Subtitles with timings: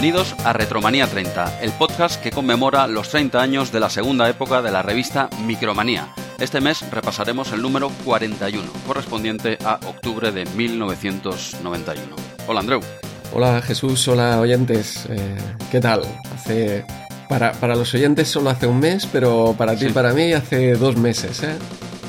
[0.00, 4.62] Bienvenidos a Retromanía 30, el podcast que conmemora los 30 años de la segunda época
[4.62, 6.14] de la revista Micromanía.
[6.38, 12.14] Este mes repasaremos el número 41, correspondiente a octubre de 1991.
[12.46, 12.80] Hola Andreu.
[13.34, 15.04] Hola Jesús, hola oyentes.
[15.10, 15.36] Eh,
[15.68, 16.02] ¿Qué tal?
[16.32, 16.84] Hace
[17.28, 20.74] para, para, los oyentes solo hace un mes, pero para ti y para mí hace
[20.74, 21.56] dos meses, ¿eh?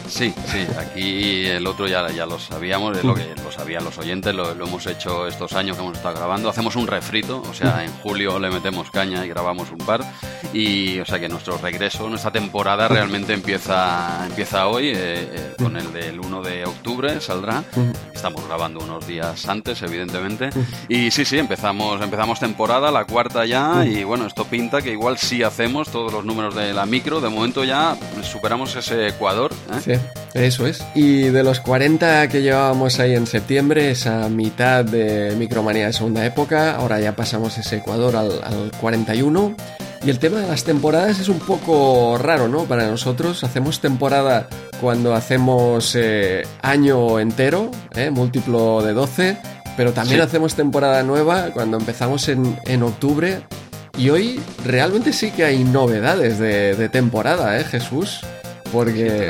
[0.10, 4.34] Sí, sí, aquí el otro ya, ya lo sabíamos, lo que lo sabían los oyentes,
[4.34, 6.50] lo, hemos hecho estos años que hemos estado grabando.
[6.50, 10.04] Hacemos un refrito, o sea, en julio le metemos caña y grabamos un par.
[10.52, 15.78] Y, o sea, que nuestro regreso, nuestra temporada realmente empieza, empieza hoy, eh, eh, con
[15.78, 17.64] el del 1 de octubre saldrá.
[18.14, 20.50] Estamos grabando unos días antes, evidentemente.
[20.88, 25.18] Y sí, sí, empezamos, empezamos temporada, la cuarta ya, y bueno, esto pinta que igual
[25.18, 27.22] sí hacemos todos los números de la micro.
[27.22, 29.52] De momento ya superamos ese Ecuador.
[29.72, 29.82] ¿eh?
[29.84, 29.99] Sí.
[30.34, 30.84] Eso es.
[30.96, 36.26] Y de los 40 que llevábamos ahí en septiembre, esa mitad de Micromanía de segunda
[36.26, 39.56] época, ahora ya pasamos ese Ecuador al, 41.
[40.06, 42.64] Y el tema de las temporadas es un poco raro, ¿no?
[42.64, 44.48] Para nosotros hacemos temporada
[44.80, 48.10] cuando hacemos eh, año entero, ¿eh?
[48.10, 49.38] múltiplo de 12,
[49.76, 53.42] pero también hacemos temporada nueva cuando empezamos en, en, octubre.
[53.98, 58.22] Y hoy realmente sí que hay novedades de, de temporada, ¿eh, Jesús?
[58.72, 59.28] Porque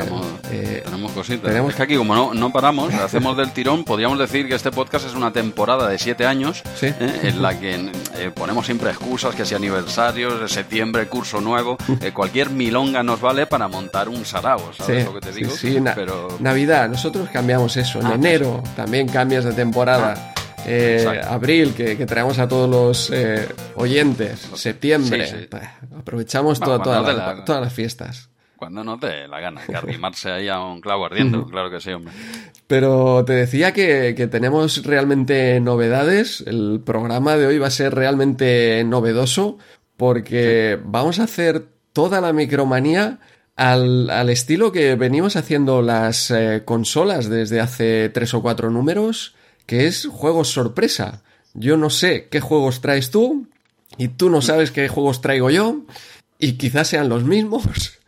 [0.50, 1.44] eh, tenemos, cositas.
[1.44, 1.70] Tenemos...
[1.70, 5.06] Es que aquí, como no, no paramos, hacemos del tirón, podríamos decir que este podcast
[5.06, 6.94] es una temporada de siete años ¿eh?
[7.22, 11.78] en la que eh, ponemos siempre excusas, que si aniversarios, de septiembre, curso nuevo,
[12.12, 15.50] cualquier milonga nos vale para montar un sarao, ¿sabes lo que te digo?
[15.50, 16.28] Sí, Pero...
[16.40, 18.00] Navidad, nosotros cambiamos eso.
[18.00, 20.14] En ah, enero también cambias de temporada.
[20.16, 21.34] Ah.
[21.34, 23.12] abril, que, traemos a todos los
[23.74, 25.48] oyentes, septiembre,
[25.98, 28.29] aprovechamos todas las fiestas.
[28.60, 31.92] Cuando no te la gana, que arrimarse ahí a un clavo ardiendo, claro que sí,
[31.92, 32.12] hombre.
[32.66, 36.44] Pero te decía que, tenemos realmente novedades.
[36.46, 39.56] El programa de hoy va a ser realmente novedoso
[39.96, 43.20] porque vamos a hacer toda la micromanía
[43.56, 49.86] al, estilo que venimos haciendo las eh, consolas desde hace tres o cuatro números, que
[49.86, 51.22] es juegos sorpresa.
[51.54, 53.48] Yo no sé qué juegos traes tú
[53.96, 55.80] y tú no sabes qué juegos traigo yo
[56.38, 57.99] y quizás sean los mismos.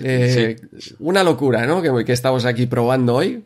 [0.00, 0.56] Eh,
[0.98, 1.82] una locura, ¿no?
[1.82, 3.44] Que, que estamos aquí probando hoy.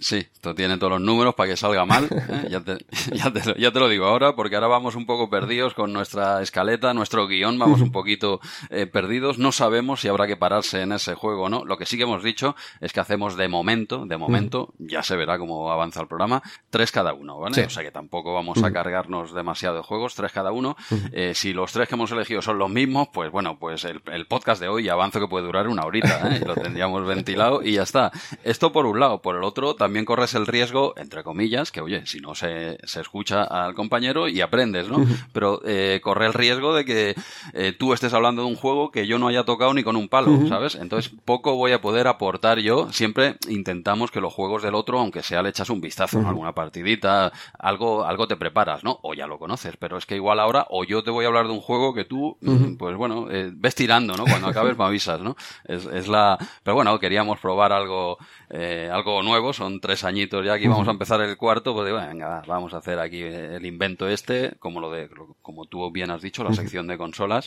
[0.00, 2.04] Sí, esto tiene todos los números para que salga mal.
[2.10, 2.46] ¿eh?
[2.48, 2.78] Ya, te,
[3.12, 6.40] ya, te, ya, te, lo digo ahora, porque ahora vamos un poco perdidos con nuestra
[6.40, 9.38] escaleta, nuestro guion, vamos un poquito eh, perdidos.
[9.38, 11.64] No sabemos si habrá que pararse en ese juego o no.
[11.64, 15.16] Lo que sí que hemos dicho es que hacemos de momento, de momento, ya se
[15.16, 17.64] verá cómo avanza el programa, tres cada uno, ¿vale?
[17.64, 20.76] O sea que tampoco vamos a cargarnos demasiado de juegos, tres cada uno.
[21.12, 24.26] Eh, si los tres que hemos elegido son los mismos, pues bueno, pues el, el
[24.26, 26.40] podcast de hoy avanzo que puede durar una horita, ¿eh?
[26.46, 28.12] Lo tendríamos ventilado y ya está.
[28.44, 29.20] Esto por un lado.
[29.20, 33.00] Por el otro, también corres el riesgo, entre comillas, que oye, si no se, se
[33.00, 35.04] escucha al compañero y aprendes, ¿no?
[35.32, 37.14] Pero eh, corre el riesgo de que
[37.52, 40.08] eh, tú estés hablando de un juego que yo no haya tocado ni con un
[40.08, 40.74] palo, ¿sabes?
[40.74, 42.92] Entonces poco voy a poder aportar yo.
[42.92, 47.32] Siempre intentamos que los juegos del otro, aunque sea le echas un vistazo, alguna partidita,
[47.58, 48.98] algo, algo te preparas, ¿no?
[49.02, 51.46] O ya lo conoces, pero es que igual ahora o yo te voy a hablar
[51.46, 54.24] de un juego que tú, mm, pues bueno, eh, ves tirando, ¿no?
[54.24, 55.36] Cuando acabes me avisas, ¿no?
[55.64, 56.38] Es, es la...
[56.62, 58.18] Pero bueno, queríamos probar algo,
[58.50, 62.42] algo nuevo, son tres añitos ya aquí vamos a empezar el cuarto, pues digo, venga,
[62.46, 65.08] vamos a hacer aquí el invento este, como lo de,
[65.42, 67.46] como tú bien has dicho, la sección de consolas,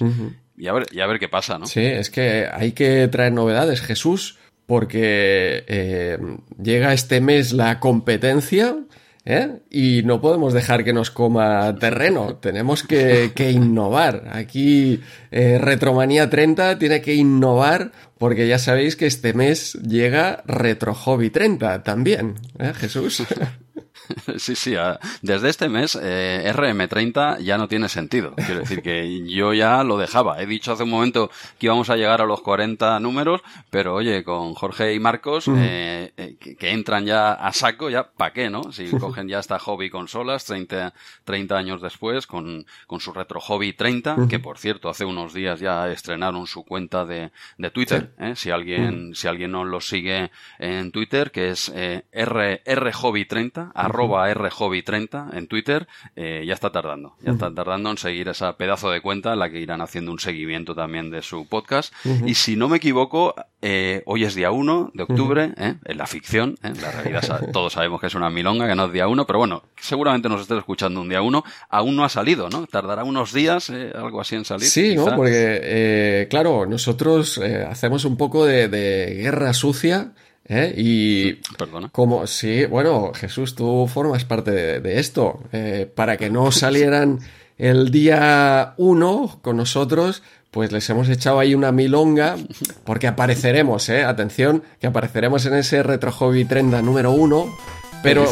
[0.57, 1.65] y a ver, y a ver qué pasa, ¿no?
[1.65, 4.37] Sí, es que hay que traer novedades, Jesús,
[4.71, 6.17] porque eh,
[6.61, 8.77] llega este mes la competencia.
[9.23, 9.59] ¿Eh?
[9.69, 14.29] Y no podemos dejar que nos coma terreno, tenemos que, que innovar.
[14.31, 20.95] Aquí eh, Retromanía 30 tiene que innovar porque ya sabéis que este mes llega Retro
[20.95, 23.23] Hobby 30 también, ¿eh, Jesús?
[24.37, 24.75] Sí, sí,
[25.21, 28.33] desde este mes eh, RM30 ya no tiene sentido.
[28.35, 30.41] Quiero decir que yo ya lo dejaba.
[30.41, 34.23] He dicho hace un momento que íbamos a llegar a los 40 números, pero oye,
[34.23, 38.71] con Jorge y Marcos, eh, eh, que, entran ya a saco, ya ¿para qué, no?
[38.71, 40.93] Si cogen ya esta hobby consolas 30,
[41.23, 45.59] 30 años después con, con su retro hobby 30, que por cierto hace unos días
[45.59, 50.91] ya estrenaron su cuenta de, de Twitter, si alguien, si alguien no lo sigue en
[50.91, 57.15] Twitter, que es R, Hobby 30, arroba rhobby30 en Twitter, eh, ya está tardando.
[57.21, 60.19] Ya está tardando en seguir esa pedazo de cuenta en la que irán haciendo un
[60.19, 61.93] seguimiento también de su podcast.
[62.25, 65.75] Y si no me equivoco, eh, hoy es día 1 de octubre, ¿eh?
[65.83, 68.93] en la ficción, en la realidad todos sabemos que es una milonga, que no es
[68.93, 72.49] día 1, pero bueno, seguramente nos estés escuchando un día 1, aún no ha salido,
[72.49, 72.65] ¿no?
[72.67, 74.67] Tardará unos días, algo así en salir.
[74.67, 75.15] Sí, ¿no?
[75.15, 77.39] Porque, claro, nosotros
[77.69, 80.13] hacemos un poco de, de guerra sucia
[80.53, 80.73] ¿Eh?
[80.75, 81.87] Y Perdona.
[81.93, 85.39] como sí, bueno, Jesús, tú formas parte de, esto.
[85.53, 87.19] Eh, para que no salieran
[87.57, 92.35] el día 1 con nosotros, pues les hemos echado ahí una milonga,
[92.83, 94.03] porque apareceremos, ¿eh?
[94.03, 97.57] Atención, que apareceremos en ese Retro Hobby Trenda número 1.
[98.03, 98.25] Pero,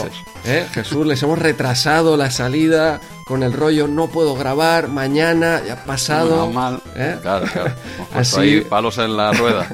[0.45, 0.65] ¿eh?
[0.73, 5.85] Jesús, les hemos retrasado la salida con el rollo, no puedo grabar, mañana, ya ha
[5.85, 6.35] pasado.
[6.35, 6.81] No, mal.
[6.97, 7.15] ¿eh?
[7.21, 7.71] Claro, claro.
[8.13, 8.39] Así...
[8.39, 9.67] Ahí palos en la rueda.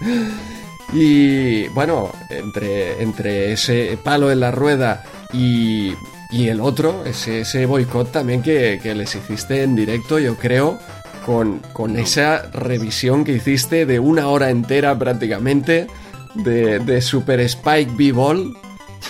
[0.92, 5.94] y bueno, entre, entre ese palo en la rueda y,
[6.30, 10.78] y el otro, ese, ese boicot también que, que, les hiciste en directo, yo creo,
[11.24, 15.86] con, con esa revisión que hiciste de una hora entera prácticamente
[16.34, 18.54] de, de Super Spike B-Ball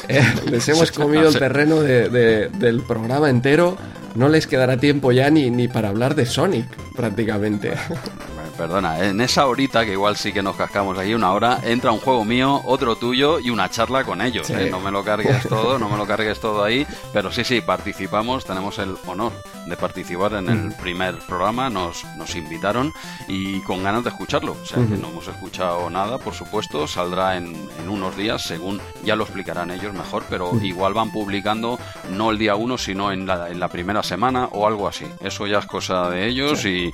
[0.08, 3.76] eh, les hemos comido el terreno del programa entero.
[4.14, 7.72] No les quedará tiempo ya ni, ni para hablar de Sonic, prácticamente.
[8.62, 11.98] perdona, en esa horita, que igual sí que nos cascamos ahí una hora, entra un
[11.98, 14.48] juego mío, otro tuyo y una charla con ellos.
[14.50, 14.68] ¿eh?
[14.70, 18.44] No me lo cargues todo, no me lo cargues todo ahí, pero sí, sí, participamos,
[18.44, 19.32] tenemos el honor
[19.66, 22.92] de participar en el primer programa, nos, nos invitaron
[23.28, 24.56] y con ganas de escucharlo.
[24.60, 28.80] O sea, que no hemos escuchado nada, por supuesto, saldrá en, en, unos días, según
[29.04, 31.78] ya lo explicarán ellos mejor, pero igual van publicando
[32.10, 35.06] no el día uno, sino en la, en la primera semana o algo así.
[35.20, 36.92] Eso ya es cosa de ellos y,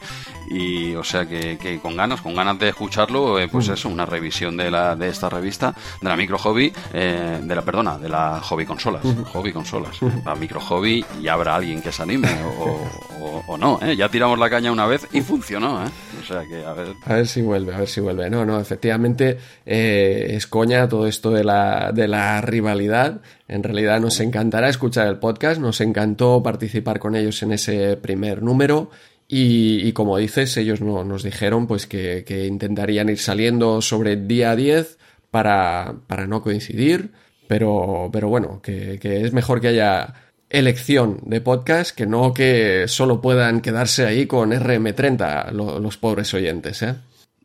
[0.50, 4.06] y, o sea que que, con ganas, con ganas de escucharlo, eh, pues eso, una
[4.06, 8.08] revisión de, la, de esta revista, de la micro hobby, eh, de la, perdona, de
[8.08, 12.28] la hobby consolas, hobby consolas, la micro hobby y habrá alguien que se anime
[13.46, 13.96] o, no, ¿eh?
[13.96, 15.90] ya tiramos la caña una vez y funcionó, ¿eh?
[16.20, 16.88] o sea que a ver.
[17.04, 21.30] A ver si vuelve, a ver si vuelve, no, no, efectivamente es coña todo esto
[21.30, 26.98] de la, de la rivalidad, en realidad nos encantará escuchar el podcast, nos encantó participar
[26.98, 28.90] con ellos en ese primer número
[29.30, 34.56] y, como dices, ellos no, nos dijeron pues que, que, intentarían ir saliendo sobre día
[34.56, 34.98] 10
[35.30, 37.10] para, para no coincidir,
[37.46, 40.14] pero, pero bueno, que, que, es mejor que haya
[40.50, 46.82] elección de podcast que no que solo puedan quedarse ahí con RM30 los pobres oyentes,
[46.82, 46.94] ¿eh?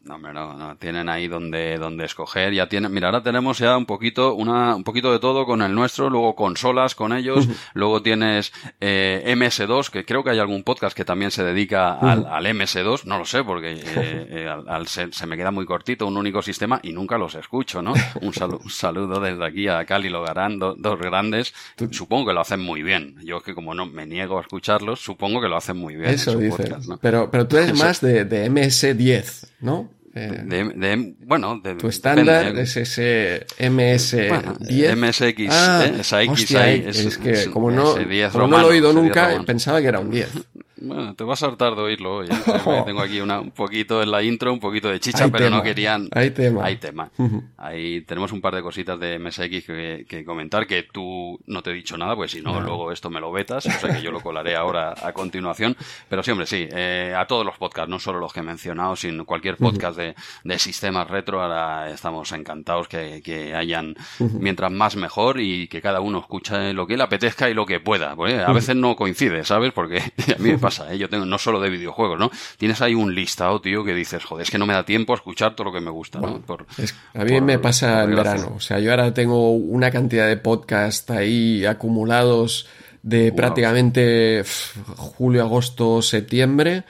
[0.03, 3.85] No, no, no, tienen ahí donde, donde escoger, ya tienen, mira, ahora tenemos ya un
[3.85, 8.51] poquito, una, un poquito de todo con el nuestro, luego consolas con ellos, luego tienes
[8.81, 13.05] eh, MS2, que creo que hay algún podcast que también se dedica al, al MS2,
[13.05, 16.81] no lo sé, porque eh, eh, al, se, me queda muy cortito un único sistema
[16.83, 17.93] y nunca los escucho, ¿no?
[18.21, 21.53] Un, un saludo desde aquí a Cali Logarán, dos grandes,
[21.91, 25.39] supongo que lo hacen muy bien, yo que como no me niego a escucharlos, supongo
[25.39, 26.09] que lo hacen muy bien.
[26.09, 29.92] Eso dices, pero, pero tú eres más de, de MS10, ¿no?
[30.15, 30.43] Eh,
[30.75, 34.95] de, bueno, de, tu estándar es ese MS10.
[34.95, 35.95] MSX, ah, ¿eh?
[36.01, 36.85] esa X ahí.
[36.87, 37.95] Es, que como no,
[38.31, 40.29] como no lo he oído nunca, pensaba que era un 10.
[40.83, 42.27] Bueno, te vas a hartar de oírlo hoy.
[42.85, 46.09] Tengo aquí una, un poquito en la intro, un poquito de chicha, pero no querían.
[46.11, 46.65] Hay tema.
[46.65, 47.09] Hay tema.
[47.55, 51.71] Ahí tenemos un par de cositas de MSX que, que, comentar que tú no te
[51.71, 53.65] he dicho nada, pues si no, luego esto me lo vetas.
[53.65, 55.77] O sea que yo lo colaré ahora a continuación.
[56.09, 56.67] Pero sí, hombre, sí.
[56.69, 60.15] Eh, a todos los podcasts, no solo los que he mencionado, sino cualquier podcast de,
[60.43, 61.41] de sistemas retro.
[61.41, 66.85] Ahora estamos encantados que, que hayan, mientras más mejor y que cada uno escuche lo
[66.85, 68.17] que le apetezca y lo que pueda.
[68.17, 69.71] Pues, a veces no coincide, ¿sabes?
[69.71, 69.99] Porque
[70.35, 70.97] a mí me pasa ¿eh?
[70.97, 72.31] Yo tengo no solo de videojuegos, ¿no?
[72.57, 75.15] Tienes ahí un listado, tío, que dices, joder, es que no me da tiempo a
[75.15, 76.43] escuchar todo lo que me gusta, ¿no?
[77.13, 78.53] a mí me pasa en verano.
[78.55, 82.67] O sea, yo ahora tengo una cantidad de podcasts ahí acumulados
[83.01, 84.43] de prácticamente
[84.97, 86.83] julio, agosto, septiembre.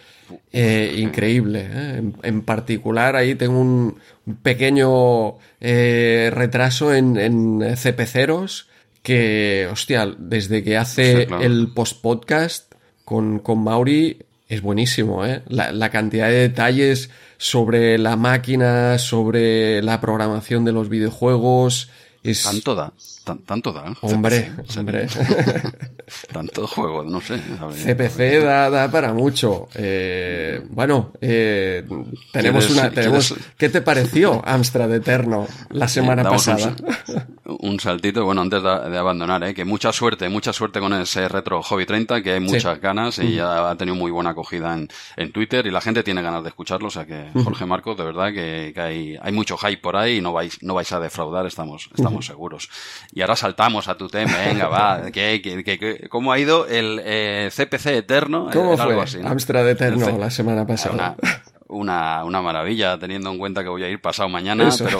[0.51, 1.67] Eh, increíble.
[1.71, 2.01] ¿eh?
[2.23, 3.99] En, particular, ahí tengo un
[4.41, 8.65] pequeño retraso en, en CP0s
[9.03, 12.72] que, hostia, desde que hace el post-podcast
[13.05, 14.17] con, con Mauri
[14.49, 15.41] es buenísimo, ¿eh?
[15.47, 21.89] La, la, cantidad de detalles sobre la máquina, sobre la programación de los videojuegos.
[22.23, 22.43] Es...
[22.43, 22.93] Tanto da,
[23.45, 23.93] tanto da.
[24.01, 25.07] Hombre, hombre.
[26.31, 27.37] Tanto juego, no sé.
[27.37, 29.67] CPC da, da para mucho.
[29.75, 31.85] Eh, bueno, eh,
[32.31, 32.91] tenemos una.
[32.91, 36.75] Tenemos, ¿Qué te pareció Amstrad Eterno la semana pasada?
[37.42, 37.42] Un,
[37.79, 39.53] saltito, bueno, antes de, abandonar, ¿eh?
[39.53, 43.35] que mucha suerte, mucha suerte con ese Retro Hobby 30, que hay muchas ganas y
[43.35, 46.49] ya ha tenido muy buena acogida en, en, Twitter y la gente tiene ganas de
[46.49, 46.87] escucharlo.
[46.87, 50.17] O sea que, Jorge Marcos, de verdad que, que, hay, hay mucho hype por ahí
[50.17, 52.69] y no vais, no vais a defraudar, estamos, estamos seguros.
[53.11, 57.01] Y ahora saltamos a tu tema, venga, va, que, que, que ¿Cómo ha ido el
[57.51, 58.49] CPC eh, Eterno?
[58.53, 58.95] ¿Cómo fue?
[59.25, 60.93] Amstrad Eterno la semana pasada?
[60.93, 61.15] una,
[61.73, 64.99] una maravilla, teniendo en cuenta que voy a ir pasado mañana, pero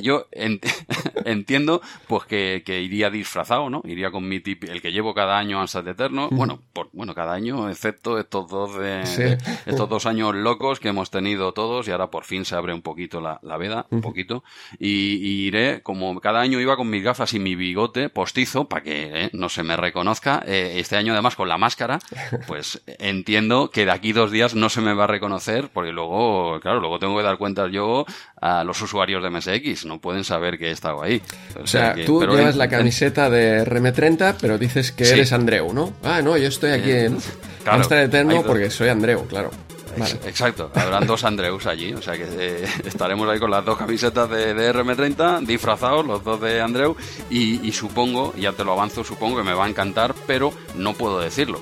[0.00, 0.26] yo
[1.24, 3.82] entiendo pues que, que, iría disfrazado, ¿no?
[3.84, 7.34] Iría con mi tip, el que llevo cada año de Eterno, bueno, por, bueno, cada
[7.34, 12.10] año, excepto estos dos de, estos dos años locos que hemos tenido todos y ahora
[12.10, 14.44] por fin se abre un poquito la, la veda, un poquito,
[14.78, 19.24] y, iré, como cada año iba con mis gafas y mi bigote postizo, para que
[19.24, 21.98] eh, no se me reconozca, eh, este año además con la máscara,
[22.46, 26.58] pues entiendo que de aquí dos días no se me va a reconocer, porque luego,
[26.60, 28.04] claro, luego tengo que dar cuenta yo
[28.40, 31.22] a los usuarios de MSX, no pueden saber que he estado ahí.
[31.62, 35.92] O, sea, tú llevas la camiseta de RM30, pero dices que eres Andreu, ¿no?
[36.02, 37.18] Ah, no, yo estoy aquí en
[37.64, 39.50] claro, Eterno porque soy Andreu, claro.
[40.26, 44.28] Exacto, habrán dos Andreus allí, o sea que eh, estaremos ahí con las dos camisetas
[44.28, 46.96] de, RM30, disfrazados, los dos de Andreu,
[47.30, 50.94] y, y, supongo, ya te lo avanzo, supongo que me va a encantar, pero no
[50.94, 51.60] puedo decirlo.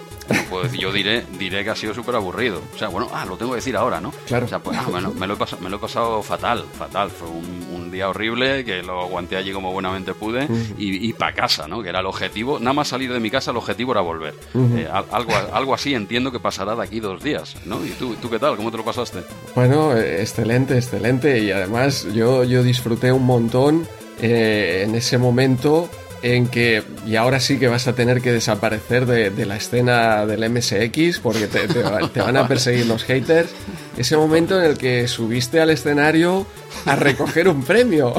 [0.62, 2.62] Decir, yo diré, diré que ha sido súper aburrido.
[2.74, 4.12] O sea, bueno, ah, lo tengo que decir ahora, ¿no?
[4.26, 4.46] Claro.
[4.46, 7.10] O sea, pues, ah, bueno, me lo, he pasado, me lo he pasado fatal, fatal.
[7.10, 10.46] Fue un, un día horrible que lo aguanté allí como buenamente pude
[10.78, 11.82] y, y para casa, ¿no?
[11.82, 12.58] Que era el objetivo.
[12.58, 14.34] Nada más salir de mi casa, el objetivo era volver.
[14.54, 17.84] Eh, algo, algo así entiendo que pasará de aquí dos días, ¿no?
[17.84, 18.56] ¿Y tú, tú qué tal?
[18.56, 19.20] ¿Cómo te lo pasaste?
[19.54, 21.38] Bueno, excelente, excelente.
[21.40, 23.86] Y además yo, yo disfruté un montón
[24.20, 25.90] eh, en ese momento
[26.24, 30.50] en que, y ahora sí que vas a tener que desaparecer de, la escena del
[30.50, 33.50] MSX porque te, te, van a perseguir los haters,
[33.98, 36.46] ese momento en el que subiste al escenario
[36.86, 38.14] a recoger un premio.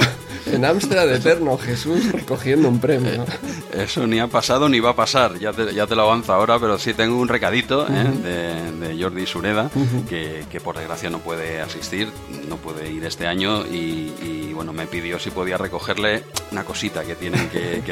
[0.46, 3.25] En Amstrad Eterno, Jesús recogiendo un premio.
[3.74, 6.60] Eso ni ha pasado ni va a pasar, ya te, ya te lo avanzo ahora,
[6.60, 8.72] pero sí tengo un recadito ¿eh?
[8.80, 9.70] de, Jordi Sureda,
[10.08, 12.10] que, que, por desgracia no puede asistir,
[12.48, 17.16] no puede ir este año y, bueno, me pidió si podía recogerle una cosita que
[17.16, 17.84] tiene que,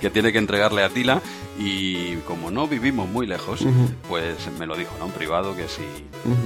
[0.00, 1.20] que, tiene que entregarle a Tila
[1.58, 3.66] y como no vivimos muy lejos,
[4.08, 5.06] pues me lo dijo, ¿no?
[5.06, 5.82] En privado que si,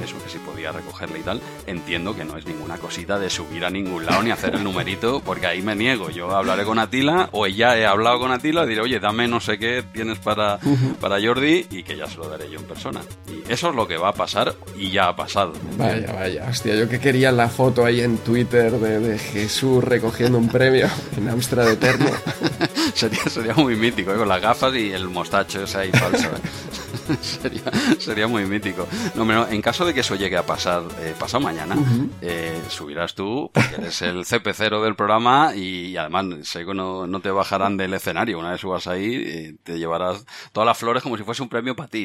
[0.02, 1.40] eso, que si podía recogerle y tal.
[1.66, 5.20] Entiendo que no es ninguna cosita de subir a ningún lado ni hacer el numerito,
[5.20, 6.10] porque ahí me niego.
[6.10, 9.58] Yo hablaré con Atila, o ya he hablado con Atila, diré, oye, dame no sé
[9.58, 10.58] qué tienes para,
[11.00, 13.00] para Jordi, y que ya se lo daré yo en persona.
[13.28, 15.52] Y eso es lo que va a pasar, y ya ha pasado.
[15.76, 20.48] Vaya, vaya, hostia, yo que quería la foto ahí en Twitter de, Jesús recogiendo un
[20.48, 22.10] premio en Amstrad Eterno.
[22.94, 24.16] sería, sería muy mítico, ¿eh?
[24.16, 26.28] con las gafas y el mostacho ese ahí falso.
[26.28, 26.40] ¿eh?
[27.20, 27.62] sería,
[27.98, 28.86] sería muy mítico.
[29.14, 31.76] No, en caso de que eso llegue a pasar eh, pasado mañana,
[32.20, 37.20] eh, subirás tú, porque eres el CP0 del programa y, además sé que no, no,
[37.20, 38.38] te bajarán del escenario.
[38.38, 41.74] Una vez subas ahí, eh, te llevarás todas las flores como si fuese un premio
[41.74, 42.04] para ti,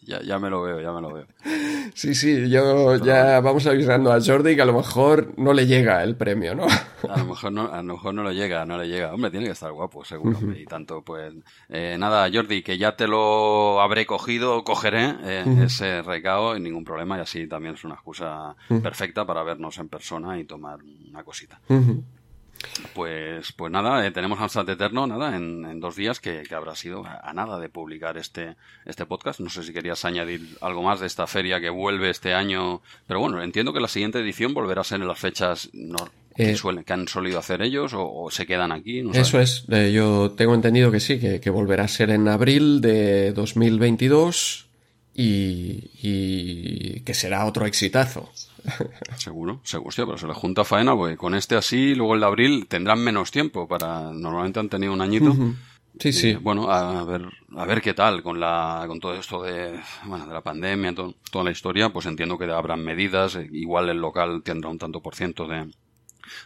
[0.00, 1.26] Ya, ya, me lo veo, ya me lo veo.
[1.94, 6.02] Sí, sí, yo ya vamos avisando a Jordi que a lo mejor no le llega
[6.02, 6.66] el premio, ¿no?
[7.08, 9.12] A lo mejor no, a lo mejor no le llega, no le llega.
[9.12, 10.38] Hombre, tiene que estar guapo, seguro.
[10.54, 11.32] Y tanto, pues,
[11.68, 17.18] nada, Jordi, que ya te lo habré cogido, cogeré eh, ese recao y ningún problema
[17.18, 21.60] y así también es una excusa perfecta para vernos en persona y tomar una cosita.
[22.94, 27.32] Pues, pues nada, eh, tenemos Amstrad Eterno, nada, en, dos días que, habrá sido a,
[27.32, 29.40] nada de publicar este, este podcast.
[29.40, 33.20] No sé si querías añadir algo más de esta feria que vuelve este año, pero
[33.20, 35.70] bueno, entiendo que la siguiente edición volverá a ser en las fechas
[36.34, 39.02] que, eh, suelen, que, han solido hacer ellos o, se quedan aquí.
[39.12, 43.32] eso es, eh, yo tengo entendido que sí, que, volverá a ser en abril de
[43.32, 44.66] 2022
[45.14, 48.30] y, y que será otro exitazo.
[49.18, 52.26] Seguro, seguro, sí, pero se le junta faena, porque con este así, luego el de
[52.26, 55.34] abril tendrán menos tiempo para, normalmente han tenido un añito.
[55.98, 56.34] Sí, sí.
[56.34, 60.32] Bueno, a ver, a ver qué tal con la, con todo esto de, bueno, de
[60.32, 64.70] la pandemia, toda la historia, pues entiendo que habrán medidas, eh, igual el local tendrá
[64.70, 65.66] un tanto por ciento de,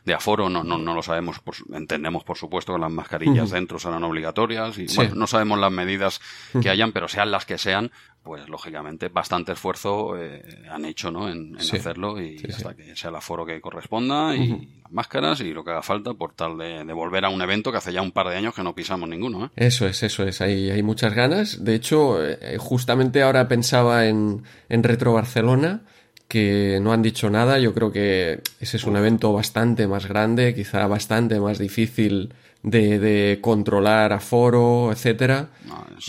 [0.05, 1.41] de aforo, no, no, no lo sabemos,
[1.73, 6.21] entendemos por supuesto que las mascarillas dentro serán obligatorias y bueno, no sabemos las medidas
[6.61, 7.91] que hayan, pero sean las que sean,
[8.23, 11.31] pues lógicamente bastante esfuerzo eh, han hecho ¿no?
[11.31, 14.49] en, hacerlo y hasta que sea el aforo que corresponda y
[14.83, 17.79] las máscaras y lo que haga falta por tal de, volver a un evento que
[17.79, 19.47] hace ya un par de años que no pisamos ninguno.
[19.47, 19.51] ¿eh?
[19.57, 21.65] Eso es, eso es, hay, hay muchas ganas.
[21.65, 25.83] De hecho, eh, justamente ahora pensaba en, en Retro Barcelona
[26.29, 27.59] que no han dicho nada.
[27.59, 32.33] Yo creo que ese es un evento bastante más grande, quizá bastante más difícil
[32.63, 35.49] de, de controlar aforo, etcétera.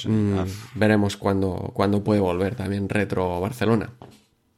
[0.06, 0.40] Mm,
[0.76, 3.92] veremos cuándo, cuándo puede volver también Retro Barcelona.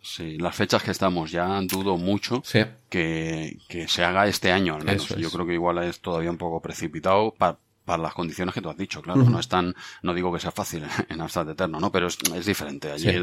[0.03, 2.41] Sí, las fechas que estamos ya dudo mucho
[2.89, 5.10] que, que, se haga este año al menos.
[5.10, 8.78] Yo creo que igual es todavía un poco precipitado para las condiciones que tú has
[8.78, 9.24] dicho, claro.
[9.24, 11.92] No es tan, no digo que sea fácil en Amstrad Eterno, ¿no?
[11.92, 12.92] Pero es, es diferente.
[12.92, 13.22] Allí es,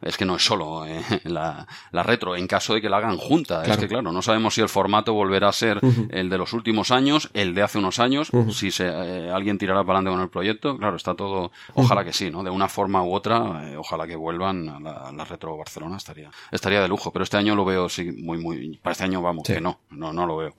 [0.00, 3.16] es, que no es solo eh, la, la, retro, en caso de que la hagan
[3.16, 3.62] junta.
[3.64, 6.90] Es que, claro, no sabemos si el formato volverá a ser el de los últimos
[6.90, 10.30] años, el de hace unos años, si se, eh, alguien tirará para adelante con el
[10.30, 10.78] proyecto.
[10.78, 12.42] Claro, está todo, ojalá que sí, ¿no?
[12.42, 16.30] De una forma u otra, eh, ojalá que vuelvan a la, la, retro Barcelona, estaría,
[16.50, 17.12] estaría de lujo.
[17.12, 20.12] Pero este año lo veo, sí, muy, muy, para este año vamos, que no, no,
[20.12, 20.54] no lo veo.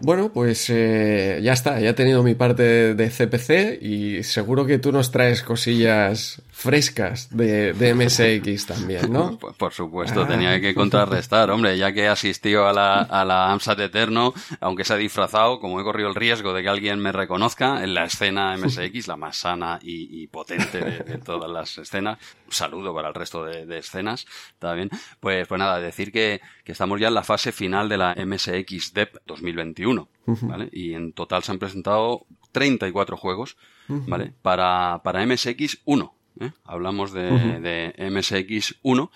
[0.00, 4.78] Bueno, pues eh, ya está, ya he tenido mi parte de CPC y seguro que
[4.78, 9.38] tú nos traes cosillas frescas de, de MSX también, ¿no?
[9.40, 10.28] Por, por supuesto, ah.
[10.28, 14.94] tenía que contrarrestar, hombre, ya que asistió a la, a la AMSAT Eterno, aunque se
[14.94, 18.56] ha disfrazado, como he corrido el riesgo de que alguien me reconozca en la escena
[18.56, 23.08] MSX, la más sana y, y potente de, de, todas las escenas, un saludo para
[23.08, 24.26] el resto de, de escenas
[24.58, 28.14] también, pues, pues nada, decir que, que estamos ya en la fase final de la
[28.14, 30.68] MSX DEP 2021 ¿vale?
[30.72, 33.56] Y en total se han presentado 34 juegos,
[33.88, 34.32] ¿vale?
[34.42, 36.52] Para, para MSX1, ¿eh?
[36.64, 39.10] Hablamos de, de, MSX1.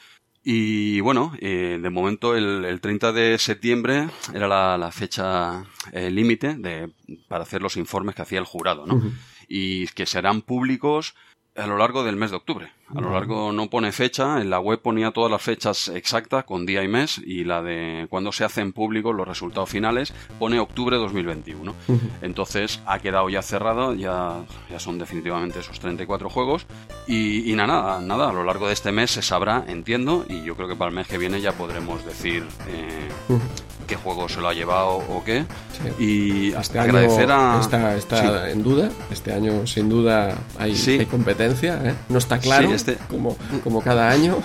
[0.49, 6.11] Y bueno, eh, de momento el, el, 30 de septiembre era la, la fecha eh,
[6.11, 6.93] límite de,
[7.27, 9.03] para hacer los informes que hacía el jurado, ¿no?
[9.49, 11.15] Y que serán públicos
[11.57, 12.73] a lo largo del mes de octubre.
[12.95, 16.67] A lo largo no pone fecha, en la web ponía todas las fechas exactas con
[16.67, 20.97] día y mes y la de cuando se hacen públicos los resultados finales pone octubre
[20.97, 21.75] 2021.
[22.23, 26.67] Entonces ha quedado ya cerrado, ya, ya son definitivamente esos 34 juegos
[27.09, 30.55] y, y, nada, nada, a lo largo de este mes se sabrá, entiendo, y yo
[30.55, 33.09] creo que para el mes que viene ya podremos decir eh,
[33.87, 35.45] qué juego se lo ha llevado o qué.
[35.99, 36.05] Sí.
[36.05, 37.61] Y este agradecer año a...
[37.61, 38.53] Está, está sí.
[38.53, 40.99] en duda, este año sin duda hay, sí.
[40.99, 41.95] hay competencia, ¿eh?
[42.09, 42.97] no está claro este...
[43.11, 44.37] como, como cada año.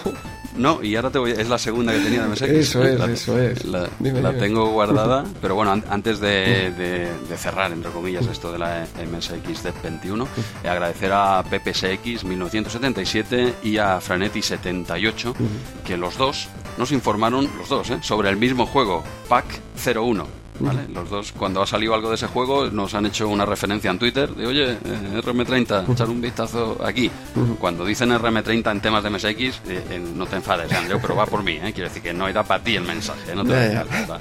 [0.55, 2.41] No, y ahora te voy, es la segunda que tenía de MSX.
[2.41, 3.63] Eso es, la, eso es.
[3.65, 4.41] La, dime, la dime.
[4.41, 8.85] tengo guardada, pero bueno, an antes de, de, de, cerrar, entre comillas, esto de la
[8.95, 10.27] MSX de 21,
[10.63, 15.33] eh, agradecer a PPSX 1977 y a Franetti 78,
[15.85, 18.00] que los dos nos informaron, los dos, ¿eh?
[18.01, 19.45] sobre el mismo juego, PAC
[19.85, 20.87] 01 ¿Vale?
[20.93, 23.99] Los dos, cuando ha salido algo de ese juego, nos han hecho una referencia en
[23.99, 27.09] Twitter de, oye, eh, RM30, echar un vistazo aquí.
[27.59, 31.25] Cuando dicen RM30 en temas de MSX, eh, eh, no te enfades, Andreu, pero va
[31.25, 31.71] por mí, ¿eh?
[31.74, 34.19] Quiere decir que no era para ti el mensaje, no te yeah, yeah.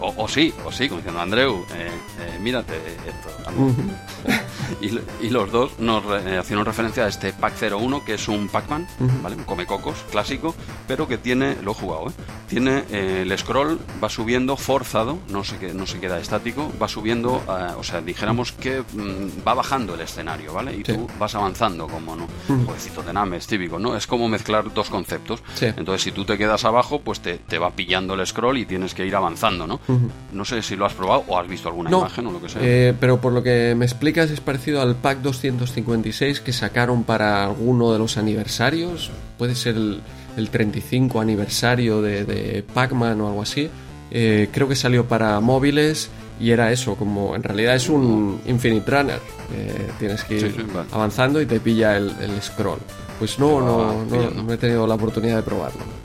[0.00, 1.88] O, o, sí, o sí, como diciendo, Andreu, eh,
[2.20, 3.50] eh, mírate esto.
[4.80, 8.48] Y, y, los dos nos eh, hacían referencia a este Pack 01, que es un
[8.48, 9.22] Pac-Man, uh -huh.
[9.22, 9.36] ¿vale?
[9.36, 10.54] Un comecocos clásico,
[10.86, 12.12] pero que tiene, lo he jugado, ¿eh?
[12.48, 17.42] Tiene eh, el scroll, va subiendo forzado, no se, no se queda estático, va subiendo,
[17.78, 20.72] o sea, dijéramos que mm, va bajando el escenario, ¿vale?
[20.72, 20.92] Y sí.
[20.92, 22.24] tú vas avanzando, como, ¿no?
[22.24, 22.64] Uh -huh.
[22.66, 23.96] Jueguecito de Names, típico, ¿no?
[23.96, 25.42] Es como mezclar dos conceptos.
[25.54, 25.66] Sí.
[25.66, 28.94] Entonces, si tú te quedas abajo, pues te, te va pillando el scroll y tienes
[28.94, 29.80] que ir avanzando, ¿no?
[29.88, 30.10] Uh -huh.
[30.32, 32.48] No sé si lo has probado o has visto alguna no, imagen o lo que
[32.48, 32.60] sea.
[32.62, 37.44] Eh, pero por lo que me explicas es parecido al pack 256 que sacaron para
[37.44, 39.10] alguno de los aniversarios.
[39.38, 40.00] Puede ser el,
[40.36, 43.68] el 35 aniversario de, de Pac-Man o algo así.
[44.10, 48.90] Eh, creo que salió para móviles y era eso, como en realidad es un Infinite
[48.90, 49.20] Runner.
[49.54, 52.80] Eh, tienes que ir avanzando y te pilla el, el scroll.
[53.18, 56.03] Pues no, no, no, no, he tenido la oportunidad de probarlo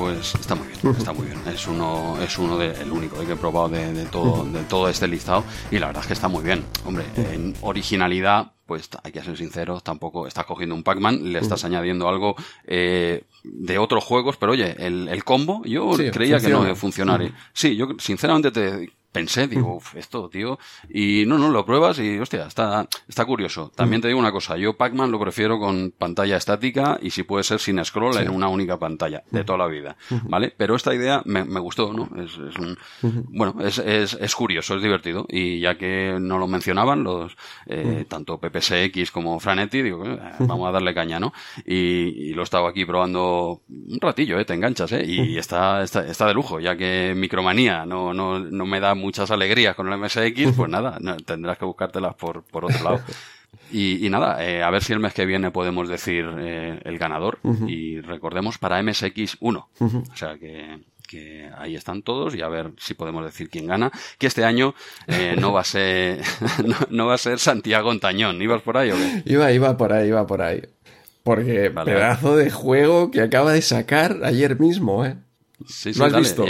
[0.00, 1.38] pues está muy bien, está muy bien.
[1.46, 4.88] Es uno, es uno de, el único que he probado de, de, todo, de todo
[4.88, 6.64] este listado y la verdad es que está muy bien.
[6.86, 11.64] Hombre, en originalidad, pues hay que ser sinceros, tampoco estás cogiendo un Pac-Man, le estás
[11.64, 12.34] añadiendo algo
[12.66, 16.40] eh, de otros juegos, pero oye, el, el combo yo sí, creía funciona.
[16.40, 17.32] que no iba a funcionar.
[17.52, 20.58] Sí, yo sinceramente te pensé, digo, uf, esto, tío.
[20.88, 23.72] Y no, no, lo pruebas y, hostia, está, está curioso.
[23.74, 27.44] También te digo una cosa, yo Pac-Man lo prefiero con pantalla estática y si puede
[27.44, 28.20] ser sin scroll sí.
[28.20, 30.52] en una única pantalla, de toda la vida, ¿vale?
[30.56, 32.08] Pero esta idea me, me gustó, ¿no?
[32.22, 32.78] Es, es un,
[33.28, 35.26] bueno, es, es, es, curioso, es divertido.
[35.28, 40.68] Y ya que no lo mencionaban los, eh, tanto PPSX como Franetti, digo, eh, vamos
[40.68, 41.32] a darle caña, ¿no?
[41.66, 44.44] Y, y, lo he estado aquí probando un ratillo, ¿eh?
[44.44, 45.04] Te enganchas, ¿eh?
[45.04, 49.30] Y está, está, está de lujo, ya que Micromanía no, no, no me da muchas
[49.30, 53.00] alegrías con el MSX, pues nada, tendrás que buscártelas por, por otro lado.
[53.72, 56.98] Y, y nada, eh, a ver si el mes que viene podemos decir eh, el
[56.98, 57.38] ganador.
[57.42, 57.70] Uh -huh.
[57.70, 59.68] Y recordemos para MSX 1.
[59.78, 60.12] Uh -huh.
[60.12, 63.90] O sea que, que ahí están todos y a ver si podemos decir quién gana.
[64.18, 64.74] Que este año
[65.06, 66.20] eh, no va a ser
[66.64, 68.40] no, no, va a ser Santiago Ontañón.
[68.40, 69.22] ¿Ibas por ahí o qué?
[69.26, 70.62] Iba, iba por ahí, iba por ahí.
[71.22, 75.16] Porque vale, pedazo de juego que acaba de sacar ayer mismo, ¿eh?
[75.66, 76.44] Sí, ¿Lo has visto?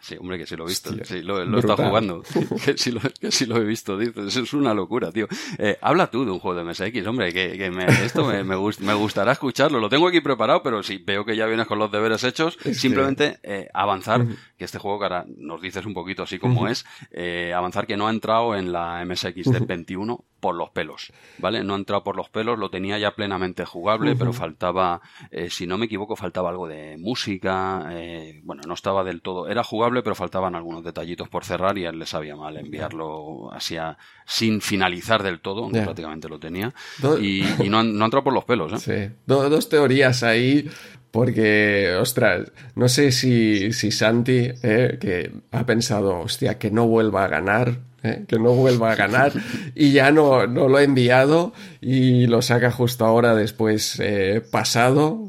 [0.00, 0.90] sí, hombre, que sí lo he visto.
[1.04, 2.22] sí, lo, lo he estado jugando.
[2.64, 4.36] que, sí lo, que sí lo he visto, dices.
[4.36, 5.26] Es una locura, tío.
[5.58, 8.56] Eh, habla tú de un juego de MSX, hombre, que, que me, esto me, me,
[8.56, 9.80] me, gustará escucharlo.
[9.80, 13.38] Lo tengo aquí preparado, pero si veo que ya vienes con los deberes hechos, simplemente
[13.42, 14.26] eh, avanzar,
[14.62, 17.96] que este juego que ahora nos dices un poquito así como es, eh, avanzar que
[17.96, 21.64] no ha entrado en la MSX de 21 por los pelos, ¿vale?
[21.64, 25.00] No ha entrado por los pelos, lo tenía ya plenamente jugable, pero faltaba,
[25.32, 29.48] eh, si no me equivoco, faltaba algo de música, eh, bueno, no estaba del todo,
[29.48, 33.52] era jugable, pero faltaban algunos detallitos por cerrar y a él le sabía mal enviarlo
[33.52, 36.72] hacia, sin finalizar del todo, aunque prácticamente lo tenía,
[37.20, 39.10] y, no, ha, entrado por los pelos, ¿eh?
[39.10, 40.68] Sí, dos teorías ahí,
[41.12, 47.26] porque, ostras, no sé si, si Santi, eh, que ha pensado, hostia, que no vuelva
[47.26, 49.32] a ganar, eh, que no vuelva a ganar,
[49.74, 55.28] y ya no, no lo ha enviado y lo saca justo ahora después eh, pasado,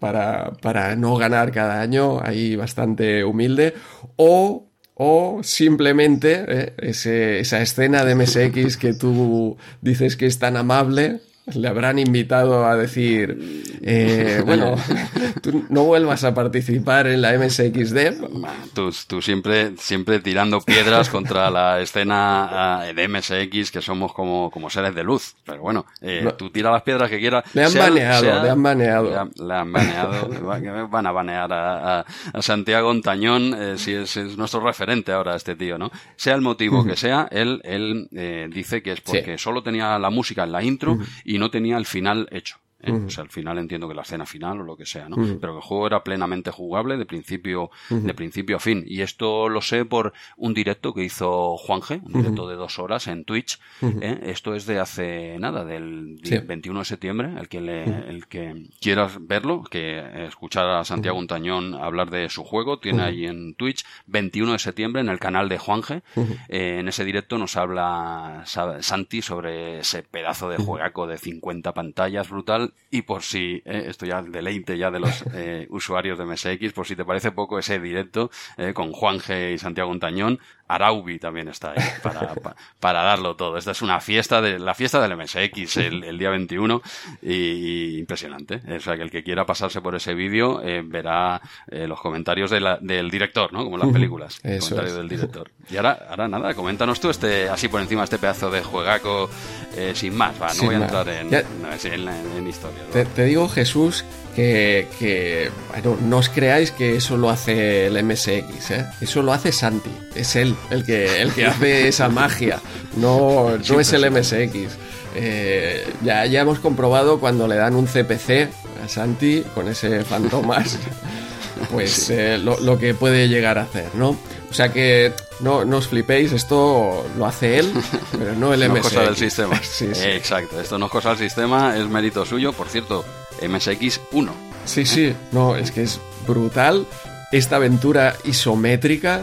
[0.00, 3.74] para, para no ganar cada año, ahí bastante humilde,
[4.16, 4.64] o
[4.98, 11.20] o simplemente esa escena de MSX que tú dices que es tan amable,
[11.54, 14.74] le habrán invitado a decir, eh, bueno,
[15.42, 18.74] tú no vuelvas a participar en la MSXD.
[18.74, 24.50] Tú, tú siempre, siempre tirando piedras contra la escena ah, de MSX, que somos como,
[24.50, 25.36] como seres de luz.
[25.44, 27.44] Pero bueno, eh, tú tira las piedras que quieras.
[27.54, 29.30] Le han baneado, le han baneado.
[29.36, 30.88] Le han, baneado.
[30.88, 35.54] van a banear a, a, Santiago Ontañón, eh, si es, es, nuestro referente ahora este
[35.54, 35.90] tío, ¿no?
[36.16, 40.10] Sea el motivo que sea, él, él eh, dice que es porque solo tenía la
[40.10, 42.56] música en la intro y y no tenía el final hecho.
[42.86, 42.92] ¿Eh?
[42.92, 45.16] O sea, al final entiendo que la escena final o lo que sea, ¿no?
[45.16, 48.84] Pero que el juego era plenamente jugable de principio, de principio a fin.
[48.86, 53.06] Y esto lo sé por un directo que hizo Juanje, un directo de dos horas
[53.06, 53.58] en Twitch.
[53.82, 54.20] ¿eh?
[54.24, 57.30] Esto es de hace nada, del 21 de septiembre.
[57.38, 62.44] El que, le, el que quiera verlo, que escuchar a Santiago Untañón hablar de su
[62.44, 66.02] juego, tiene ahí en Twitch 21 de septiembre en el canal de Juanje.
[66.48, 72.28] Eh, en ese directo nos habla Santi sobre ese pedazo de juegaco de 50 pantallas
[72.28, 76.72] brutal y por si, eh, esto ya deleite ya de los eh, usuarios de MSX,
[76.72, 81.18] por si te parece poco ese directo eh, con Juan G y Santiago Untañón, Araubi
[81.18, 82.34] también está ahí para,
[82.80, 83.56] para, darlo todo.
[83.56, 86.82] Esta es una fiesta de la fiesta del MSX el, día 21
[87.22, 88.60] y, impresionante.
[88.76, 92.50] O sea que el que quiera pasarse por ese vídeo eh, verá eh, los comentarios
[92.50, 93.64] de la, del director, ¿no?
[93.64, 94.40] Como en las películas.
[94.40, 95.50] comentarios del director.
[95.70, 99.30] Y ahora, ahora nada, coméntanos tú este así por encima este pedazo de juegaco
[99.76, 100.40] eh, sin más.
[100.40, 102.82] Va, no voy a entrar en, en, historia.
[103.14, 104.04] te digo Jesús
[104.36, 108.86] que, bueno, no os creáis que eso lo hace el MSX, ¿eh?
[109.00, 112.60] eso lo hace Santi, es él el que, el que hace esa magia,
[112.96, 114.76] no, no es el MSX.
[115.18, 118.50] Eh, ya, ya hemos comprobado cuando le dan un CPC
[118.84, 120.78] a Santi con ese Fantomas,
[121.72, 124.10] pues eh, lo, que puede llegar a hacer, ¿no?
[124.50, 127.72] O sea que no, no os flipéis, esto lo hace él,
[128.18, 128.70] pero no el MSX.
[128.72, 129.60] No es cosa del sistema.
[130.04, 132.52] Exacto, esto no es cosa del sistema, es mérito suyo.
[132.52, 133.02] Por cierto,
[133.40, 134.30] MSX1.
[134.64, 136.86] Sí, sí, no, es que es brutal
[137.32, 139.22] esta aventura isométrica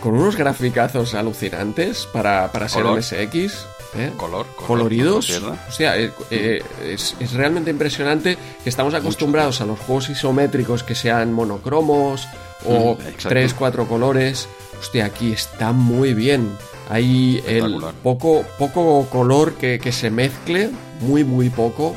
[0.00, 3.66] con unos graficazos alucinantes para, para ser MSX.
[3.96, 4.12] ¿eh?
[4.16, 5.30] Color, coloridos.
[5.68, 10.82] O sea, eh, eh, es, es, realmente impresionante que estamos acostumbrados a los juegos isométricos
[10.82, 12.28] que sean monocromos
[12.64, 14.48] o mm, tres, cuatro colores.
[14.78, 16.50] Hostia, aquí está muy bien.
[16.90, 21.96] Hay el poco, poco color que, que se mezcle, muy, muy poco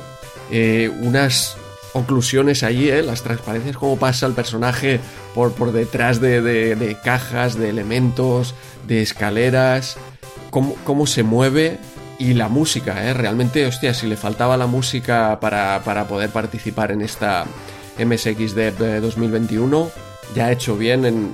[0.51, 1.57] eh, unas
[1.93, 3.01] oclusiones allí, ¿eh?
[3.01, 4.99] las transparencias, cómo pasa el personaje
[5.33, 8.53] por, por detrás de, cajas, de elementos,
[8.87, 9.97] de escaleras,
[10.49, 11.77] cómo, cómo se mueve
[12.19, 13.13] y la música, ¿eh?
[13.13, 17.45] realmente, hostia, si le faltaba la música para, poder participar en esta
[17.97, 19.89] MSX de 2021,
[20.35, 21.31] ya ha hecho bien en,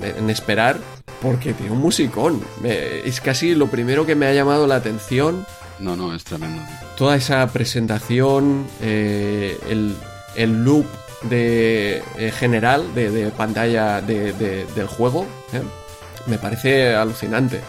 [0.00, 0.78] en, esperar,
[1.20, 2.40] porque tiene un musicón.
[2.64, 5.44] es casi lo primero que me ha llamado la atención
[5.82, 6.62] no, no, es tremendo.
[7.02, 10.86] Toda esa presentación, eh, el, loop
[11.22, 15.62] de, eh, general de, pantalla del juego, eh,
[16.28, 17.60] me parece alucinante.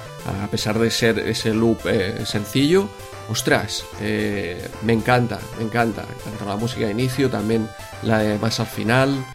[0.43, 1.79] A pesar de ser ese loop
[2.25, 2.87] sencillo,
[3.27, 3.83] ostras,
[4.83, 6.05] me encanta, me encanta.
[6.23, 7.67] Tanto la música de inicio, también
[8.03, 9.25] la de más al final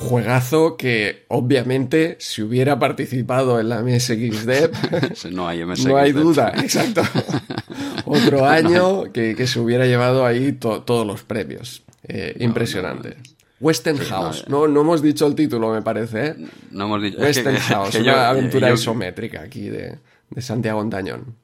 [0.00, 4.70] juegazo que obviamente si hubiera participado en la MSX Dev
[5.30, 7.02] no hay, no hay duda, exacto.
[8.06, 11.82] Otro año que, se hubiera llevado ahí todos los premios.
[12.08, 13.16] Eh, impresionante.
[13.58, 14.44] Western House.
[14.48, 16.26] No, no, hemos dicho el título, me parece.
[16.26, 16.36] ¿eh?
[16.70, 17.18] No hemos dicho.
[17.18, 19.98] Western House, una aventura isométrica aquí de,
[20.30, 21.34] de Santiago Antañón.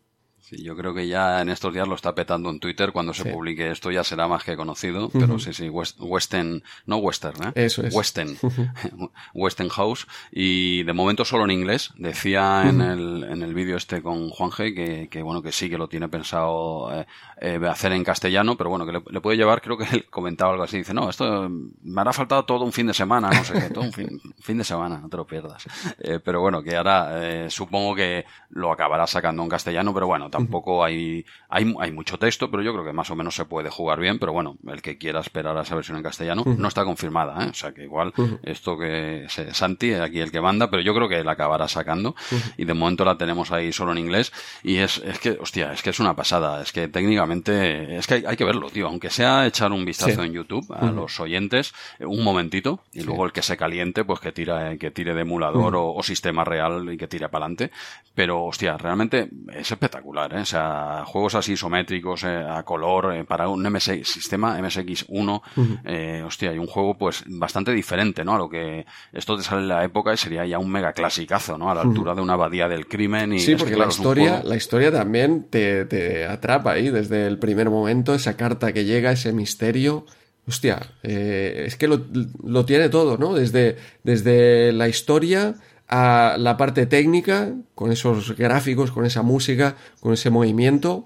[0.61, 2.93] Yo creo que ya en estos días lo está petando en Twitter.
[2.93, 5.09] Cuando se publique esto ya será más que conocido.
[5.11, 7.53] Pero sí, sí, Western, no Western, ¿eh?
[7.55, 7.95] Eso es.
[7.95, 8.37] Western.
[9.35, 10.07] Western House.
[10.31, 11.93] Y de momento solo en inglés.
[11.97, 15.71] Decía en el, en el vídeo este con Juan G que, que, bueno, que sí
[15.71, 17.07] que lo tiene pensado eh,
[17.41, 20.65] eh, hacer en castellano, pero bueno, que le, puede llevar, creo que él comentaba algo
[20.65, 20.79] así.
[20.79, 23.85] Dice, no, esto me hará faltado todo un fin de semana, no sé qué, todo
[23.85, 25.67] un fin, fin de semana, no te lo pierdas.
[25.99, 30.42] Eh, pero bueno, que ahora supongo que lo acabará sacando en castellano, pero bueno, tampoco
[30.85, 34.01] hay, hay, hay mucho texto, pero yo creo que más o menos se puede jugar
[34.01, 37.45] bien, pero bueno, el que quiera esperar a esa versión en castellano no está confirmada,
[37.45, 37.51] ¿eh?
[37.51, 41.09] o sea que igual esto que se, Santi, aquí el que manda, pero yo creo
[41.09, 42.15] que la acabará sacando
[42.57, 45.83] y de momento la tenemos ahí solo en inglés y es, es que, hostia, es
[45.83, 49.47] que es una pasada, es que técnicamente, es que hay, que verlo, tío, aunque sea
[49.47, 53.57] echar un vistazo en YouTube a los oyentes, un momentito, y luego el que se
[53.57, 57.29] caliente, pues que tira, que tire de emulador o, o, sistema real y que tire
[57.29, 57.71] para adelante,
[58.15, 60.41] pero hostia, realmente es espectacular, ¿eh?
[60.41, 65.43] o sea, juegos así isométricos eh, a color eh, para un MSX, sistema MSX1,
[65.85, 68.35] eh, hostia, hay un juego pues bastante diferente, ¿no?
[68.35, 71.57] A lo que esto te sale en la época y sería ya un mega clasicazo,
[71.57, 71.71] ¿no?
[71.71, 74.93] A la altura de una abadía del crimen y sí, porque la historia, la historia
[74.93, 80.07] también te, te atrapa ahí desde el primer momento, esa carta que llega, ese misterio.
[80.47, 82.01] Hostia, eh, es que lo,
[82.43, 83.33] lo, tiene todo, ¿no?
[83.35, 85.55] Desde, desde la historia
[85.95, 91.05] a la parte técnica, con esos gráficos, con esa música, con ese movimiento,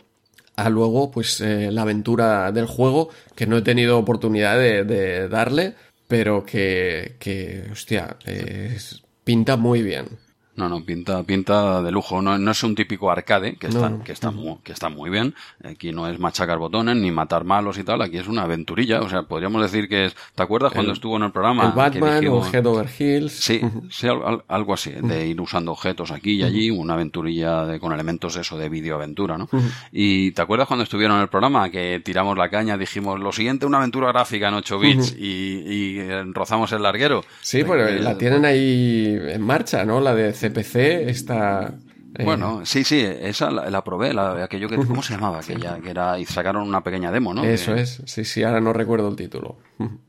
[0.55, 5.75] a luego pues eh, la aventura del juego, que no he tenido oportunidad de, darle,
[6.07, 8.16] pero que, que hostia,
[9.25, 10.07] pinta muy bien.
[10.56, 12.22] No, no, pinta, pinta de lujo.
[12.22, 15.34] No, no es un típico arcade, que está, que está, muy, que está muy bien.
[15.62, 18.00] Aquí no es machacar botones ni matar malos y tal.
[18.00, 19.02] Aquí es una aventurilla.
[19.02, 20.16] O sea, podríamos decir que es.
[20.34, 21.66] ¿Te acuerdas cuando estuvo en el programa?
[21.66, 23.32] El Batman o Head Over Hills.
[23.32, 24.08] Sí, sí
[24.48, 24.92] algo así.
[24.92, 26.70] De ir usando objetos aquí y allí.
[26.70, 29.48] Una aventurilla de, con elementos eso de videoaventura, ¿no?
[29.92, 33.66] Y ¿te acuerdas cuando estuvieron en el programa que tiramos la caña, dijimos lo siguiente,
[33.66, 37.24] una aventura gráfica en 8 bits y, y, rozamos el larguero?
[37.42, 40.00] Sí, pero la tienen ahí en marcha, ¿no?
[40.00, 41.09] La de PC
[42.18, 45.38] eh, bueno, sí, sí, esa la, probé, la, aquello que, ¿cómo se llamaba?
[45.40, 47.44] Aquella, que era, y sacaron una pequeña demo, ¿no?
[47.44, 49.57] Eso es, sí, sí, ahora no recuerdo el título.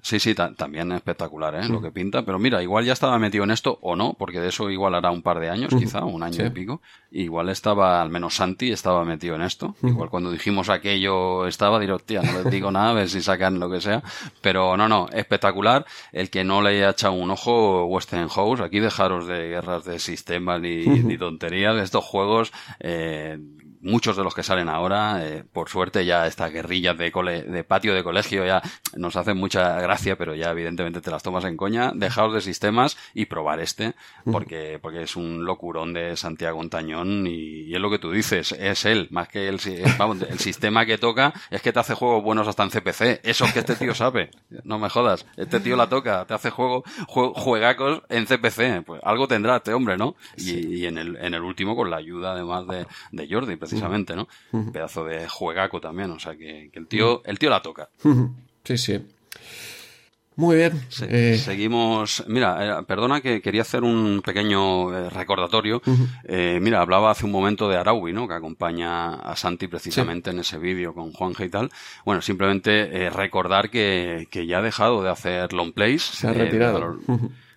[0.01, 1.67] Sí, sí, también espectacular, ¿eh?
[1.67, 4.47] Lo que pinta, pero mira, igual ya estaba metido en esto o no, porque de
[4.47, 6.81] eso igual hará un par de años, quizá, un año y pico.
[7.11, 9.75] Igual estaba, al menos Santi estaba metido en esto.
[9.83, 13.59] Igual cuando dijimos aquello estaba, diré, tía, no les digo nada, a ver si sacan
[13.59, 14.03] lo que sea.
[14.41, 15.85] Pero no, no, espectacular.
[16.13, 19.99] El que no le haya echado un ojo, Western House, aquí dejaros de guerras de
[19.99, 23.37] sistemas ni, ni tonterías, juegos, eh,
[23.81, 27.11] muchos de los que salen ahora, eh, por suerte ya estas guerrillas de,
[27.47, 28.61] de patio de colegio ya
[28.95, 32.97] nos hacen mucha gracia, pero ya evidentemente te las tomas en coña, dejaos de sistemas
[33.13, 33.95] y probar este,
[34.31, 38.85] porque, porque es un locurón de Santiago Tañón y, es lo que tú dices, es
[38.85, 39.59] él, más que el,
[39.97, 43.45] vamos, el sistema que toca es que te hace juegos buenos hasta en CPC, eso
[43.45, 44.31] es que este tío sabe,
[44.63, 49.27] no me jodas, este tío la toca, te hace juego, juegacos en CPC, pues algo
[49.27, 50.15] tendrá este hombre, ¿no?
[50.37, 54.27] Y, en, el, en el último con la ayuda además de, de Jordi, precisamente, ¿no?
[54.51, 57.89] Un pedazo de juegaco también, o sea que, el tío, el tío la toca.
[58.63, 58.99] Sí, sí.
[60.37, 60.79] Muy bien.
[61.01, 62.23] Eh, seguimos.
[62.27, 65.81] Mira, eh, perdona que quería hacer un pequeño eh, recordatorio.
[66.61, 68.27] mira, hablaba hace un momento de Araubi, ¿no?
[68.27, 71.71] Que acompaña a Santi precisamente en ese vídeo con Juan y tal.
[72.05, 76.03] Bueno, simplemente recordar que, que, ya ha dejado de hacer long plays.
[76.03, 76.99] Se ha retirado.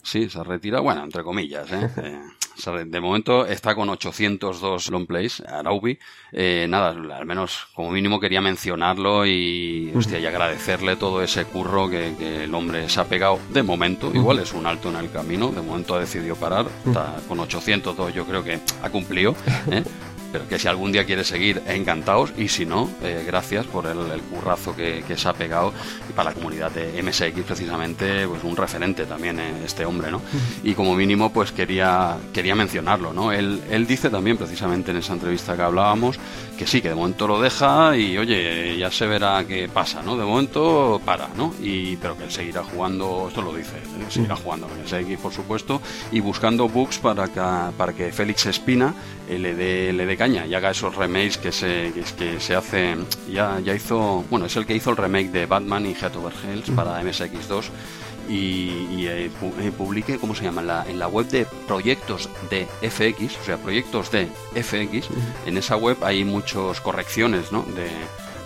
[0.02, 1.90] Sí, se ha retirado, bueno, entre comillas, ¿eh?
[2.86, 5.98] de momento está con 802 long plays, Araubi.
[6.32, 11.88] Eh, nada, al menos como mínimo quería mencionarlo y, hostia, y agradecerle todo ese curro
[11.88, 14.10] que, el hombre se ha pegado de momento.
[14.12, 16.66] Igual es un alto en el camino, de momento ha decidido parar.
[16.86, 19.34] Está con 802 yo creo que ha cumplido.
[20.32, 23.98] pero que si algún día quiere seguir, encantados, y si no, eh, gracias por el,
[24.10, 25.72] el currazo que, que, se ha pegado
[26.08, 30.22] y para la comunidad de MSX precisamente, pues un referente también eh, este hombre, ¿no?
[30.62, 33.32] Y como mínimo, pues quería, quería mencionarlo, ¿no?
[33.32, 36.18] Él, él dice también precisamente en esa entrevista que hablábamos
[36.60, 40.14] que sí, que de momento lo deja y oye, ya se verá qué pasa, ¿no?
[40.14, 41.54] De momento para, ¿no?
[41.58, 44.04] Y, pero que él seguirá jugando, esto lo dice, ¿eh?
[44.10, 45.80] seguirá jugando MSX, por supuesto,
[46.12, 47.40] y buscando bugs para que,
[47.78, 48.92] para que Félix Espina
[49.38, 52.96] le dé, le dé caña y haga esos remakes que se, que, se hace.
[53.30, 54.24] Ya, ya hizo.
[54.30, 57.70] Bueno, es el que hizo el remake de Batman y Head Over Heels para MSX2
[58.30, 60.60] y, eh, eh, publique, ¿cómo se llama?
[60.60, 65.08] En la, en la web de proyectos de FX, o sea, proyectos de FX,
[65.46, 67.62] en esa web hay muchas correcciones, ¿no?
[67.62, 67.88] De,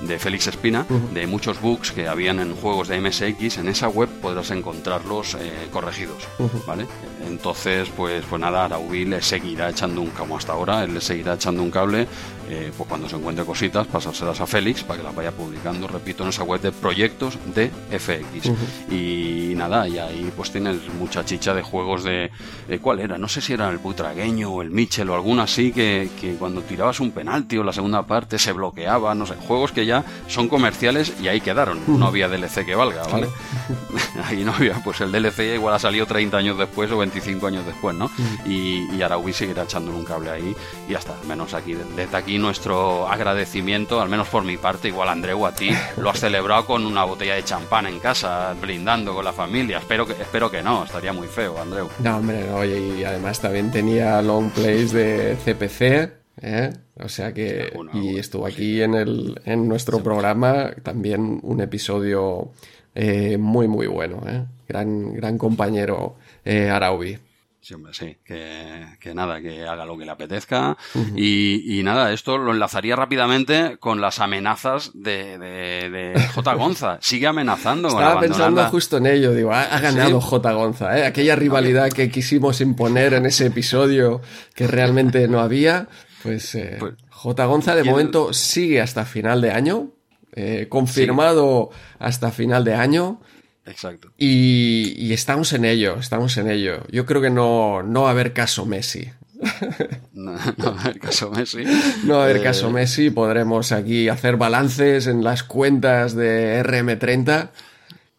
[0.00, 4.08] de Félix Espina, de muchos bugs que habían en juegos de MSX, en esa web
[4.20, 6.26] podrás encontrarlos eh, corregidos,
[6.66, 6.86] ¿vale?
[7.26, 11.34] Entonces, pues, pues nada, Araubi le seguirá echando un, como hasta ahora, él le seguirá
[11.34, 12.06] echando un cable
[12.48, 16.22] eh, pues cuando se encuentre cositas, pasárselas a Félix para que las vaya publicando, repito,
[16.22, 18.50] en esa web de proyectos de FX.
[18.90, 22.30] Y nada, y ahí pues tienes mucha chicha de juegos de...
[22.68, 23.18] Eh, ¿Cuál era?
[23.18, 26.62] No sé si era el Butragueño o el Michel o alguno así que, que cuando
[26.62, 30.48] tirabas un penalti o la segunda parte se bloqueaba, no sé, juegos que ya son
[30.48, 31.80] comerciales y ahí quedaron.
[31.86, 33.28] No había DLC que valga, ¿vale?
[34.24, 37.66] ahí no había, pues el DLC igual ha salido 30 años después o 25 años
[37.66, 38.10] después, ¿no?
[38.44, 40.56] Y, y seguirá echándole un cable ahí
[40.88, 45.46] y hasta, menos aquí, desde aquí nuestro agradecimiento, al menos por mi parte, igual Andreu,
[45.46, 49.32] a ti, lo has celebrado con una botella de champán en casa, brindando con la
[49.32, 49.78] familia.
[49.78, 51.88] Espero que, espero que no, estaría muy feo, Andreu.
[52.00, 56.12] No, hombre, no, y además también tenía long plays de CPC.
[56.42, 56.72] ¿eh?
[57.02, 57.72] O sea que.
[57.92, 62.52] y estuvo aquí en, el, en nuestro programa también un episodio
[62.94, 64.22] eh, muy, muy bueno.
[64.26, 64.44] ¿eh?
[64.68, 67.18] Gran, gran compañero eh, Araubi.
[67.64, 68.18] Sí, hombre, sí.
[68.22, 70.76] Que, nada, que haga lo que le apetezca.
[71.16, 76.54] y, nada, esto lo enlazaría rápidamente con las amenazas de, de, J.
[76.56, 76.98] Gonza.
[77.00, 77.88] Sigue amenazando.
[77.88, 79.32] Estaba pensando justo en ello.
[79.32, 80.52] Digo, ha, ganado J.
[80.52, 80.98] Gonza.
[80.98, 81.06] ¿eh?
[81.06, 84.20] Aquella rivalidad que quisimos imponer en ese episodio
[84.54, 85.88] que realmente no había.
[86.22, 87.46] Pues, eh, pues J.
[87.46, 89.88] Gonza de momento sigue hasta final de año.
[90.36, 93.22] Eh, confirmado hasta final de año.
[93.66, 94.12] Exacto.
[94.18, 96.82] Y, estamos en ello, estamos en ello.
[96.90, 99.10] Yo creo que no, no va a haber caso Messi.
[100.14, 101.64] No, va a haber caso Messi.
[102.04, 103.10] No va a haber caso eh, Messi.
[103.10, 107.50] Podremos aquí hacer balances en las cuentas de RM30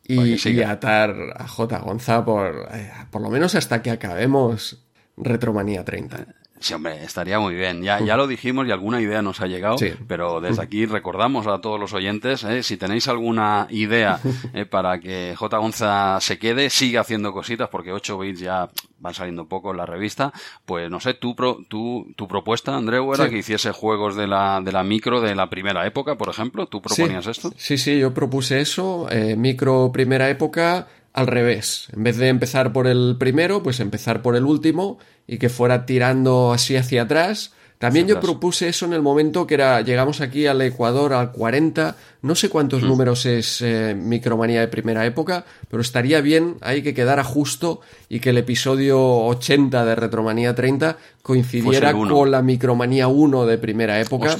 [0.03, 1.79] y, atar a J.
[1.79, 4.85] Gonza por, eh, por lo menos hasta que acabemos
[5.17, 6.27] Retromanía 30.
[6.65, 7.83] Sí, hombre, estaría muy bien.
[7.83, 9.75] Ya, ya lo dijimos y alguna idea nos ha llegado,
[10.07, 14.19] pero desde aquí recordamos a todos los oyentes, eh, si tenéis alguna idea
[14.55, 15.57] eh, para que J.
[15.59, 19.85] Gonza se quede, siga haciendo cositas, porque 8 bits ya van saliendo poco en la
[19.85, 20.33] revista,
[20.65, 21.35] pues no sé, tu,
[21.69, 25.51] tu, tu propuesta, Andreu, era que hiciese juegos de la, de la micro de la
[25.51, 26.65] primera época, por ejemplo.
[26.65, 27.53] ¿Tú proponías esto?
[27.57, 31.87] Sí, sí, yo propuse eso, eh, micro primera época al revés.
[31.93, 35.85] En vez de empezar por el primero, pues empezar por el último y que fuera
[35.85, 37.53] tirando así hacia atrás.
[37.77, 41.95] También yo propuse eso en el momento que era, llegamos aquí al Ecuador al 40,
[42.21, 42.87] no sé cuántos mm.
[42.87, 48.19] números es eh, Micromanía de primera época, pero estaría bien ahí que quedara justo y
[48.19, 54.35] que el episodio 80 de Retromanía 30 coincidiera con la Micromanía 1 de primera época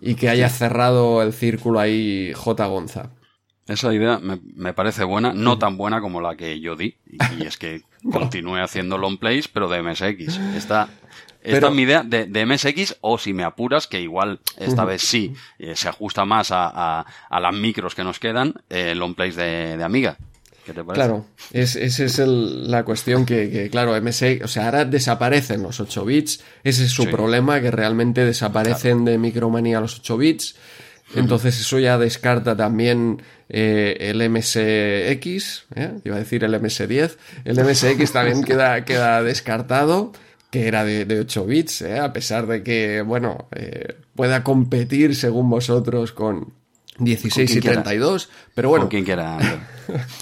[0.00, 2.66] y que haya cerrado el círculo ahí J.
[2.66, 3.10] Gonza.
[3.66, 7.56] Esa idea me, parece buena, no tan buena como la que yo di, y, es
[7.56, 10.38] que continúe haciendo long plays, pero de MSX.
[10.54, 10.90] Esta,
[11.44, 15.34] esta es mi idea de, MSX, o si me apuras, que igual esta vez sí
[15.58, 20.18] eh, se ajusta más a, las micros que nos quedan, eh, long plays de, Amiga.
[20.66, 21.06] ¿Qué te parece?
[21.06, 26.42] Claro, esa es la cuestión que, claro, MSX, o sea, ahora desaparecen los 8 bits,
[26.64, 30.56] ese es su problema, que realmente desaparecen de Micromanía los 8 bits.
[31.14, 35.92] Entonces eso ya descarta también eh, el MSX, ¿eh?
[36.04, 40.12] iba a decir el MS10, el MSX también queda, queda descartado,
[40.50, 41.98] que era de, 8 bits, ¿eh?
[41.98, 43.48] a pesar de que, bueno,
[44.14, 46.52] pueda competir según vosotros con
[46.98, 48.88] 16 y 32, pero bueno.
[48.88, 49.38] quien quiera.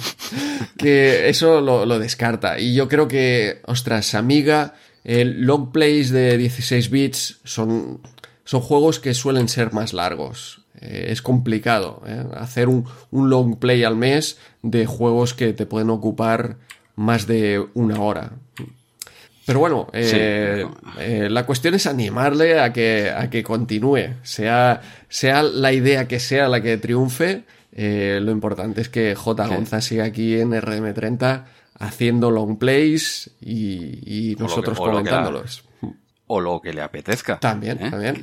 [0.79, 2.59] que eso lo, lo, descarta.
[2.59, 8.01] Y yo creo que, ostras, Amiga, el long plays de 16 bits son,
[8.45, 10.62] son juegos que suelen ser más largos.
[10.83, 12.25] Eh, es complicado ¿eh?
[12.37, 16.57] hacer un, long play al mes de juegos que te pueden ocupar
[16.97, 18.33] más de una hora.
[19.47, 20.66] Pero bueno, eh,
[21.31, 26.49] la cuestión es animarle a que, a que continúe, sea, sea la idea que sea
[26.49, 27.45] la que triunfe.
[27.75, 29.47] lo importante es que J.
[29.49, 31.45] Gonza siga aquí en RM30
[31.79, 35.64] haciendo long plays y, nosotros comentándolos
[36.35, 37.38] o lo que le apetezca.
[37.38, 37.90] También, ¿eh?
[37.90, 38.23] también,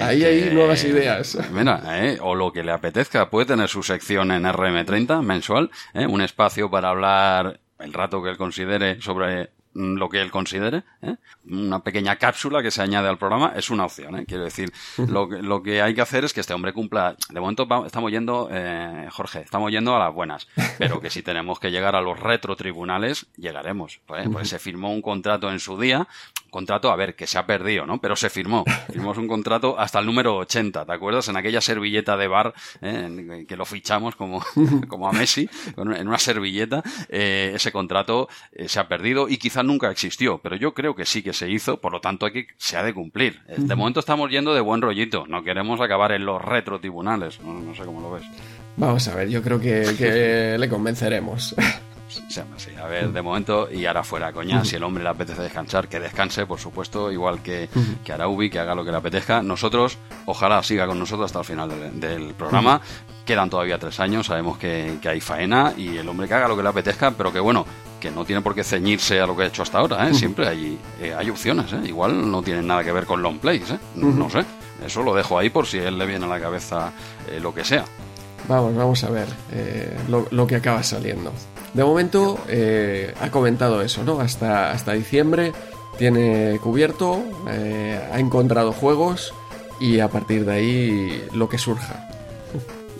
[0.00, 1.36] Ahí hay nuevas ideas.
[1.50, 2.18] Mira, ¿eh?
[2.20, 3.28] o lo que le apetezca.
[3.30, 6.06] Puede tener su sección en RM30 mensual, ¿eh?
[6.06, 10.82] un espacio para hablar el rato que él considere sobre Mm, lo que él considere.
[11.02, 11.14] ¿eh?
[11.48, 14.18] Una pequeña cápsula que se añade al programa es una opción.
[14.18, 14.24] ¿eh?
[14.26, 17.16] Quiero decir, lo que, lo que hay que hacer es que este hombre cumpla.
[17.28, 20.48] De momento estamos yendo, eh, Jorge, estamos yendo a las buenas.
[20.78, 24.00] Pero que si tenemos que llegar a los retrotribunales, llegaremos.
[24.06, 26.08] Pues, pues se firmó un contrato en su día.
[26.50, 28.00] Contrato, a ver, que se ha perdido, ¿no?
[28.00, 28.64] Pero se firmó.
[28.92, 31.28] Firmamos un contrato hasta el número 80, ¿te acuerdas?
[31.28, 33.44] En aquella servilleta de bar, ¿eh?
[33.48, 34.44] que lo fichamos como,
[34.88, 36.82] como a Messi, en una servilleta.
[37.08, 41.06] Eh, ese contrato eh, se ha perdido y quizá nunca existió, pero yo creo que
[41.06, 43.40] sí que se hizo, por lo tanto aquí se ha de cumplir.
[43.46, 47.74] De momento estamos yendo de buen rollito, no queremos acabar en los retrotribunales, no, no
[47.74, 48.24] sé cómo lo ves.
[48.76, 51.54] Vamos a ver, yo creo que, le convenceremos.
[52.56, 52.70] Así.
[52.74, 56.00] A ver, de momento, y ahora fuera, coña, si el hombre le apetece descansar, que
[56.00, 57.68] descanse, por supuesto, igual que,
[58.04, 59.42] que Araubi, que haga lo que le apetezca.
[59.42, 62.80] Nosotros, ojalá siga con nosotros hasta el final del, programa.
[63.24, 66.56] Quedan todavía tres años, sabemos que, que, hay faena y el hombre que haga lo
[66.56, 67.64] que le apetezca, pero que bueno,
[68.00, 70.14] que no tiene por qué ceñirse a lo que ha hecho hasta ahora, ¿eh?
[70.14, 71.80] Siempre hay, eh, hay opciones, ¿eh?
[71.84, 73.72] Igual no tienen nada que ver con long plays.
[73.94, 74.44] No sé.
[74.84, 76.92] Eso lo dejo ahí por si él le viene a la cabeza
[77.40, 77.84] lo que sea.
[78.48, 79.28] Vamos, vamos a ver
[80.08, 81.32] lo, lo, que acaba saliendo.
[81.74, 82.38] De momento
[83.20, 84.20] ha comentado eso, ¿no?
[84.20, 85.52] Hasta, hasta diciembre
[85.98, 89.32] tiene cubierto, ha encontrado juegos
[89.80, 92.10] y a partir de ahí lo que surja.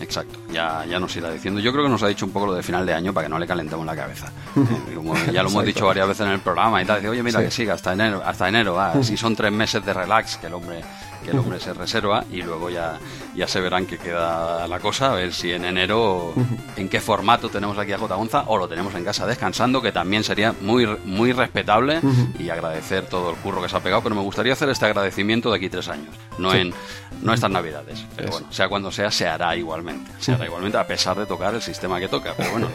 [0.01, 1.59] Exacto, ya, ya nos irá diciendo.
[1.59, 3.29] Yo creo que nos ha dicho un poco lo de final de año para que
[3.29, 4.31] no le calentemos la cabeza.
[4.55, 6.97] Eh, ya lo hemos dicho varias veces en el programa y tal.
[6.97, 8.77] Dice, oye, mira que siga hasta enero, hasta enero.
[9.03, 10.81] si son tres meses de relax que el hombre
[11.23, 12.99] que el hombre se reserva y luego ya,
[13.35, 16.33] ya se verán que queda la cosa, a ver si en enero
[16.75, 18.15] en qué formato tenemos aquí a J.
[18.15, 22.01] Gonza o lo tenemos en casa descansando, que también sería muy, muy respetable
[22.39, 25.51] y agradecer todo el curro que se ha pegado, pero me gustaría hacer este agradecimiento
[25.51, 26.73] de aquí tres años, no en
[27.21, 30.87] no estas navidades, pero bueno, sea cuando sea, se hará igualmente, se hará igualmente a
[30.87, 32.69] pesar de tocar el sistema que toca, pero bueno,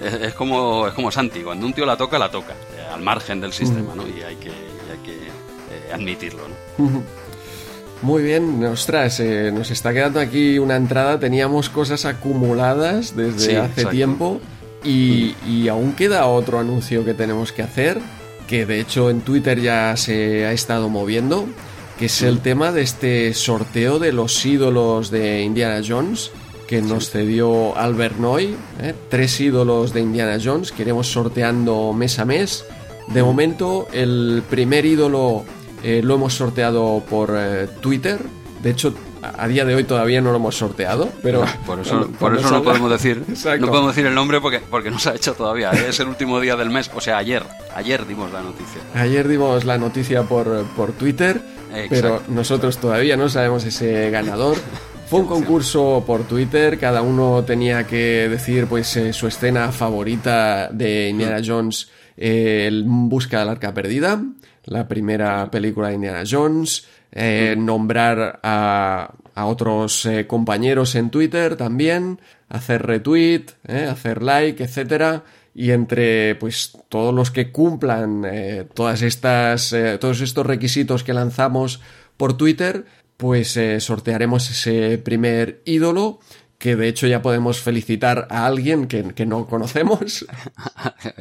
[0.00, 3.40] es, como, es como Santi, cuando un tío la toca, la toca, eh, al margen
[3.40, 4.06] del sistema, ¿no?
[4.06, 7.02] Y hay que, hay que eh, admitirlo, ¿no?
[8.02, 11.18] Muy bien, ostras, eh, nos está quedando aquí una entrada.
[11.18, 14.40] Teníamos cosas acumuladas desde hace tiempo
[14.84, 17.98] y, y, aún queda otro anuncio que tenemos que hacer,
[18.46, 21.46] que de hecho en Twitter ya se ha estado moviendo,
[21.98, 26.30] que es el tema de este sorteo de los ídolos de Indiana Jones
[26.66, 28.94] que nos cedió Albert Noy, ¿eh?
[29.08, 32.64] tres ídolos de Indiana Jones que iremos sorteando mes a mes.
[33.08, 35.44] De momento, el primer ídolo
[35.86, 38.18] eh, lo hemos sorteado por eh, Twitter.
[38.60, 42.36] De hecho, a día de hoy todavía no lo hemos sorteado, pero por eso, por
[42.36, 43.22] eso no podemos decir
[43.60, 45.70] no podemos decir el nombre porque porque no se ha hecho todavía.
[45.70, 45.86] ¿eh?
[45.90, 47.44] Es el último día del mes, o sea, ayer
[47.76, 48.80] ayer dimos la noticia.
[48.96, 51.40] Ayer dimos la noticia por, por Twitter,
[51.88, 54.56] pero nosotros todavía no sabemos ese ganador.
[55.08, 61.10] Fue un concurso por Twitter, cada uno tenía que decir pues su escena favorita de
[61.10, 64.20] Indiana Jones, el Busca del Arca Perdida
[64.66, 71.56] la primera película de Indiana Jones, eh, nombrar a, a otros eh, compañeros en Twitter
[71.56, 75.24] también, hacer retweet, eh, hacer like, etcétera.
[75.54, 78.26] Y entre pues todos los que cumplan
[78.74, 81.80] todas estas, todos estos requisitos que lanzamos
[82.18, 82.84] por Twitter,
[83.16, 86.20] pues sortearemos ese primer ídolo
[86.58, 90.26] que de hecho ya podemos felicitar a alguien que, no conocemos.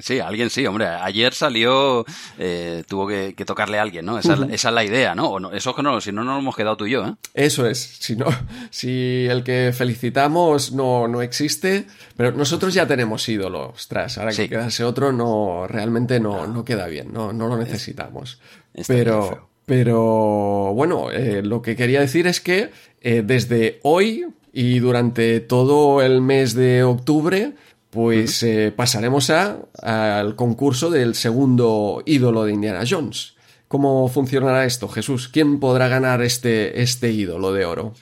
[0.01, 0.87] Sí, alguien sí, hombre.
[0.87, 2.05] Ayer salió,
[2.37, 4.17] eh, tuvo que, tocarle a alguien, ¿no?
[4.17, 5.29] Esa, es la idea, ¿no?
[5.29, 7.05] O no eso es que no, si no, no nos hemos quedado tú y yo,
[7.05, 7.15] ¿eh?
[7.33, 7.79] Eso es.
[7.99, 8.25] Si, no,
[8.69, 13.69] si el que felicitamos no, no existe, pero nosotros ya tenemos ídolo.
[13.69, 18.39] Ostras, ahora que quedase otro, no, realmente no, no queda bien, no, no lo necesitamos.
[18.87, 22.71] pero, pero, bueno, eh, lo que quería decir es que
[23.01, 24.25] eh, desde hoy
[24.55, 27.53] y durante todo el mes de octubre
[27.89, 33.35] pues eh, pasaremos a, al concurso del segundo ídolo de Indiana Jones.
[33.67, 35.27] ¿Cómo funcionará esto, Jesús?
[35.27, 37.93] ¿Quién podrá ganar este, este ídolo de oro?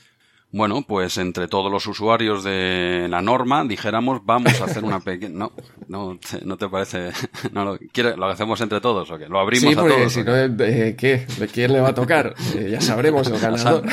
[0.52, 5.36] Bueno, pues entre todos los usuarios de la norma, dijéramos, vamos a hacer una pequeña...
[5.36, 5.52] No,
[5.94, 7.12] no, no te parece...
[7.52, 7.78] No, lo,
[8.18, 9.28] ¿Lo hacemos entre todos o qué?
[9.28, 10.14] ¿Lo abrimos sí, porque a todos?
[10.14, 11.28] si no, ¿de qué?
[11.38, 12.34] ¿De quién le va a tocar?
[12.54, 13.84] Eh, ya sabremos el ganador.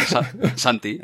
[0.55, 1.01] Santi.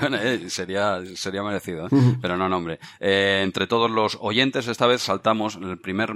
[0.00, 1.90] bueno, eh, sería, sería merecido, ¿eh?
[2.20, 2.78] pero no, nombre.
[2.98, 5.56] entre todos los oyentes, esta vez saltamos.
[5.56, 6.14] El primer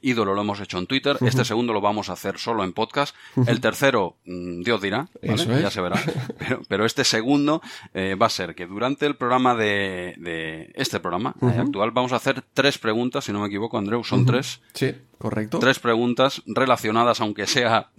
[0.00, 1.16] ídolo lo hemos hecho en Twitter.
[1.22, 3.16] Este segundo lo vamos a hacer solo en podcast.
[3.46, 5.62] El tercero, mm, Dios dirá, ¿vale?
[5.62, 6.00] Ya se verá.
[6.38, 7.60] Pero, pero este segundo
[7.92, 12.12] eh, va a ser que durante el programa de, de este programa eh, actual vamos
[12.12, 14.60] a hacer tres preguntas, si no me equivoco, Andreu, son tres.
[14.72, 15.58] Sí, correcto.
[15.58, 17.90] Tres preguntas relacionadas, aunque sea,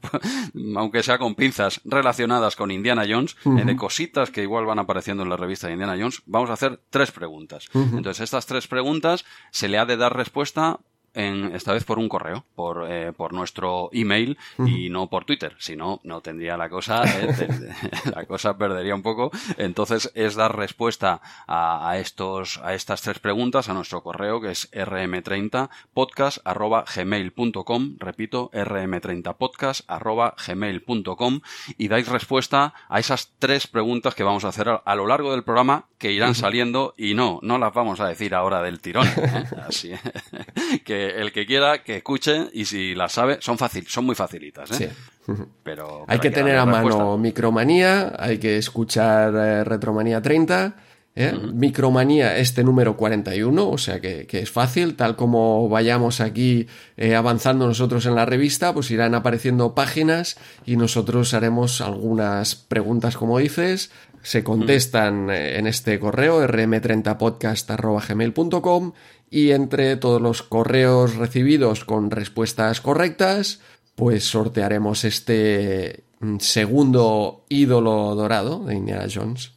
[0.76, 5.22] aunque sea con pinzas, relacionadas con Indiana Jones, eh, de cositas que igual van apareciendo
[5.22, 6.22] en la revista de Indiana Jones.
[6.26, 7.68] Vamos a hacer tres preguntas.
[7.74, 10.80] Entonces, estas tres preguntas se le ha de dar respuesta
[11.14, 15.54] en, esta vez por un correo, por, eh, por nuestro email y no por Twitter.
[15.58, 17.48] Si no, no tendría la cosa, eh,
[18.14, 19.30] la cosa perdería un poco.
[19.56, 24.50] Entonces es dar respuesta a, a, estos, a estas tres preguntas a nuestro correo que
[24.50, 27.96] es rm30 podcast arroba gmail.com.
[27.98, 31.40] Repito, rm30 podcast arroba gmail.com
[31.78, 35.44] y dais respuesta a esas tres preguntas que vamos a hacer a, lo largo del
[35.44, 39.06] programa que irán saliendo y no, no las vamos a decir ahora del tirón.
[39.06, 39.44] ¿eh?
[39.68, 39.92] Así
[40.84, 44.68] que el que quiera que escuche y si las sabe, son fácil, son muy facilitas.
[44.80, 44.90] ¿eh?
[45.24, 45.32] Sí.
[45.62, 50.74] Pero, hay, que, tener a mano Micromanía, hay que escuchar eh, Retromanía 30
[51.14, 51.32] ¿eh?
[51.52, 57.66] Micromanía, este número 41, o sea que, es fácil, tal como vayamos aquí eh, avanzando
[57.66, 63.90] nosotros en la revista, pues irán apareciendo páginas y nosotros haremos algunas preguntas, como dices,
[64.22, 68.92] se contestan eh, en este correo rm30podcast.gmail.com
[69.30, 73.60] y entre todos los correos recibidos con respuestas correctas,
[73.94, 79.52] pues sortearemos este mm, segundo ídolo dorado de Indiana Jones.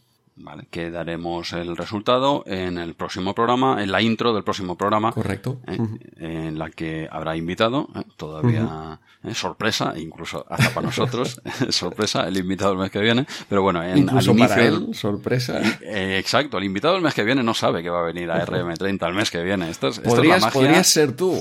[0.46, 5.12] Vale, que daremos el resultado en el próximo programa, en la intro del próximo programa.
[5.12, 5.60] Correcto.
[5.66, 5.80] Eh,
[6.20, 12.38] en la que habrá invitado, eh, todavía eh, sorpresa, incluso hasta para nosotros, sorpresa, el
[12.38, 13.26] invitado el mes que viene.
[13.50, 14.94] Pero bueno, en, al inicio.
[14.94, 15.60] sorpresa.
[15.82, 19.08] exacto, el invitado el mes que viene no sabe que va a venir a RM30
[19.08, 19.72] el mes que viene.
[19.72, 20.62] Esto es, podrías, la magia.
[20.62, 21.34] podrías ser tú,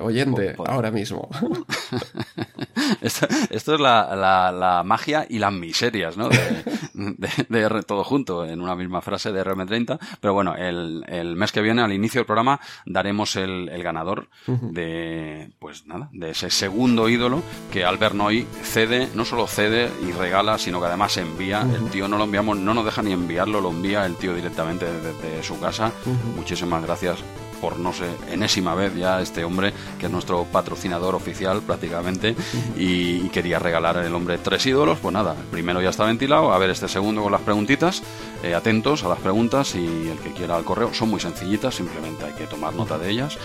[0.00, 1.28] oyente, ahora mismo.
[3.00, 6.28] esto, es la, la, magia y las miserias, ¿no?
[6.28, 9.98] De, de, de todo junto en una misma frase de RM30.
[10.20, 14.28] Pero bueno, el, el mes que viene, al inicio del programa, daremos el, el ganador
[14.46, 17.42] de, pues nada, de ese segundo ídolo
[17.72, 21.62] que Albert Noy cede, no solo cede y regala, sino que además envía.
[21.62, 24.86] El tío no lo enviamos, no nos deja ni enviarlo, lo envía el tío directamente
[24.86, 25.92] desde, su casa.
[26.36, 27.22] Muchísimas gracias
[27.66, 32.36] por no sé, enésima vez ya este hombre, que es nuestro patrocinador oficial prácticamente,
[32.76, 35.00] y, quería regalar el hombre tres ídolos.
[35.00, 38.04] Pues nada, el primero ya está ventilado, a ver este segundo con las preguntitas,
[38.44, 42.24] eh, atentos a las preguntas y el que quiera al correo, son muy sencillitas, simplemente
[42.24, 43.36] hay que tomar nota de ellas.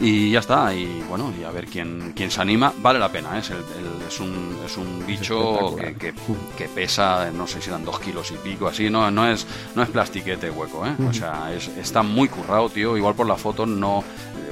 [0.00, 3.36] Y ya está, y bueno, y a ver quién, quién se anima, vale la pena,
[3.36, 3.40] ¿eh?
[3.40, 6.14] es, es, un, es un bicho que,
[6.56, 9.82] que, pesa, no sé si eran dos kilos y pico, así, no, no, es, no
[9.82, 10.94] es plastiquete hueco, ¿eh?
[11.06, 14.02] o sea, es, está muy currado, tío, igual por la foto no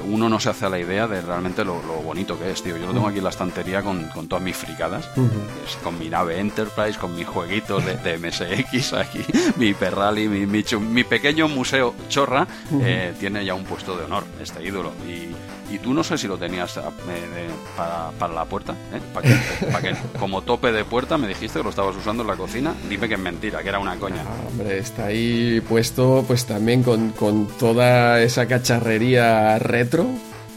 [0.05, 2.77] uno no se hace a la idea de realmente lo, bonito que es, tío.
[2.77, 5.09] Yo lo tengo aquí en la estantería con, con todas mis fricadas,
[5.83, 9.25] con mi nave Enterprise, con mis jueguitos de, MSX aquí,
[9.57, 12.47] mi Perrally, mi, mi, pequeño museo chorra,
[12.83, 14.93] eh, tiene ya un puesto de honor este ídolo.
[15.07, 15.35] Y,
[15.71, 16.81] y tú no sé si lo tenías eh,
[17.77, 19.01] para, para, la puerta, ¿eh?
[19.13, 22.75] Para que, como tope de puerta me dijiste que lo estabas usando en la cocina.
[22.89, 24.25] Dime que es mentira, que era una coña.
[24.27, 30.07] Ah, hombre, está ahí puesto pues también con, con toda esa cacharrería retro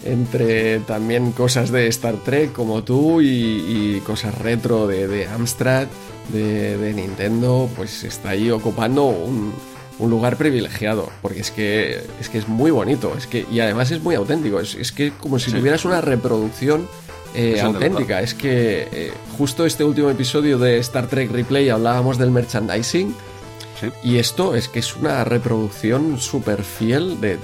[0.03, 5.87] entre también cosas de Star Trek como tú y, cosas retro de, de Amstrad,
[6.29, 9.53] de, de, Nintendo, pues está ahí ocupando un,
[10.01, 13.91] un lugar privilegiado, porque es que es que es muy bonito, es que y además
[13.91, 16.87] es muy auténtico, es, es que como si tuvieras una reproducción
[17.35, 22.31] eh, auténtica, es que eh, justo este último episodio de Star Trek Replay hablábamos del
[22.31, 23.15] merchandising
[24.03, 27.37] y esto es que es una reproducción súper fiel de,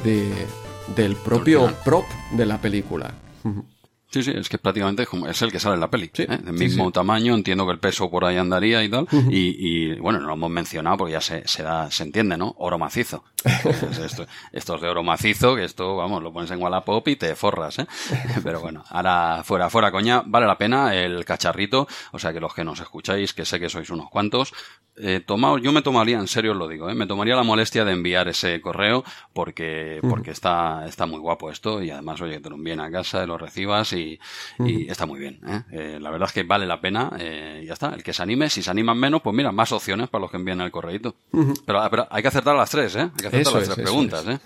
[0.95, 3.13] del propio prop de la película.
[4.09, 6.09] Sí, sí, es que prácticamente es, el que sale en la peli.
[6.17, 6.27] ¿eh?
[6.27, 9.05] Del mismo tamaño, entiendo que el peso por ahí andaría y tal.
[9.29, 12.55] y, y, bueno, no lo hemos mencionado porque ya se, se, da, se entiende, ¿no?
[12.57, 13.25] Oro macizo.
[13.43, 17.35] esto, esto, es de oro macizo, que esto, vamos, lo pones en Wallapop y te
[17.35, 17.87] forras, ¿eh?
[18.43, 21.87] Pero bueno, ahora fuera, fuera coña, vale la pena el cacharrito.
[22.13, 24.53] O sea que los que nos escucháis, que sé que sois unos cuantos,
[24.99, 25.23] eh,
[25.61, 26.95] yo me tomaría, en serio os lo digo, ¿eh?
[26.95, 31.81] me tomaría la molestia de enviar ese correo porque, porque está, está muy guapo esto
[31.81, 34.19] y además, oye, te lo envíen a casa, lo recibas y,
[34.59, 35.39] y está muy bien.
[35.71, 35.97] ¿eh?
[35.99, 37.93] la verdad es que vale la pena eh, ya está.
[37.93, 40.37] El que se anime, si se animan menos, pues mira, más opciones para los que
[40.37, 41.15] envíen el correito.
[41.65, 43.01] pero, pero, hay que acertar las tres, ¿eh?
[43.01, 44.39] Hay que acertar las tres preguntas, ¿eh?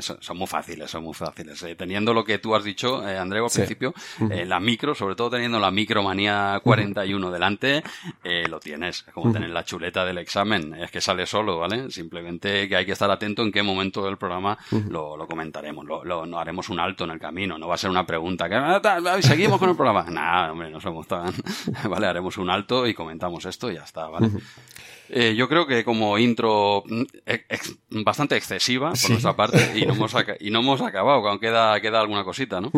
[0.00, 1.64] son muy fáciles, son muy fáciles.
[1.76, 5.70] Teniendo lo que tú has dicho, Andreu, al principio, la micro, sobre todo teniendo la
[5.70, 7.82] micromanía 41 delante,
[8.48, 9.04] lo tienes.
[9.06, 11.90] Es como tener la chuleta del examen, es que sale solo, ¿vale?
[11.90, 14.56] Simplemente que hay que estar atento en qué momento del programa
[14.88, 17.90] lo, lo, comentaremos, lo, lo, haremos un alto en el camino, no va a ser
[17.90, 20.04] una pregunta que ah, seguimos con el programa.
[20.08, 21.34] Nada, hombre, no somos tan,
[21.90, 24.30] vale, haremos un alto y comentamos esto y ya está, ¿vale?
[25.10, 30.14] Eh, yo creo que como intro mm, bastante excesiva por nuestra parte y no hemos,
[30.40, 32.72] y no hemos acabado, aunque queda, queda alguna cosita, ¿no?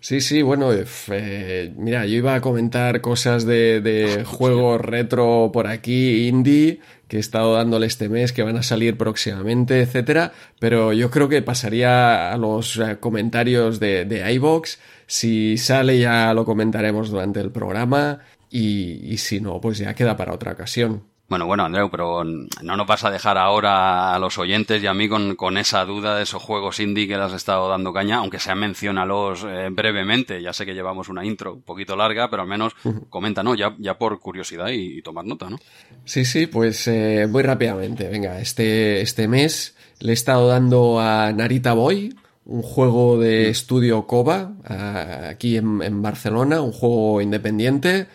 [0.00, 5.66] Sí, sí, bueno, eh, mira, yo iba a comentar cosas de, de juegos retro por
[5.66, 10.92] aquí, indie, que he estado dándole este mes, que van a salir próximamente, etcétera, pero
[10.92, 14.78] yo creo que pasaría a los eh, comentarios de, de iVox.
[15.06, 18.20] Si sale ya lo comentaremos durante el programa
[18.50, 21.04] y, y si no, pues ya queda para otra ocasión.
[21.28, 24.94] Bueno, bueno, Andreu, pero no nos vas a dejar ahora a los oyentes y a
[24.94, 28.18] mí con, con esa duda de esos juegos indie que le has estado dando caña,
[28.18, 30.40] aunque sea menciónalos eh, brevemente.
[30.40, 32.74] Ya sé que llevamos una intro un poquito larga, pero al menos
[33.10, 33.56] comenta, ¿no?
[33.56, 35.58] Ya, ya por curiosidad y, tomar nota, ¿no?
[36.04, 38.08] Sí, sí, pues eh, muy rápidamente.
[38.08, 42.14] Venga, este, este mes le he estado dando a Narita Boy,
[42.44, 44.52] un juego de estudio Koba,
[45.28, 48.06] aquí en, en Barcelona, un juego independiente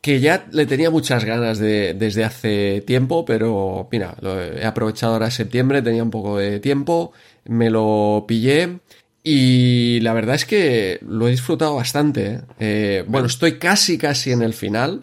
[0.00, 5.14] que ya le tenía muchas ganas de, desde hace tiempo, pero mira, lo he aprovechado
[5.14, 7.12] ahora septiembre, tenía un poco de tiempo,
[7.44, 8.78] me lo pillé
[9.22, 12.26] y la verdad es que lo he disfrutado bastante.
[12.26, 12.40] ¿eh?
[12.58, 15.02] Eh, bueno, estoy casi casi en el final.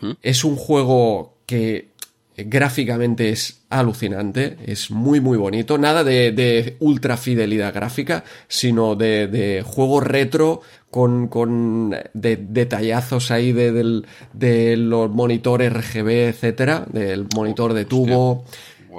[0.00, 0.12] ¿Mm?
[0.22, 1.88] Es un juego que
[2.36, 9.26] gráficamente es alucinante, es muy muy bonito, nada de, de ultra fidelidad gráfica, sino de,
[9.26, 10.60] de juego retro
[10.90, 17.84] con, con de, detallazos ahí de, del, de los monitores RGB, etcétera, del monitor de
[17.84, 18.44] tubo,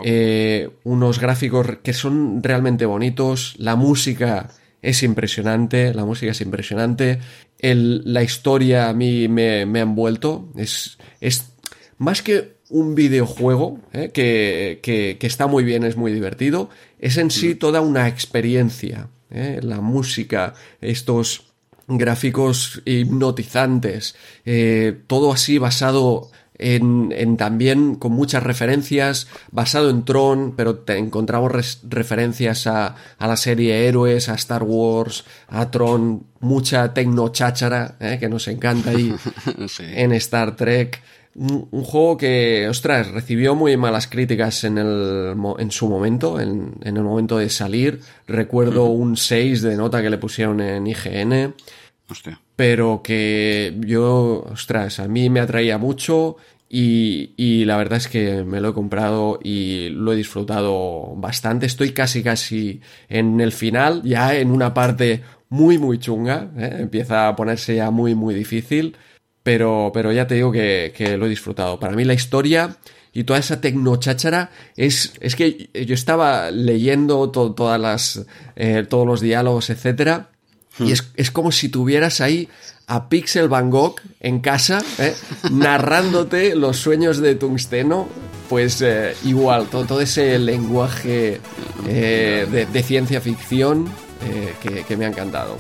[0.04, 4.50] eh, unos gráficos que son realmente bonitos, la música
[4.82, 7.20] es impresionante, la música es impresionante,
[7.60, 11.52] el, la historia a mí me, me ha envuelto, es, es
[11.98, 14.12] más que un videojuego ¿eh?
[14.14, 19.10] que, que, que, está muy bien, es muy divertido, es en sí toda una experiencia.
[19.30, 19.60] ¿eh?
[19.62, 21.54] La música, estos
[21.88, 24.16] gráficos hipnotizantes,
[24.46, 30.98] eh, todo así basado en, en, también con muchas referencias, basado en Tron, pero te
[30.98, 37.96] encontramos res, referencias a, a, la serie Héroes, a Star Wars, a Tron, mucha tecno-cháchara,
[38.00, 38.18] ¿eh?
[38.20, 39.14] que nos encanta ahí
[39.68, 39.84] sí.
[39.86, 41.02] en Star Trek.
[41.38, 46.74] Un, un, juego que, ostras, recibió muy malas críticas en, el, en su momento, en,
[46.84, 48.02] en el momento de salir.
[48.28, 49.02] Recuerdo uh -huh.
[49.02, 51.54] un 6 de nota que le pusieron en IGN.
[52.10, 52.40] Hostia.
[52.56, 56.38] Pero que yo, ostras, a mí me atraía mucho
[56.70, 61.66] y, y, la verdad es que me lo he comprado y lo he disfrutado bastante.
[61.66, 66.52] Estoy casi, casi en el final, ya en una parte muy, muy chunga.
[66.58, 66.78] ¿eh?
[66.80, 68.98] Empieza a ponerse ya muy, muy difícil.
[69.48, 71.80] Pero, pero ya te digo que, que lo he disfrutado.
[71.80, 72.76] Para mí la historia
[73.14, 78.26] y toda esa tecnocháchara es, es que yo estaba leyendo to, todas las,
[78.58, 80.32] eh, todos los diálogos, etcétera
[80.80, 82.50] y es, es, como si tuvieras ahí
[82.88, 85.16] a Pixel Van Gogh en casa, ¿eh?
[85.50, 88.10] narrándote los sueños de tungsteno,
[88.50, 91.40] pues eh, igual, todo, todo, ese lenguaje
[91.88, 93.90] eh, de, de, ciencia ficción
[94.62, 95.58] que, que, me ha encantado.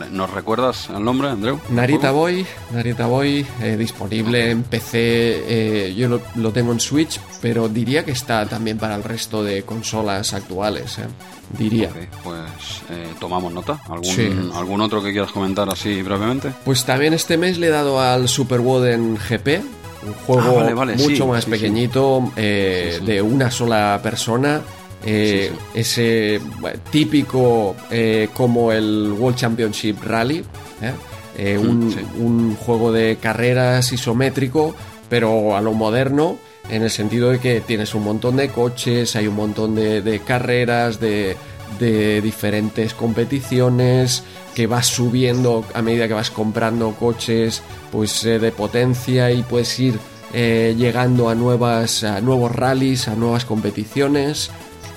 [0.00, 0.10] Vale.
[0.10, 1.60] ¿Nos recuerdas el nombre, Andreu?
[1.70, 7.68] Narita Boy, Narita Boy, eh, disponible en PC, yo lo, lo, tengo en Switch, pero
[7.68, 10.98] diría que está también para el resto de consolas actuales
[11.58, 11.90] diría.
[11.90, 13.80] Okay, pues eh, tomamos nota.
[13.88, 14.30] ¿Algún, sí.
[14.54, 16.52] ¿Algún otro que quieras comentar así brevemente?
[16.64, 19.48] Pues también este mes le he dado al Super Woden GP,
[20.06, 24.60] un juego ah, vale, vale, mucho sí, más sí, pequeñito, eh, de una sola persona.
[25.04, 26.40] Eh, ese
[26.90, 30.44] típico eh, como el World Championship Rally,
[30.82, 31.56] ¿eh?
[31.56, 34.74] un, un juego de carreras isométrico,
[35.08, 36.36] pero a lo moderno
[36.70, 40.20] en el sentido de que tienes un montón de coches, hay un montón de, de
[40.20, 41.36] carreras, de,
[41.78, 44.22] de, diferentes competiciones,
[44.54, 49.78] que vas subiendo a medida que vas comprando coches, pues eh, de potencia y puedes
[49.80, 49.98] ir
[50.32, 54.50] eh, llegando a nuevas, a nuevos rallies, a nuevas competiciones.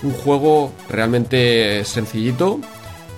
[0.03, 2.59] Un juego realmente sencillito,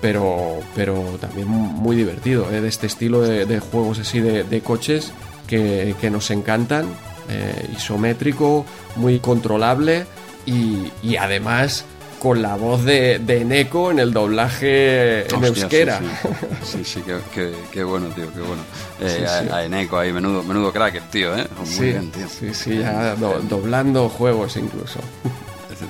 [0.00, 2.60] pero, pero también muy divertido, ¿eh?
[2.60, 5.12] de este estilo de, de juegos así de, de coches
[5.46, 6.86] que, que nos encantan
[7.28, 8.64] eh, isométrico,
[8.96, 10.06] muy controlable
[10.44, 11.84] y, y, además
[12.20, 15.98] con la voz de, de Neko en el doblaje en Hostia, euskera.
[15.98, 16.28] Sí, sí,
[16.62, 18.62] sí, sí que, que, que, bueno, tío, qué bueno.
[19.00, 21.46] Eh, sí, a, a, Eneco ahí, menudo, menudo crack el tío, ¿eh?
[21.58, 22.28] Muy sí, bien, tío.
[22.28, 25.00] Sí, sí, ya do, doblando juegos incluso.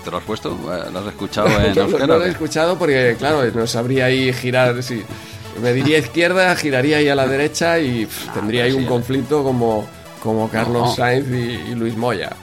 [0.04, 0.56] ¿Te lo has puesto?
[0.92, 1.86] ¿Lo has escuchado en no?
[1.98, 5.02] No, no lo he escuchado porque, claro, no sabría ahí girar, sí.
[5.62, 9.86] Me diría izquierda, giraría ahí a la derecha y pff, tendría ahí un conflicto como
[10.26, 10.96] como Carlos.
[10.96, 12.34] Sainz y, y, Luis Moya.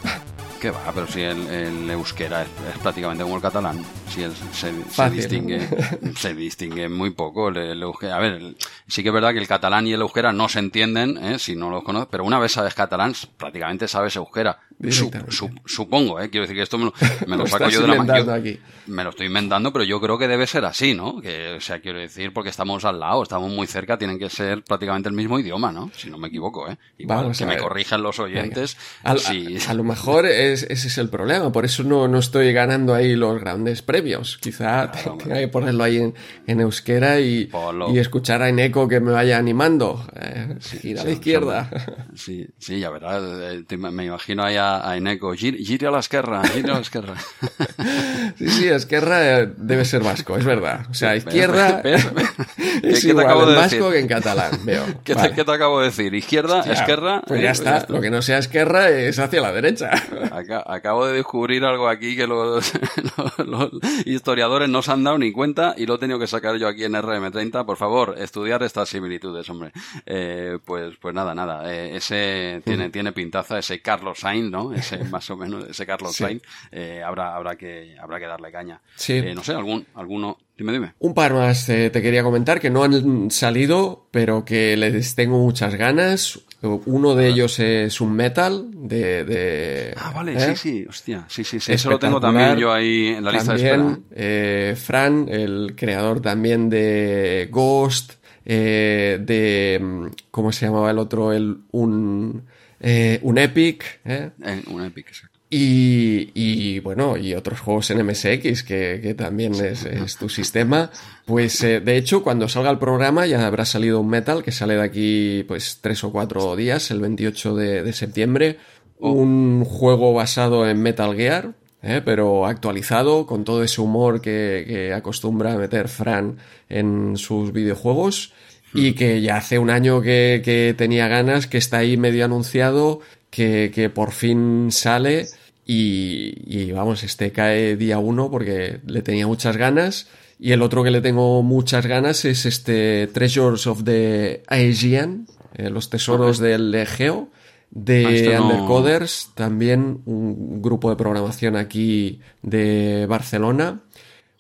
[0.60, 0.92] ¿Qué va?
[0.96, 3.84] Pero si el, el euskera es, es, prácticamente como el catalán.
[4.10, 5.68] Si el, se, se, distingue,
[6.18, 7.50] se distingue muy poco.
[7.50, 8.16] El, el euskera.
[8.16, 8.56] A ver,
[8.88, 11.40] sí que es verdad que el catalán y el euskera no se entienden ¿eh?
[11.40, 14.60] si no los conoces, pero una vez sabes catalán, prácticamente sabes euskera.
[14.92, 16.30] Su, su, supongo, ¿eh?
[16.30, 16.94] quiero decir que esto me lo,
[17.28, 18.44] me lo saco yo de la mano.
[18.88, 21.22] Me lo estoy inventando, pero yo creo que debe ser así, ¿no?
[21.22, 24.64] Que, o sea, quiero decir, porque estamos al lado, estamos muy cerca, tienen que ser
[24.64, 25.90] prácticamente el mismo idioma, ¿no?
[25.96, 26.78] Si no me equivoco, ¿eh?
[26.98, 28.78] Igual, Vamos que me corrijan los oyentes.
[29.04, 29.58] A, si...
[29.58, 32.94] a, a, lo mejor es, ese es el problema, por eso no, no estoy ganando
[32.94, 34.38] ahí los grandes premios.
[34.42, 36.14] Quizá claro, tenga que ponerlo ahí en,
[36.48, 37.50] en euskera y,
[37.92, 40.06] y, escuchar a Eneco que me vaya animando.
[40.16, 41.70] Eh, sí, ir a la izquierda.
[42.16, 43.24] Sí, sí, ya verás.
[43.24, 46.80] Eh, me imagino ahí a a, a Eneco, giri a la esquerra, giri a la
[46.80, 47.16] esquerra.
[48.38, 50.86] sí, sí, esquerra eh, debe ser vasco, es verdad.
[50.90, 53.92] O sea, izquierda es ¿Qué, igual te acabo en de vasco decir?
[53.94, 54.84] que en catalán, veo.
[55.04, 55.30] ¿Qué, Vale.
[55.30, 56.14] te, qué te acabo de decir?
[56.14, 57.22] Izquierda, Ya, esquerra.
[57.26, 59.92] Pues eh, ya está, lo que no sea esquerra es hacia la derecha.
[60.32, 62.72] Aca- Acabo de descubrir algo aquí que los,
[63.18, 63.70] los- los
[64.06, 66.84] historiadores no se han dado ni cuenta y lo he tenido que sacar yo aquí
[66.84, 67.66] en RM30.
[67.66, 69.72] Por favor, estudiar estas similitudes, hombre.
[70.06, 71.72] Eh, pues, pues nada, nada.
[71.74, 74.72] eh, ese tiene, tiene pintaza, ese Carlos Sainz, ¿no?
[74.74, 76.24] Ese más o menos, ese Carlos Sí.
[76.24, 76.42] Sainz.
[76.72, 78.80] eh, habrá, habrá que, habrá que darle caña.
[78.96, 79.14] Sí.
[79.14, 80.38] Eh, no sé, algún, alguno.
[80.58, 80.94] Dime, dime.
[81.00, 85.40] Un par más eh, te quería comentar que no han salido, pero que les tengo
[85.40, 86.40] muchas ganas.
[86.62, 89.26] Uno de ellos es un metal de...
[89.26, 90.56] de Ah, vale, ¿eh?
[90.56, 91.74] sí, sí, hostia, sí, sí, sí.
[91.74, 94.00] Eso lo tengo también yo ahí en la lista de espera.
[94.12, 98.14] Eh, Fran, el creador también de Ghost,
[98.46, 99.80] eh, de...
[99.82, 101.34] mm, ¿Cómo se llamaba el otro?
[101.34, 102.44] El, un,
[102.84, 104.32] eh, un Epic, ¿eh?
[104.46, 105.40] Eh, un Epic, exacto.
[105.50, 110.90] Y, y, bueno, y otros juegos en MSX que, que también es, es tu sistema.
[111.26, 114.76] Pues eh, de hecho, cuando salga el programa ya habrá salido un Metal que sale
[114.76, 118.58] de aquí pues tres o cuatro días, el 28 de, de septiembre.
[118.98, 121.54] Un juego basado en Metal Gear,
[121.84, 122.02] ¿eh?
[122.04, 128.34] pero actualizado con todo ese humor que, que acostumbra a meter Fran en sus videojuegos.
[128.74, 133.02] Y que ya hace un año que, que tenía ganas, que está ahí medio anunciado,
[133.30, 135.28] que, que por fin sale.
[135.66, 140.08] Y, y vamos, este cae día uno porque le tenía muchas ganas.
[140.40, 145.70] Y el otro que le tengo muchas ganas es este Treasures of the Aegean, eh,
[145.70, 147.30] los tesoros del Egeo,
[147.72, 153.82] de Ah, este no- Undercoders, también un grupo de programación aquí de Barcelona.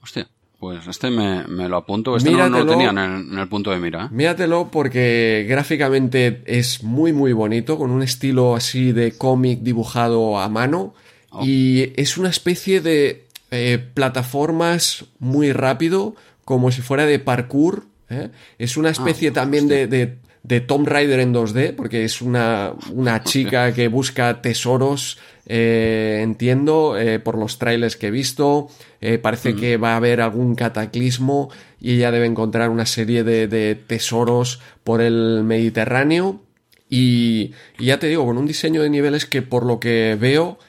[0.01, 0.27] Hostia,
[0.63, 2.15] pues este me, me lo apunto.
[2.15, 4.05] Este no, no lo tenía en el, en el punto de mira.
[4.05, 4.07] ¿eh?
[4.11, 10.47] Míratelo porque gráficamente es muy muy bonito, con un estilo así de cómic dibujado a
[10.49, 10.93] mano
[11.33, 11.43] Oh.
[11.43, 17.85] y es una especie de eh, plataformas muy rápido, como si fuera de parkour.
[18.09, 18.29] ¿eh?
[18.59, 23.23] Es una especie también de, de, de Tomb Raider en 2D, porque es una, una
[23.23, 28.67] chica que busca tesoros, eh, entiendo, eh, por los trailers que he visto.
[28.99, 33.47] Eh, parece que va a haber algún cataclismo y ella debe encontrar una serie de,
[33.47, 36.41] de tesoros por el Mediterráneo.
[36.89, 40.59] Y, y ya te digo, con un diseño de niveles que por lo que veo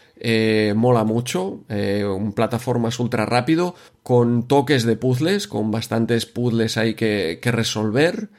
[0.74, 7.40] mola mucho, un plataformas ultra rápido, con toques de puzzles, con bastantes puzzles ahí que,
[7.42, 8.30] que resolver.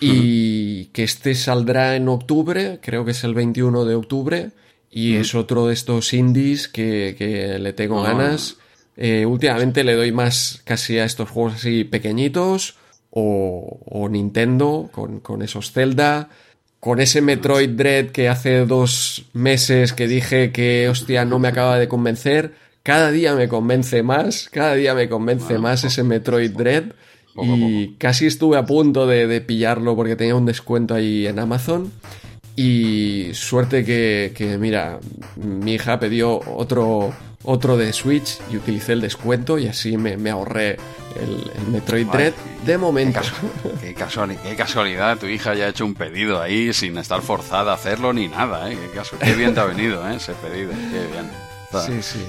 [0.00, 4.50] Y que este saldrá en octubre, creo que es el 21 de octubre.
[4.90, 8.08] Y es otro de estos indies que, que le tengo Ah.
[8.12, 8.58] ganas.
[8.96, 12.76] Eh, últimamente le doy más casi a estos juegos así pequeñitos.
[13.10, 16.28] O, o Nintendo con, con esos Zelda.
[16.80, 21.78] Con ese Metroid Dread que hace dos meses que dije que, hostia, no me acaba
[21.78, 22.52] de convencer.
[22.82, 24.48] Cada día me convence más.
[24.52, 26.92] Cada día me convence más ese Metroid Dread.
[27.34, 31.38] Poco Y casi estuve a punto de, de pillarlo porque tenía un descuento ahí en
[31.38, 31.92] Amazon.
[32.56, 35.00] Y suerte que, que, mira,
[35.36, 37.12] mi hija pidió otro,
[37.42, 40.76] otro de Switch y utilicé el descuento y así me, me ahorré
[41.20, 42.32] el, el Metroid Ay, Dread
[42.64, 43.20] de momento.
[43.80, 47.72] qué casuali- qué casualidad, tu hija ya ha hecho un pedido ahí sin estar forzada
[47.72, 48.78] a hacerlo ni nada, ¿eh?
[49.20, 50.14] Qué, bien te ha venido, ¿eh?
[50.14, 51.28] Ese pedido, qué bien.
[51.86, 52.24] Sí, sí.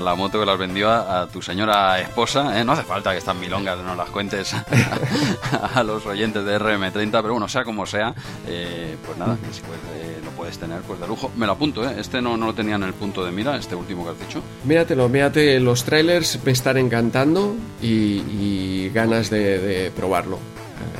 [0.00, 2.64] La moto que las vendió a, tu señora esposa, ¿eh?
[2.64, 4.54] No hace falta que estas milongas no las cuentes
[5.74, 8.14] a, los oyentes de RM30, pero bueno, sea como sea,
[8.46, 11.30] eh, pues nada, si puedes, eh, lo puedes tener, pues de lujo.
[11.36, 11.88] Me lo apunto.
[11.88, 14.42] Este no, no lo tenía en el punto de mira, este último que has dicho.
[14.64, 20.38] Míratelo, mírate, los trailers me están encantando y, ganas de probarlo.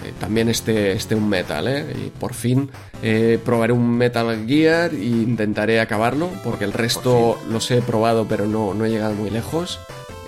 [0.05, 1.87] Eh, también este, este un metal, ¿eh?
[2.07, 2.71] Y por fin
[3.03, 8.47] eh, probaré un Metal Gear e intentaré acabarlo, porque el resto los he probado pero
[8.47, 9.79] no, no he llegado muy lejos.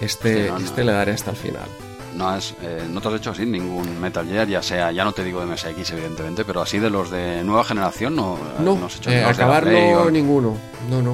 [0.01, 0.64] Este, Sí, no, no.
[0.64, 1.66] este le daré hasta el final.
[2.14, 5.12] No, es, eh, no te has hecho así ningún Metal Gear, ya sea, ya no
[5.12, 8.97] te digo de MSX evidentemente, pero así de los de nueva generación no, No, has
[8.97, 10.57] hecho eh, acabarlo Play o- ninguno.
[10.91, 11.12] No, no.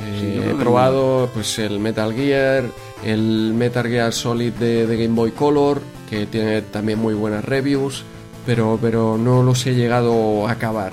[0.00, 2.64] Eh, Sí, he probado pues el Metal Gear,
[3.04, 5.80] el Metal Gear Solid de, de Game Boy Color,
[6.12, 8.04] que tiene también muy buenas reviews,
[8.44, 10.92] pero, pero no los he llegado a acabar.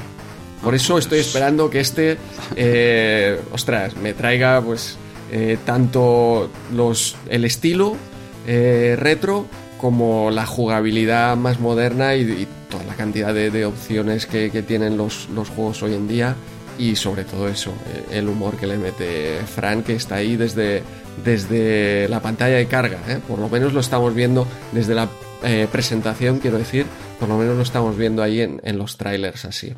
[0.63, 2.17] Por eso estoy esperando que este,
[2.55, 4.97] eh, ostras, me traiga pues
[5.29, 7.97] eh, tanto los, el estilo
[8.47, 9.45] eh, retro
[9.77, 14.61] como la jugabilidad más moderna y, y toda la cantidad de, de opciones que, que
[14.61, 16.37] tienen los, los juegos hoy en día
[16.77, 20.81] y sobre todo eso, eh, el humor que le mete Frank que está ahí desde,
[21.23, 23.19] desde la pantalla de carga, ¿eh?
[23.27, 25.09] por lo menos lo estamos viendo desde la
[25.43, 26.85] eh, presentación, quiero decir,
[27.19, 29.73] por lo menos lo estamos viendo ahí en, en los trailers así.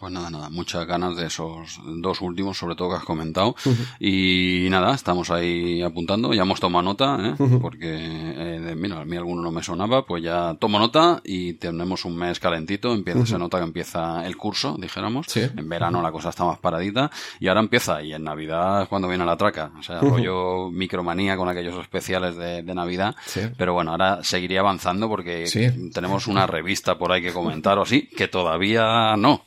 [0.00, 3.54] Pues nada, nada, muchas ganas de esos dos últimos, sobre todo que has comentado.
[3.98, 7.34] Y nada, estamos ahí apuntando, ya hemos tomado nota, ¿eh?
[7.60, 12.06] porque eh, mira, a mí alguno no me sonaba, pues ya tomo nota y tenemos
[12.06, 15.26] un mes calentito, empieza, se nota que empieza el curso, dijéramos.
[15.36, 19.06] En verano la cosa está más paradita y ahora empieza, y en Navidad es cuando
[19.06, 23.14] viene la traca, o sea, rollo micromanía con aquellos especiales de, Navidad.
[23.58, 25.44] Pero bueno, ahora seguiría avanzando porque
[25.92, 29.42] tenemos una revista por ahí que comentar o así, que todavía no.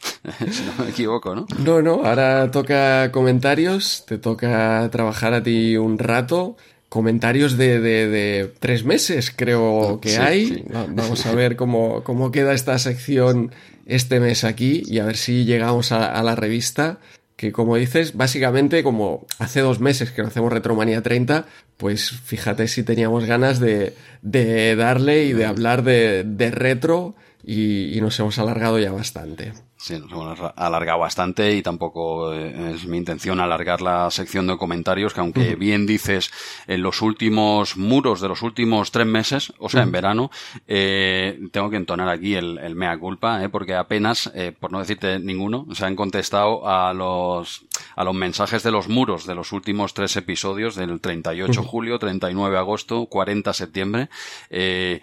[0.51, 1.45] si no me equivoco, ¿no?
[1.59, 6.57] No, no, ahora toca comentarios, te toca trabajar a ti un rato.
[6.89, 10.63] Comentarios de, de, tres meses, creo que hay.
[10.89, 13.51] Vamos a ver cómo, cómo queda esta sección
[13.85, 16.99] este mes aquí y a ver si llegamos a, la revista
[17.35, 21.45] que como dices, básicamente como hace dos meses que no hacemos Retromanía 30,
[21.77, 27.97] pues fíjate si teníamos ganas de, de darle y de hablar de, de retro y,
[27.97, 29.51] y, nos hemos alargado ya bastante.
[29.83, 34.55] Sí, nos hemos alargado bastante y tampoco eh, es mi intención alargar la sección de
[34.55, 36.31] comentarios, que aunque bien dices
[36.67, 40.31] en los últimos muros de los últimos tres meses, o sea, en verano,
[40.69, 45.19] eh, tengo que entonar aquí el, mea culpa, eh, porque apenas, eh, por no decirte
[45.19, 47.65] ninguno, se han contestado a los,
[47.97, 51.99] a los mensajes de los muros de los últimos tres episodios del 38 de julio,
[51.99, 54.09] 39 de agosto, 40 de septiembre.
[54.49, 55.01] he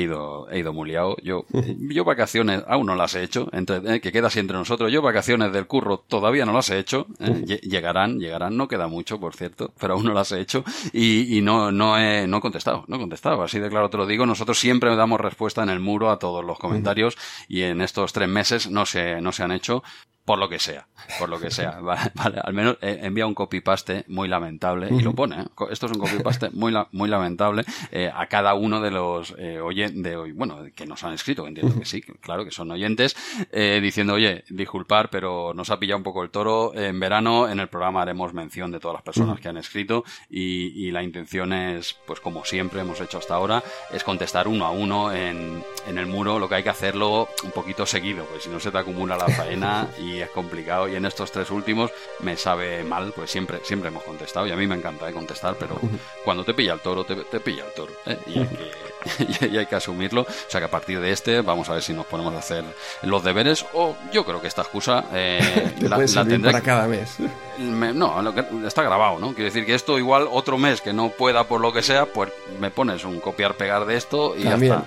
[0.00, 1.16] ido, he ido muy liado.
[1.24, 1.44] Yo,
[1.90, 4.90] yo vacaciones aún no las he hecho, entre, que queda así entre nosotros.
[4.92, 7.06] Yo vacaciones del curro todavía no las he hecho.
[7.20, 7.58] ¿eh?
[7.62, 11.42] Llegarán, llegarán, no queda mucho, por cierto, pero aún no las he hecho y, y
[11.42, 13.42] no, no, he, no he contestado, no he contestado.
[13.42, 14.26] Así de claro te lo digo.
[14.26, 17.16] Nosotros siempre damos respuesta en el muro a todos los comentarios
[17.48, 19.82] y en estos tres meses no se, no se han hecho
[20.26, 20.88] por lo que sea,
[21.20, 21.78] por lo que sea.
[21.80, 25.40] Vale, al menos eh, envía un copy-paste muy lamentable y lo pone.
[25.40, 25.44] ¿eh?
[25.70, 30.16] Esto es un copy-paste muy, muy lamentable eh, a cada uno de los eh, oyentes,
[30.16, 33.16] hoy, bueno, que nos han escrito, entiendo que sí, claro que son oyentes,
[33.52, 36.74] eh, diciendo, oye, disculpar, pero nos ha pillado un poco el toro.
[36.74, 40.86] En verano en el programa haremos mención de todas las personas que han escrito y,
[40.86, 43.62] y, la intención es, pues como siempre hemos hecho hasta ahora,
[43.92, 46.40] es contestar uno a uno en, en el muro.
[46.40, 49.28] Lo que hay que hacerlo un poquito seguido, pues si no se te acumula la
[49.28, 50.88] faena y es complicado.
[50.88, 51.90] Y en estos tres últimos
[52.20, 55.78] me sabe mal, pues siempre, siempre hemos contestado y a mí me encanta contestar, pero
[56.24, 57.92] cuando te pilla el toro, te, pilla el toro.
[58.06, 58.18] ¿eh?
[58.26, 60.22] Y, hay que, y, hay que, asumirlo.
[60.22, 62.64] O sea que a partir de este vamos a ver si nos ponemos a hacer
[63.02, 67.16] los deberes o yo creo que esta excusa eh, la, la tendré para cada mes.
[67.58, 68.34] no,
[68.66, 69.28] está grabado, ¿no?
[69.34, 72.32] Quiero decir que esto igual otro mes que no pueda por lo que sea, pues
[72.60, 74.84] me pones un copiar-pegar de esto y ya está.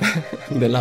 [0.50, 0.76] del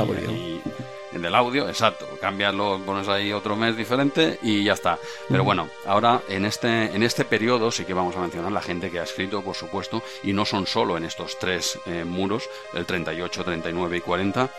[1.19, 2.07] audio del audio, exacto.
[2.21, 4.99] Cambiarlo, pones ahí otro mes diferente y ya está.
[5.29, 8.91] Pero bueno, ahora en este, en este periodo sí que vamos a mencionar la gente
[8.91, 12.87] que ha escrito, por supuesto, y no son solo en estos tres eh, muros, el
[12.87, 14.51] 38, 39 y 40,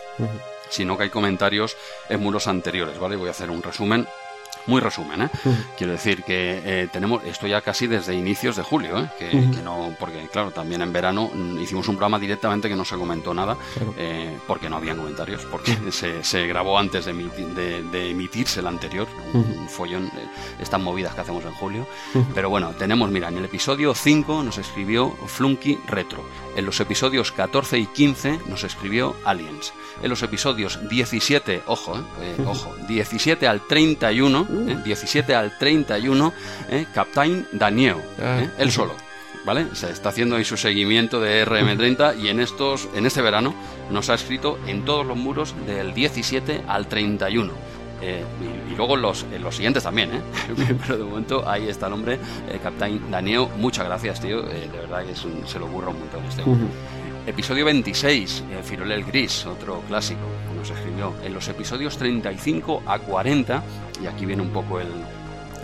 [0.68, 1.76] sino que hay comentarios
[2.08, 3.16] en muros anteriores, ¿vale?
[3.16, 4.06] Voy a hacer un resumen
[4.66, 5.30] muy resumen, ¿eh?
[5.76, 9.10] Quiero decir que eh, tenemos esto ya casi desde inicios de julio, ¿eh?
[9.18, 12.96] Que, no, porque claro, también en verano mm, hicimos un programa directamente que no se
[12.96, 13.56] comentó nada,
[13.96, 19.06] eh, porque no había comentarios, porque se, se, grabó antes de, de, emitirse el anterior,
[19.32, 20.26] un follón, eh,
[20.58, 21.86] estas movidas que hacemos en julio.
[22.34, 26.24] Pero bueno, tenemos, mira, en el episodio 5 nos escribió Flunky Retro,
[26.60, 32.36] en los episodios 14 y 15 nos escribió Aliens en los episodios 17, ojo, eh,
[32.38, 36.32] eh ojo, 17 al 31, eh, 17 al 31,
[36.70, 38.40] eh, Captain Daniel, ah.
[38.42, 38.94] eh, él solo.
[39.42, 39.74] ¿Vale?
[39.74, 43.54] Se está haciendo ahí su seguimiento de RM30 y en estos, en este verano
[43.90, 47.50] nos ha escrito en todos los muros del 17 al 31.
[48.02, 48.24] Eh,
[48.70, 50.20] y, luego los, los siguientes también, ¿eh?
[50.80, 53.46] pero de momento ahí está el hombre, eh, Captain Daniel.
[53.58, 54.42] Muchas gracias, tío.
[54.42, 56.42] de verdad que se lo ocurre un montón este.
[57.26, 60.22] Episodio 26, eh, Firolel Gris, otro clásico,
[60.56, 61.14] nos escribió.
[61.22, 63.62] En los episodios 35 a 40,
[64.02, 64.88] y aquí viene un poco el,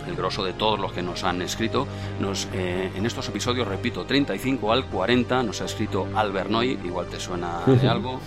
[0.07, 1.87] el grosso de todos los que nos han escrito.
[2.19, 7.07] Nos, eh, en estos episodios, repito, 35 al 40, nos ha escrito Albert Noy, igual
[7.07, 8.21] te suena de algo,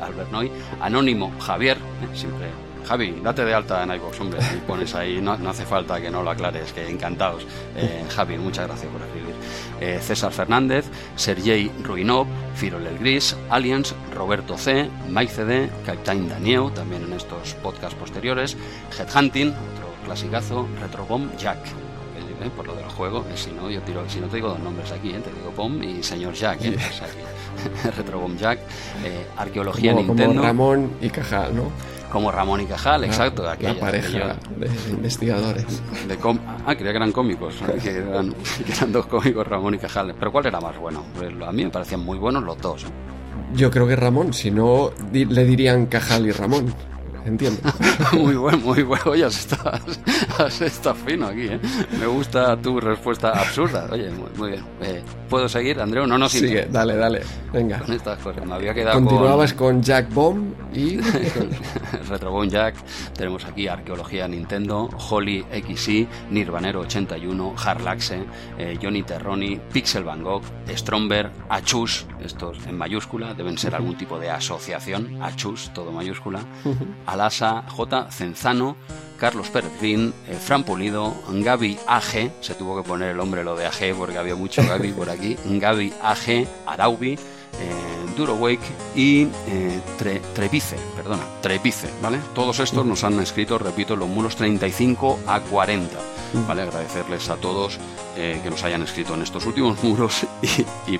[0.00, 0.50] Albert, Noy,
[0.80, 2.46] Anónimo Javier, eh, siempre
[2.86, 6.22] Javi, date de alta en iVoox, hombre, y pones ahí, no, hace falta que no
[6.22, 7.44] lo aclares, que encantados.
[7.76, 9.34] Eh, Javi, muchas gracias por escribir.
[9.80, 16.70] Eh, César Fernández, Sergei Ruinov, Firol El Gris, Aliens, Roberto C, Mike CD, Captain Daniel,
[16.74, 18.56] también en estos podcasts posteriores,
[18.96, 24.20] Headhunting, otro clasicazo, Retrobomb Jack, eh, por lo del juego, si no, yo tiro, si
[24.20, 26.60] no te digo dos nombres aquí, te digo Bomb y señor Jack,
[27.96, 28.60] Retrobomb Jack,
[29.36, 30.26] Arqueología Nintendo.
[30.26, 31.95] Como Ramón y Cajal, ¿no?
[32.10, 33.42] Como Ramón y Cajal, exacto.
[33.42, 35.82] La, aquella, pareja de investigadores.
[36.08, 36.18] De
[36.66, 38.34] ah, creía que eran cómicos, que eran,
[38.92, 40.14] dos cómicos, Ramón y Cajal.
[40.18, 41.04] Pero ¿cuál era más bueno?
[41.16, 42.86] Pues a mí me parecían muy buenos los dos.
[43.54, 46.74] Yo creo que Ramón, si no le dirían Cajal y Ramón.
[47.26, 47.60] Entiendo.
[48.12, 49.04] muy bueno, muy bueno.
[49.06, 49.36] Oye, has
[50.60, 51.60] estado, fino aquí, ¿eh?
[51.98, 53.88] Me gusta tu respuesta absurda.
[53.90, 54.64] Oye, muy, bien.
[54.80, 56.06] Eh, ¿Puedo seguir, Andreu?
[56.06, 57.22] No, no, Sigue, dale, dale.
[57.52, 57.80] Venga.
[57.80, 58.46] Con estas cosas.
[58.46, 60.98] Me había quedado Continuabas con, Jack Bomb y...
[62.08, 62.76] Retro Jack.
[63.16, 68.24] Tenemos aquí Arqueología Nintendo, Holly XY, Nirvanero 81, Harlaxe,
[68.58, 74.18] eh, Johnny Terroni, Pixel Van Gogh, Stromberg, Achus, estos en mayúscula, deben ser algún tipo
[74.18, 76.40] de asociación, Achus, todo mayúscula,
[77.16, 78.10] Alasa, J.
[78.10, 78.76] Cenzano,
[79.18, 83.66] Carlos Pérez eh, Fran Pulido, Gaby AG, se tuvo que poner el hombre lo de
[83.66, 87.18] AG porque había mucho Gaby por aquí, Gaby AG, Araubi, eh,
[88.16, 89.80] Duro Wake y eh,
[90.34, 92.18] Trevice, perdona, Trevice, ¿vale?
[92.34, 96.15] Todos estos nos han escrito, repito, los muros 35 a 40.
[96.46, 96.62] ¿Vale?
[96.62, 97.78] Agradecerles a todos
[98.16, 100.98] eh, que nos hayan escrito en estos últimos muros y, y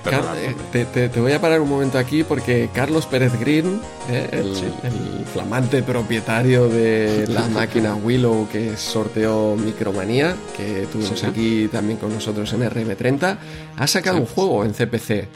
[0.71, 5.83] te, te, voy a parar un momento aquí porque Carlos Pérez Green, eh, el, flamante
[5.83, 12.61] propietario de la máquina Willow que sorteó Micromanía, que tuvimos aquí también con nosotros en
[12.61, 13.37] RB30,
[13.75, 15.27] ha sacado un juego en CPC.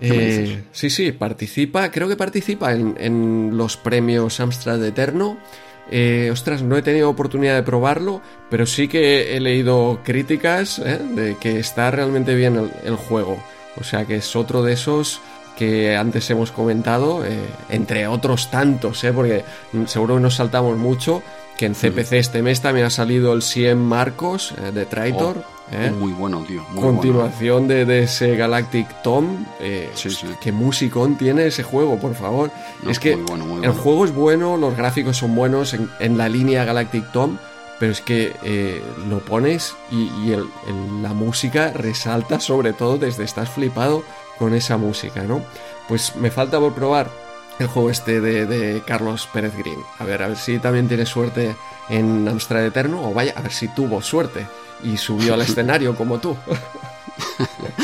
[0.00, 5.38] Eh, sí, sí, participa, creo que participa en, en los premios Amstrad Eterno
[5.90, 10.98] eh, ostras, no he tenido oportunidad de probarlo, pero sí que he leído críticas ¿eh?
[10.98, 13.42] de que está realmente bien el, juego.
[13.76, 15.20] O sea que es otro de esos
[15.56, 19.44] que antes hemos comentado, eh, entre otros tantos, porque
[19.86, 21.22] seguro que nos saltamos mucho,
[21.56, 25.38] que en CPC este mes también ha salido el 100 Marcos de Traitor.
[25.38, 25.54] Oh.
[25.72, 25.90] ¿Eh?
[25.90, 26.64] Muy bueno, tío.
[26.74, 29.44] Continuación De, ese Galactic Tom.
[29.60, 29.90] Eh,
[30.40, 32.50] Qué musicón tiene ese juego, por favor.
[32.88, 37.38] es que el juego es bueno, los gráficos son buenos en, la línea Galactic Tom,
[37.80, 40.34] pero es que eh, lo pones y,
[41.02, 44.04] la música resalta sobre todo desde estás flipado
[44.38, 45.42] con esa música, ¿no?
[45.88, 47.10] Pues me falta por probar
[47.58, 49.78] el juego este de, de, Carlos Pérez Green.
[49.98, 51.56] A ver, a ver si también tiene suerte
[51.88, 54.46] en Amstrad Eterno o vaya, a ver si tuvo suerte
[54.82, 56.36] y subió al escenario como tú.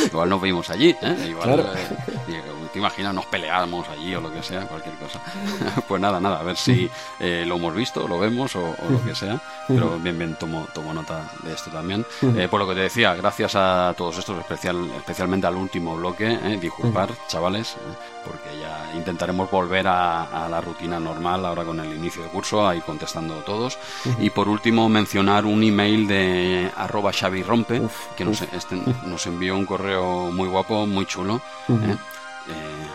[0.06, 1.26] Igual nos vimos allí, ¿eh?
[1.28, 1.96] Igual, eh,
[2.26, 2.49] te
[2.80, 5.20] imaginas, nos peleamos allí o lo que sea, cualquier cosa.
[5.88, 9.14] pues nada, nada, a ver si eh, lo hemos visto, lo vemos o, lo que
[9.14, 9.40] sea.
[9.68, 12.04] Pero bien, bien, tomo, tomo nota de esto también.
[12.36, 16.32] Eh, por lo que te decía, gracias a todos estos, especial, especialmente al último bloque,
[16.32, 17.76] eh, disculpar, chavales,
[18.24, 22.80] porque ya intentaremos volver a, la rutina normal ahora con el inicio de curso, ahí
[22.80, 23.78] contestando todos.
[24.18, 27.82] Y por último, mencionar un email de arroba Xavi Rompe,
[28.16, 28.76] que nos, este,
[29.06, 31.40] nos envió un correo muy guapo, muy chulo.
[31.68, 31.96] Eh,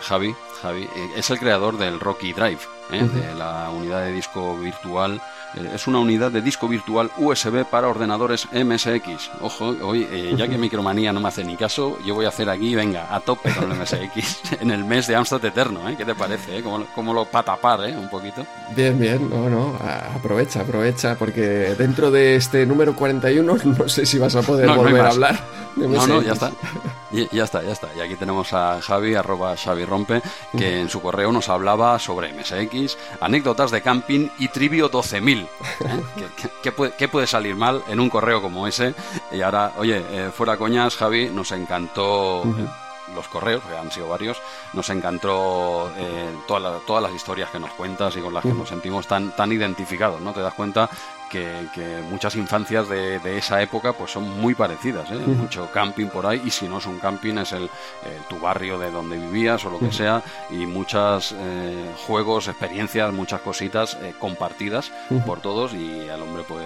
[0.08, 3.02] Javi, Javi eh, es el creador del Rocky Drive, ¿eh?
[3.02, 5.20] de la unidad de disco virtual
[5.74, 9.30] es una unidad de disco virtual USB para ordenadores MSX.
[9.40, 12.50] Ojo, hoy, eh, ya que Micromanía no me hace ni caso, yo voy a hacer
[12.50, 15.88] aquí, venga, a tope con el MSX en el mes de Amstrad Eterno.
[15.88, 15.94] ¿eh?
[15.96, 16.58] ¿Qué te parece?
[16.58, 16.62] Eh?
[16.62, 17.96] Como, lo patapar, ¿eh?
[17.96, 18.44] Un poquito.
[18.74, 19.78] Bien, bien, no, no,
[20.14, 25.00] aprovecha, aprovecha, porque dentro de este número 41 no sé si vas a poder volver
[25.00, 25.40] a hablar.
[25.76, 26.52] no, no, ya está.
[27.32, 27.88] ya está, ya está.
[27.96, 30.20] Y aquí tenemos a Javi, arroba Xavi Rompe,
[30.56, 35.40] que en su correo nos hablaba sobre MSX, anécdotas de camping y Trivio 12000.
[35.40, 35.48] ¿eh?
[36.62, 38.94] ¿Qué, puede, salir mal en un correo como ese?
[39.32, 42.42] Y ahora, oye, eh, fuera coñas, Javi, nos encantó.
[42.44, 42.66] Eh,
[43.14, 44.36] los correos, que han sido varios,
[44.72, 45.88] nos encantó
[46.48, 49.52] todas, todas las historias que nos cuentas y con las que nos sentimos tan, tan
[49.52, 50.32] identificados, ¿no?
[50.32, 50.90] Te das cuenta
[51.30, 55.14] que, muchas infancias de, esa época pues son muy parecidas, ¿eh?
[55.14, 57.68] mucho camping por ahí y si no es un camping es el,
[58.28, 63.40] tu barrio de donde vivías o lo que sea y muchos eh, juegos, experiencias, muchas
[63.40, 64.92] cositas eh, compartidas
[65.24, 66.64] por todos y el hombre pues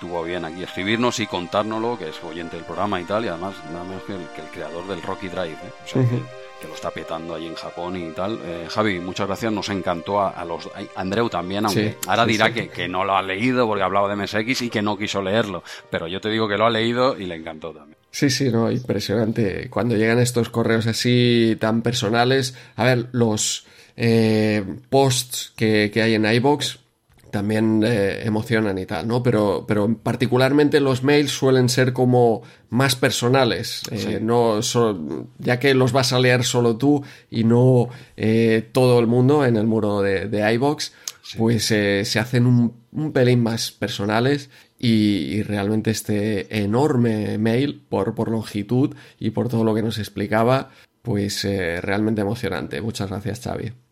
[0.00, 3.54] tuvo bien aquí escribirnos y contárnoslo, que es oyente del programa y tal, y además
[3.70, 5.58] nada menos que el, que el creador del Rocky Drive
[5.92, 8.38] que lo está petando ahí en Japón y tal.
[8.44, 10.68] Eh, Javi, muchas gracias, nos encantó a, los...
[10.94, 14.62] Andreu también, aunque ahora dirá Que, que, no lo ha leído porque hablaba de MSX
[14.62, 17.36] y que no quiso leerlo, pero yo te digo que lo ha leído y le
[17.36, 17.96] encantó también.
[18.10, 19.68] Sí, sí, no, impresionante.
[19.68, 26.14] Cuando llegan estos correos así tan personales, a ver, los eh, posts que, que hay
[26.14, 26.78] en iBox
[27.30, 29.22] también eh, emocionan y tal, ¿no?
[29.22, 34.60] Pero, pero particularmente los mails suelen ser como más personales, eh, no
[35.38, 39.56] ya que los vas a leer solo tú y no eh, todo el mundo en
[39.56, 40.92] el muro de, de iBox,
[41.36, 44.48] pues se hacen un, un, pelín más personales
[44.78, 50.70] y, realmente este enorme mail por, por longitud y por todo lo que nos explicaba,
[51.02, 52.80] pues realmente emocionante.
[52.80, 53.85] Muchas gracias, Xavi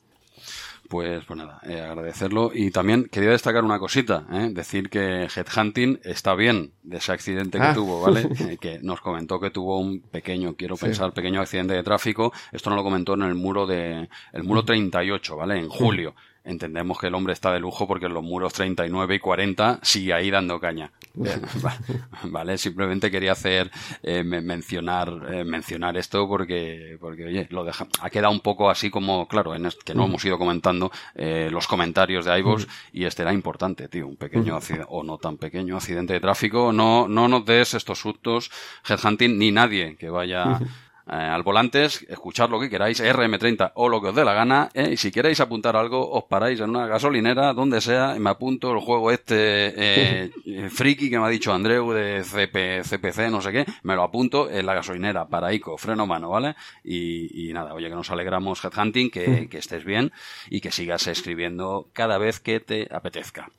[0.88, 2.50] pues, pues nada, eh, agradecerlo.
[2.54, 4.50] Y también quería destacar una cosita, ¿eh?
[4.52, 7.74] decir que Headhunting está bien de ese accidente que ah.
[7.74, 8.28] tuvo, ¿vale?
[8.44, 12.32] Eh, que nos comentó que tuvo un pequeño, quiero pensar, pequeño accidente de tráfico.
[12.52, 15.58] Esto no lo comentó en el muro de, el muro 38, ¿vale?
[15.58, 16.14] En julio.
[16.44, 20.12] Entendemos que el hombre está de lujo porque en los muros 39 y 40 sigue
[20.12, 20.92] ahí dando caña.
[22.24, 23.70] vale, simplemente quería hacer
[24.02, 28.90] eh, mencionar eh, mencionar esto porque porque oye, lo deja ha quedado un poco así
[28.90, 33.22] como claro, en que no hemos ido comentando eh, los comentarios de iVoox y este
[33.22, 37.28] era importante, tío, un pequeño accidente o no tan pequeño accidente de tráfico, no no
[37.28, 38.50] nos des estos sustos
[38.86, 40.58] headhunting ni nadie que vaya
[41.06, 44.70] eh, al volante, escuchar lo que queráis, RM30 o lo que os dé la gana,
[44.72, 48.30] eh, y si queréis apuntar algo, os paráis en una gasolinera, donde sea, y me
[48.30, 49.34] apunto el juego este
[49.76, 50.30] eh,
[50.70, 54.50] friki que me ha dicho Andreu de CP, CPC, no sé qué, me lo apunto
[54.50, 56.54] en la gasolinera, paraico, freno mano, ¿vale?
[56.82, 60.10] Y, nada, oye, que nos alegramos, Headhunting, que, que estés bien
[60.48, 63.50] y que sigas escribiendo cada vez que te apetezca.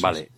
[0.00, 0.30] vale.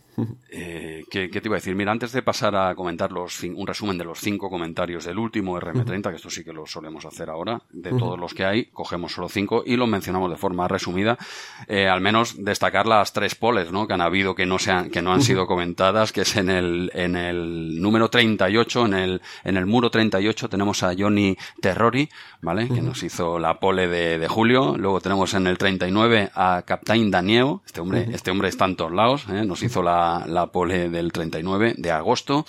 [0.51, 1.75] Eh, ¿qué, te iba a decir?
[1.75, 5.59] Mira, antes de pasar a comentar los, un resumen de los cinco comentarios del último
[5.59, 9.13] RM30, que esto sí que lo solemos hacer ahora, de todos los que hay, cogemos
[9.13, 11.19] solo cinco y lo mencionamos de forma resumida.
[11.67, 13.87] Eh, al menos destacar las tres poles ¿no?
[13.87, 16.91] que han habido que no, sean, que no han sido comentadas, que es en el,
[16.95, 22.09] en el número 38, en el, en el muro 38 tenemos a Johnny Terrori,
[22.41, 22.69] ¿vale?
[22.69, 24.77] Que nos hizo la pole de, de, julio.
[24.77, 28.93] Luego tenemos en el 39 a Captain Daniel, este hombre, este hombre está en todos
[28.93, 29.45] lados, ¿eh?
[29.45, 32.47] nos hizo la la, pole del 39 de agosto.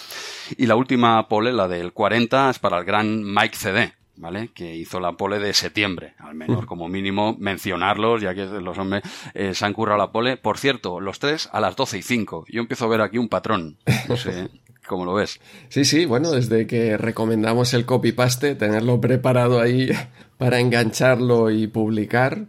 [0.57, 3.93] Y la última pole, la del 40, es para el gran Mike CD.
[4.20, 4.49] ¿vale?
[4.53, 9.03] Que hizo la pole de septiembre, al menos como mínimo mencionarlos, ya que los hombres
[9.34, 10.38] eh, se han currado la pole.
[10.38, 12.45] Por cierto, los tres a las 12 y 5.
[12.49, 13.78] Yo empiezo a ver aquí un patrón.
[14.07, 14.49] No sé
[14.88, 15.39] cómo lo ves.
[15.70, 19.89] Sí, sí, bueno, desde que recomendamos el copy-paste, tenerlo preparado ahí
[20.38, 22.45] para engancharlo y publicar,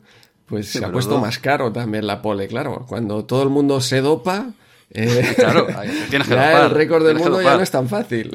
[0.46, 2.84] pues se ha puesto más caro también la pole, claro.
[2.88, 4.54] Cuando todo el mundo se dopa,
[4.92, 5.66] eh, claro,
[6.10, 8.32] tienes que ya el récord del mundo ya no es tan fácil.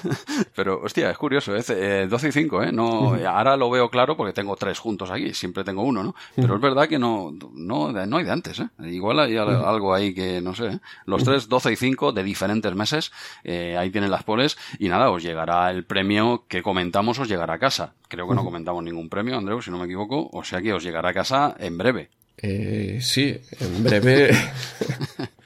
[0.54, 2.06] Pero, hostia, es curioso, ¿eh?
[2.08, 2.72] 12 y 5, ¿eh?
[2.72, 6.14] No, ahora lo veo claro porque tengo tres juntos aquí, siempre tengo uno, ¿no?
[6.34, 8.68] Pero es verdad que no, no, no hay de antes, ¿eh?
[8.84, 10.78] Igual hay algo ahí que, no sé, ¿eh?
[11.06, 13.12] Los tres, 12 y 5 de diferentes meses,
[13.44, 17.54] eh, ahí tienen las poles y nada, os llegará el premio que comentamos, os llegará
[17.54, 17.94] a casa.
[18.08, 20.82] Creo que no comentamos ningún premio, Andreu, si no me equivoco, o sea que os
[20.82, 22.10] llegará a casa en breve.
[22.38, 24.30] Eh, sí, en breve.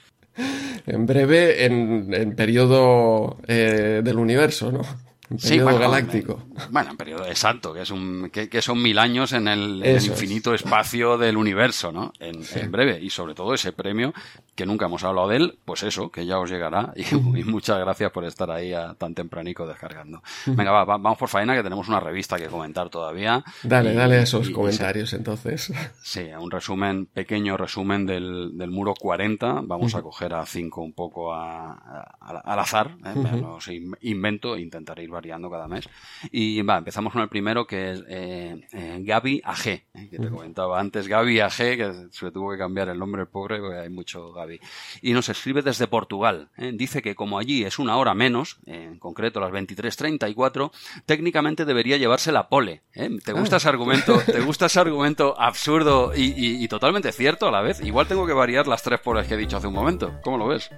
[0.86, 4.82] en breve en, en periodo eh, del universo, ¿no?
[5.28, 6.42] Un periodo galáctico.
[6.70, 11.18] bueno, un periodo exacto, que, es un, que, son mil años en el, infinito espacio
[11.18, 12.12] del universo, ¿no?
[12.20, 13.00] En, breve.
[13.02, 14.12] Y sobre todo ese premio,
[14.54, 16.92] que nunca hemos hablado de él, pues eso, que ya os llegará.
[16.96, 20.22] Y, muchas gracias por estar ahí a, tan tempranico descargando.
[20.46, 23.44] Venga, va, vamos por faena, que tenemos una revista que comentar todavía.
[23.62, 25.72] Dale, dale esos comentarios entonces.
[26.02, 29.62] Sí, un resumen, pequeño resumen del, del muro 40.
[29.64, 32.96] Vamos a coger a cinco un poco al azar.
[33.04, 33.82] ¿eh?
[34.02, 35.88] invento e intentaré ir variando cada mes.
[36.30, 40.28] Y va, empezamos con el primero que es eh, eh Gaby AG, eh, que te
[40.28, 43.88] comentaba antes, Gaby AG, que se tuvo que cambiar el nombre el pobre porque hay
[43.88, 44.60] mucho Gaby.
[45.02, 46.50] Y nos escribe desde Portugal.
[46.56, 46.72] ¿eh?
[46.74, 50.70] Dice que como allí es una hora menos, en concreto las 23.34,
[51.06, 52.82] técnicamente debería llevarse la pole.
[52.92, 53.58] ¿Te gusta ah.
[53.58, 54.18] ese argumento?
[54.20, 57.80] ¿Te gusta ese argumento absurdo y, totalmente cierto a la vez?
[57.80, 60.20] Igual tengo que variar las tres poles que he dicho hace un momento.
[60.22, 60.70] ¿Cómo lo ves?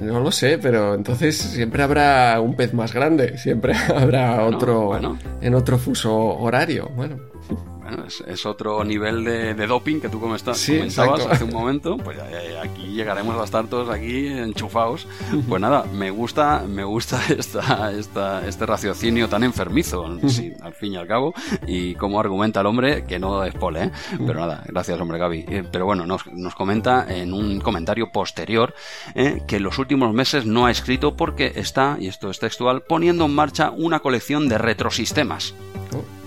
[0.00, 4.98] no lo sé, pero entonces siempre habrá un pez más grande siempre habrá otro
[5.40, 6.90] en otro fuso horario.
[6.94, 7.18] Bueno
[8.26, 11.96] es, otro nivel de, doping que tú como estás, comentabas hace un momento.
[11.96, 15.06] Pues eh, aquí llegaremos a estar todos aquí enchufados.
[15.48, 20.96] Pues nada, me gusta, me gusta esta, esta, este raciocinio tan enfermizo, al fin y
[20.96, 21.34] al cabo,
[21.66, 23.90] y como argumenta el hombre, que no es pole, ¿eh?
[24.26, 25.44] Pero nada, gracias hombre Gaby.
[25.48, 28.74] Eh, pero bueno, nos, nos comenta en un comentario posterior
[29.14, 33.24] que en los últimos meses no ha escrito porque está, y esto es textual, poniendo
[33.24, 35.54] en marcha una colección de retrosistemas.
[35.94, 36.17] Oh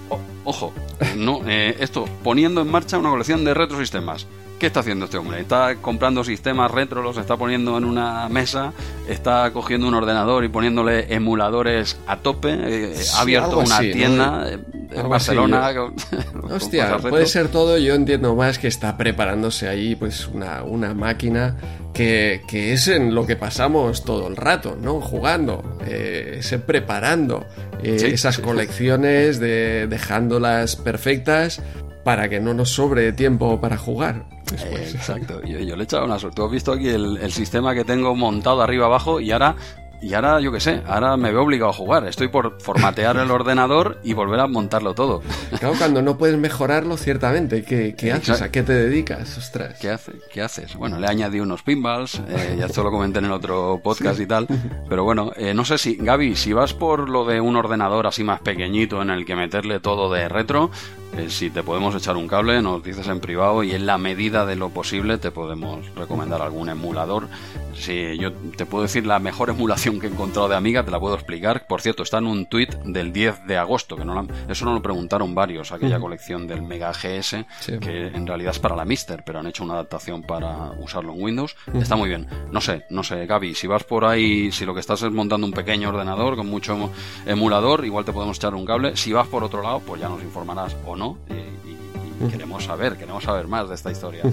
[0.43, 0.73] ojo,
[1.15, 4.27] no, eh, esto, poniendo en marcha una colección de retrosistemas.
[4.61, 5.39] ¿Qué está haciendo este hombre?
[5.39, 8.73] Está comprando sistemas retro, los está poniendo en una mesa,
[9.09, 15.09] está cogiendo un ordenador y poniéndole emuladores a tope, eh, ha abierto una tienda en
[15.09, 15.73] Barcelona.
[16.51, 21.57] Hostia, puede ser todo, yo entiendo más que está preparándose ahí pues una, una máquina
[21.91, 25.01] que, que, es en lo que pasamos todo el rato, ¿no?
[25.01, 27.47] Jugando, eh, se preparando
[27.81, 31.63] eh, esas colecciones, de, dejándolas perfectas
[32.03, 34.25] para que no nos sobre tiempo para jugar.
[34.51, 36.35] Exacto, yo, le he echado una suerte.
[36.35, 39.55] Tú has visto aquí el, el sistema que tengo montado arriba abajo y ahora
[40.01, 42.07] y ahora, yo qué sé, ahora me veo obligado a jugar.
[42.07, 45.21] Estoy por formatear el ordenador y volver a montarlo todo.
[45.59, 48.41] Claro, cuando no puedes mejorarlo, ciertamente, ¿qué, qué haces?
[48.41, 49.37] ¿A qué te dedicas?
[49.37, 49.77] Ostras.
[49.79, 50.13] ¿Qué, hace?
[50.33, 50.75] ¿Qué haces?
[50.75, 54.25] Bueno, le añadí unos pinballs, eh, ya esto lo comenté en el otro podcast y
[54.25, 54.47] tal,
[54.89, 58.23] pero bueno, eh, no sé si, Gaby, si vas por lo de un ordenador así
[58.23, 60.71] más pequeñito en el que meterle todo de retro,
[61.17, 64.45] eh, si te podemos echar un cable, nos dices en privado y en la medida
[64.45, 67.27] de lo posible te podemos recomendar algún emulador.
[67.73, 70.99] Si yo te puedo decir la mejor emulación que he encontrado de Amiga, te la
[70.99, 71.65] puedo explicar.
[71.67, 74.81] Por cierto, está en un tweet del 10 de agosto, que no eso no lo
[74.81, 77.45] preguntaron varios, aquella colección del Mega GS,
[77.79, 81.23] que en realidad es para la Mister, pero han hecho una adaptación para usarlo en
[81.23, 81.55] Windows.
[81.73, 82.27] Está muy bien.
[82.51, 85.45] No sé, no sé, Gaby, si vas por ahí, si lo que estás es montando
[85.47, 86.91] un pequeño ordenador con mucho
[87.25, 88.95] emulador, igual te podemos echar un cable.
[88.95, 93.23] Si vas por otro lado, pues ya nos informarás o no y, queremos saber, queremos
[93.23, 94.23] saber más de esta historia.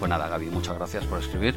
[0.00, 1.54] Pues nada, Gaby, muchas gracias por escribir.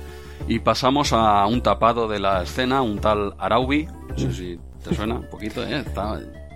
[0.49, 3.87] Y pasamos a un tapado de la escena, un tal Araubi.
[4.09, 5.83] No sé si te suena un poquito, ¿eh?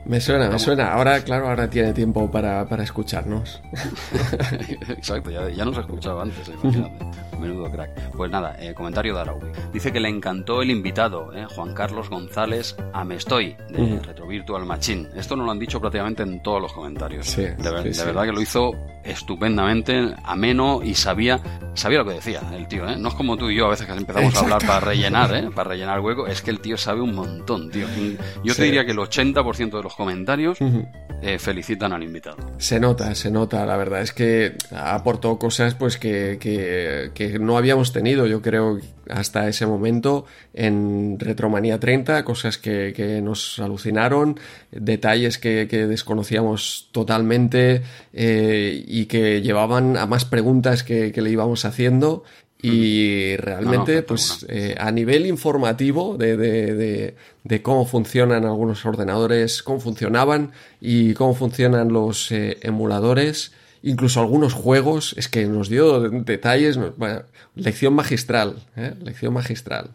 [0.08, 0.94] Me suena, me suena.
[0.94, 3.62] Ahora, claro, ahora tiene tiempo para, para escucharnos.
[4.90, 7.06] Exacto, ya, ya nos ha escuchado antes, imagínate.
[7.40, 7.92] Menudo crack.
[8.12, 9.48] Pues nada, eh, comentario de Araubi.
[9.72, 15.10] Dice que le encantó el invitado, eh, Juan Carlos González Amestoy, de Retro Virtual Machine.
[15.16, 17.28] Esto nos lo han dicho prácticamente en todos los comentarios.
[17.28, 18.72] Sí, de, de verdad que lo hizo
[19.04, 21.40] estupendamente, ameno y sabía,
[21.74, 22.98] sabía lo que decía el tío, ¿eh?
[22.98, 25.50] No es como tú y yo a veces que empezamos a hablar para rellenar, ¿eh?
[25.54, 26.28] Para rellenar hueco.
[26.28, 27.88] Es que el tío sabe un montón, tío.
[28.44, 30.60] Yo te diría que el 80% de los comentarios
[31.22, 32.38] eh, felicitan al invitado.
[32.60, 34.02] Se nota, se nota, la verdad.
[34.02, 38.80] Es que aportó cosas pues que, que, no habíamos tenido, yo creo,
[39.10, 44.40] hasta ese momento en Retromanía 30, cosas que, que nos alucinaron,
[44.72, 47.82] detalles que, desconocíamos totalmente
[48.14, 52.24] eh, y que llevaban a más preguntas que, le íbamos haciendo
[52.68, 59.80] y realmente, pues eh, a nivel informativo de, de, de, cómo funcionan algunos ordenadores, cómo
[59.80, 63.54] funcionaban y cómo funcionan los eh, emuladores,
[63.84, 66.80] incluso algunos juegos, es que nos dio detalles,
[67.56, 68.94] lección magistral, ¿eh?
[69.02, 69.92] lección magistral.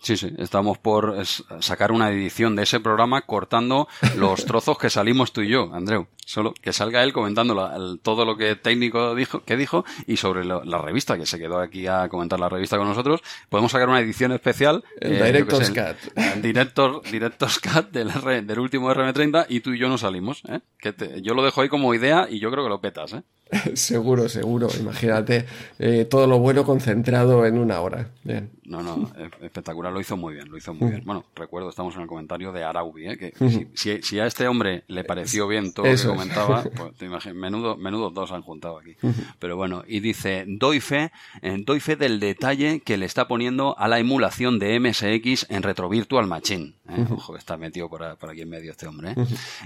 [0.00, 1.16] Sí, sí, estamos por
[1.60, 3.86] sacar una edición de ese programa cortando
[4.16, 6.08] los trozos que salimos tú y yo, Andreu.
[6.24, 10.78] Solo que salga él comentando todo lo que técnico dijo, que dijo y sobre la
[10.78, 13.22] revista, que se quedó aquí a comentar la revista con nosotros.
[13.48, 14.84] Podemos sacar una edición especial.
[15.00, 16.16] El eh, Director's Cut.
[16.16, 18.10] El Director, Director's Cut del,
[18.46, 20.42] del último RM30 y tú y yo no salimos.
[20.48, 20.60] ¿eh?
[20.78, 23.14] Que yo lo dejo ahí como idea y yo creo que lo petas.
[23.14, 23.22] ¿eh?
[23.74, 24.68] seguro, seguro.
[24.78, 25.46] Imagínate
[25.78, 28.08] eh, todo lo bueno concentrado en una hora.
[28.24, 28.50] Bien.
[28.64, 29.10] No, no,
[29.42, 29.92] espectacular.
[29.92, 31.02] Lo hizo muy bien, lo hizo muy bien.
[31.04, 33.18] Bueno, recuerdo, estamos en el comentario de Araubi, ¿eh?
[33.18, 33.34] que
[33.74, 37.76] si, si, a este hombre le pareció bien todo lo comentaba, pues te imaginas, menudo,
[37.76, 38.96] menudo dos han juntado aquí.
[39.38, 43.78] Pero bueno, y dice, doy fe, eh, doy fe del detalle que le está poniendo
[43.78, 46.74] a la emulación de MSX en Retro Virtual Machine.
[46.88, 47.06] ¿eh?
[47.10, 49.14] Ojo, está metido por, aquí en medio este hombre.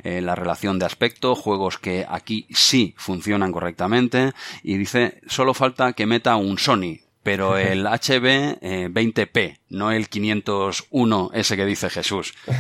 [0.05, 0.20] ¿eh?
[0.20, 4.32] la relación de aspecto, juegos que aquí sí funcionan correctamente
[4.62, 8.60] y dice, solo falta que meta un Sony, pero el HB
[8.93, 12.34] 20p, eh, no el 501 ese que dice Jesús.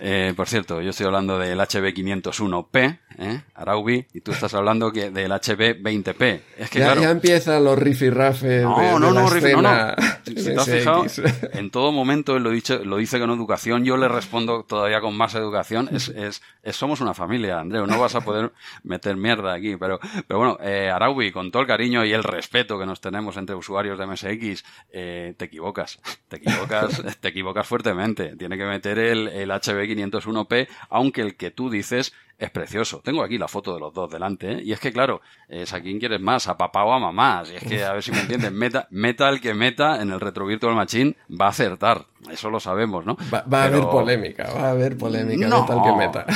[0.00, 3.42] Eh, por cierto, yo estoy hablando del HB 501p, ¿eh?
[3.54, 6.40] Araubi, y tú estás hablando que del HB 20p.
[6.56, 9.94] Es que, ya, ya empiezan los rifirrafes no, de, no, no, no, no.
[10.28, 11.06] Si, te has fijado,
[11.52, 15.16] en todo momento él lo, dicho, lo dice con educación, yo le respondo todavía con
[15.16, 15.88] más educación.
[15.98, 18.52] Es, es, somos una familia, Andreu, no vas a poder
[18.82, 19.76] meter mierda aquí.
[19.76, 23.36] Pero, pero bueno, eh, Araubi, con todo el cariño y el respeto que nos tenemos
[23.36, 25.98] entre usuarios de MSX, eh, te equivocas.
[26.28, 26.47] Te equivocas,
[27.20, 28.36] te equivocas fuertemente.
[28.36, 33.00] Tiene que meter el, el HB501P, aunque el que tú dices es precioso.
[33.02, 34.62] Tengo aquí la foto de los dos delante, ¿eh?
[34.64, 37.42] y es que claro, es a quién quieres más, a papá o a mamá.
[37.50, 40.20] Y es que, a ver si me entiendes, meta, meta el que meta en el
[40.20, 42.06] Retro Virtual Machine va a acertar.
[42.30, 43.16] Eso lo sabemos, ¿no?
[43.32, 46.26] Va, a haber polémica, va a haber polémica, no, meta el que meta.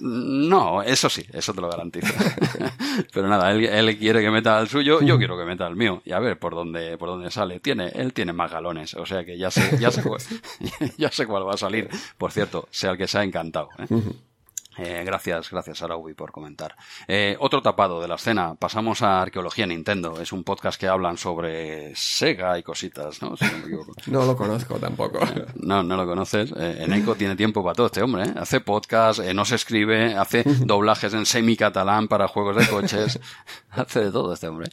[0.00, 2.12] No, eso sí, eso te lo garantizo.
[3.12, 6.02] Pero nada, él, quiere que meta el suyo, yo quiero que meta el mío.
[6.04, 7.60] Y a ver por dónde, por dónde sale.
[7.60, 10.20] Tiene, él tiene más galones, o sea que ya sé, ya sé, cuál,
[10.98, 11.88] ya sé cuál va a salir.
[12.16, 13.70] Por cierto, sea el que sea encantado.
[13.78, 13.86] ¿eh?
[14.78, 16.76] Eh, gracias, gracias Araubi por comentar.
[17.06, 20.20] Eh, otro tapado de la escena, pasamos a Arqueología Nintendo.
[20.20, 23.34] Es un podcast que hablan sobre Sega y cositas, ¿no?
[24.06, 25.18] no, lo conozco tampoco.
[25.24, 26.52] Eh, no, no lo conoces.
[26.56, 28.24] Eh, Eneco tiene tiempo para todo este hombre.
[28.24, 28.34] ¿eh?
[28.36, 33.18] Hace podcast, no se escribe, hace doblajes en semi-catalán para juegos de coches.
[33.70, 34.70] hace de todo este hombre.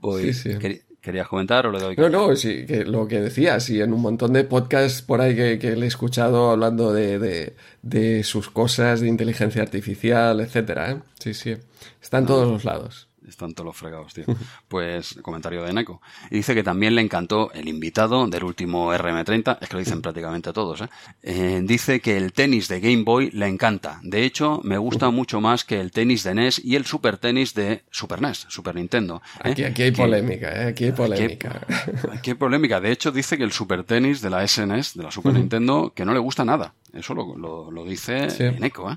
[0.00, 0.82] Pues, sí, sí.
[1.08, 1.96] ¿Querías comentar o le doy?
[1.96, 5.34] No, no, sí, que lo que decías, y en un montón de podcasts por ahí
[5.34, 10.90] que, le he escuchado hablando de, de, sus cosas, de inteligencia artificial, etcétera.
[10.90, 10.96] ¿eh?
[11.18, 11.56] Sí, sí.
[12.02, 13.07] Está en todos los lados.
[13.28, 14.24] Están todos los fregados, tío.
[14.68, 16.00] Pues comentario de Neko.
[16.30, 20.02] Y dice que también le encantó el invitado del último RM30, es que lo dicen
[20.02, 20.88] prácticamente todos, ¿eh?
[21.22, 21.60] ¿eh?
[21.62, 24.00] dice que el tenis de Game Boy le encanta.
[24.02, 27.54] De hecho, me gusta mucho más que el tenis de NES y el Super Tenis
[27.54, 29.22] de Super NES, Super Nintendo.
[29.44, 29.50] ¿eh?
[29.50, 30.68] Aquí, aquí, hay polémica, ¿eh?
[30.68, 31.60] Aquí hay polémica.
[32.12, 32.80] Aquí hay, polémica.
[32.80, 36.04] De hecho, dice que el Super Tenis de la SNES, de la Super Nintendo, que
[36.04, 36.74] no le gusta nada.
[36.92, 38.28] Eso lo, lo, dice
[38.58, 38.96] Neko, ¿eh?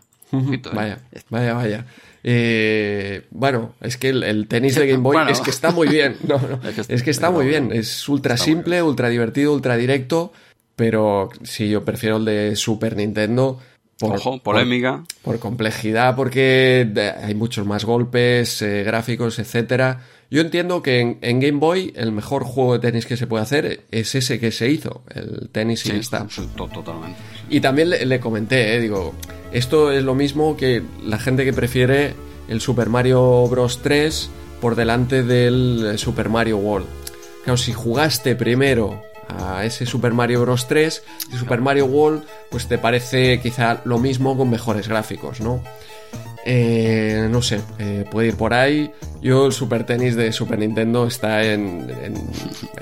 [0.73, 1.85] Vaya, vaya, vaya.
[2.23, 6.17] Eh, bueno, es que el, tenis de Game Boy es que está muy bien.
[6.87, 7.71] es, que, está muy bien.
[7.71, 10.31] Es ultra simple, ultra divertido, ultra directo.
[10.75, 13.59] Pero sí, yo prefiero el de Super Nintendo.
[14.01, 15.03] Por, Ojo, polémica.
[15.21, 16.91] Por, complejidad, porque
[17.21, 20.01] hay muchos más golpes, eh, gráficos, etcétera.
[20.31, 23.81] Yo entiendo que en, Game Boy el mejor juego de tenis que se puede hacer
[23.91, 26.25] es ese que se hizo, el tenis y está.
[26.55, 27.17] totalmente.
[27.49, 29.13] Y también le, comenté, eh, digo,
[29.51, 32.15] esto es lo mismo que la gente que prefiere
[32.47, 33.81] el Super Mario Bros.
[33.83, 34.29] 3
[34.61, 36.87] por delante del Super Mario World.
[37.43, 39.01] Claro, si jugaste primero
[39.39, 40.67] a ese Super Mario Bros.
[40.67, 41.03] 3
[41.33, 45.61] y Super Mario World, pues te parece quizá lo mismo con mejores gráficos, ¿no?
[46.43, 48.91] Eh, no sé, eh, puede ir por ahí.
[49.21, 51.87] Yo el Super Tenis de Super Nintendo está en,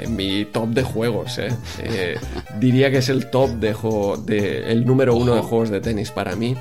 [0.07, 1.39] mi top de juegos.
[1.39, 2.15] Eh.
[2.57, 6.11] diría que es el top de, juego, de el número uno de juegos de tenis
[6.11, 6.55] para mí.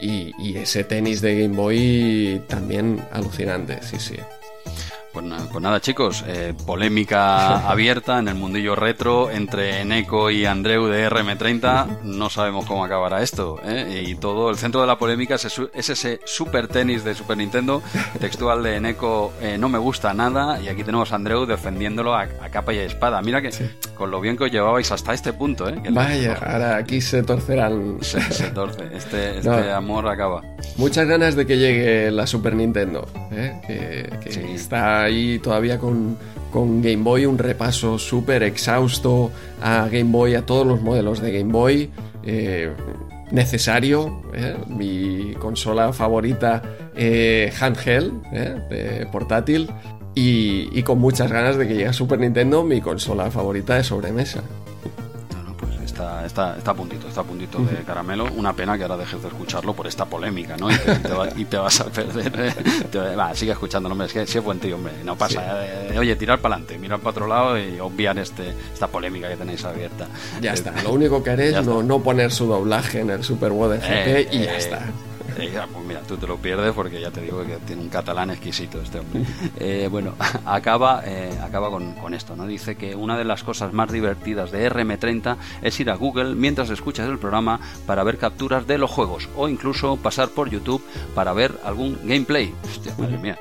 [0.00, 4.16] Y, y ese tenis de Game Boy también alucinante, sí, sí.
[5.12, 10.86] Pues, pues, nada, chicos, eh, polémica abierta en el mundillo retro entre Neko y Andreu
[10.86, 12.02] de RM30.
[12.02, 13.60] No sabemos cómo acabará esto.
[13.64, 14.04] ¿eh?
[14.06, 17.82] Y todo el centro de la polémica es, ese super tenis de Super Nintendo,
[18.20, 20.60] textual de Neko, eh, no me gusta nada.
[20.60, 23.20] Y aquí tenemos a Andreu defendiéndolo a, capa y espada.
[23.20, 23.50] Mira que
[23.96, 25.68] con lo bien que os llevabais hasta este punto.
[25.68, 25.82] ¿eh?
[25.90, 27.98] Vaya, ahora aquí se torcerán.
[28.00, 30.42] Se, torce, este, este amor acaba.
[30.76, 33.08] Muchas ganas de que llegue la Super Nintendo,
[33.66, 36.16] que, que está ahí todavía con,
[36.52, 39.30] Game Boy, un repaso súper exhausto
[39.62, 41.90] a Game Boy, a todos los modelos de Game Boy.
[42.24, 42.72] Eh,
[43.30, 44.56] necesario, ¿eh?
[44.66, 46.60] mi consola favorita
[46.96, 48.12] eh, handheld,
[49.12, 49.70] portátil,
[50.14, 53.84] y, y, con muchas ganas de que llegue a Super Nintendo, mi consola favorita de
[53.84, 54.42] sobremesa
[56.24, 58.26] está, está, a puntito, está a puntito de caramelo.
[58.34, 60.68] Una pena que ahora dejes de escucharlo por esta polémica, ¿no?
[61.36, 62.54] Y te, vas a perder.
[62.94, 63.16] ¿eh?
[63.16, 64.06] va, sigue escuchándolo, hombre.
[64.06, 64.92] Es que si es buen tío, hombre.
[65.04, 65.64] No pasa.
[65.64, 69.36] Eh, oye, tirar para adelante, mirar para otro lado y obviar este, esta polémica que
[69.36, 70.06] tenéis abierta.
[70.40, 70.72] Ya está.
[70.82, 73.78] Lo único que haré es no, no, poner su doblaje en el Super Bowl de
[73.78, 74.80] GP y ya está.
[75.72, 78.80] pues mira, tú te lo pierdes porque ya te digo que tiene un catalán exquisito
[78.80, 79.24] este hombre.
[79.58, 80.14] Eh, bueno,
[80.46, 82.46] acaba, eh, acaba con, con, esto, ¿no?
[82.46, 86.70] Dice que una de las cosas más divertidas de RM30 es ir a Google mientras
[86.70, 90.82] escuchas el programa para ver capturas de los juegos o incluso pasar por YouTube
[91.14, 92.54] para ver algún gameplay.
[92.64, 93.38] Hostia, madre mía,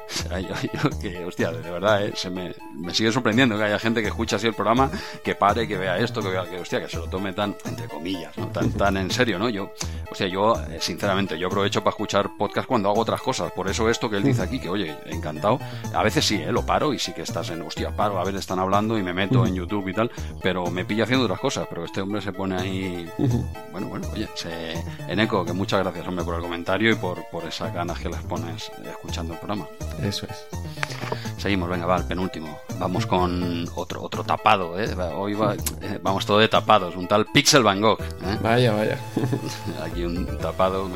[1.01, 4.35] que, hostia, de verdad, eh, se me, me, sigue sorprendiendo que haya gente que escucha
[4.35, 4.91] así el programa,
[5.23, 7.87] que pare, que vea esto, que vea que, hostia, que se lo tome tan, entre
[7.87, 8.47] comillas, ¿no?
[8.47, 9.49] Tan, tan en serio, ¿no?
[9.49, 9.71] Yo,
[10.11, 13.51] o sea, yo, sinceramente, yo aprovecho para escuchar podcast cuando hago otras cosas.
[13.51, 15.59] Por eso esto que él dice aquí, que oye, encantado.
[15.93, 16.51] A veces sí, ¿eh?
[16.51, 19.13] lo paro y sí que estás en, hostia, paro, a ver, están hablando y me
[19.13, 20.11] meto en YouTube y tal,
[20.41, 21.67] pero me pilla haciendo otras cosas.
[21.69, 23.09] Pero este hombre se pone ahí,
[23.71, 24.73] bueno, bueno, oye, se...
[25.07, 28.09] en eco, que muchas gracias, hombre, por el comentario y por, por esas ganas que
[28.09, 29.67] les pones escuchando el programa.
[30.01, 31.28] Eso es.
[31.39, 32.59] Seguimos, venga, va, el penúltimo.
[32.77, 34.93] Vamos con otro, otro tapado, ¿eh?
[35.15, 38.01] Hoy va, eh, vamos todo de tapados, un tal Pixel Van Gogh.
[38.01, 38.37] ¿eh?
[38.43, 38.99] Vaya, vaya.
[39.85, 40.89] Aquí un tapado,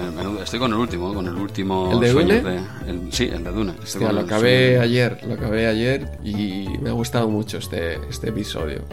[0.44, 1.94] estoy con el último, con el último.
[1.94, 2.60] ¿El de Dune?
[3.10, 3.74] sí, el de Dune.
[4.12, 8.84] lo acabé ayer, lo acabé ayer y me ha gustado mucho este, este episodio.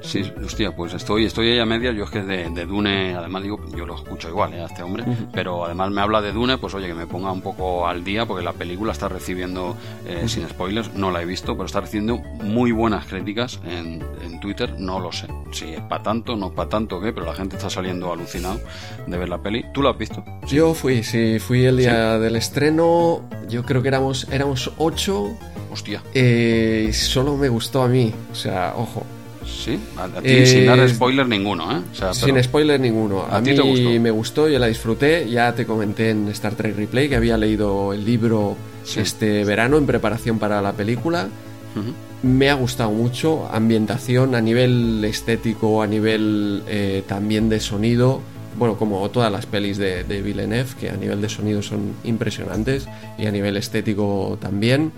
[0.00, 1.92] Sí, hostia, pues estoy, estoy ahí a media.
[1.92, 4.62] Yo es que de, Dune, además digo, yo lo escucho igual ¿eh?
[4.62, 7.40] a este hombre, pero además me habla de Dune, pues oye, que me ponga un
[7.40, 9.76] poco al día, porque la película está recibiendo,
[10.06, 14.40] eh, sin spoilers, no la he visto, pero está recibiendo muy buenas críticas en, en
[14.40, 15.26] Twitter, no lo sé.
[15.52, 17.12] Si es para tanto, no para tanto, ¿qué?
[17.12, 18.60] Pero la gente está saliendo alucinado
[19.06, 19.64] de ver la peli.
[19.72, 20.24] ¿Tú la has visto?
[20.46, 23.22] Yo fui, sí, fui el día del estreno.
[23.48, 25.36] Yo creo que éramos, éramos ocho.
[25.70, 26.02] Hostia.
[26.14, 29.04] Eh, solo me gustó a mí, o sea, ojo.
[29.48, 31.82] Sí, a, ti sin dar eh, spoiler ninguno, ¿eh?
[32.12, 33.24] sin spoiler ninguno.
[33.28, 33.54] A, mí
[33.98, 35.28] me gustó, yo la disfruté.
[35.28, 38.56] Ya te comenté en Star Trek Replay que había leído el libro
[38.96, 41.28] este verano en preparación para la película.
[42.22, 43.48] Me ha gustado mucho.
[43.50, 48.20] Ambientación a nivel estético, a nivel eh, también de sonido.
[48.58, 52.88] Bueno, como todas las pelis de, de Villeneuve, que a nivel de sonido son impresionantes
[53.16, 54.92] y a nivel estético también.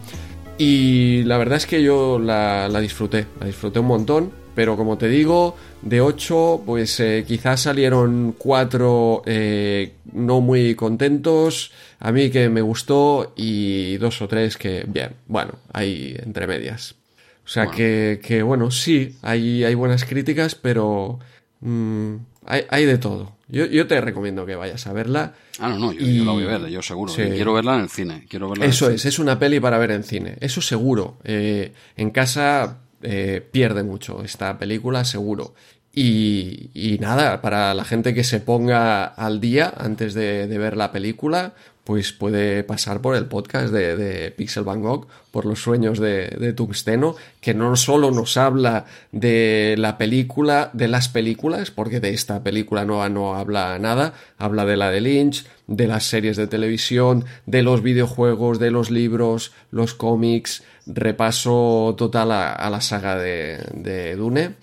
[0.61, 4.31] Y la verdad es que yo la, disfruté, la disfruté un montón.
[4.55, 11.73] Pero como te digo, de 8, pues eh, quizás salieron 4 eh, no muy contentos,
[11.99, 16.97] a mí que me gustó y dos o tres que, bien, bueno, hay entre medias.
[17.45, 21.19] O sea Que, que, bueno, sí, hay, hay buenas críticas, pero
[21.61, 22.15] mm,
[22.47, 23.37] hay, hay, de todo.
[23.49, 25.35] Yo, yo, te recomiendo que vayas a verla.
[25.59, 27.13] Ah, no, no, yo, yo la voy a ver, yo seguro.
[27.13, 28.25] Quiero verla en el cine.
[28.29, 30.37] Quiero verla Eso es, es una peli para ver en cine.
[30.41, 31.19] Eso seguro.
[31.25, 35.55] Eh, en casa eh, pierde mucho esta película, seguro.
[35.93, 40.93] Y, y, nada, para la gente que se ponga al día antes de, ver la
[40.93, 45.99] película, pues puede pasar por el podcast de, de Pixel Van Gogh, por los sueños
[45.99, 51.99] de, de, Tungsteno, que no solo nos habla de la película, de las películas, porque
[51.99, 56.37] de esta película nueva no habla nada, habla de la de Lynch, de las series
[56.37, 60.63] de televisión, de los videojuegos, de los libros, los cómics,
[60.95, 64.57] repaso total a, la saga de, de Dune.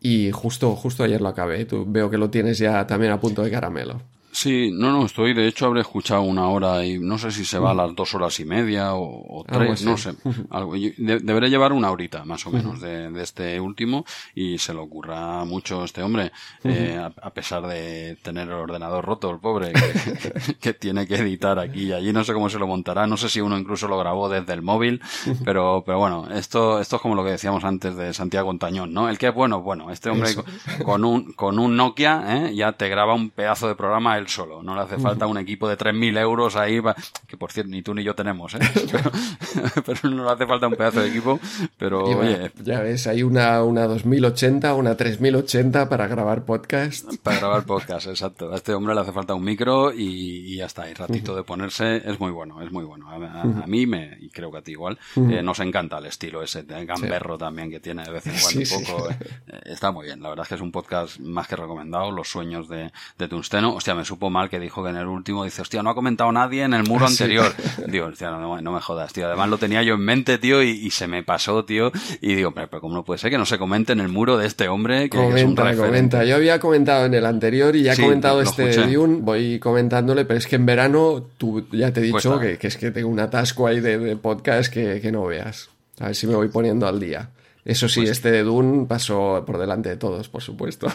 [0.00, 1.64] Y justo, justo ayer lo acabé.
[1.64, 4.02] Tú veo que lo tienes ya también a punto de caramelo.
[4.34, 7.58] Sí, no, no, estoy, de hecho habré escuchado una hora y no sé si se
[7.58, 10.14] va a las dos horas y media o, o tres, no sé.
[10.48, 14.72] Algo, de, deberé llevar una horita más o menos de, de, este último y se
[14.72, 16.32] le ocurra mucho este hombre,
[16.64, 21.16] eh, a, a, pesar de tener el ordenador roto, el pobre, que, que, tiene que
[21.16, 23.86] editar aquí y allí, no sé cómo se lo montará, no sé si uno incluso
[23.86, 25.02] lo grabó desde el móvil,
[25.44, 29.10] pero, pero bueno, esto, esto es como lo que decíamos antes de Santiago Ontañón, ¿no?
[29.10, 30.44] El que es bueno, bueno, este hombre con,
[30.84, 32.54] con, un, con un Nokia, ¿eh?
[32.54, 34.62] ya te graba un pedazo de programa él solo.
[34.62, 36.80] No le hace falta un equipo de 3.000 euros ahí,
[37.26, 38.58] que por cierto ni tú ni yo tenemos, ¿eh?
[38.90, 39.10] pero,
[39.86, 41.38] pero, no le hace falta un pedazo de equipo.
[41.76, 42.52] Pero y oye.
[42.62, 47.14] Ya ves, hay una, una 2080, una 3080 para grabar podcast.
[47.22, 48.52] Para grabar podcast, exacto.
[48.52, 50.88] A este hombre le hace falta un micro y, y ya está.
[50.88, 53.10] Y ratito de ponerse es muy bueno, es muy bueno.
[53.10, 56.06] A, a, a mí me, y creo que a ti igual, eh, nos encanta el
[56.06, 57.40] estilo ese de gamberro sí.
[57.40, 59.10] también que tiene de vez en cuando sí, un poco.
[59.10, 60.22] Eh, está muy bien.
[60.22, 62.10] La verdad es que es un podcast más que recomendado.
[62.10, 63.74] Los sueños de, de Tungsteno.
[63.74, 66.30] Hostia, me supo mal que dijo que en el último dice, hostia, no ha comentado
[66.32, 67.50] nadie en el muro ¿Ah, anterior.
[67.86, 69.26] Digo, hostia, no, no, me jodas, tío.
[69.26, 71.90] Además lo tenía yo en mente, tío, y, y se me pasó, tío.
[72.20, 74.36] Y digo, pero, pero, ¿cómo no puede ser que no se comente en el muro
[74.36, 75.08] de este hombre?
[75.08, 75.86] Que, comenta, que es un referente?
[75.86, 76.24] comenta.
[76.24, 79.58] Yo había comentado en el anterior y ya he sí, comentado este de Dune, voy
[79.58, 82.90] comentándole, pero es que en verano, tú ya te he dicho que, que, es que
[82.90, 85.70] tengo un atasco ahí de, de podcast que, que no veas.
[86.00, 87.30] A ver si me voy poniendo al día.
[87.64, 88.10] Eso sí, pues...
[88.10, 90.88] este de Dune pasó por delante de todos, por supuesto.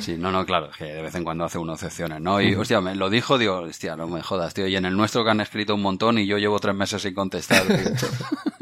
[0.00, 2.40] Sí, no, no, claro, que de vez en cuando hace uno excepciones, ¿no?
[2.40, 4.66] Y, hostia, me lo dijo, digo, hostia, no me jodas, tío.
[4.66, 7.14] Y en el nuestro que han escrito un montón y yo llevo tres meses sin
[7.14, 7.62] contestar,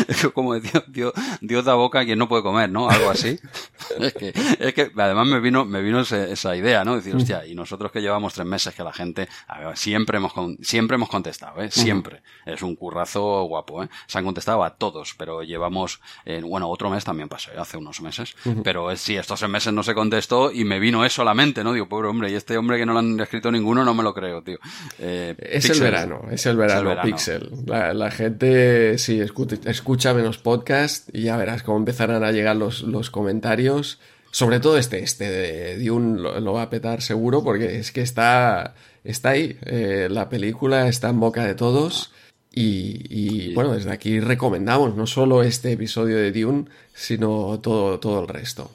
[0.34, 2.88] como decía, Dios, Dios da boca a quien no puede comer, ¿no?
[2.88, 3.38] Algo así.
[3.98, 6.96] es, que, es que además me vino, me vino ese, esa idea, ¿no?
[6.96, 9.28] Decir, hostia, y nosotros que llevamos tres meses que la gente,
[9.58, 10.32] ver, siempre hemos,
[10.62, 11.70] siempre hemos contestado, ¿eh?
[11.70, 12.22] Siempre.
[12.46, 13.88] Es un currazo guapo, ¿eh?
[14.06, 17.56] Se han contestado a todos, pero llevamos, eh, bueno, otro mes también pasó, ¿eh?
[17.58, 18.34] hace unos meses.
[18.64, 21.34] Pero es, sí, estos tres meses no se contestó y me vino eso a la
[21.34, 21.72] mente, ¿no?
[21.72, 24.14] Digo, pobre hombre, y este hombre que no lo han escrito ninguno, no me lo
[24.14, 24.58] creo, tío.
[24.98, 27.50] Eh, es, el verano, es el verano, es el verano, Pixel.
[27.66, 29.81] La, la gente, sí, escucha, escucha
[30.14, 34.00] menos podcast y ya verás cómo empezarán a llegar los, los comentarios.
[34.30, 38.74] Sobre todo este, este de Dune lo, va a petar seguro porque es que está,
[39.04, 39.58] está ahí.
[39.66, 42.12] Eh, la película está en boca de todos.
[42.54, 48.20] Y, y, bueno, desde aquí recomendamos no solo este episodio de Dune, sino todo, todo
[48.20, 48.70] el resto.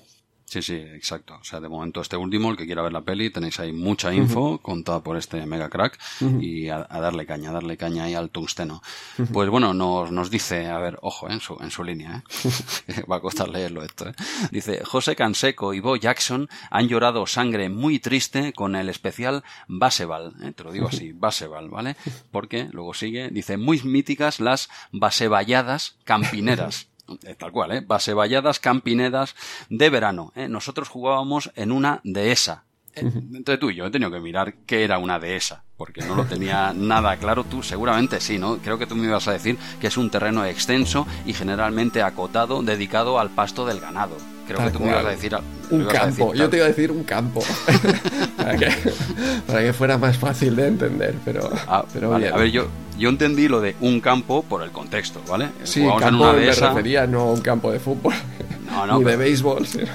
[0.49, 1.38] Sí, sí, exacto.
[1.41, 4.14] O sea, de momento este último, el que quiera ver la peli, tenéis ahí mucha
[4.14, 4.61] info uh -huh.
[4.61, 6.41] contada por este mega crack uh -huh.
[6.41, 8.76] y a, a, darle caña, a darle caña ahí al tungsteno.
[8.76, 9.32] Uh -huh.
[9.34, 12.24] Pues bueno, nos, nos dice, a ver, ojo, eh, en, su, en su línea,
[12.88, 13.03] ¿eh?
[13.11, 14.14] va a costar leerlo esto, ¿eh?
[14.49, 20.34] Dice, José Canseco y Bo Jackson han llorado sangre muy triste con el especial Baseball,
[20.44, 20.53] ¿eh?
[20.53, 21.98] te lo digo así, Baseball, ¿vale?
[22.32, 26.86] Porque luego sigue, dice, muy míticas las baseballadas campineras.
[27.38, 27.82] tal cual, ¿eh?
[27.86, 29.36] Basevalladas campinedas
[29.70, 30.32] de verano.
[30.36, 30.48] ¿eh?
[30.48, 32.66] Nosotros jugábamos en una dehesa.
[32.96, 33.02] ¿eh?
[33.34, 36.26] Entre tú y yo he tenido que mirar qué era una dehesa, porque no lo
[36.26, 37.44] tenía nada claro.
[37.44, 38.58] Tú seguramente sí, ¿no?
[38.58, 42.64] Creo que tú me ibas a decir que es un terreno extenso y generalmente acotado,
[42.64, 44.18] dedicado al pasto del ganado.
[44.48, 44.90] Creo Tal que tú cual.
[44.90, 45.38] me ibas a decir...
[45.70, 47.44] Un campo, decir, yo te iba a decir un campo.
[48.38, 48.70] para, que,
[49.45, 52.26] para, que, fuera más fácil de entender, pero, ah, pero vale.
[52.26, 52.34] bien.
[52.34, 52.68] A ver, yo,
[52.98, 55.49] yo entendí lo de un campo por el contexto, ¿vale?
[55.64, 56.62] Sí, Jugamos campo en una de esa...
[56.62, 58.14] me refería no a un campo de fútbol,
[58.66, 59.18] no, no, ni pero...
[59.18, 59.91] de béisbol, sino...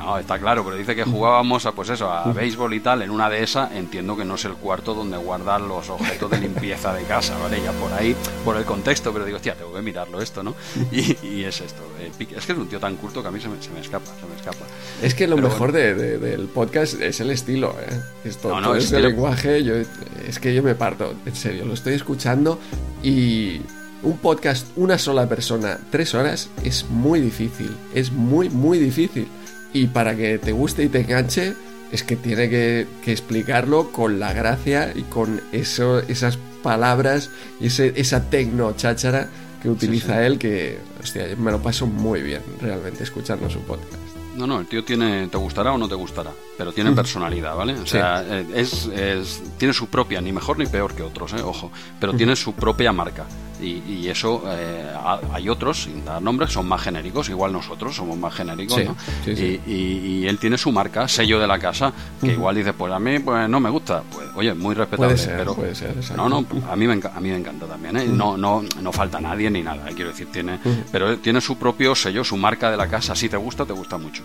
[0.00, 3.10] No, está claro, pero dice que jugábamos a, pues eso, a béisbol y tal, en
[3.10, 6.94] una de esas, entiendo que no es el cuarto donde guardan los objetos de limpieza
[6.94, 7.62] de casa, ¿vale?
[7.62, 10.54] Ya por ahí, por el contexto, pero digo, hostia, tengo que mirarlo esto, ¿no?
[10.90, 13.40] Y, y es esto, eh, es que es un tío tan culto que a mí
[13.40, 14.64] se me, se me escapa, se me escapa.
[15.02, 15.86] Es que lo pero mejor bueno.
[15.86, 18.00] de, de, del podcast es el estilo, ¿eh?
[18.24, 21.74] Esto, no, no, todo ese lenguaje, yo, es que yo me parto, en serio, lo
[21.74, 22.58] estoy escuchando
[23.02, 23.60] y
[24.02, 27.76] un podcast, una sola persona, tres horas, es muy difícil.
[27.94, 29.28] Es muy, muy difícil.
[29.72, 31.54] Y para que te guste y te enganche,
[31.92, 37.30] es que tiene que, explicarlo con la gracia y con eso, esas palabras
[37.60, 39.28] y ese, esa tecno cháchara
[39.62, 43.94] que utiliza él, que, hostia, me lo paso muy bien realmente escuchando su podcast.
[44.36, 46.94] No, no, el tío tiene, te gustará o no te gustará, pero tiene mm.
[46.94, 47.74] personalidad, ¿vale?
[47.74, 51.42] O sea, eh, es, es, tiene su propia, ni mejor ni peor que otros, ¿eh?
[51.42, 53.26] ojo, pero tiene su propia marca.
[53.62, 54.92] Y, eso, eh,
[55.32, 58.96] hay otros, sin dar nombres, son más genéricos, igual nosotros somos más genéricos, ¿no?
[59.26, 63.18] y, él tiene su marca, sello de la casa, que igual dice, pues a mí
[63.18, 64.02] pues no me gusta.
[64.10, 65.56] Pues oye, muy respetable, pero...
[66.16, 68.06] no, no, a mí, me, a mí me encanta también, ¿eh?
[68.06, 69.92] No, no, no falta nadie ni nada, ¿eh?
[69.94, 70.58] quiero decir, tiene...
[70.90, 73.98] Pero tiene su propio sello, su marca de la casa, si te gusta, te gusta
[73.98, 74.22] mucho.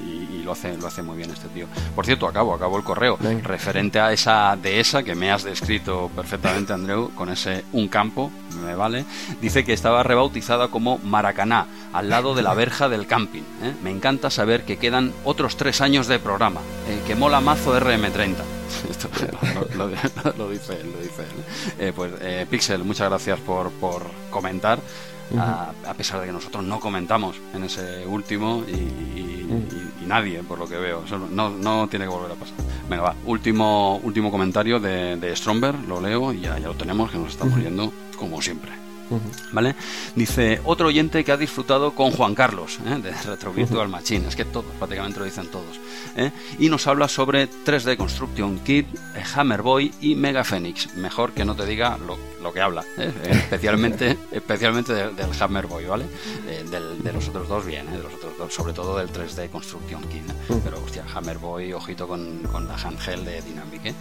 [0.00, 1.66] y, lo hace, lo hace muy bien este tío.
[1.94, 3.16] Por cierto, acabo, acabo el correo.
[3.42, 8.74] Referente a esa dehesa que me has descrito perfectamente, Andreu, con ese un campo, me
[8.74, 9.04] vale.
[9.40, 13.42] Dice que estaba rebautizada como Maracaná, al lado de la verja del camping.
[13.62, 13.74] ¿eh?
[13.82, 18.36] Me encanta saber que quedan otros tres años de programa, eh, que mola mazo RM30.
[18.90, 19.08] Esto
[19.76, 19.88] lo,
[20.48, 21.44] dice él, lo dice él.
[21.78, 21.92] ¿eh?
[21.94, 22.12] pues
[22.48, 24.78] Pixel, muchas gracias por, por comentar.
[25.38, 30.76] a, pesar de que nosotros no comentamos en ese último y, nadie, por lo que
[30.76, 31.04] veo.
[31.30, 32.56] no, no tiene que volver a pasar.
[32.88, 33.14] Venga, va.
[33.24, 37.28] Último, último comentario de, de Stromberg, lo leo y ya, ya lo tenemos, que nos
[37.28, 37.92] estamos yendo
[38.22, 38.70] como siempre.
[39.52, 39.74] ¿Vale?
[40.14, 42.98] Dice, otro oyente que ha disfrutado con Juan Carlos, ¿eh?
[43.02, 45.80] de Retro Virtual Machine, es que todos, prácticamente lo dicen todos,
[46.16, 46.30] ¿eh?
[46.58, 51.54] y nos habla sobre 3D Construction Kit, eh, Hammerboy y Mega Phoenix, mejor que no
[51.54, 56.06] te diga lo, que habla, especialmente, especialmente del, Hammerboy, ¿vale?
[56.46, 60.24] de los otros dos bien, de los otros dos, sobre todo del 3D Construction Kit,
[60.64, 63.94] pero hostia, Hammerboy, ojito con, con la handheld de Dynamic,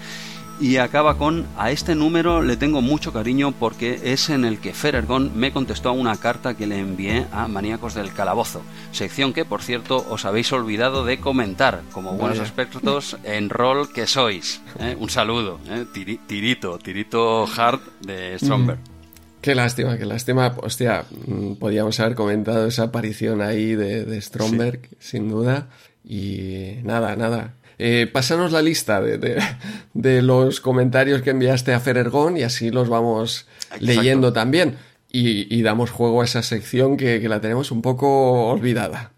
[0.61, 4.73] y acaba con a este número le tengo mucho cariño porque es en el que
[4.73, 8.61] Ferergon me contestó a una carta que le envié a Maníacos del Calabozo,
[8.91, 14.05] sección que por cierto os habéis olvidado de comentar como buenos expertos en rol que
[14.05, 14.61] sois.
[14.79, 14.95] ¿eh?
[14.99, 15.85] Un saludo, ¿eh?
[16.27, 18.79] tirito, tirito hard de Stromberg.
[18.79, 19.41] Mm.
[19.41, 20.53] Qué lástima, qué lástima.
[20.61, 25.69] Hostia, mm, podíamos haber comentado esa aparición ahí de, Stromberg, sin duda.
[26.03, 27.55] Y nada, nada.
[27.83, 29.01] Eh, pásanos la lista
[29.93, 33.47] de, los comentarios que enviaste a Ferergón y así los vamos
[33.79, 34.77] leyendo también.
[35.11, 39.11] Y, damos juego a esa sección que, la tenemos un poco olvidada.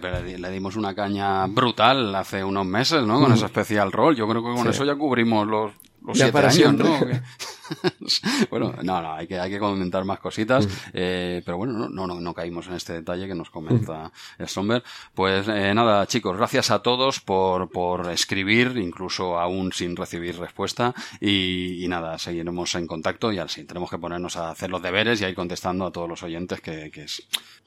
[0.00, 3.18] pero le, dimos una caña brutal hace unos meses, ¿no?
[3.20, 3.34] Con mm.
[3.34, 4.14] ese especial rol.
[4.14, 5.72] Yo creo que con eso ya cubrimos los,
[6.04, 6.98] los siete años, ¿no?
[8.50, 12.20] bueno, no, no, hay que, hay que comentar más cositas, eh, pero bueno, no, no,
[12.20, 14.84] no, caímos en este detalle que nos comenta Stromberg.
[15.14, 20.94] Pues eh, nada, chicos, gracias a todos por, por escribir, incluso aún sin recibir respuesta,
[21.20, 25.24] y, nada, seguiremos en contacto y así tenemos que ponernos a hacer los deberes y
[25.24, 27.06] a ir contestando a todos los oyentes que, que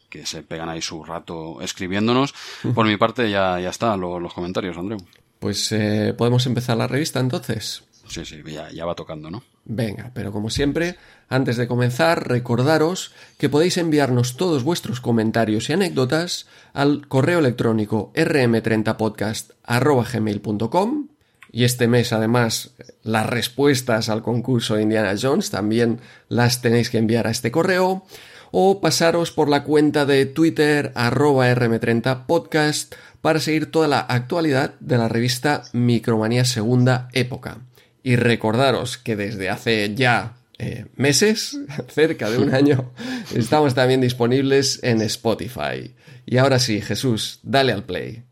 [0.10, 2.34] que se pegan ahí su rato escribiéndonos.
[2.74, 5.00] Por mi parte ya, ya está, los comentarios, Andreu.
[5.40, 7.84] Pues eh, podemos empezar la revista entonces.
[8.08, 8.42] Sí, sí,
[8.74, 9.44] ya, va tocando, ¿no?
[9.66, 10.96] Venga, pero como siempre,
[11.28, 18.14] antes de comenzar, recordaros que podéis enviarnos todos vuestros comentarios y anécdotas al correo electrónico
[18.16, 21.08] rm30podcast.gmail.com
[21.52, 22.72] y este mes, además,
[23.04, 28.06] las respuestas al concurso de Indiana Jones también las tenéis que enviar a este correo
[28.52, 34.98] o pasaros por la cuenta de Twitter arroba rm30podcast para seguir toda la actualidad de
[34.98, 37.60] la revista Micromanía Segunda Época.
[38.04, 42.94] Y recordaros que desde hace ya eh, meses, cerca de un año,
[43.36, 45.94] estamos también disponibles en Spotify.
[46.26, 48.24] Y ahora sí, Jesús, dale al play.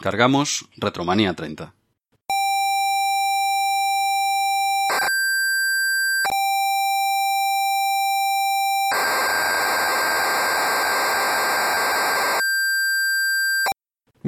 [0.00, 1.74] Cargamos Retromanía 30.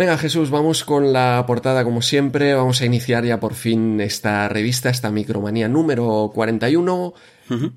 [0.01, 4.49] Venga Jesús, vamos con la portada como siempre, vamos a iniciar ya por fin esta
[4.49, 7.13] revista, esta Micromanía número 41,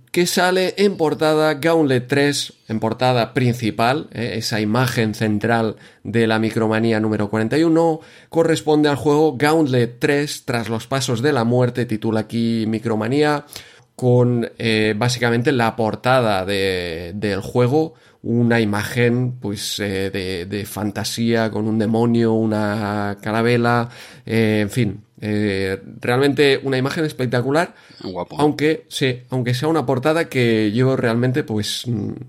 [0.09, 5.75] que sale en portada Gauntlet 3, en portada principal, eh, esa imagen central
[6.05, 11.43] de la Micromanía número 41, corresponde al juego Gauntlet 3, tras los pasos de la
[11.43, 13.45] muerte, titula aquí Micromanía,
[13.95, 17.93] con eh, básicamente la portada del juego,
[18.23, 20.09] una imagen pues eh,
[20.49, 23.89] de, fantasía con un demonio, una carabela,
[24.25, 27.75] eh, en fin, eh, realmente una imagen espectacular,
[28.37, 31.83] aunque sí, aunque sea una portada que yo realmente pues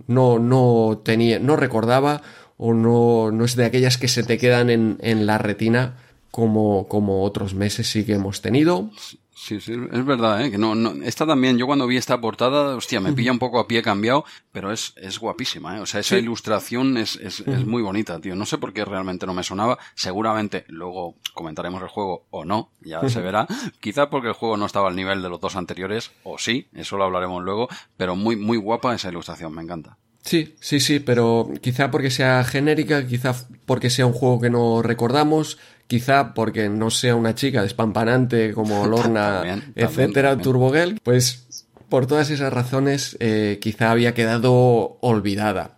[0.09, 2.23] no, no tenía, no recordaba
[2.57, 5.95] o no, no es de aquellas que se te quedan en, en la retina
[6.35, 8.91] como, como otros meses sí que hemos tenido.
[9.37, 10.51] Sí, sí, es verdad, ¿eh?
[10.51, 13.61] Que no, no, esta también, yo cuando vi esta portada, hostia, me pilla un poco
[13.61, 15.81] a pie cambiado, pero es, es guapísima, ¿eh?
[15.81, 18.35] O sea, esa ilustración es, es, es, muy bonita, tío.
[18.35, 19.79] No sé por qué realmente no me sonaba.
[19.95, 23.47] Seguramente luego comentaremos el juego o no, ya se verá.
[23.79, 26.97] Quizá porque el juego no estaba al nivel de los dos anteriores, o sí, eso
[26.97, 29.99] lo hablaremos luego, pero muy, muy guapa esa ilustración, me encanta.
[30.25, 33.35] Sí, sí, sí, pero quizá porque sea genérica, quizá
[33.67, 38.87] porque sea un juego que no recordamos, quizá porque no sea una chica despampanante como
[38.89, 45.77] Lorna, etcétera, Turbogel, pues por todas esas razones eh, quizá había quedado olvidada.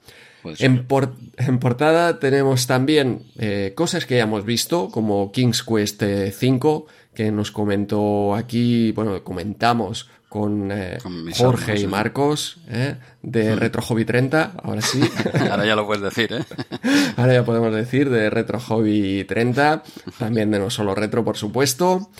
[0.59, 0.87] En,
[1.39, 6.85] en, portada tenemos también eh, cosas que ya hemos visto, como King's Quest V, eh,
[7.13, 10.99] que nos comentó aquí, bueno, comentamos con, eh,
[11.35, 12.97] Jorge y Marcos ¿eh?
[13.23, 13.59] de mm.
[13.59, 15.01] Retro Hobby 30, ahora sí.
[15.51, 16.45] ahora ya lo puedes decir, ¿eh?
[17.17, 19.83] ahora ya podemos decir de Retro Hobby 30,
[20.19, 22.11] también de No Solo Retro, por supuesto.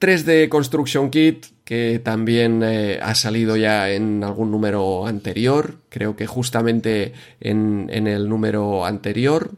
[0.00, 6.26] 3D Construction Kit, que también eh, ha salido ya en algún número anterior, creo que
[6.26, 9.52] justamente en, en el número anterior.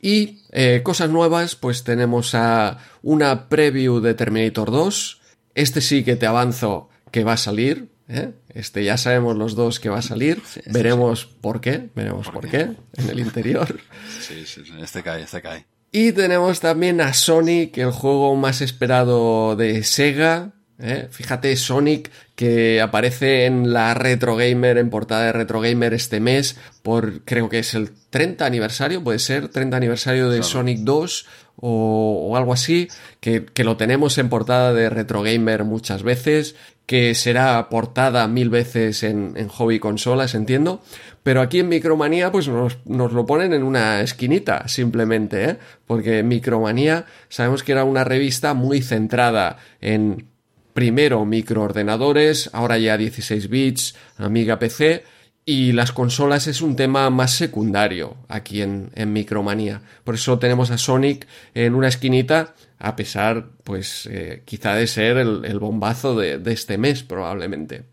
[0.00, 5.20] Y eh, cosas nuevas, pues tenemos a una preview de Terminator 2.
[5.54, 7.88] Este sí que te avanzo que va a salir.
[8.08, 8.32] ¿eh?
[8.54, 10.42] Este ya sabemos los dos que va a salir.
[10.66, 11.88] veremos por qué.
[11.94, 12.70] Veremos por, qué?
[12.94, 13.78] en el interior.
[14.20, 15.64] Sí, sí, este cae, este cae.
[15.90, 20.52] Y tenemos también a Sonic, el juego más esperado de Sega.
[20.78, 21.08] ¿eh?
[21.10, 26.56] Fíjate, Sonic que aparece en la Retro Gamer, en portada de Retro Gamer este mes,
[26.82, 31.26] por creo que es el 30 aniversario, puede ser, 30 aniversario de Sonic 2
[31.60, 32.88] o, algo así,
[33.20, 36.54] que, que, lo tenemos en portada de Retro Gamer muchas veces,
[36.86, 40.80] que será portada mil veces en, en hobby consolas, entiendo,
[41.22, 45.56] pero aquí en Micromanía pues nos, nos lo ponen en una esquinita, simplemente, ¿eh?
[45.86, 50.28] porque Micromanía sabemos que era una revista muy centrada en
[50.72, 55.02] primero microordenadores, ahora ya 16 bits, Amiga PC,
[55.50, 59.80] y las consolas es un tema más secundario aquí en, en Micromanía.
[60.04, 65.16] Por eso tenemos a Sonic en una esquinita, a pesar, pues, eh, quizá de ser
[65.16, 67.86] el, el bombazo de, de este mes, probablemente.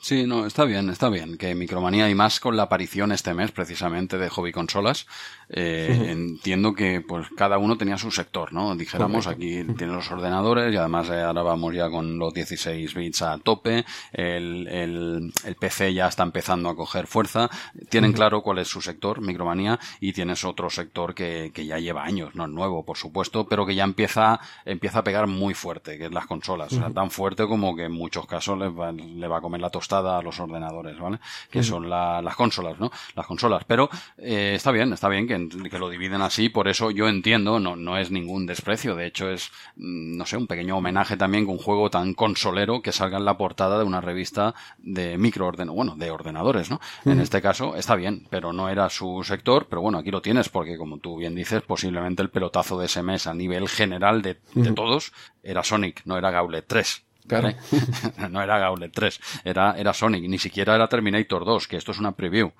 [0.00, 1.36] Sí, no, está bien, está bien.
[1.38, 5.06] Que Micromanía y más con la aparición este mes precisamente de hobby consolas.
[5.48, 8.74] Eh, entiendo que pues cada uno tenía su sector, ¿no?
[8.76, 13.22] Dijéramos, aquí tiene los ordenadores y además eh, ahora vamos ya con los 16 bits
[13.22, 13.84] a tope.
[14.12, 17.48] El, el, el PC ya está empezando a coger fuerza.
[17.88, 22.04] Tienen claro cuál es su sector, Micromanía, y tienes otro sector que, que ya lleva
[22.04, 25.98] años, no es nuevo, por supuesto, pero que ya empieza, empieza a pegar muy fuerte,
[25.98, 26.72] que es las consolas.
[26.72, 29.60] O sea, tan fuerte como que en muchos casos le va, le va a comer
[29.60, 31.18] la tostada a los ordenadores, ¿vale?
[31.50, 32.90] Que son las consolas, ¿no?
[33.14, 33.64] Las consolas.
[33.66, 35.35] Pero eh, está bien, está bien que,
[35.70, 39.30] que, lo dividen así, por eso yo entiendo, no, no es ningún desprecio, de hecho
[39.30, 43.18] es, mm, no sé, un pequeño homenaje también con un juego tan consolero que salga
[43.18, 46.80] en la portada de una revista de microorden, bueno, de ordenadores, ¿no?
[47.04, 50.48] En este caso está bien, pero no era su sector, pero bueno, aquí lo tienes
[50.48, 54.38] porque como tú bien dices, posiblemente el pelotazo de ese mes a nivel general de,
[54.54, 57.05] de todos era Sonic, no era Gauntlet 3.
[57.26, 57.52] Claro.
[58.30, 61.98] no era Gauntlet 3, era, era Sonic, ni siquiera era Terminator 2, que esto es
[61.98, 62.52] una preview.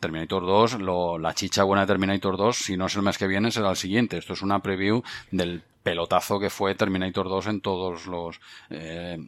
[0.00, 3.26] Terminator 2, lo, la chicha buena de Terminator 2, si no es el mes que
[3.26, 4.18] viene, será el siguiente.
[4.18, 9.18] Esto es una preview del pelotazo que fue Terminator 2 en todos los eh,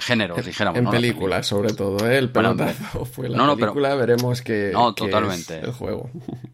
[0.00, 0.78] géneros, dijéramos.
[0.78, 2.18] En películas, sobre todo, ¿eh?
[2.18, 5.60] el pelotazo fue la no, película, veremos que, no, totalmente.
[5.60, 6.10] el juego.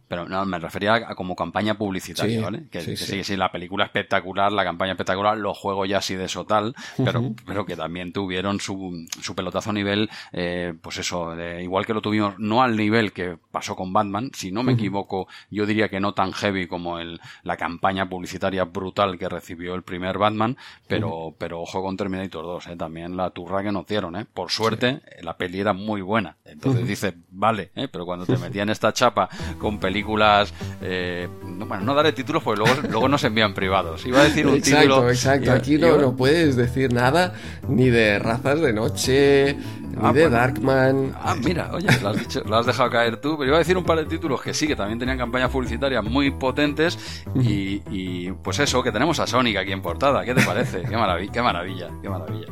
[0.09, 2.65] Pero no, me refería a como campaña publicitaria, ¿vale?
[2.71, 6.25] Que sí, sí, sí, la película espectacular, la campaña espectacular, los juegos ya así de
[6.25, 11.35] eso tal, pero, pero que también tuvieron su, su pelotazo a nivel, eh, pues eso,
[11.61, 15.29] igual que lo tuvimos, no al nivel que pasó con Batman, si no me equivoco,
[15.51, 19.83] yo diría que no tan heavy como el, la campaña publicitaria brutal que recibió el
[19.83, 20.57] primer Batman,
[20.87, 22.77] pero, pero ojo con Terminator 2, ¿eh?
[22.77, 24.27] también la turra que nos dieron, ¿eh?
[24.33, 26.37] Por suerte, la peli era muy buena.
[26.45, 27.89] Entonces dice, vale, ¿eh?
[27.91, 29.29] pero cuando te metían esta chapa
[29.59, 30.53] con películas,
[30.83, 34.05] eh, bueno, no daré títulos porque luego, luego nos envían privados.
[34.07, 35.11] Iba a decir un exacto, título.
[35.11, 37.35] Exacto, aquí no, no puedes decir nada
[37.69, 39.57] ni de razas de noche,
[40.03, 41.15] ah, de Darkman.
[41.21, 43.77] Ah, mira, oye, lo has, dicho, lo has dejado caer tú, pero iba a decir
[43.77, 46.99] un par de títulos que sí, que también tenían campañas publicitarias muy potentes
[47.35, 50.25] y, y pues eso, que tenemos a Sonic aquí en portada.
[50.25, 50.83] ¿Qué te parece?
[50.83, 52.47] qué maravilla, qué maravilla, qué maravilla.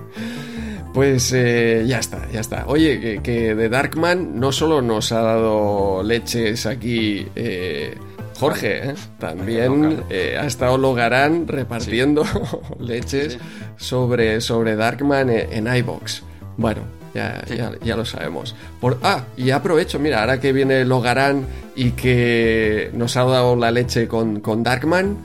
[0.92, 2.64] Pues eh, ya está, ya está.
[2.66, 7.96] Oye, que, de Darkman no solo nos ha dado leches aquí eh,
[8.38, 8.94] Jorge, ¿eh?
[9.18, 12.24] también ha estado Logarán repartiendo
[12.78, 13.38] leches
[13.76, 16.22] Sobre, sobre Darkman en, iBox.
[16.56, 16.80] Bueno,
[17.16, 18.54] ya, ya, lo sabemos.
[18.80, 23.70] Por, ah, y aprovecho, mira, ahora que viene Logarán y que nos ha dado la
[23.70, 25.16] leche con, con Darkman,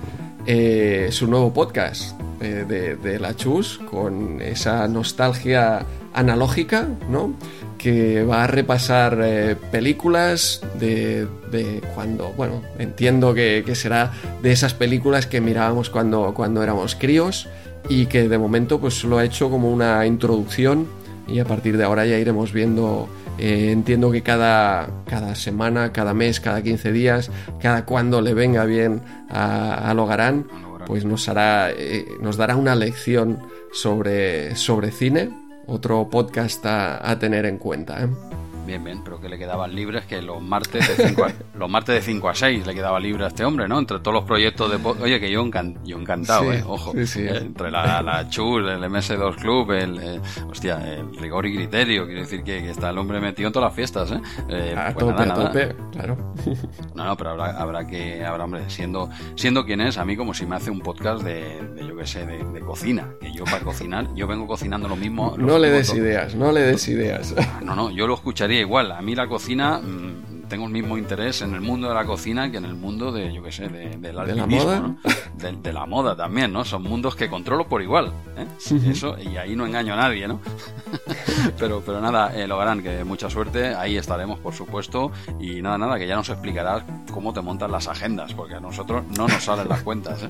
[0.45, 7.34] eh, su nuevo podcast de, de, la Chus con esa nostalgia analógica, ¿no?
[7.77, 14.11] Que va a repasar eh, películas de, de, cuando, bueno, entiendo que, que, será
[14.41, 17.47] de esas películas que mirábamos cuando, cuando éramos críos
[17.89, 20.88] y que de momento pues lo ha hecho como una introducción
[21.27, 23.07] y a partir de ahora ya iremos viendo
[23.38, 28.65] eh, entiendo que cada, cada semana, cada mes, cada 15 días, cada cuando le venga
[28.65, 30.48] bien a, a Logarán,
[30.85, 33.39] pues nos, hará, eh, nos dará una lección
[33.72, 35.30] sobre, sobre cine,
[35.65, 38.03] otro podcast a, a tener en cuenta.
[38.03, 38.07] ¿eh?
[38.65, 41.95] Bien, bien, pero que le quedaban libres que los martes de 5 a, los martes
[41.95, 43.79] de 5 a 6 le quedaba libre a este hombre, ¿no?
[43.79, 44.77] Entre todos los proyectos de...
[45.03, 45.43] Oye, que yo,
[45.83, 46.63] yo encantado, Sí, ¿eh?
[46.67, 46.91] Ojo.
[46.93, 47.21] sí, sí.
[47.23, 49.97] Eh, Entre la, la Chus, el MS2 Club, el...
[50.01, 52.05] eh, hostia, el rigor y criterio.
[52.05, 54.21] Quiero decir que, que está el hombre metido en todas las fiestas, ¿eh?
[54.49, 55.47] Eh, A pues tope, nada, a nada.
[55.51, 56.33] tope, claro.
[56.95, 60.33] No, no, pero habrá, habrá que, habrá, hombre, siendo, siendo quien es, a mí como
[60.33, 63.07] si me hace un podcast de, de yo qué sé, de, de cocina.
[63.19, 65.35] Que yo para cocinar, yo vengo cocinando lo mismo.
[65.38, 65.97] lo No le des todo.
[65.97, 67.33] ideas, no le des ideas.
[67.63, 68.91] No, no, yo lo escucharía igual.
[68.91, 72.51] A mí la cocina, mm, tengo el mismo interés en el mundo de la cocina
[72.51, 74.79] que en el mundo de, yo qué sé, de, del la alpinismo, moda?
[74.79, 74.97] ¿no?
[75.38, 76.65] De, de la moda también, ¿no?
[76.65, 78.45] Son mundos que controlo por igual, ¿eh?
[78.89, 80.41] Eso, y ahí no engaño a nadie, ¿no?
[81.57, 85.77] pero, pero nada, eh, lo harán, que mucha suerte, ahí estaremos, por supuesto, y nada,
[85.77, 86.83] nada, que ya nos explicarás
[87.13, 90.29] cómo te montas las agendas, porque a nosotros no nos salen las cuentas, ¿eh?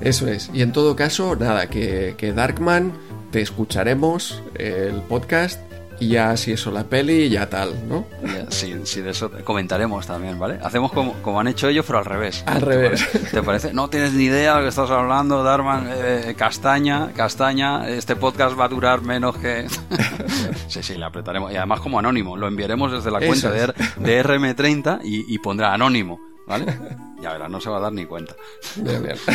[0.00, 0.50] Eso es.
[0.52, 2.92] Y en todo caso, nada, que, que Darkman,
[3.30, 5.60] te escucharemos el podcast
[6.00, 8.06] y ya si eso la peli, ya tal, ¿no?
[8.22, 10.58] Y, Sí, sí, de eso comentaremos también, ¿vale?
[10.62, 12.42] Hacemos como, como han hecho ellos, pero al revés.
[12.46, 13.04] Al ¿Te revés.
[13.04, 13.30] parece?
[13.30, 13.72] ¿Te parece?
[13.72, 15.88] No tienes ni idea de lo que estás hablando, Darman.
[15.92, 17.88] Eh, castaña, castaña.
[17.88, 19.66] Este podcast va a durar menos que.
[20.68, 21.52] sí, sí, le apretaremos.
[21.52, 23.96] Y además, como anónimo, lo enviaremos desde la cuenta de, es.
[24.02, 26.66] De RM30 y, y pondrá anónimo, ¿vale?
[27.22, 28.34] Ya verás, no se va a dar ni cuenta.
[28.76, 29.16] Bien, bien.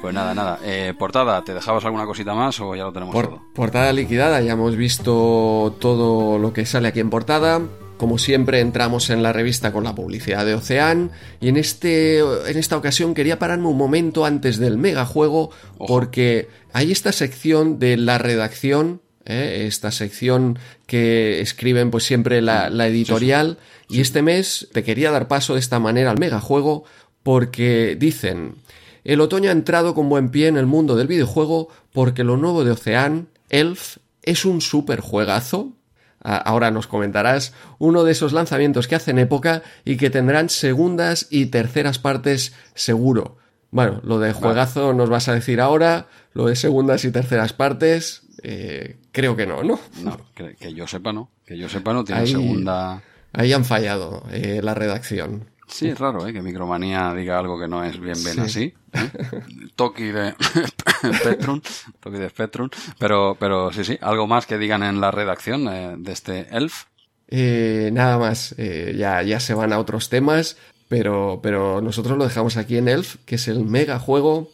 [0.00, 0.60] Pues nada, nada.
[0.62, 3.42] Eh, portada, ¿te dejabas alguna cosita más o ya lo tenemos Por- todo?
[3.52, 7.60] portada liquidada, ya hemos visto todo lo que sale aquí en portada.
[7.96, 12.56] Como siempre entramos en la revista con la publicidad de Ocean y en, este, en
[12.56, 15.50] esta ocasión quería pararme un momento antes del megajuego
[15.84, 19.64] porque hay esta sección de la redacción, ¿eh?
[19.66, 23.58] esta sección que escriben pues siempre la, la editorial
[23.90, 26.84] y este mes te quería dar paso de esta manera al megajuego
[27.22, 28.56] porque dicen
[29.04, 32.64] el otoño ha entrado con buen pie en el mundo del videojuego porque lo nuevo
[32.64, 35.72] de Ocean, Elf, es un super juegazo.
[36.20, 41.46] Ahora nos comentarás uno de esos lanzamientos que hacen época y que tendrán segundas y
[41.46, 43.38] terceras partes seguro.
[43.70, 48.22] Bueno, lo de juegazo nos vas a decir ahora, lo de segundas y terceras partes,
[48.42, 49.78] eh, creo que no, ¿no?
[50.02, 51.30] No, que, que yo sepa, no.
[51.46, 53.02] Que yo sepa, no tiene Ahí- segunda.
[53.32, 55.44] Ahí han fallado eh, la redacción.
[55.68, 56.32] Sí, es raro, ¿eh?
[56.32, 58.40] Que Micromanía diga algo que no es bien bien Sí.
[58.40, 58.74] así.
[58.92, 59.10] ¿eh?
[59.76, 60.34] Toki de
[61.20, 61.60] Spectrum,
[62.00, 62.70] Toki de Spectrum.
[62.98, 66.84] Pero, pero sí, sí, algo más que digan en la redacción eh, de este Elf.
[67.28, 70.56] Eh, nada más, eh, ya, ya se van a otros temas,
[70.88, 74.50] pero, pero nosotros lo dejamos aquí en Elf, que es el mega juego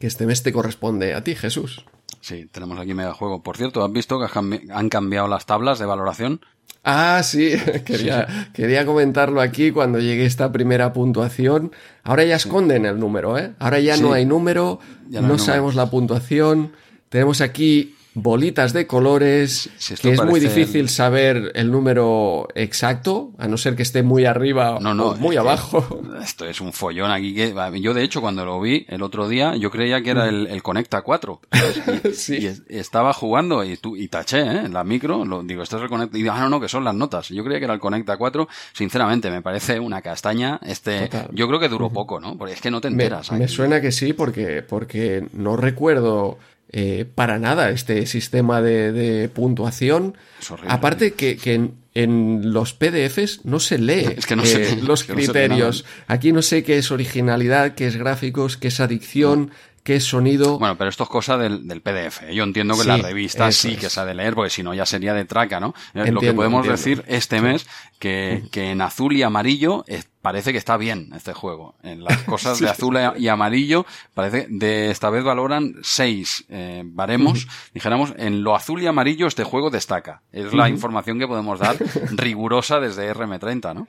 [0.00, 1.84] que este mes te corresponde a ti, Jesús.
[2.20, 3.42] Sí, tenemos aquí megajuego.
[3.42, 4.26] Por cierto, ¿has visto que
[4.72, 6.40] han cambiado las tablas de valoración?
[6.88, 7.50] Ah, sí,
[7.84, 11.72] quería, quería comentarlo aquí cuando llegue esta primera puntuación.
[12.04, 13.50] Ahora ya esconden el número, ¿eh?
[13.58, 14.02] Ahora ya Sí.
[14.02, 15.38] no hay número, Ya no, no hay número.
[15.44, 16.70] sabemos la puntuación.
[17.08, 23.46] Tenemos aquí bolitas de colores, Sí, que es muy difícil saber el número exacto, a
[23.46, 25.10] no ser que esté muy arriba No, no.
[25.10, 26.00] o muy abajo.
[26.22, 27.54] Esto es un follón aquí que...
[27.80, 30.62] Yo, de hecho, cuando lo vi el otro día, yo creía que era el, el
[30.62, 31.40] Conecta 4.
[31.52, 31.76] ¿sabes?
[32.04, 32.36] Y, Sí.
[32.38, 34.62] y es- estaba jugando y, tú, y taché, ¿eh?
[34.64, 36.16] En la micro, lo, digo, esto es el Conecta...
[36.16, 37.28] Y digo, ah, no, no, que son las notas.
[37.28, 38.48] Yo creía que era el Conecta 4.
[38.72, 40.58] Sinceramente, me parece una castaña.
[40.62, 41.02] Este...
[41.08, 41.28] Total.
[41.32, 42.36] Yo creo que duró poco, ¿no?
[42.38, 43.30] Porque es que no te enteras.
[43.32, 43.52] me aquí.
[43.52, 46.38] suena que sí, porque, porque no recuerdo
[46.72, 50.16] eh, para nada este sistema de, de puntuación.
[50.40, 50.72] Es horrible.
[50.72, 54.76] Aparte que, que en, en los PDFs no se lee Es que no se eh,
[54.76, 55.84] lee, los es que no se lee criterios.
[56.06, 59.50] Aquí no sé qué es originalidad, qué es gráficos, qué es adicción,
[59.86, 60.58] qué sonido.
[60.58, 62.28] Bueno, pero esto es cosa del, del PDF.
[62.32, 64.74] Yo entiendo que Sí, la revista sí que se ha de leer, porque si no
[64.74, 65.74] ya sería de traca, ¿no?
[65.94, 66.76] Eh, lo que podemos entiendo.
[66.76, 67.68] decir este mes,
[68.00, 71.76] que, que en azul y amarillo eh, parece que está bien este juego.
[71.84, 77.46] En las cosas de azul y amarillo, parece, de esta vez valoran seis eh, baremos.
[77.72, 80.22] Dijéramos, en lo azul y amarillo este juego destaca.
[80.32, 81.76] Es la información que podemos dar
[82.10, 83.86] rigurosa desde RM30, ¿no?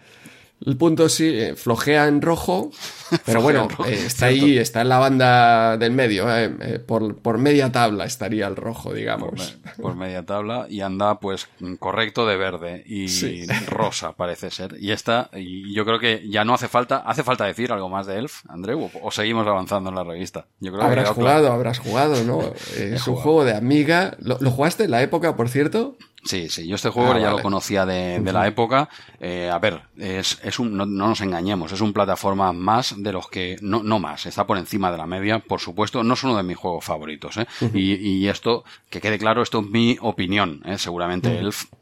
[0.65, 2.71] El punto sí, eh, flojea en rojo,
[3.25, 8.05] pero bueno, eh, está ahí, está en la banda del medio, eh, por, media tabla
[8.05, 9.57] estaría el rojo, digamos.
[9.79, 11.47] Por, media tabla y anda pues
[11.77, 14.75] correcto de verde y rosa parece ser.
[14.79, 18.07] Y esta, y yo creo que ya no hace falta, hace falta decir algo más
[18.07, 20.47] de Elf, Andreu, o, seguimos avanzando en la revista.
[20.59, 22.41] Yo creo habrás jugado, habrás jugado, ¿no?
[22.77, 24.17] es un juego de amiga.
[24.19, 25.97] ¿Lo, ¿Lo jugaste en la época, por cierto?
[26.27, 28.89] Sí, sí, yo este juego ah, ya lo conocía de, la época.
[29.19, 33.29] Eh, a ver, es, es un, no, nos engañemos, es un plataforma más de los
[33.29, 36.35] que, no, no más, está por encima de la media, por supuesto, no es uno
[36.35, 37.47] de mis juegos favoritos, ¿eh?
[37.73, 40.77] y, y, esto, que quede claro, esto es mi opinión, ¿eh?
[40.77, 41.76] seguramente Elf Mm,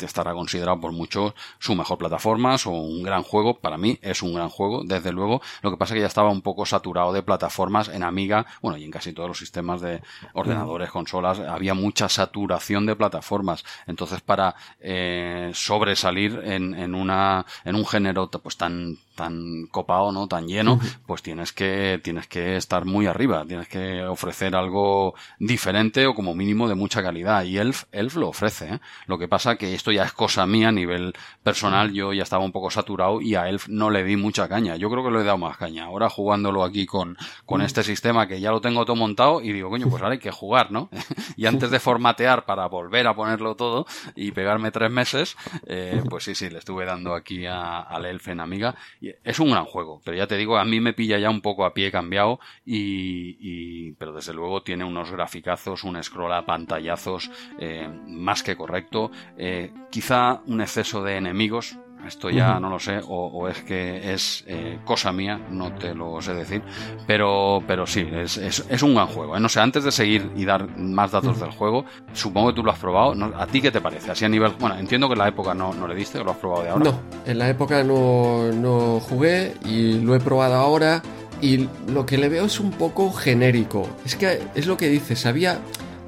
[0.00, 3.58] estará considerado por muchos su mejor plataforma o un gran juego.
[3.58, 5.40] Para mí es un gran juego, desde luego.
[5.62, 8.78] Lo que pasa es que ya estaba un poco saturado de plataformas en Amiga, bueno,
[8.78, 10.02] y en casi todos los sistemas de
[10.32, 13.64] ordenadores, consolas, había mucha saturación de plataformas.
[13.86, 20.28] Entonces, para eh, sobresalir en, en, una, en un género pues tan tan copado, ¿no?
[20.28, 26.06] Tan lleno, pues tienes que, tienes que estar muy arriba, tienes que ofrecer algo diferente
[26.06, 27.42] o como mínimo de mucha calidad.
[27.42, 28.80] Y Elf, Elf lo ofrece, ¿eh?
[29.06, 32.44] Lo que pasa que esto ya es cosa mía a nivel personal, yo ya estaba
[32.44, 34.76] un poco saturado y a Elf no le di mucha caña.
[34.76, 35.86] Yo creo que le he dado más caña.
[35.86, 39.68] Ahora jugándolo aquí con, con este sistema que ya lo tengo todo montado y digo,
[39.68, 40.90] coño, pues ahora hay que jugar, ¿no?
[41.36, 43.84] y antes de formatear para volver a ponerlo todo
[44.14, 45.36] y pegarme tres meses,
[45.66, 48.76] eh, pues sí, sí, le estuve dando aquí al Elf en Amiga
[49.24, 51.64] es un gran juego, pero ya te digo, a mí me pilla ya un poco
[51.64, 57.88] a pie cambiado y, pero desde luego tiene unos graficazos, un scroll a pantallazos eh,
[58.06, 63.48] más que correcto, eh, quizá un exceso de enemigos, esto ya no lo sé, o,
[63.48, 66.62] es que es eh, cosa mía, no te lo sé decir,
[67.06, 69.38] pero, pero sí, es, es, un gran juego.
[69.38, 72.70] No sé, antes de seguir y dar más datos del juego, supongo que tú lo
[72.70, 73.14] has probado.
[73.36, 74.10] ¿A ti qué te parece?
[74.10, 74.52] Así a nivel.
[74.58, 76.70] Bueno, entiendo que en la época no, no le diste, o lo has probado de
[76.70, 76.84] ahora.
[76.84, 81.02] No, en la época no, no jugué y lo he probado ahora.
[81.40, 83.88] Y lo que le veo es un poco genérico.
[84.04, 85.60] Es que es lo que dices, había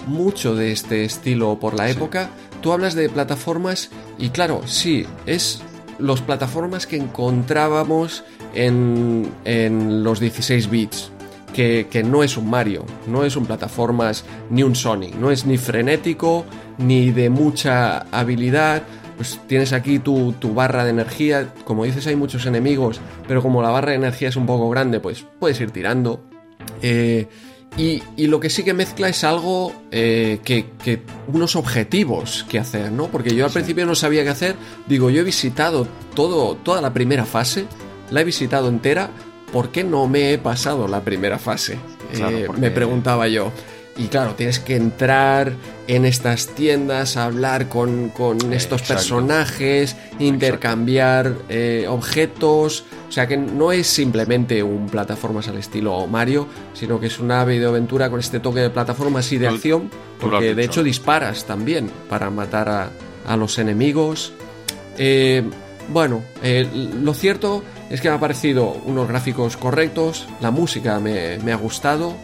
[0.07, 2.31] mucho de este estilo por la época.
[2.61, 5.63] Tú hablas de plataformas y claro, sí, es
[6.01, 8.25] los plataformas que encontrábamos
[8.55, 11.13] en, en los 16 bits.
[11.53, 15.47] Que, que, no es un Mario, no es un plataformas ni un Sonic, no es
[15.47, 16.45] ni frenético
[16.79, 18.85] ni de mucha habilidad.
[19.17, 23.63] Pues tienes aquí tu, tu, barra de energía, como dices hay muchos enemigos, pero como
[23.63, 26.23] la barra de energía es un poco grande, pues puedes ir tirando.
[26.83, 27.27] Eh,
[27.77, 33.07] y, lo que sí que mezcla es algo eh, que, unos objetivos que hacer, ¿no?
[33.07, 34.57] Porque yo al principio no sabía qué hacer.
[34.87, 37.67] Digo, yo he visitado todo, toda la primera fase,
[38.11, 39.11] la he visitado entera.
[39.53, 41.79] ¿Por qué no me he pasado la primera fase?
[42.13, 43.53] Eh, me preguntaba yo.
[44.01, 45.53] Y claro, tienes que entrar
[45.87, 48.11] en estas tiendas, hablar con,
[48.51, 52.85] estos personajes, intercambiar eh, objetos.
[53.07, 57.45] O sea que no es simplemente un plataformas al estilo Mario, sino que es una
[57.45, 62.31] videoaventura con este toque de plataformas y de acción, porque de hecho disparas también para
[62.31, 62.91] matar
[63.27, 64.33] a, los enemigos.
[64.97, 65.43] Eh,
[65.91, 66.67] bueno, eh,
[67.03, 71.57] lo cierto es que me ha parecido unos gráficos correctos, la música me, me ha
[71.57, 72.17] gustado,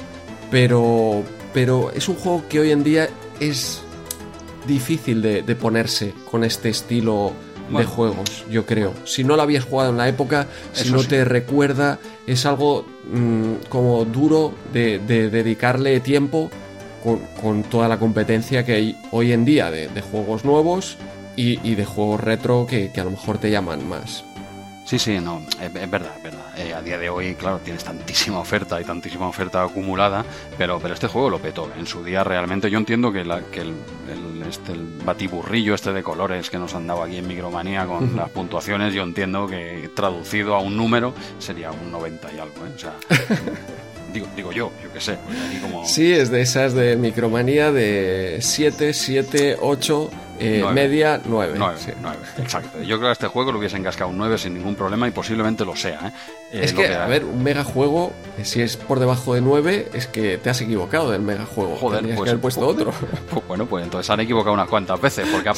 [0.50, 1.22] pero,
[1.56, 3.08] pero es un juego que hoy en día
[3.40, 3.80] es
[4.66, 7.32] difícil de, ponerse con este estilo
[7.70, 8.92] de juegos, yo creo.
[9.06, 13.68] Si no lo habías jugado en la época, si no te recuerda, es algo mm,
[13.70, 16.50] como duro de, dedicarle tiempo
[17.40, 20.98] con, toda la competencia que hay hoy en día de, juegos nuevos
[21.36, 24.24] y, de juegos retro que, que a lo mejor te llaman más.
[24.86, 26.56] Sí, sí, no, es, verdad, es verdad.
[26.56, 30.24] Eh, a día de hoy, claro, tienes tantísima oferta y tantísima oferta acumulada,
[30.56, 31.68] pero, pero este juego lo petó.
[31.76, 33.74] En su día realmente yo entiendo que, la, que el,
[34.48, 38.30] este, el batiburrillo este de colores que nos han dado aquí en Micromanía con las
[38.30, 42.70] puntuaciones, yo entiendo que traducido a un número sería un 90 y algo, ¿eh?
[42.74, 42.94] O sea...
[44.12, 45.18] Digo, digo, yo, yo qué sé.
[45.60, 45.84] Como...
[45.84, 51.54] Sí, es de esas de micromanía de 7, 7, 8, eh, media 9.
[51.58, 52.82] 9, exacto.
[52.82, 55.64] Yo creo que este juego lo hubiese encascado un 9 sin ningún problema y posiblemente
[55.64, 56.08] lo sea.
[56.08, 56.12] ¿eh?
[56.52, 59.88] eh es que, a ver, un mega juego, eh, si es por debajo de 9,
[59.94, 61.76] es que te has equivocado del mega juego.
[61.76, 62.92] Joder, pues, que haber puesto pues, otro.
[63.30, 65.52] Pues, bueno, pues entonces han equivocado unas cuantas veces, porque ha,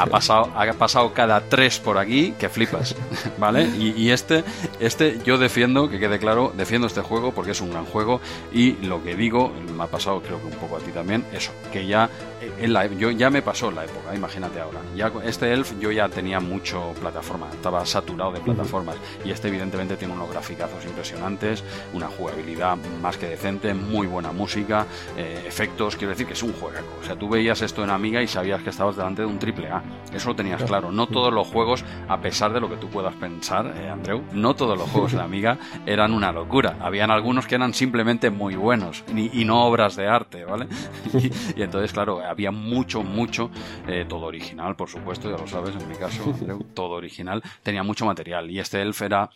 [0.00, 2.94] ha, pasado, ha pasado cada 3 por aquí que flipas.
[3.38, 3.64] ¿Vale?
[3.78, 4.44] Y, y, este,
[4.80, 8.20] este, yo defiendo, que quede claro, defiendo este juego porque es un gran juego
[8.52, 11.52] y lo que digo, me ha pasado creo que un poco a ti también, eso,
[11.72, 12.10] que ya
[12.58, 14.80] en la, yo ya me pasó la época, imagínate ahora.
[14.94, 19.96] Ya este Elf yo ya tenía mucho plataforma, estaba saturado de plataformas y este evidentemente
[19.96, 24.86] tiene unos graficazos impresionantes, una jugabilidad más que decente, muy buena música,
[25.16, 26.78] eh, efectos, quiero decir que es un juego.
[27.00, 29.68] O sea, tú veías esto en Amiga y sabías que estabas delante de un triple
[29.68, 29.82] A.
[30.12, 30.90] Eso lo tenías claro.
[30.92, 34.54] No todos los juegos, a pesar de lo que tú puedas pensar, eh, Andreu, no
[34.54, 36.76] todos los juegos de Amiga eran una locura.
[36.80, 40.66] Habían algunos que eran simplemente muy buenos y, no obras de arte, ¿vale?
[41.56, 43.50] y, entonces, claro, había mucho, mucho,
[43.88, 47.82] eh, todo original, por supuesto, ya lo sabes, en mi caso, Andreu, todo original, tenía
[47.82, 48.50] mucho material.
[48.50, 49.30] Y este Elf era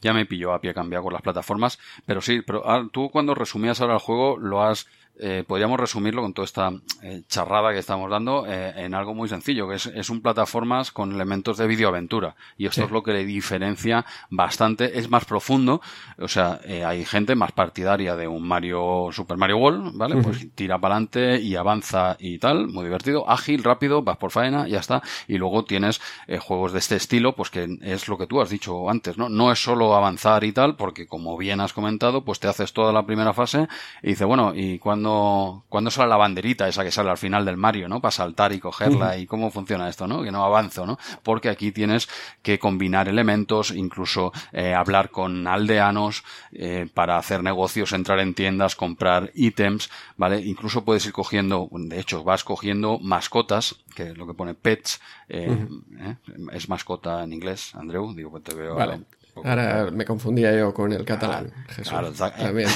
[0.00, 3.36] ya me pilló a pie cambiado con las plataformas, pero sí, pero ah, tú cuando
[3.36, 6.72] resumías ahora el juego lo has eh, podríamos resumirlo con toda esta
[7.02, 11.12] eh, charrada que estamos dando eh, en algo muy sencillo, que es, un plataformas con
[11.12, 12.34] elementos de videoaventura.
[12.56, 14.98] Y esto es lo que le diferencia bastante.
[14.98, 15.80] Es más profundo,
[16.18, 20.16] o sea, hay gente más partidaria de un Mario, Super Mario World, ¿vale?
[20.22, 24.66] Pues tira para adelante y avanza y tal, muy divertido, ágil, rápido, vas por faena,
[24.66, 25.02] ya está.
[25.28, 26.00] Y luego tienes
[26.40, 29.28] juegos de este estilo, pues que es lo que tú has dicho antes, ¿no?
[29.28, 32.92] No es solo avanzar y tal, porque como bien has comentado, pues te haces toda
[32.92, 33.68] la primera fase
[34.02, 37.56] y dice, bueno, ¿y cuando cuando, sale la banderita esa que sale al final del
[37.56, 38.00] Mario, ¿no?
[38.00, 40.22] Para saltar y cogerla y cómo funciona esto, ¿no?
[40.22, 40.98] Que no avanzo, ¿no?
[41.22, 42.08] Porque aquí tienes
[42.42, 48.76] que combinar elementos, incluso eh, hablar con aldeanos eh, para hacer negocios, entrar en tiendas,
[48.76, 50.40] comprar ítems, ¿vale?
[50.40, 55.00] Incluso puedes ir cogiendo, de hecho, vas cogiendo mascotas, que es lo que pone pets,
[55.28, 55.66] eh,
[56.52, 58.76] es mascota en inglés, Andreu, digo, pues te veo.
[59.34, 61.50] Ahora me confundía yo con el catalán.
[61.68, 61.88] Jesús.
[61.88, 62.68] Claro, También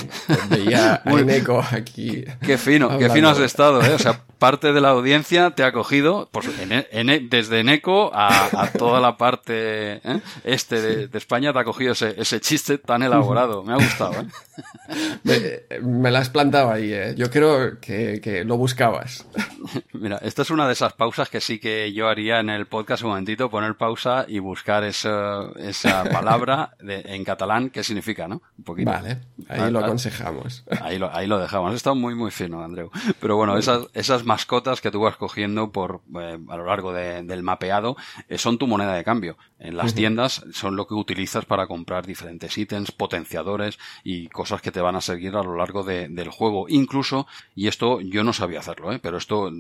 [0.49, 2.25] veía a Eneco aquí.
[2.41, 3.93] Qué fino, qué fino has estado, ¿eh?
[3.93, 9.01] O sea, parte de la audiencia te ha cogido pues, en, desde Eneco a, toda
[9.01, 10.21] la parte ¿eh?
[10.45, 13.63] este de, España te ha cogido ese, ese chiste tan elaborado.
[13.63, 15.67] Me ha gustado, ¿eh?
[15.83, 17.15] Me, la has plantado ahí, ¿eh?
[17.17, 19.27] Yo creo que, que lo buscabas.
[19.93, 23.03] Mira, esta es una de esas pausas que sí que yo haría en el podcast
[23.03, 26.46] un momentito, poner pausa y buscar esa, esa palabra
[26.81, 28.43] en catalán qué significa, ¿no?
[28.59, 28.91] Un poquito.
[28.91, 29.19] Vale,
[29.49, 30.65] ahí lo aconsejamos.
[30.81, 31.75] Ahí lo, ahí lo dejamos.
[31.75, 32.91] Está muy, muy fino, Andreu.
[33.21, 37.43] Pero bueno, esas, esas mascotas que tú vas cogiendo por, eh, a lo largo del
[37.43, 37.97] mapeado
[38.29, 39.37] eh, son tu moneda de cambio.
[39.59, 44.71] En las tiendas son lo que utilizas para comprar diferentes ítems, potenciadores y cosas que
[44.71, 46.67] te van a seguir a lo largo del juego.
[46.69, 48.99] Incluso, y esto yo no sabía hacerlo, ¿eh?
[48.99, 49.51] pero esto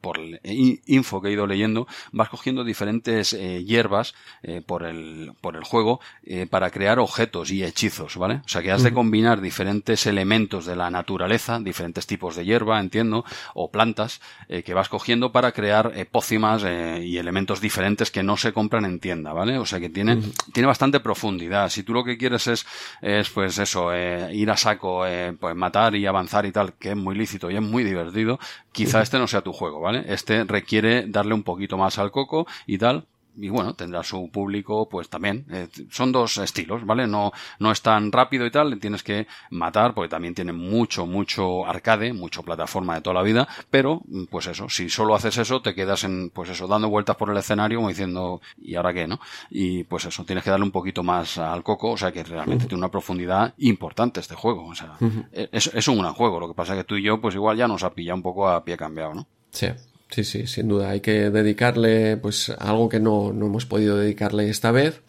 [0.00, 0.40] por el
[0.86, 4.14] info que he ido leyendo, vas cogiendo diferentes hierbas
[4.64, 8.40] por, el, por el juego eh, para crear objetos y hechizos, ¿vale?
[8.44, 12.80] O sea que has de combinar diferentes elementos de la naturaleza, diferentes tipos de hierba,
[12.80, 13.24] entiendo,
[13.54, 16.64] o plantas eh, que vas cogiendo para crear eh, pócimas
[17.00, 19.56] y elementos diferentes que no se compran en tienda, ¿vale?
[19.58, 20.20] O sea que tiene,
[20.52, 21.68] tiene bastante profundidad.
[21.68, 22.66] Si tú lo que quieres es,
[23.02, 25.04] es pues eso, ir a saco,
[25.38, 28.40] pues matar y avanzar y tal, que es muy lícito y es muy divertido,
[28.72, 30.04] quizá este no sea tu juego, ¿vale?
[30.08, 34.88] Este requiere darle un poquito más al coco y tal, y bueno, tendrá su público,
[34.88, 35.44] pues también.
[35.50, 37.06] Eh, son dos estilos, ¿vale?
[37.06, 41.66] No, no es tan rápido y tal, tienes que matar, porque también tiene mucho, mucho
[41.66, 45.74] arcade, mucho plataforma de toda la vida, pero, pues eso, si solo haces eso, te
[45.74, 49.20] quedas en, pues eso, dando vueltas por el escenario, como diciendo, ¿y ahora qué, no?
[49.50, 52.66] Y pues eso, tienes que darle un poquito más al coco, o sea que realmente
[52.66, 54.96] tiene una profundidad importante este juego, o sea,
[55.32, 57.56] es, es un gran juego, lo que pasa es que tú y yo, pues igual
[57.56, 59.26] ya nos ha pillado un poco a pie cambiado, ¿no?
[59.50, 59.68] Sí.
[60.10, 60.90] Sí, sí, sin duda.
[60.90, 65.02] Hay que dedicarle pues algo que no, no hemos podido dedicarle esta vez.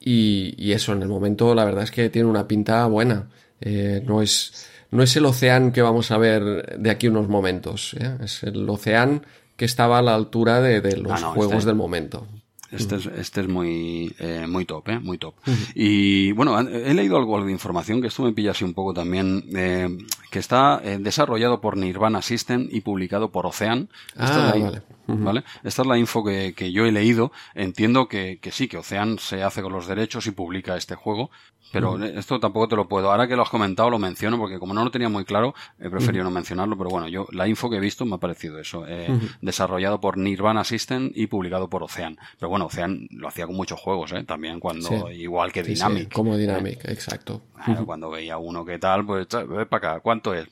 [0.00, 3.28] Y, y, eso, en el momento, la verdad es que tiene una pinta buena.
[3.60, 7.94] Eh, no, es, no es el océano que vamos a ver de aquí unos momentos.
[8.00, 8.16] ¿eh?
[8.22, 9.20] Es el océano
[9.56, 12.26] que estaba a la altura de, de los ah, juegos este del momento.
[12.70, 14.98] Este, es, este es muy, eh, muy top, ¿eh?
[15.00, 15.34] Muy top.
[15.74, 19.44] Y bueno, he leído algo de información que esto me pilla así un poco también,
[19.54, 19.88] eh,
[20.30, 23.88] que está eh, desarrollado por Nirvana System y publicado por Ocean.
[24.16, 24.82] Ah, vale.
[25.18, 25.44] ¿Vale?
[25.64, 27.32] Esta es la info que, que yo he leído.
[27.54, 31.30] Entiendo que, que, sí, que Ocean se hace con los derechos y publica este juego,
[31.72, 33.10] pero esto tampoco te lo puedo.
[33.10, 35.88] Ahora que lo has comentado lo menciono porque como no lo tenía muy claro, he
[35.88, 38.84] preferido no mencionarlo, pero bueno, yo la info que he visto me ha parecido eso.
[38.88, 39.08] Eh,
[39.40, 42.18] desarrollado por Nirvana System y publicado por Ocean.
[42.38, 44.24] Pero bueno, Ocean lo hacía con muchos juegos, ¿eh?
[44.24, 46.12] También cuando, igual que Dynamic.
[46.12, 47.42] como Dynamic, exacto.
[47.86, 50.48] cuando veía uno que tal, pues, ve para acá, ¿cuánto es?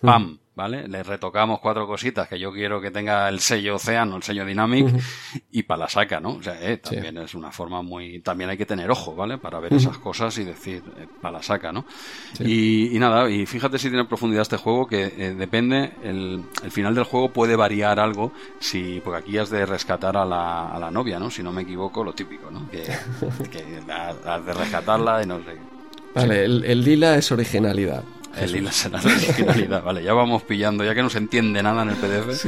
[0.00, 0.38] ¡Pam!
[0.58, 0.88] ¿Vale?
[0.88, 4.88] Le retocamos cuatro cositas que yo quiero que tenga el sello Océano, el sello Dynamic,
[5.52, 6.30] y para la saca, ¿no?
[6.30, 8.18] O sea, eh, también es una forma muy...
[8.22, 9.38] También hay que tener ojo, ¿vale?
[9.38, 11.84] Para ver esas cosas y decir, eh, para la saca, ¿no?
[12.40, 16.92] Y, nada, y fíjate si tiene profundidad este juego, que eh, depende, el, el, final
[16.92, 20.90] del juego puede variar algo, si porque aquí has de rescatar a la, a la
[20.90, 21.30] novia, ¿no?
[21.30, 22.68] Si no me equivoco, lo típico, ¿no?
[22.68, 22.82] Que,
[24.26, 25.78] has de rescatarla y no sé
[26.14, 28.02] Vale, el, lila es originalidad.
[28.40, 31.82] El hilo será la originalidad, vale, ya vamos pillando, ya que no se entiende nada
[31.82, 32.44] en el PDF.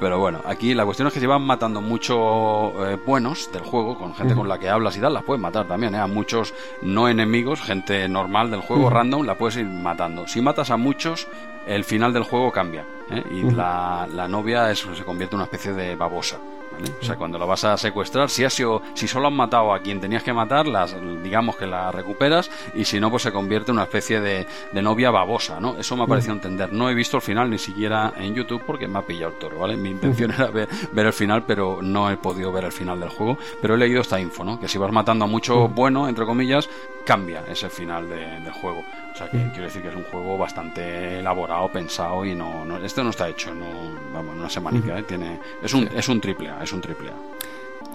[0.00, 3.96] Pero bueno, aquí la cuestión es que se van matando muchos eh, buenos del juego,
[3.98, 5.98] con gente con la que hablas y tal, las puedes matar también, ¿eh?
[5.98, 10.26] A muchos no enemigos, gente normal del juego, random, la puedes ir matando.
[10.26, 11.26] Si matas a muchos,
[11.66, 13.22] el final del juego cambia, ¿eh?
[13.30, 16.38] Y la, la novia es, se convierte en una especie de babosa.
[17.00, 19.80] O sea, cuando lo vas a secuestrar, si, has sido, si solo han matado a
[19.80, 23.70] quien tenías que matar, las, digamos que la recuperas y si no, pues se convierte
[23.70, 24.46] en una especie de,
[24.82, 25.76] novia babosa, ¿no?
[25.78, 26.72] Eso me ha parecido entender.
[26.72, 29.58] No he visto el final ni siquiera en YouTube porque me ha pillado el toro,
[29.58, 29.76] ¿vale?
[29.76, 33.38] Mi intención era ver, el final, pero no he podido ver el final del juego.
[33.60, 34.60] Pero he leído esta info, ¿no?
[34.60, 36.68] Que si vas matando a mucho bueno, entre comillas,
[37.04, 38.84] cambia ese final del juego.
[39.14, 42.78] O sea, que quiero decir que es un juego bastante elaborado, pensado y no, no
[42.78, 43.66] esto no está hecho, no,
[44.12, 45.04] vamos, una semanica, ¿eh?
[45.04, 47.14] Tiene, es un, es un triple A, es un triple A.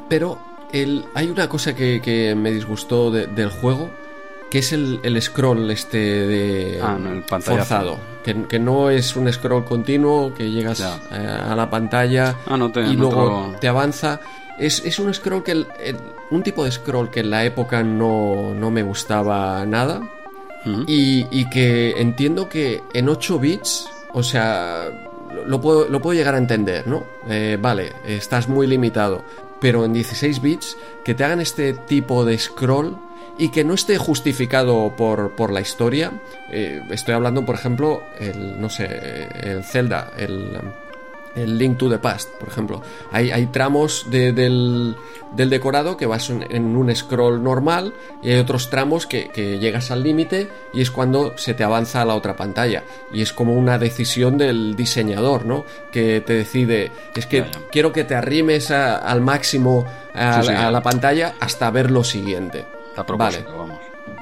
[0.08, 0.40] Pero
[0.72, 3.90] el, hay una cosa que, me disgustó del juego,
[4.50, 6.98] que es el, scroll este de ah,
[7.42, 7.98] forzado.
[8.24, 12.58] Que, no es un scroll continuo, que llegas a, la pantalla ah,
[12.90, 14.22] y luego te avanza.
[14.58, 15.66] Es, es, un scroll que
[16.32, 20.02] un tipo de scroll que en la época no, no me gustaba nada
[20.66, 24.90] y, que entiendo que en 8 bits, o sea,
[25.46, 27.06] lo puedo, lo puedo llegar a entender, ¿no?
[27.30, 29.24] Eh, vale, estás muy limitado,
[29.62, 32.98] pero en 16 bits, que te hagan este tipo de scroll
[33.38, 36.12] y que no esté justificado por, por la historia.
[36.52, 40.58] Eh, estoy hablando, por ejemplo, el, no sé, el Zelda, el
[41.36, 42.82] el Link to the Past, por ejemplo.
[43.12, 44.96] Hay, hay tramos del,
[45.36, 49.30] decorado que vas en, un scroll normal y hay otros tramos que,
[49.60, 52.84] llegas al límite y es cuando se te avanza a la otra pantalla.
[53.14, 55.66] Y es como una decisión del diseñador, ¿no?
[55.92, 61.70] Que te decide, es que quiero que te arrimes al máximo a, la pantalla hasta
[61.72, 62.66] ver lo siguiente.
[63.18, 63.46] vale.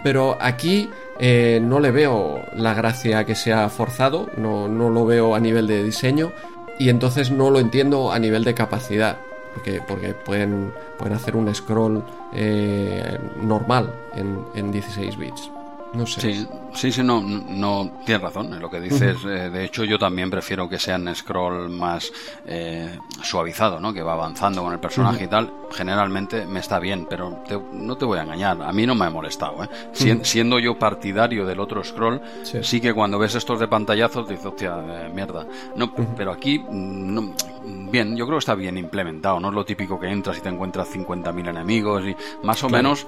[0.03, 0.89] Pero aquí
[1.19, 5.65] eh, no le veo la gracia que sea forzado, no, no lo veo a nivel
[5.65, 6.31] de diseño
[6.79, 9.17] y entonces no lo entiendo a nivel de capacidad,
[9.53, 15.51] porque, porque pueden, pueden hacer un scroll eh, normal en, en 16 bits.
[15.93, 16.45] No sé.
[16.77, 19.17] Sí, sí, no, no tienes razón en lo que dices.
[19.25, 22.11] Eh, de hecho, yo también prefiero que sean scroll más
[22.45, 23.93] eh, suavizado, ¿no?
[23.93, 25.51] Que va avanzando con el personaje y tal.
[25.71, 27.43] Generalmente me está bien, pero
[27.73, 28.61] no te voy a engañar.
[28.61, 29.69] A mí no me ha molestado, ¿eh?
[30.23, 32.79] siendo yo partidario del otro scroll, sí.
[32.79, 35.45] que cuando ves estos de pantallazos dices, hostia, eh, mierda.
[35.75, 37.33] No, pero aquí no,
[37.91, 40.49] bien, yo creo que está bien implementado, no es lo típico que entras y te
[40.49, 43.07] encuentras 50.000 enemigos y más o menos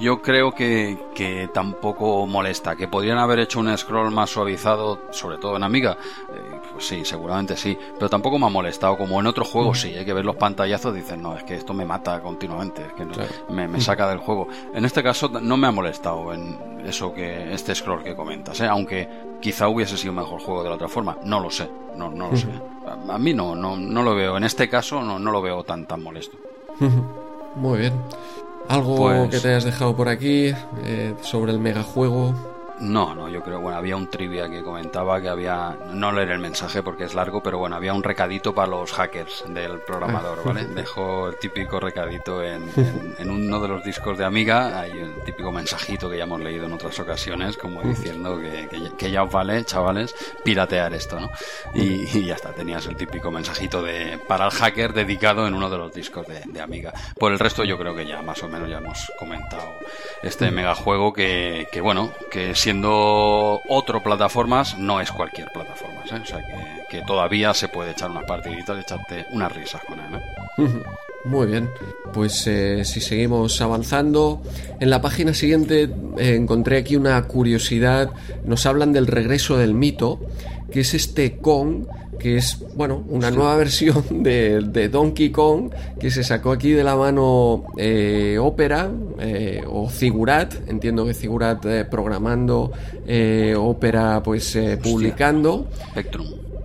[0.00, 5.38] yo creo que, que, tampoco molesta, que podrían haber hecho un scroll más suavizado, sobre
[5.38, 5.96] todo en Amiga,
[6.32, 9.94] eh, pues sí, seguramente sí, pero tampoco me ha molestado, como en otros juegos sí,
[9.94, 12.92] hay que ver los pantallazos y dices, no, es que esto me mata continuamente, es
[12.92, 13.06] que
[13.52, 14.48] me, me, saca del juego.
[14.74, 18.66] En este caso no me ha molestado en eso que este scroll que comentas, ¿eh?
[18.66, 19.08] aunque
[19.40, 22.36] quizá hubiese sido mejor juego de la otra forma, no lo sé, no, no lo
[22.36, 22.48] sé
[23.08, 24.36] a mí no, no, no lo veo.
[24.36, 26.36] En este caso no, no lo veo tan, tan molesto.
[27.56, 27.92] Muy bien.
[28.68, 30.52] ¿Algo pues que te hayas dejado por aquí
[30.84, 32.34] eh, sobre el megajuego?
[32.84, 36.38] No, no, yo creo, bueno, había un trivia que comentaba que había, no leer el
[36.38, 40.64] mensaje porque es largo, pero bueno, había un recadito para los hackers del programador, ¿vale?
[40.74, 42.70] Dejó el típico recadito en,
[43.18, 46.66] en, uno de los discos de Amiga, hay el típico mensajito que ya hemos leído
[46.66, 51.30] en otras ocasiones, como diciendo que, que, ya os vale, chavales, piratear esto, ¿no?
[51.74, 55.78] Y, ya está, tenías el típico mensajito de para el hacker dedicado en uno de
[55.78, 56.92] los discos de, de Amiga.
[57.18, 59.72] Por el resto yo creo que ya más o menos ya hemos comentado
[60.22, 66.00] este megajuego que, que bueno, que siendo otro plataformas, no es cualquier plataforma.
[66.00, 66.20] ¿eh?
[66.22, 66.42] O sea
[66.88, 70.20] que, todavía se puede echar una partidita y echarte unas risas con él.
[70.58, 70.82] ¿eh?
[71.24, 71.70] Muy bien,
[72.12, 74.42] pues eh, si seguimos avanzando,
[74.78, 78.10] en la página siguiente encontré aquí una curiosidad,
[78.44, 80.20] nos hablan del regreso del mito,
[80.70, 81.86] que es este Kong
[82.18, 86.96] que es, bueno, una nueva versión de, Donkey Kong que se sacó aquí de la
[86.96, 92.72] mano eh, Opera eh, o Figurat, entiendo que Figurat eh, programando,
[93.56, 95.68] Opera pues publicando.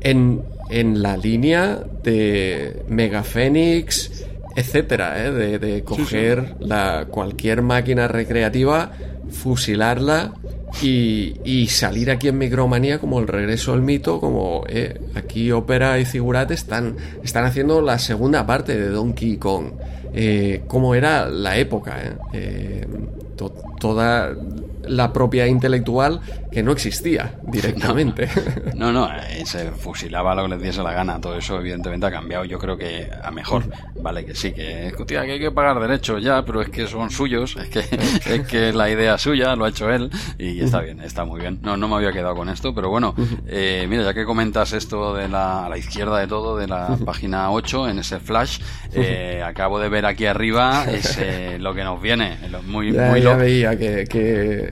[0.01, 8.91] En, en la línea de Mega Phoenix, etcétera, de, de, coger La, cualquier máquina recreativa,
[9.29, 10.33] fusilarla
[10.81, 16.05] y, salir aquí en Micromanía como el regreso al mito, como eh, aquí Opera y
[16.05, 19.71] Figurat están, están haciendo la segunda parte de Donkey Kong,
[20.13, 22.87] eh, como era la época, eh,
[23.79, 24.35] toda
[24.87, 26.21] la propiedad intelectual
[26.51, 28.29] que no existía directamente.
[28.75, 31.19] No, no, eh, se fusilaba lo que les diese la gana.
[31.19, 32.45] Todo eso, evidentemente, ha cambiado.
[32.45, 33.63] Yo creo que a mejor.
[34.01, 37.55] Vale, que sí, que, que hay que pagar derechos ya, pero es que son suyos.
[37.57, 37.79] Es que
[38.33, 40.09] es que la idea suya, lo ha hecho él.
[40.37, 41.59] Y está bien, está muy bien.
[41.61, 43.13] No, no me había quedado con esto, pero bueno,
[43.47, 46.97] eh, mira, ya que comentas esto de la, a la izquierda de todo, de la
[47.05, 48.59] página 8, en ese flash,
[48.93, 51.19] eh, acabo de ver aquí arriba es
[51.59, 52.37] lo que nos viene.
[52.65, 54.05] Muy, muy ya veía que,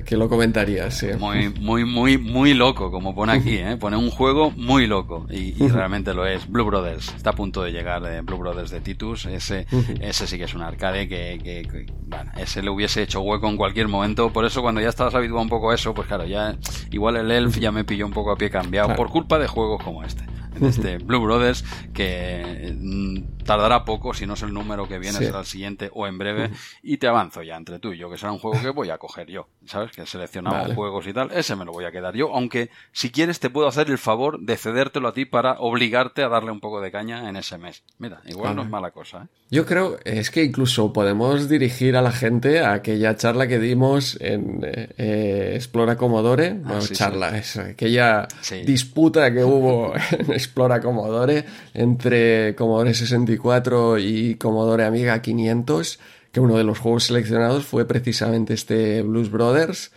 [0.06, 1.08] que, lo comentarías, sí.
[1.20, 3.76] Muy, muy, muy, muy loco, como pone aquí, ¿eh?
[3.76, 5.27] Pone un juego muy loco.
[5.30, 6.49] Y, realmente lo es.
[6.49, 7.14] Blue Brothers.
[7.14, 9.26] Está a punto de llegar de Blue Brothers de Titus.
[9.26, 9.68] Ese,
[9.99, 13.57] ese sí que es un arcade que, que, bueno, ese le hubiese hecho hueco en
[13.57, 14.31] cualquier momento.
[14.31, 16.56] Por eso cuando ya estabas habituado un poco a eso, pues claro, ya
[16.89, 19.84] igual el Elf ya me pilló un poco a pie cambiado por culpa de juegos
[19.84, 20.23] como este
[20.61, 21.63] este Blue Brothers,
[21.93, 26.07] que mm, tardará poco, si no es el número que viene, será el siguiente o
[26.07, 26.51] en breve,
[26.84, 28.97] y te avanzo ya entre tú y yo, que será un juego que voy a
[28.97, 29.91] coger yo, ¿sabes?
[29.91, 33.39] Que seleccionamos juegos y tal, ese me lo voy a quedar yo, aunque si quieres
[33.39, 36.81] te puedo hacer el favor de cedértelo a ti para obligarte a darle un poco
[36.81, 37.84] de caña en ese mes.
[37.99, 39.38] Mira, igual no es mala cosa, ¿eh?
[39.49, 44.17] Yo creo, es que incluso podemos dirigir a la gente a aquella charla que dimos
[44.19, 48.27] en eh, eh, Explora Commodore, ah, charla, aquella
[48.65, 55.99] disputa que hubo en Explora Commodore entre Commodore 64 y Commodore Amiga 500,
[56.32, 59.91] que uno de los juegos seleccionados fue precisamente este Blues Brothers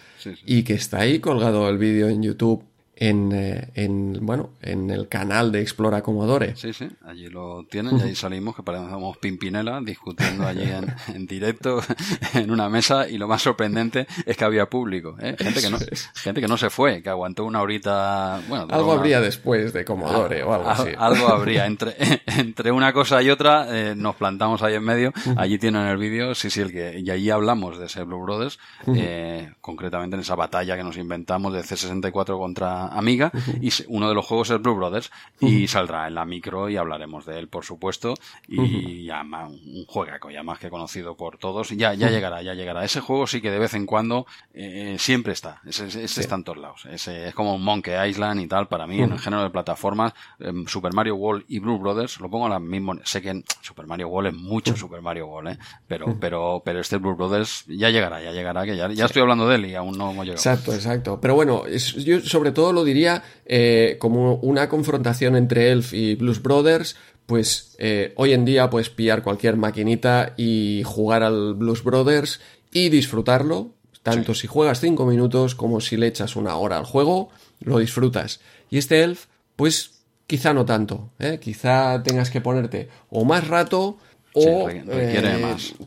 [0.44, 2.69] y que está ahí colgado el vídeo en YouTube
[3.00, 6.54] en, eh, en, bueno, en el canal de Explora Commodore.
[6.54, 11.26] Sí, sí, allí lo tienen y ahí salimos que parecemos Pimpinela discutiendo allí en, en,
[11.26, 11.80] directo
[12.34, 15.34] en una mesa y lo más sorprendente es que había público, ¿eh?
[15.38, 15.78] gente, que no,
[16.14, 18.42] gente que no se fue, que aguantó una horita.
[18.48, 20.90] Bueno, algo habría después de Commodore o algo así.
[20.96, 21.64] Algo habría.
[21.64, 21.96] Entre,
[22.26, 25.12] entre una cosa y otra eh, nos plantamos ahí en medio.
[25.38, 28.58] Allí tienen el vídeo, sí, sí, el que, y allí hablamos de ese Blue Brothers,
[28.94, 34.14] eh, concretamente en esa batalla que nos inventamos de C64 contra amiga y uno de
[34.14, 35.10] los juegos es Blue Brothers
[35.40, 38.14] y saldrá en la micro y hablaremos de él por supuesto
[38.48, 42.84] y ya un juegaco ya más que conocido por todos ya ya llegará ya llegará.
[42.84, 46.58] Ese juego sí que de vez en cuando eh, siempre está ese, está en todos
[46.58, 46.86] lados.
[46.90, 50.66] Ese es como Monkey Island y tal para mí en el género de plataformas em,
[50.66, 54.08] Super Mario World y Blue Brothers lo pongo a la misma sé que Super Mario
[54.08, 55.58] World es mucho Super Mario World ¿eh?
[55.86, 59.48] pero pero pero este Blue Brothers ya llegará ya llegará que ya, ya estoy hablando
[59.48, 60.38] de él y aún no hemos llegado.
[60.38, 61.20] Exacto exacto.
[61.20, 66.42] Pero bueno yo sobre todo lo diría eh, como una confrontación entre Elf y Blues
[66.42, 66.96] Brothers,
[67.26, 72.40] pues eh, hoy en día puedes pillar cualquier maquinita y jugar al Blues Brothers
[72.72, 73.70] y disfrutarlo,
[74.02, 77.30] tanto si juegas 5 minutos como si le echas una hora al juego,
[77.60, 78.40] lo disfrutas.
[78.70, 79.26] Y este Elf,
[79.56, 81.38] pues quizá no tanto, ¿eh?
[81.40, 83.98] quizá tengas que ponerte o más rato
[84.32, 84.68] o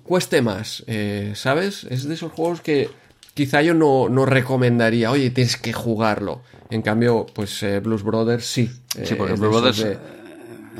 [0.03, 0.83] cueste más,
[1.33, 1.85] ¿sabes?
[1.85, 2.89] Es de esos juegos que
[3.33, 6.41] quizá yo no, no recomendaría, oye, tienes que jugarlo.
[6.69, 8.71] En cambio, pues eh, Blues Brothers sí.
[9.03, 9.79] Sí, porque Blues Brothers...
[9.81, 9.97] Eh,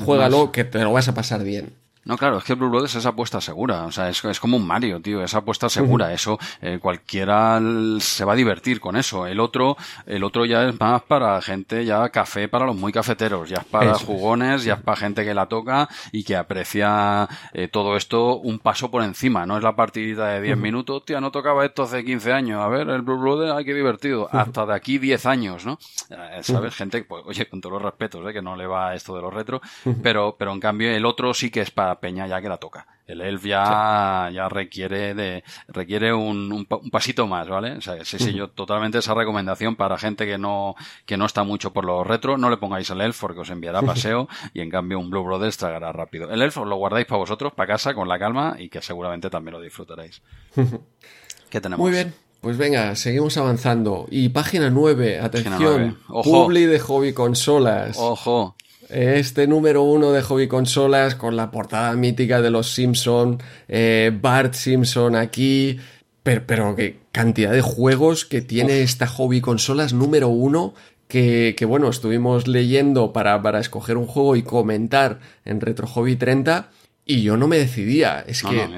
[0.03, 1.73] juégalo que te lo vas a pasar bien.
[2.05, 3.85] No, claro, es que Blue Brothers es apuesta segura.
[3.85, 5.23] O sea, es, es como un Mario, tío.
[5.23, 6.13] Es apuesta segura.
[6.13, 7.61] Eso, eh, cualquiera
[7.99, 9.25] se va a divertir con eso.
[9.25, 13.49] El otro, el otro ya es más para gente, ya café para los muy cafeteros.
[13.49, 17.69] Ya es para jugones, ya es para gente que la toca y que aprecia eh,
[17.69, 19.45] todo esto un paso por encima.
[19.45, 21.05] No es la partidita de 10 minutos.
[21.05, 22.61] Tío, no tocaba esto hace 15 años.
[22.61, 24.27] A ver, el Blue Brothers, ay, qué divertido.
[24.31, 25.79] Hasta de aquí 10 años, ¿no?
[26.09, 26.75] Eh, ¿Sabes?
[26.75, 28.33] Gente, pues, oye, con todos los respetos, ¿eh?
[28.33, 29.61] que no le va esto de los retro.
[30.01, 32.87] Pero, pero en cambio, el otro sí que es para peña ya que la toca.
[33.05, 37.73] El elf ya, ya requiere de, requiere un, un, pasito más, ¿vale?
[37.73, 40.75] O sea, sí, sí, yo totalmente esa recomendación para gente que no,
[41.05, 43.81] que no está mucho por los retro, no le pongáis el elf porque os enviará
[43.81, 46.31] paseo y en cambio un Blue Brothers tragará rápido.
[46.31, 49.29] El elf os lo guardáis para vosotros, para casa, con la calma y que seguramente
[49.29, 50.21] también lo disfrutaréis.
[51.49, 51.83] ¿Qué tenemos?
[51.83, 52.13] Muy bien.
[52.43, 54.05] Pues venga, seguimos avanzando.
[54.11, 57.97] Y página 9, atención, Publi de hobby consolas.
[57.97, 58.57] Ojo.
[58.93, 64.53] Este número uno de hobby consolas con la portada mítica de los Simpson, eh, Bart
[64.53, 65.79] Simpson aquí,
[66.21, 70.75] pero, pero qué cantidad de juegos que tiene esta hobby consolas número uno
[71.07, 76.15] que, que bueno, estuvimos leyendo para, para, escoger un juego y comentar en Retro Hobby
[76.15, 76.69] 30
[77.03, 78.23] y yo no me decidía.
[78.27, 78.69] Es que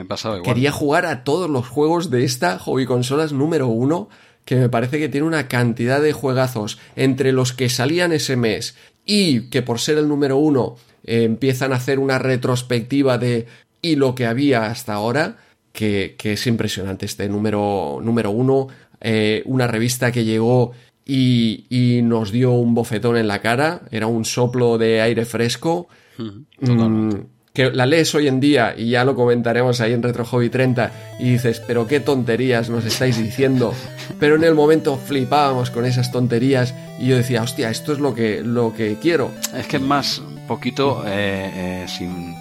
[0.45, 4.07] quería jugar a todos los juegos de esta hobby consolas número uno
[4.45, 8.75] que me parece que tiene una cantidad de juegazos entre los que salían ese mes
[9.05, 13.45] y que por ser el número uno eh, empiezan a hacer una retrospectiva de
[13.81, 15.37] y lo que había hasta ahora,
[15.71, 17.05] que, que es impresionante.
[17.05, 18.67] Este número, número uno,
[18.99, 20.71] eh, una revista que llegó
[21.05, 25.87] y, y, nos dio un bofetón en la cara, era un soplo de aire fresco,
[26.17, 27.13] mm,
[27.55, 30.91] que la lees hoy en día y ya lo comentaremos ahí en Retro Hobby 30
[31.19, 33.73] y dices, pero qué tonterías nos estáis diciendo.
[34.19, 38.13] Pero en el momento flipábamos con esas tonterías y yo decía, hostia, esto es lo
[38.13, 39.31] que, lo que quiero.
[39.57, 42.35] Es que es más poquito eh, eh, sin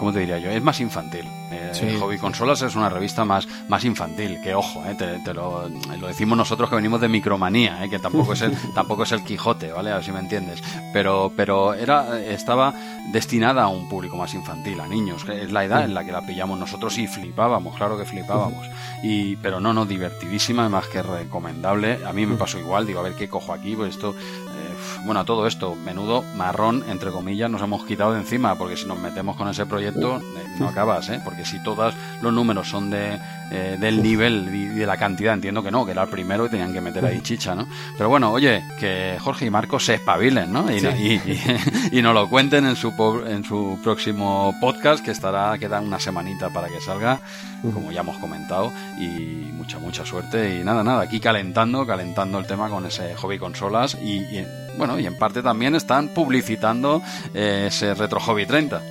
[0.00, 0.50] ¿cómo te diría yo?
[0.50, 1.26] Es más infantil.
[1.52, 5.68] Eh, Hobby Consolas es una revista más, más infantil, que ojo, eh, te, lo,
[6.08, 9.70] decimos nosotros que venimos de Micromanía, eh, que tampoco es, el, tampoco es el Quijote,
[9.72, 9.90] ¿vale?
[9.90, 10.62] A ver si me entiendes.
[10.94, 12.72] Pero, pero era, estaba
[13.12, 16.12] destinada a un público más infantil, a niños, que es la edad en la que
[16.12, 18.66] la pillamos nosotros y flipábamos, claro que flipábamos.
[19.02, 22.06] Y, pero no, no, divertidísima, más que recomendable.
[22.06, 24.14] A mí me pasó igual, digo, a ver qué cojo aquí, pues esto
[25.04, 28.98] bueno, todo esto, menudo marrón, entre comillas, nos hemos quitado de encima, porque si nos
[28.98, 31.20] metemos con ese proyecto, eh, no acabas, ¿eh?
[31.24, 33.18] Porque si todos los números son de,
[33.50, 36.50] eh, del nivel y de la cantidad, entiendo que no, que era el primero y
[36.50, 37.66] tenían que meter ahí chicha, ¿no?
[37.96, 40.70] Pero bueno, oye, que Jorge y Marcos se espabilen, ¿no?
[40.70, 40.78] Y,
[41.92, 42.92] y, nos lo cuenten en su,
[43.26, 47.20] en su próximo podcast, que estará, queda una semanita para que salga,
[47.74, 50.60] como ya hemos comentado, y mucha, mucha suerte.
[50.60, 54.20] Y nada, nada, aquí calentando, calentando el tema con ese hobby consolas y
[54.76, 57.02] bueno, y en parte también están publicitando
[57.34, 58.82] eh, ese Retro Hobby 30.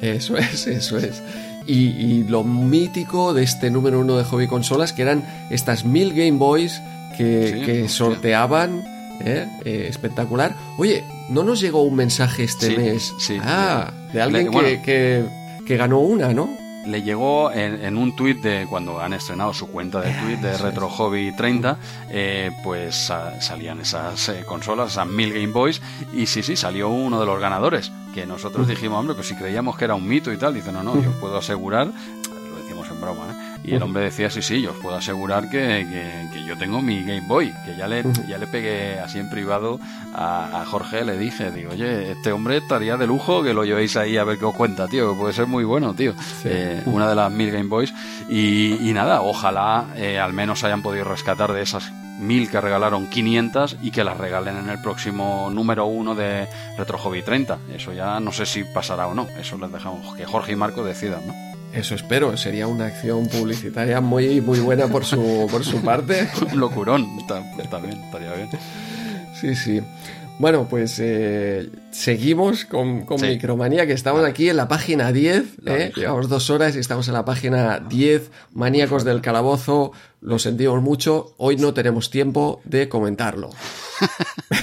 [0.00, 1.22] Eso es, eso es.
[1.66, 6.32] Y, lo mítico de este número uno de hobby consolas, que eran estas mil Game
[6.32, 6.82] Boys
[7.16, 8.84] que, sorteaban.
[9.24, 9.46] ¿eh?
[9.64, 9.86] ¿eh?
[9.88, 10.54] espectacular.
[10.76, 13.14] Oye, ¿no nos llegó un mensaje este mes?
[13.18, 13.38] Sí.
[13.40, 14.50] Ah, de alguien
[14.82, 15.24] que,
[15.66, 16.63] que ganó una, ¿no?
[16.86, 20.88] Le llegó en, un tuit de cuando han estrenado su cuenta de tweet de Retro
[20.88, 21.78] Hobby 30,
[22.10, 25.80] eh, pues salían esas eh, consolas, esas mil Game Boys,
[26.12, 29.76] y sí, sí, salió uno de los ganadores, que nosotros dijimos, hombre, pues si creíamos
[29.76, 33.00] que era un mito y tal, dice, no, no, yo puedo asegurar, lo decimos en
[33.00, 33.43] broma, ¿eh?
[33.64, 37.02] Y el hombre decía, sí, sí, yo os puedo asegurar que, que, yo tengo mi
[37.02, 39.80] Game Boy, que ya le, ya le pegué así en privado
[40.14, 44.18] a, Jorge, le dije, digo, oye, este hombre estaría de lujo que lo llevéis ahí
[44.18, 46.14] a ver qué os cuenta, tío, que puede ser muy bueno, tío.
[46.44, 47.94] Eh, una de las mil Game Boys.
[48.28, 53.78] Y, nada, ojalá eh, al menos hayan podido rescatar de esas mil que regalaron 500
[53.82, 56.46] y que las regalen en el próximo número uno de
[56.76, 57.58] Retro Hobby 30.
[57.74, 59.26] Eso ya no sé si pasará o no.
[59.38, 61.53] Eso les dejamos que Jorge y Marco decidan, ¿no?
[61.74, 66.28] Eso espero, sería una acción publicitaria muy, muy buena por su, por su parte.
[66.52, 67.18] Un locurón,
[67.80, 68.48] bien, estaría bien.
[69.34, 69.82] Sí, sí.
[70.38, 75.92] Bueno, pues eh, seguimos con, con Micromanía, que estamos aquí en la página 10, ¿eh?
[75.94, 81.34] llevamos dos horas y estamos en la página 10, Maníacos del Calabozo, lo sentimos mucho,
[81.36, 83.50] hoy no tenemos tiempo de comentarlo.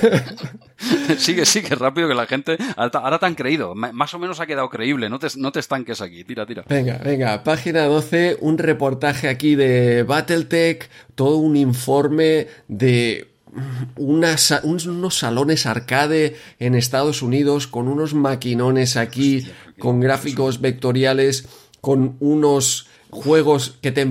[1.18, 2.58] sigue, sigue rápido que la gente.
[2.76, 3.76] Ahora te han creído.
[3.76, 5.08] Más o menos ha quedado creíble.
[5.10, 6.24] No te, no te estanques aquí.
[6.24, 6.64] Tira, tira.
[6.68, 7.44] Venga, venga.
[7.44, 8.38] Página 12.
[8.42, 10.90] Un reportaje aquí de Battletech.
[11.16, 13.31] Todo un informe de
[13.98, 19.48] unos salones arcade en Estados Unidos con unos maquinones aquí,
[19.80, 21.48] con gráficos vectoriales,
[21.82, 24.06] con unos juegos que te,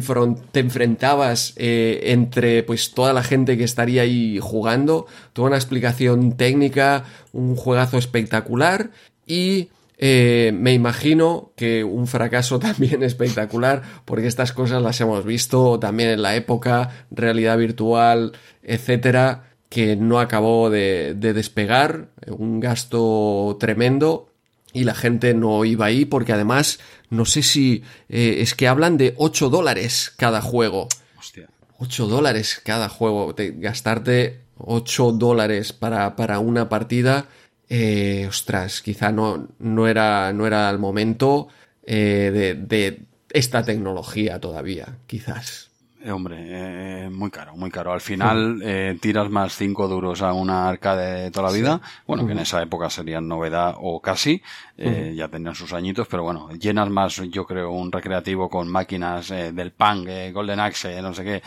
[0.53, 6.37] te enfrentabas eh, entre pues toda la gente que estaría ahí jugando, toda una explicación
[6.37, 8.91] técnica, un juegazo espectacular
[9.27, 9.71] y
[10.02, 16.10] eh, me imagino que un fracaso también espectacular porque estas cosas las hemos visto también
[16.10, 18.32] en la época, realidad virtual,
[18.62, 24.31] etcétera, que no acabó de despegar, un gasto tremendo
[24.72, 28.97] y la gente no iba ahí porque además no sé si eh, es que hablan
[28.97, 30.89] de 8 dólares cada juego.
[31.18, 31.48] Hostia.
[31.78, 33.35] 8 dólares cada juego.
[33.36, 37.27] gastarte 8 dólares para, para una partida.
[37.73, 41.49] Eh, ostras, quizá no, no, era, no era el momento
[41.85, 45.70] eh, de, de esta tecnología todavía, quizás.
[46.02, 47.93] Eh, hombre, eh, muy caro, muy caro.
[47.93, 51.81] Al final eh, tiras más cinco duros a una arcade de toda la vida.
[52.06, 54.43] Bueno, que en esa época serían novedad o casi.
[54.82, 59.31] Eh, ya tenían sus añitos, pero bueno, llenas más, yo creo, un recreativo con máquinas
[59.31, 61.43] eh, del Pang, Golden Axe, no sé qué,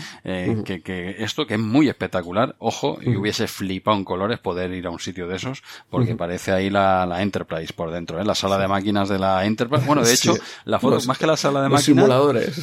[0.63, 2.55] que, que, esto que es muy espectacular.
[2.59, 6.51] Ojo, y hubiese flipado en colores poder ir a un sitio de esos, porque parece
[6.51, 8.23] ahí la, la, Enterprise por dentro, ¿eh?
[8.23, 9.87] la sala de máquinas de la Enterprise.
[9.87, 10.35] Bueno, de hecho,
[10.65, 12.61] la foto, más que la sala de máquinas, simuladores.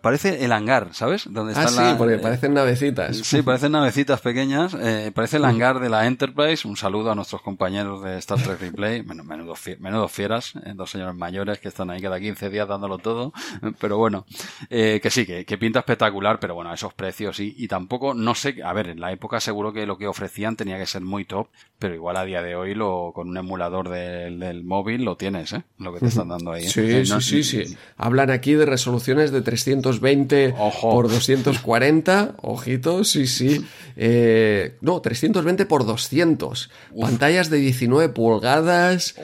[0.00, 1.11] parece el hangar, ¿sabes?
[1.26, 3.16] Donde ah, sí, porque parecen navecitas.
[3.18, 4.74] Sí, parecen navecitas pequeñas.
[4.74, 6.66] Eh, parece el hangar de la Enterprise.
[6.66, 9.02] Un saludo a nuestros compañeros de Star Trek Replay.
[9.02, 13.32] Menudo, menudo fieras, eh, dos señores mayores que están ahí cada 15 días dándolo todo.
[13.78, 14.26] Pero bueno,
[14.70, 18.34] eh, que sí, que, pinta espectacular, pero bueno, a esos precios y, y tampoco, no
[18.34, 21.24] sé, a ver, en la época seguro que lo que ofrecían tenía que ser muy
[21.24, 21.48] top,
[21.82, 25.64] pero igual a día de hoy lo con un emulador del, móvil lo tienes, ¿eh?
[25.78, 26.62] Lo que te están dando ahí.
[26.68, 27.76] Sí, sí, sí, sí.
[27.96, 33.66] Hablan aquí de resoluciones de 320 Ojo por 240, ojitos, sí, sí.
[33.96, 36.70] Eh, no, 320 por 200.
[37.00, 39.16] Pantallas de 19 pulgadas.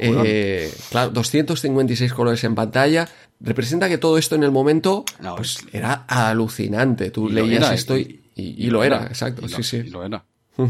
[0.00, 3.10] eh, claro, 256 colores en pantalla.
[3.40, 5.04] Representa que todo esto en el momento
[5.36, 7.10] pues, era alucinante.
[7.10, 9.76] Tú leías esto y, y, lo era, exacto, sí, sí.
[9.84, 10.24] Y lo era.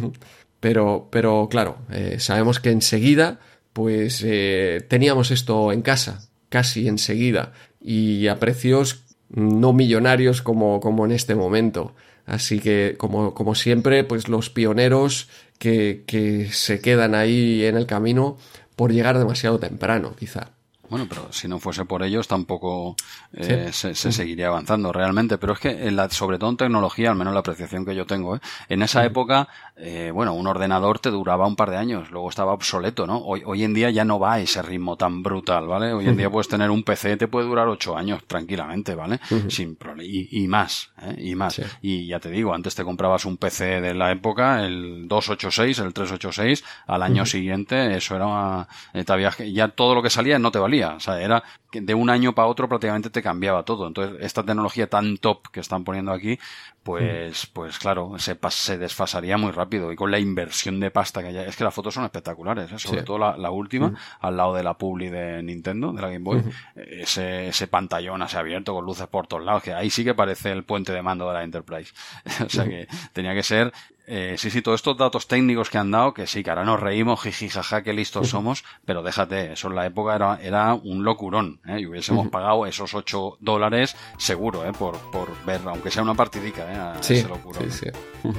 [0.66, 3.38] Pero, pero claro, eh, sabemos que enseguida,
[3.72, 11.04] pues eh, teníamos esto en casa, casi enseguida, y a precios no millonarios como, como
[11.04, 11.94] en este momento.
[12.24, 15.28] Así que, como, como siempre, pues los pioneros
[15.60, 18.36] que, que se quedan ahí en el camino
[18.74, 20.55] por llegar demasiado temprano, quizá.
[20.88, 22.96] Bueno, pero si no fuese por ellos tampoco
[23.32, 25.38] eh, se, seguiría avanzando realmente.
[25.38, 28.06] Pero es que, en la, sobre todo en tecnología, al menos la apreciación que yo
[28.06, 28.40] tengo, ¿eh?
[28.68, 32.52] en esa época, eh, bueno, un ordenador te duraba un par de años, luego estaba
[32.52, 33.18] obsoleto, ¿no?
[33.18, 35.92] Hoy, hoy en día ya no va a ese ritmo tan brutal, ¿vale?
[35.92, 39.20] Hoy en día puedes tener un PC, te puede durar ocho años tranquilamente, ¿vale?
[39.48, 40.08] Sin problema.
[40.08, 41.16] Y, y, más, ¿eh?
[41.18, 41.60] Y más.
[41.82, 45.92] Y ya te digo, antes te comprabas un PC de la época, el 286, el
[45.92, 50.75] 386, al año siguiente, eso era, eh, ya todo lo que salía no te valía
[50.82, 53.86] o sea, era que de un año para otro prácticamente te cambiaba todo.
[53.86, 56.38] Entonces, esta tecnología tan top que están poniendo aquí,
[56.82, 57.52] pues, mm.
[57.52, 59.92] pues claro, se, se desfasaría muy rápido.
[59.92, 62.78] Y con la inversión de pasta que hay, es que las fotos son espectaculares, ¿eh?
[62.78, 63.96] sobre todo la, última, mm.
[64.20, 66.42] al lado de la publi de Nintendo, de la Game Boy,
[66.74, 70.52] ese, ese pantallón así abierto con luces por todos lados, que ahí sí que parece
[70.52, 71.92] el puente de mando de la Enterprise.
[72.44, 73.72] o sea que tenía que ser
[74.06, 76.80] eh, sí, sí, todos estos datos técnicos que han dado, que sí, que ahora nos
[76.80, 81.02] reímos, jiji, jaja, qué listos somos, pero déjate, eso en la época era, era un
[81.04, 81.80] locurón, ¿eh?
[81.80, 84.72] y hubiésemos pagado esos 8 dólares seguro, ¿eh?
[84.72, 86.76] Por, por ver, aunque sea una partidica, ¿eh?
[86.76, 87.70] A sí, ese locurón.
[87.70, 88.30] Sí, sí.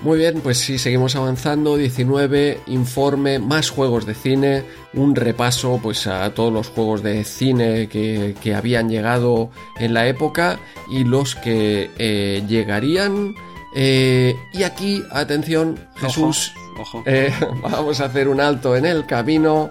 [0.00, 1.76] Muy bien, pues sí, seguimos avanzando.
[1.76, 4.62] 19, informe, más juegos de cine,
[4.94, 10.06] un repaso pues a todos los juegos de cine que, que habían llegado en la
[10.06, 13.34] época y los que eh, llegarían
[13.74, 16.52] eh, y aquí, atención, Jesús,
[17.04, 17.32] eh,
[17.62, 19.70] vamos a hacer un alto en el camino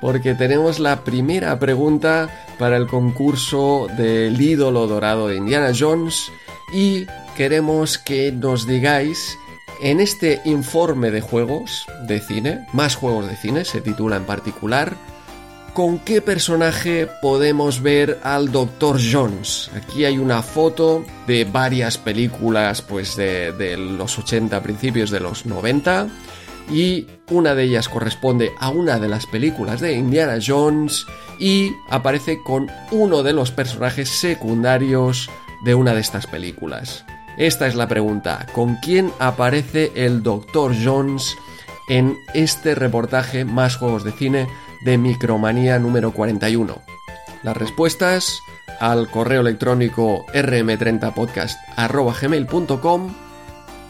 [0.00, 6.32] porque tenemos la primera pregunta para el concurso del ídolo dorado de Indiana Jones
[6.72, 7.06] y
[7.36, 9.36] queremos que nos digáis
[9.82, 14.94] en este informe de juegos de cine, más juegos de cine, se titula en particular,
[15.74, 18.98] ¿con qué personaje podemos ver al Dr.
[19.00, 19.70] Jones?
[19.74, 26.08] Aquí hay una foto de varias películas pues de, los 80 principios de los 90
[26.70, 31.06] y una de ellas corresponde a una de las películas de Indiana Jones
[31.38, 35.30] y aparece con uno de los personajes secundarios
[35.64, 37.04] de una de estas películas.
[37.38, 40.74] Esta es la pregunta, ¿con quién aparece el Dr.
[40.82, 41.36] Jones
[41.88, 44.46] en este reportaje más juegos de cine
[44.82, 46.82] de Micromanía número 41.
[47.42, 48.42] Las respuestas
[48.80, 53.14] al correo electrónico rm30podcast.gmail.com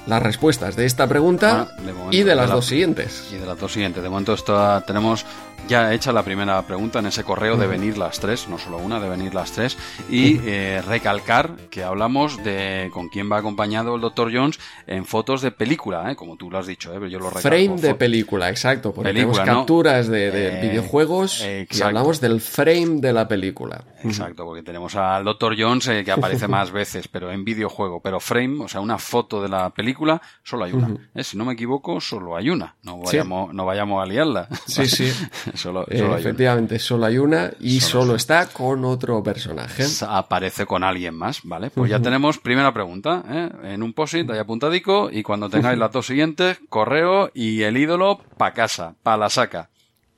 [0.06, 1.68] las respuestas de esta pregunta
[2.10, 3.28] y de las dos siguientes.
[3.32, 4.02] Y de las dos siguientes.
[4.02, 5.26] De momento esto, tenemos
[5.68, 9.00] ya hecha la primera pregunta en ese correo de venir las tres, no solo una,
[9.00, 9.76] de venir las tres,
[10.08, 14.32] y eh, recalcar que hablamos de con quién va acompañado el Dr.
[14.32, 16.16] Jones en fotos de película, ¿eh?
[16.16, 17.10] como tú lo has dicho, ¿eh?
[17.10, 17.48] yo lo recalco.
[17.48, 23.12] Frame de película, exacto, porque tenemos capturas de, eh, videojuegos y hablamos del frame de
[23.12, 23.84] la película.
[24.02, 25.54] Exacto, porque tenemos al Dr.
[25.58, 29.48] Jones que aparece más veces, pero en videojuego, pero frame, o sea, una foto de
[29.48, 30.90] la película, solo hay una.
[31.22, 32.74] Si no me equivoco, solo hay una.
[32.82, 34.48] No vayamos, no vayamos a liarla.
[34.66, 35.12] Sí, sí.
[35.90, 39.84] Eh, efectivamente, solo hay una y solo, está con otro personaje.
[40.06, 41.70] Aparece con alguien más, ¿vale?
[41.70, 43.50] Pues ya tenemos primera pregunta, ¿eh?
[43.74, 48.20] En un posit ahí apuntadico y cuando tengáis las dos siguientes, correo y el ídolo
[48.36, 49.70] pa' casa, pa' la saca.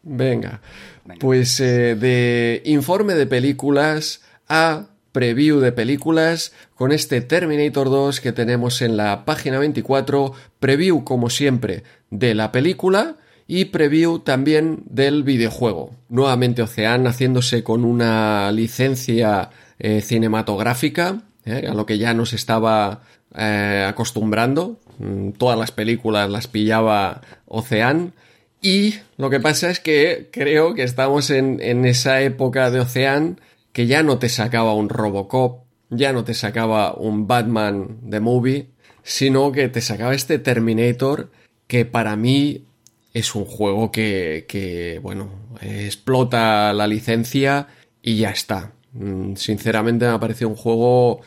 [0.02, 0.60] Venga.
[1.20, 8.32] Pues eh, de informe de películas a preview de películas con este Terminator 2 que
[8.32, 13.16] tenemos en la página 24, preview como siempre de la película
[13.54, 15.94] y preview también del videojuego.
[16.08, 23.02] Nuevamente Ocean haciéndose con una licencia eh, cinematográfica, eh, a lo que ya nos estaba
[23.36, 24.80] eh, acostumbrando.
[24.96, 28.14] Mm, todas las películas las pillaba Ocean.
[28.62, 33.38] Y lo que pasa es que creo que estamos en, en esa época de Ocean
[33.74, 38.70] que ya no te sacaba un Robocop, ya no te sacaba un Batman de movie,
[39.02, 41.30] sino que te sacaba este Terminator
[41.66, 42.64] que para mí
[43.12, 45.30] es un juego que, que, bueno,
[45.60, 47.68] explota la licencia
[48.02, 48.72] y ya está.
[48.92, 51.20] Mm, sinceramente me ha parecido un juego,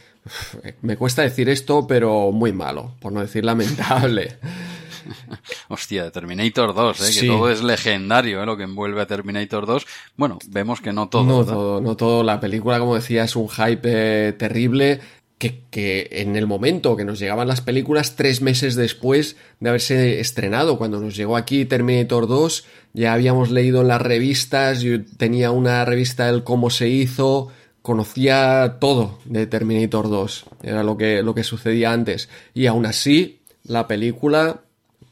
[0.81, 4.37] me cuesta decir esto, pero muy malo, por no decir lamentable.
[5.69, 7.21] Hostia, Terminator 2, ¿eh?
[7.21, 8.45] que todo es legendario, ¿eh?
[8.45, 9.85] lo que envuelve a Terminator 2.
[10.17, 11.23] Bueno, vemos que no todo.
[11.23, 12.23] No todo, no todo.
[12.23, 13.81] La película, como decía, es un hype
[14.29, 14.99] eh, terrible
[15.37, 20.19] que, que, en el momento que nos llegaban las películas, tres meses después de haberse
[20.19, 25.51] estrenado, cuando nos llegó aquí Terminator 2, ya habíamos leído en las revistas, yo tenía
[25.51, 27.49] una revista del cómo se hizo,
[27.81, 33.39] conocía todo de Terminator 2, era lo que, lo que sucedía antes, y aún así,
[33.63, 34.61] la película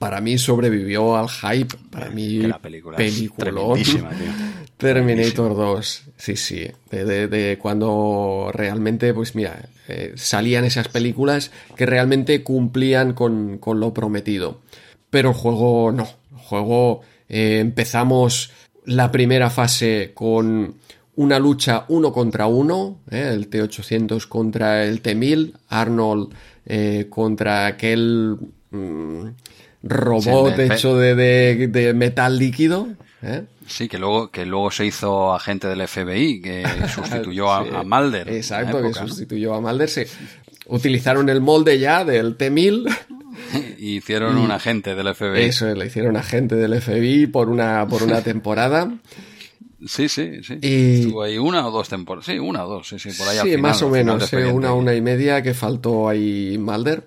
[0.03, 1.77] para mí sobrevivió al hype.
[1.89, 2.97] Para mí, la película
[4.77, 6.67] Terminator 2, sí, sí.
[6.91, 13.79] De, de, cuando realmente, pues mira, eh, salían esas películas que realmente cumplían con, con,
[13.79, 14.59] lo prometido.
[15.09, 16.05] Pero el juego no.
[16.33, 16.99] El juego
[17.29, 18.51] eh, empezamos
[18.83, 20.75] la primera fase con
[21.15, 26.33] una lucha uno contra uno, eh, el T-800 contra el T-1000, Arnold
[27.09, 28.37] contra aquel...
[28.71, 29.27] Mm,
[29.83, 31.15] robot hecho de,
[31.67, 32.87] de, metal líquido.
[33.21, 33.43] ¿eh?
[33.67, 38.29] Sí, que luego, que luego se hizo agente del FBI, que sustituyó a, Mulder.
[38.29, 39.89] Exacto, que sustituyó a Mulder.
[39.89, 40.07] Se
[40.67, 42.97] utilizaron el molde ya del T-1000.
[43.77, 45.43] Y hicieron un agente del FBI.
[45.43, 48.91] Eso, le hicieron agente del FBI por una, por una temporada.
[49.85, 50.59] Sí, sí, sí.
[50.61, 52.25] Estuvo ahí una o dos temporadas.
[52.25, 55.01] Sí, una o dos, sí, sí, por ahí Sí, más o menos, una, una y
[55.01, 57.03] media que faltó ahí Mulder.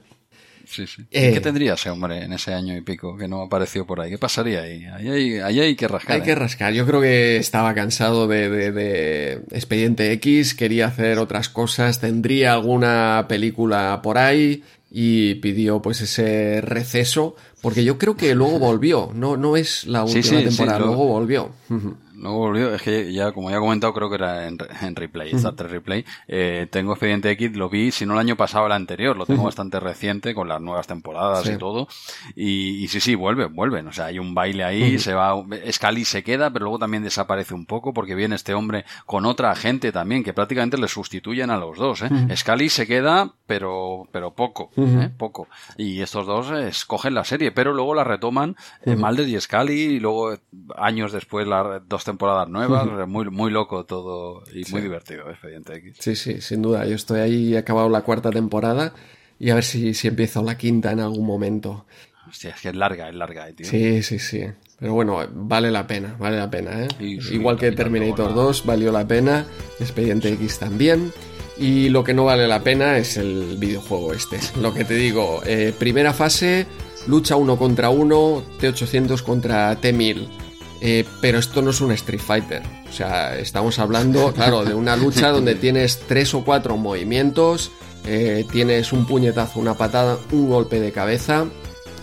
[0.67, 1.05] Sí, sí.
[1.11, 4.11] ¿Qué eh, tendría ese hombre en ese año y pico que no apareció por ahí?
[4.11, 4.85] ¿Qué pasaría ahí?
[4.85, 6.17] Ahí hay, que rascar.
[6.17, 6.35] Hay que ¿eh?
[6.35, 6.73] rascar.
[6.73, 13.27] Yo creo que estaba cansado de, de, Expediente X, quería hacer otras cosas, tendría alguna
[13.29, 19.37] película por ahí y pidió pues ese receso, porque yo creo que luego volvió, no,
[19.37, 21.51] no es la última temporada, luego volvió
[22.17, 24.59] no volvió, es que ya, como ya he comentado, creo que era en,
[24.97, 26.05] replay, uh replay.
[26.27, 29.45] Eh, tengo Expediente X, lo vi, si no el año pasado, el anterior, lo tengo
[29.45, 31.89] bastante reciente con las nuevas temporadas y todo.
[32.35, 33.89] Y, sí, sí, vuelve, vuelven.
[33.89, 35.35] O sea, hay un baile ahí, se va,
[35.71, 39.55] Scully se queda, pero luego también desaparece un poco porque viene este hombre con otra
[39.55, 42.09] gente también, que prácticamente le sustituyen a los dos, ¿eh?
[42.35, 45.11] Scully se queda, pero, pero poco, ¿eh?
[45.17, 45.49] Poco.
[45.77, 50.01] Y estos dos escogen la serie, pero luego la retoman eh, Mulder y Scully y
[50.01, 50.35] luego
[50.77, 55.97] años después las dos temporadas nuevas, muy, muy loco todo y muy divertido, Expediente X.
[56.01, 56.87] Sí, sí, sin duda.
[56.87, 58.95] Yo estoy ahí, he acabado la cuarta temporada
[59.39, 61.85] y a ver si, si empiezo la quinta en algún momento.
[62.29, 63.67] Hostia, es que es larga, es larga, eh, tío.
[63.67, 64.45] Sí, sí, sí.
[64.79, 66.89] Pero bueno, vale la pena, vale la pena, ¿eh?
[67.01, 69.47] Igual que Terminator 2 valió la pena,
[69.81, 71.13] Expediente X también.
[71.59, 74.39] Y lo que no vale la pena es el videojuego este.
[74.61, 76.67] Lo que te digo, eh, primera fase,
[77.07, 80.46] lucha uno contra uno, T800 contra T1000.
[80.89, 82.63] Eh, pero esto no es un Street Fighter.
[82.89, 87.73] O sea, estamos hablando, claro, de una lucha donde tienes tres o cuatro movimientos,
[88.05, 91.47] eh, tienes un puñetazo, una patada, un golpe de cabeza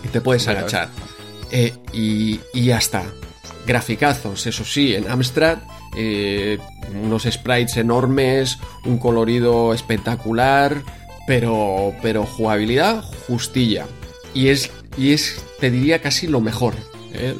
[0.04, 0.90] y te puedes agachar.
[1.50, 3.04] Eh, y, y, ya está.
[3.66, 5.60] Graficazos, eso sí, en Amstrad,
[7.02, 10.82] unos sprites enormes, un colorido espectacular,
[11.26, 13.86] pero, pero jugabilidad justilla.
[14.34, 16.74] Y es, y es, te diría, casi lo mejor.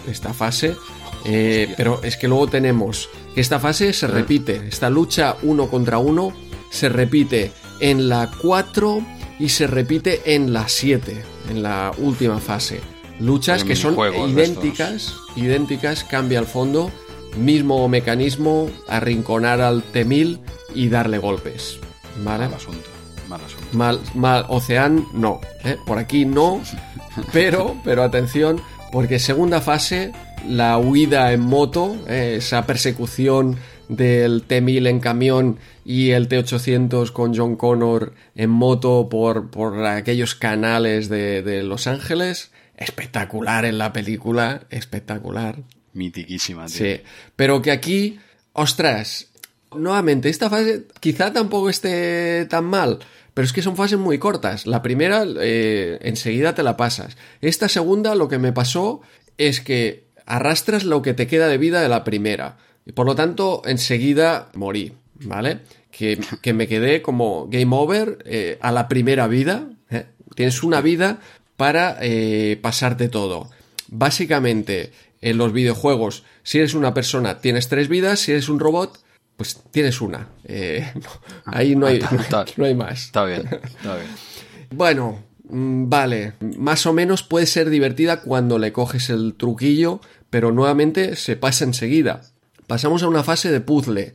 [0.06, 0.76] Esta fase
[1.24, 5.98] eh, pero es que luego tenemos que esta fase se repite, esta lucha uno contra
[5.98, 6.32] uno
[6.70, 9.04] se repite en la 4
[9.38, 12.80] y se repite en la 7, en la última fase.
[13.20, 13.96] Luchas que son
[14.28, 16.90] idénticas, idénticas, cambia el fondo,
[17.36, 20.40] mismo mecanismo, arrinconar al T-1000
[20.74, 21.78] y darle golpes.
[22.24, 22.44] ¿Vale?
[22.48, 22.88] Mal asunto,
[23.28, 23.66] mal asunto.
[23.72, 25.76] Mal, mal, Ocean no, ¿eh?
[25.86, 26.60] por aquí no,
[27.32, 28.60] pero, pero atención,
[28.94, 30.12] porque segunda fase
[30.48, 33.56] la huida en moto, eh, esa persecución
[33.88, 40.36] del T-1000 en camión y el T-800 con John Connor en moto por, por aquellos
[40.36, 42.52] canales de, de, Los Ángeles.
[42.76, 45.56] Espectacular en la película, espectacular.
[45.92, 46.76] Mitiquísima, tío.
[46.76, 47.00] Sí,
[47.34, 48.20] pero que aquí,
[48.52, 49.26] ostras,
[49.74, 53.00] nuevamente, esta fase quizá tampoco esté tan mal,
[53.34, 54.66] pero es que son fases muy cortas.
[54.66, 57.16] La primera, eh, enseguida te la pasas.
[57.40, 59.02] Esta segunda, lo que me pasó
[59.36, 62.56] es que arrastras lo que te queda de vida de la primera.
[62.86, 65.60] Y por lo tanto, enseguida morí, ¿vale?
[65.90, 66.18] Que,
[66.52, 69.68] me quedé como game over eh, a la primera vida.
[69.90, 70.06] ¿eh?
[70.34, 71.20] Tienes una vida
[71.56, 73.50] para eh, pasarte todo.
[73.88, 78.98] Básicamente, en los videojuegos, si eres una persona, tienes tres vidas, si eres un robot,
[79.36, 80.28] pues tienes una.
[81.44, 82.00] ahí no hay,
[82.56, 83.06] no hay más.
[83.06, 84.08] Está bien, está bien.
[84.70, 90.00] Bueno, Mm, vale, más o menos puede ser divertida cuando le coges el truquillo,
[90.30, 92.22] pero nuevamente se pasa enseguida.
[92.66, 94.14] Pasamos a una fase de puzzle.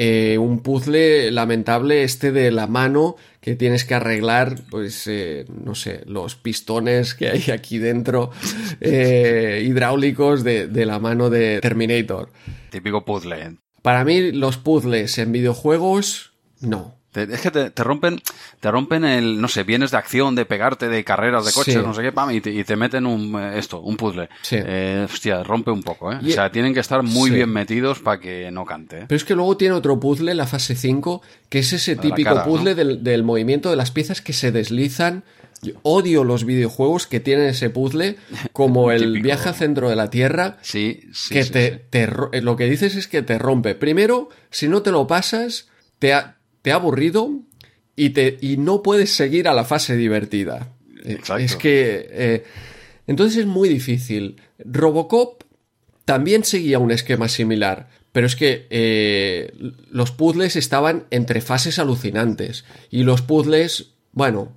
[0.00, 5.74] Eh, un puzzle lamentable este de la mano que tienes que arreglar, pues, eh, no
[5.74, 8.30] sé, los pistones que hay aquí dentro
[8.80, 12.30] eh, hidráulicos de, de la mano de Terminator.
[12.70, 13.58] Típico puzzle.
[13.82, 16.96] Para mí los puzzles en videojuegos, no.
[17.14, 18.20] es que te, rompen,
[18.60, 21.94] te rompen el, no sé, vienes de acción, de pegarte, de carreras, de coches, no
[21.94, 24.28] sé qué, pam, y te, meten un, eh, esto, un puzzle.
[24.50, 26.18] Eh, hostia, rompe un poco, ¿eh?
[26.22, 29.00] o sea, tienen que estar muy bien metidos para que no cante.
[29.00, 29.04] ¿eh?
[29.08, 32.74] Pero es que luego tiene otro puzzle, la fase 5, que es ese típico puzzle
[32.74, 35.24] del, del movimiento de las piezas que se deslizan
[35.82, 38.16] odio los videojuegos que tienen ese puzzle,
[38.52, 40.58] como el viaje al centro de la Tierra.
[40.62, 41.34] Sí, sí.
[41.34, 43.74] Que te, eh, lo que dices es que te rompe.
[43.74, 45.68] Primero, si no te lo pasas,
[45.98, 47.30] te ha, te ha aburrido
[47.96, 50.72] y, te, y no puedes seguir a la fase divertida.
[51.04, 52.08] Eh, es que.
[52.10, 52.44] Eh,
[53.06, 54.40] entonces es muy difícil.
[54.58, 55.42] Robocop
[56.04, 57.88] también seguía un esquema similar.
[58.12, 59.52] Pero es que
[59.90, 62.64] los puzzles estaban entre fases alucinantes.
[62.90, 64.56] Y los puzzles, bueno,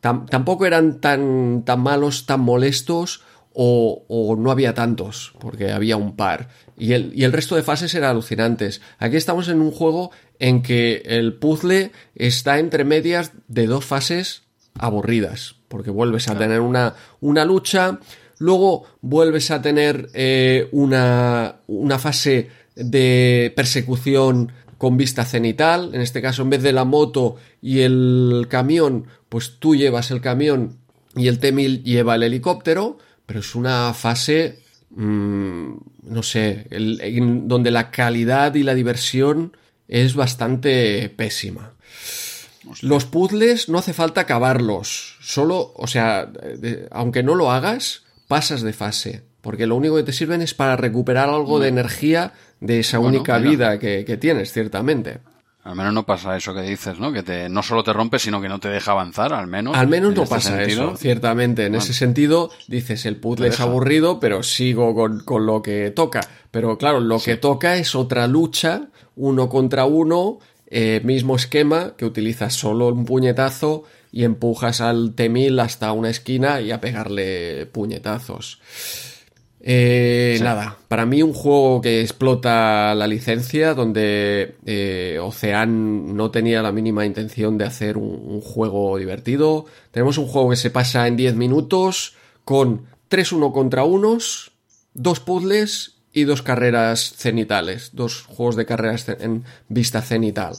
[0.00, 3.22] tampoco eran tan, tan malos, tan molestos
[3.60, 6.48] o, no había tantos, porque había un par.
[6.76, 8.80] Y el, y el resto de fases eran alucinantes.
[8.98, 14.44] Aquí estamos en un juego en que el puzzle está entre medias de dos fases
[14.78, 17.98] aburridas, porque vuelves a tener una, una lucha,
[18.38, 26.22] luego vuelves a tener eh, una, una fase de persecución con vista cenital, en este
[26.22, 30.78] caso en vez de la moto y el camión, pues tú llevas el camión
[31.14, 34.60] y el T-1000 lleva el helicóptero, pero es una fase,
[34.90, 35.72] mm,
[36.02, 39.56] no sé, donde la calidad y la diversión
[39.88, 41.72] es bastante pésima.
[42.82, 46.30] Los puzzles no hace falta acabarlos, solo, o sea,
[46.90, 50.76] aunque no lo hagas, pasas de fase, porque lo único que te sirven es para
[50.76, 55.20] recuperar algo de energía de esa única vida que, tienes, ciertamente.
[55.68, 57.12] Al menos no pasa eso que dices, ¿no?
[57.12, 59.76] Que te, no solo te rompe, sino que no te deja avanzar, al menos.
[59.76, 61.66] Al menos no este pasa eso, ciertamente.
[61.66, 66.22] En ese sentido, dices, el puzzle es aburrido, pero sigo con, lo que toca.
[66.50, 70.38] Pero claro, lo que toca es otra lucha, uno contra uno,
[70.68, 76.62] eh, mismo esquema, que utilizas solo un puñetazo y empujas al T-1000 hasta una esquina
[76.62, 78.62] y a pegarle puñetazos.
[79.70, 86.62] Eh, Nada, para mí un juego que explota la licencia, donde eh, Ocean no tenía
[86.62, 89.66] la mínima intención de hacer un, juego divertido.
[89.90, 92.16] Tenemos un juego que se pasa en 10 minutos
[92.46, 94.52] con 3 1 contra unos,
[94.94, 100.54] dos puzzles y dos carreras cenitales, dos juegos de carreras en vista cenital.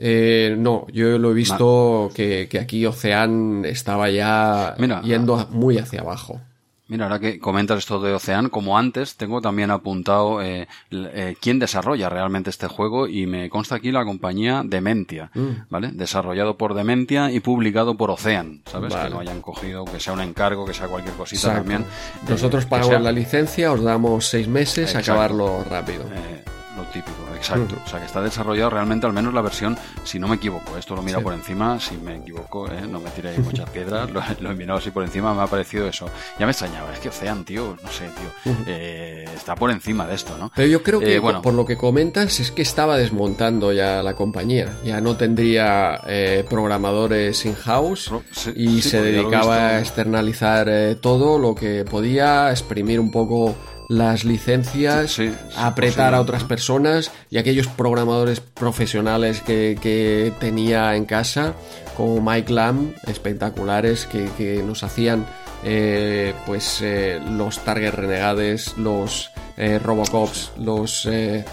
[0.00, 6.40] Eh, no, yo lo he visto que, aquí Ocean estaba ya yendo muy hacia abajo.
[6.88, 11.58] Mira, ahora que comentas esto de Ocean, como antes, tengo también apuntado eh, eh, quién
[11.58, 15.48] desarrolla realmente este juego y me consta aquí la compañía Dementia, mm.
[15.68, 15.90] ¿vale?
[15.92, 18.94] Desarrollado por Dementia y publicado por Ocean, ¿sabes?
[18.94, 21.84] Que no hayan cogido, que sea un encargo, que sea cualquier cosita también.
[22.28, 26.04] Nosotros pagamos la licencia, os damos seis meses a acabarlo rápido.
[26.04, 26.44] Eh,
[26.76, 27.76] lo típico, exacto.
[27.84, 30.94] O sea, que está desarrollado realmente, al menos la versión, si no me equivoco, esto
[30.94, 32.82] lo mira por encima, si me equivoco, ¿eh?
[32.88, 36.08] no me tiréis muchas piedras, lo, he mirado así por encima, me ha parecido eso.
[36.38, 40.14] Ya me extrañaba, es que Ocean, tío, no sé, tío, eh, está por encima de
[40.14, 40.50] esto, ¿no?
[40.54, 44.02] Pero yo creo que, eh, bueno, por lo que comentas, es que estaba desmontando ya
[44.02, 46.00] la compañía, ya no tendría
[46.48, 48.10] programadores in-house
[48.54, 50.68] y se dedicaba a externalizar
[51.00, 53.54] todo lo que podía, exprimir un poco
[53.88, 55.18] las licencias,
[55.56, 61.54] apretar a otras personas y aquellos programadores profesionales que, tenía en casa,
[61.96, 65.26] como Mike Lamb, espectaculares, que, nos hacían
[65.64, 71.44] eh, pues eh, los Target Renegades, los eh, Robocops, los eh,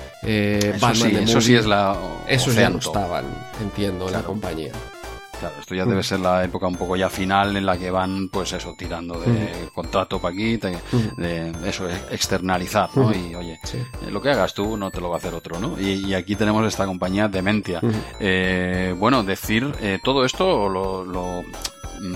[0.79, 1.97] Batman Eso sí es la...
[2.27, 3.25] Esos ya no estaban,
[3.61, 4.71] entiendo, en la compañía.
[5.43, 8.29] Claro, esto ya debe ser la época un poco ya final en la que van,
[8.29, 13.13] pues eso, tirando de contrato para aquí, de, eso, externalizar, ¿no?
[13.13, 15.77] Y oye, eh, lo que hagas tú no te lo va a hacer otro, ¿no?
[15.77, 17.81] Y, aquí tenemos esta compañía Dementia.
[18.21, 21.43] Eh, bueno, decir eh, todo esto lo, lo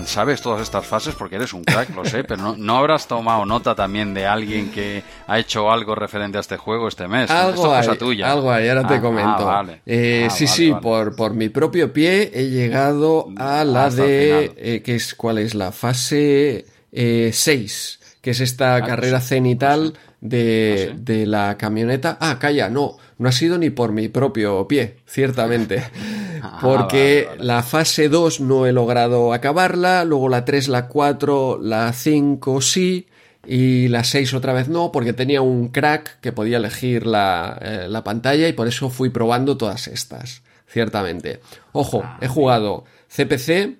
[0.04, 3.74] sabes todas estas fases porque eres un crack, lo sé, pero no, habrás tomado nota
[3.74, 7.30] también de alguien que ha hecho algo referente a este juego este mes.
[7.30, 8.30] Algo hay, tuya.
[8.30, 9.50] Algo hay, ahora te ah, comento.
[9.50, 14.52] Ah, eh, ah, sí, sí, Por, por mi propio pie he llegado a la de...
[14.56, 15.54] Eh, que es, ¿Cuál es?
[15.54, 22.18] La fase 6, eh, que es esta carrera cenital de, de la camioneta.
[22.20, 25.84] Ah, calla, no, no ha sido ni por mi propio pie, ciertamente.
[26.40, 31.92] Ah, porque la fase 2 no he logrado acabarla, luego la 3, la 4, la
[31.92, 33.08] 5 sí,
[33.44, 37.86] y la 6 otra vez no, porque tenía un crack que podía elegir la, eh,
[37.88, 41.40] la pantalla y por eso fui probando todas estas, ciertamente.
[41.72, 43.78] Ojo, ah, he jugado CPC,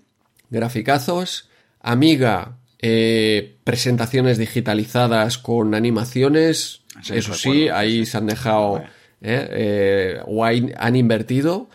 [0.50, 1.48] graficazos,
[1.80, 8.82] Amiga, eh, presentaciones digitalizadas con animaciones, eso sí, ahí se han dejado
[9.20, 11.68] eh, o han invertido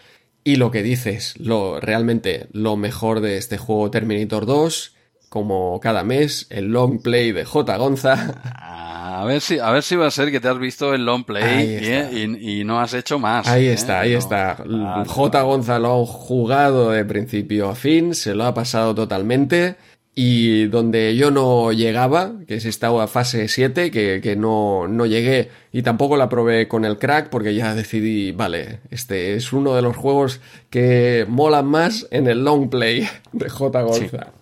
[0.44, 4.96] Y lo que dices, lo realmente lo mejor de este juego Terminator 2,
[5.30, 7.78] como cada mes, el long play de J.
[7.78, 8.42] Gonza.
[9.16, 11.24] A ver si, a ver si va a ser que te has visto el long
[11.24, 13.48] play y, y, no has hecho más.
[13.48, 13.74] Ahí ¿eh?
[13.74, 14.58] está, ahí está.
[15.08, 15.42] J.
[15.44, 19.76] Gonza lo ha jugado de principio a fin, se lo ha pasado totalmente.
[20.16, 25.50] Y donde yo no llegaba, que es esta fase 7, que, que no, no llegué
[25.72, 29.82] y tampoco la probé con el crack porque ya decidí, vale, este es uno de
[29.82, 33.82] los juegos que molan más en el long play de J.
[33.82, 34.34] Gonza.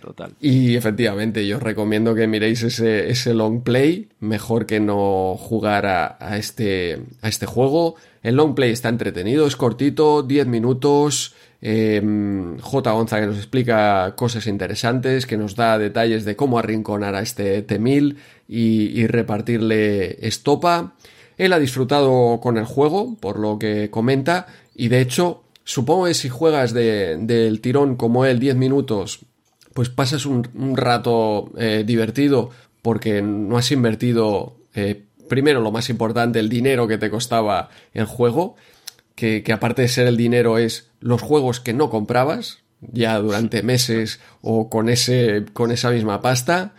[0.00, 0.34] total.
[0.40, 5.86] Y efectivamente, yo os recomiendo que miréis ese, ese long play, mejor que no jugar
[5.86, 7.94] a, a, este, a este juego.
[8.24, 12.02] El long play está entretenido, es cortito, 10 minutos, eh,
[12.60, 12.90] J.
[12.90, 17.62] Gonza que nos explica cosas interesantes, que nos da detalles de cómo arrinconar a este
[17.62, 18.16] T-1000
[18.48, 20.94] y, repartirle estopa.
[21.38, 26.14] Él ha disfrutado con el juego, por lo que comenta, y de hecho, supongo que
[26.14, 29.20] si juegas del tirón como él 10 minutos,
[29.72, 32.50] pues pasas un, rato eh, divertido
[32.82, 38.04] porque no has invertido eh, primero lo más importante, el dinero que te costaba el
[38.04, 38.56] juego,
[39.14, 44.20] que, aparte de ser el dinero es los juegos que no comprabas ya durante meses
[44.40, 46.74] o con, ese, con esa misma pasta.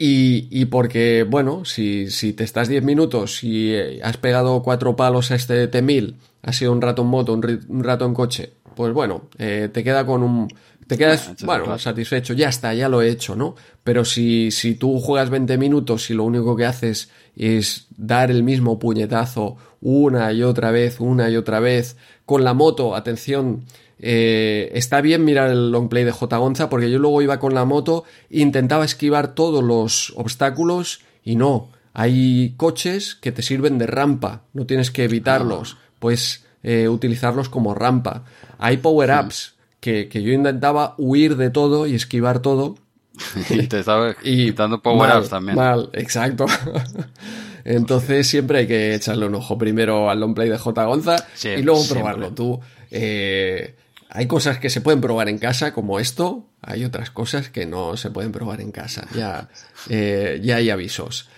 [0.00, 5.32] Y, y porque, bueno, si, si te estás 10 minutos y has pegado cuatro palos
[5.32, 9.22] a este T1000, has sido un rato en moto, un, rato en coche, pues bueno,
[9.38, 10.48] eh, te queda con un,
[10.88, 13.56] te quedas, bueno, satisfecho, ya está, ya lo he hecho, ¿no?
[13.84, 18.42] Pero si, si tú juegas 20 minutos y lo único que haces es dar el
[18.42, 23.64] mismo puñetazo una y otra vez, una y otra vez, con la moto, atención,
[24.00, 26.36] eh, está bien mirar el long play de J.
[26.36, 31.70] Gonza porque yo luego iba con la moto intentaba esquivar todos los obstáculos y no,
[31.92, 37.74] hay coches que te sirven de rampa, no tienes que evitarlos, puedes eh, utilizarlos como
[37.74, 38.24] rampa.
[38.58, 42.76] Hay power-ups que, que yo intentaba huir de todo y esquivar todo
[43.50, 45.56] y te estaba quitando power-ups también.
[45.56, 46.46] Mal, exacto.
[47.68, 50.84] Entonces siempre hay que echarle un ojo primero al long play de J.
[50.86, 52.58] Gonza y luego probarlo tú.
[52.90, 53.74] Eh,
[54.08, 56.46] hay cosas que se pueden probar en casa, como esto.
[56.62, 59.06] Hay otras cosas que no se pueden probar en casa.
[59.14, 59.50] Ya,
[59.90, 61.28] eh, ya hay avisos.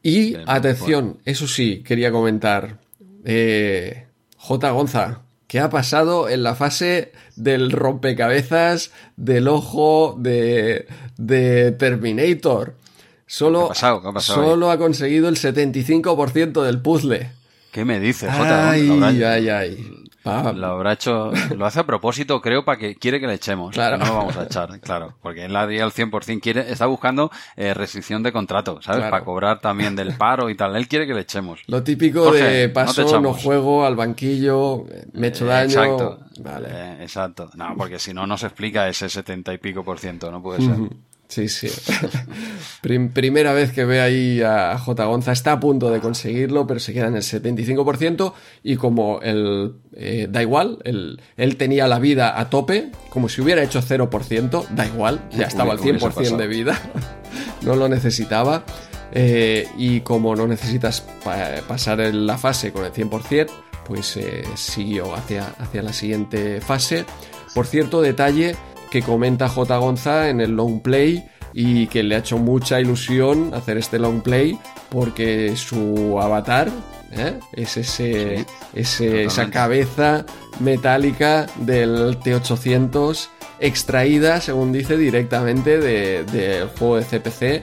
[0.00, 2.78] Y atención, eso sí, quería comentar.
[3.24, 4.06] Eh,
[4.36, 4.70] J.
[4.70, 12.76] Gonza, ¿qué ha pasado en la fase del rompecabezas del ojo de, de Terminator?
[13.28, 13.70] Solo,
[14.20, 17.30] solo ha conseguido el 75% del puzzle.
[17.70, 18.70] ¿Qué me dices, Jota?
[18.70, 18.90] Ay,
[19.22, 20.08] ay, ay.
[20.24, 23.74] Lo habrá hecho, lo hace a propósito, creo, para que quiere que le echemos.
[23.74, 23.98] Claro.
[23.98, 25.14] No lo vamos a echar, claro.
[25.22, 29.02] Porque él el 100%, quiere, está buscando eh, restricción de contrato, ¿sabes?
[29.10, 30.76] Para cobrar también del paro y tal.
[30.76, 31.60] Él quiere que le echemos.
[31.66, 35.70] Lo típico de paso, no, juego, al banquillo, me echo daño.
[35.70, 36.20] Exacto.
[36.40, 36.68] Vale.
[36.70, 37.50] Eh, exacto.
[37.54, 40.62] No, porque si no, no se explica ese 70 y pico por ciento, no puede
[40.62, 40.76] ser.
[41.28, 41.68] Sí, sí.
[43.12, 45.04] primera vez que ve ahí a J.
[45.04, 48.32] Gonza, está a punto de conseguirlo, pero se queda en el 75%.
[48.62, 53.42] Y como él eh, da igual, él, él, tenía la vida a tope, como si
[53.42, 56.80] hubiera hecho 0%, da igual, ya estaba al 100% de vida,
[57.62, 58.64] no lo necesitaba.
[59.12, 61.02] Eh, y como no necesitas
[61.66, 63.48] pasar en la fase con el 100%,
[63.86, 67.04] pues eh, siguió hacia, hacia la siguiente fase.
[67.54, 68.54] Por cierto, detalle
[68.90, 69.76] que comenta J.
[69.76, 74.22] Gonza en el long play y que le ha hecho mucha ilusión hacer este long
[74.22, 74.58] play
[74.90, 76.68] porque su avatar
[77.12, 77.38] ¿eh?
[77.52, 78.44] es ese,
[78.74, 80.24] esa cabeza
[80.60, 83.28] metálica del T800
[83.60, 87.62] extraída, según dice, directamente del juego de CPC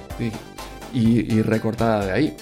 [0.94, 2.38] y recortada de ahí.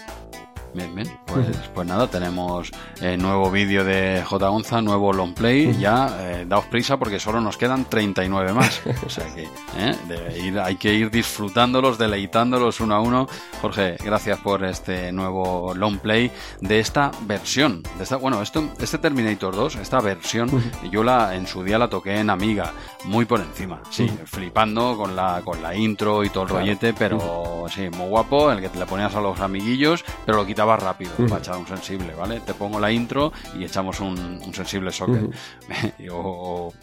[0.74, 1.23] Bien, bien.
[1.34, 2.72] Pues, pues nada, tenemos
[3.02, 4.48] eh, nuevo vídeo de J.
[4.50, 5.76] Gonza, nuevo long play.
[5.80, 8.82] Ya, eh, daos prisa porque solo nos quedan 39 más.
[9.06, 9.48] O sea que
[9.78, 13.28] eh, hay que ir disfrutándolos, deleitándolos uno a uno.
[13.62, 16.32] Jorge, gracias por este nuevo long play
[16.62, 17.84] de esta versión.
[17.98, 20.50] De esta, bueno, esto, este Terminator 2, esta versión,
[20.90, 22.72] yo la en su día la toqué en Amiga,
[23.06, 23.82] muy por encima.
[23.90, 28.52] Sí, flipando con la, con la intro y todo el rollete, pero sí, muy guapo,
[28.52, 31.68] el que te le ponías a los amiguillos, pero lo quitas rápido para echar un
[31.68, 32.40] sensible, ¿vale?
[32.42, 35.34] Te pongo la intro y echamos un, sensible socket.
[36.11, 36.74] o,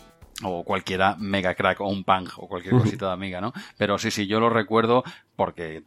[0.42, 3.52] o cualquiera mega crack o un punk o cualquier cosita de amiga, ¿no?
[3.76, 5.04] Pero sí, sí, yo lo recuerdo
[5.40, 5.84] porque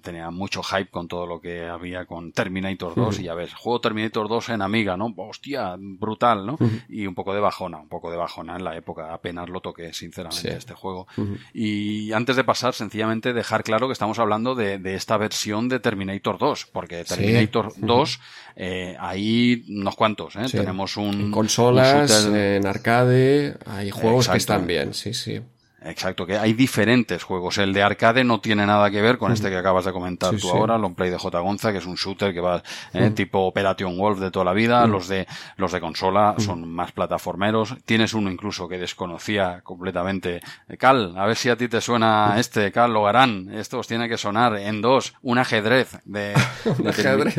[0.00, 3.80] tenía mucho hype con todo lo que había con Terminator 2 y a ver, juego
[3.80, 5.12] Terminator 2 en amiga, ¿no?
[5.16, 6.56] Hostia, brutal, ¿no?
[6.88, 9.92] Y un poco de bajona, un poco de bajona en la época, apenas lo toqué
[9.92, 11.08] sinceramente este juego.
[11.52, 16.38] Y antes de pasar, sencillamente dejar claro que estamos hablando de, esta versión de Terminator
[16.38, 18.20] 2, porque Terminator 2,
[18.54, 20.46] eh, hay unos cuantos, ¿eh?
[20.48, 21.22] Tenemos un...
[21.22, 25.40] En consolas, en arcade, hay juegos que están bien, sí, sí.
[25.84, 27.58] Exacto, que hay diferentes juegos.
[27.58, 30.50] El de arcade no tiene nada que ver con este que acabas de comentar tú
[30.50, 31.38] ahora, el Play de J.
[31.40, 32.62] Gonza, que es un shooter que va
[32.92, 34.86] eh, tipo Operation Wolf de toda la vida.
[34.86, 37.76] Los de los de consola son más plataformeros.
[37.84, 40.40] Tienes uno incluso que desconocía completamente.
[40.78, 43.50] Cal, a ver si a ti te suena este, Cal Logarán.
[43.52, 45.14] Esto os tiene que sonar en dos.
[45.22, 46.34] Un ajedrez de,
[46.78, 47.38] un ajedrez.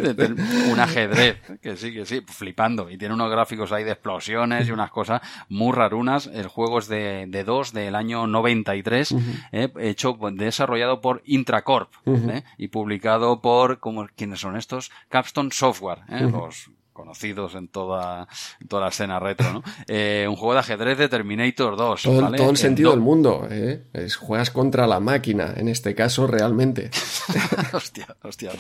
[0.70, 2.90] un ajedrez, que sí, que sí, flipando.
[2.90, 6.28] Y tiene unos gráficos ahí de explosiones y unas cosas muy rarunas.
[6.28, 9.16] El juego es de, de dos del año 93,
[9.52, 14.92] eh, hecho, desarrollado por Intracorp eh, y publicado por, como, ¿quiénes son estos?
[15.08, 18.28] Capstone Software, eh, los conocidos en toda,
[18.68, 19.64] toda la escena retro, ¿no?
[19.88, 22.02] Eh, un juego de ajedrez de Terminator 2.
[22.02, 23.84] Todo, todo el sentido del mundo, ¿eh?
[23.94, 26.90] Es, juegas contra la máquina, en este caso, realmente.
[27.74, 28.52] hostia, hostia,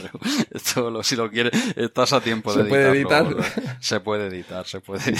[0.51, 3.27] Esto, si lo quieres, estás a tiempo de ¿Se puede editar?
[3.79, 5.15] Se puede editar, se puede,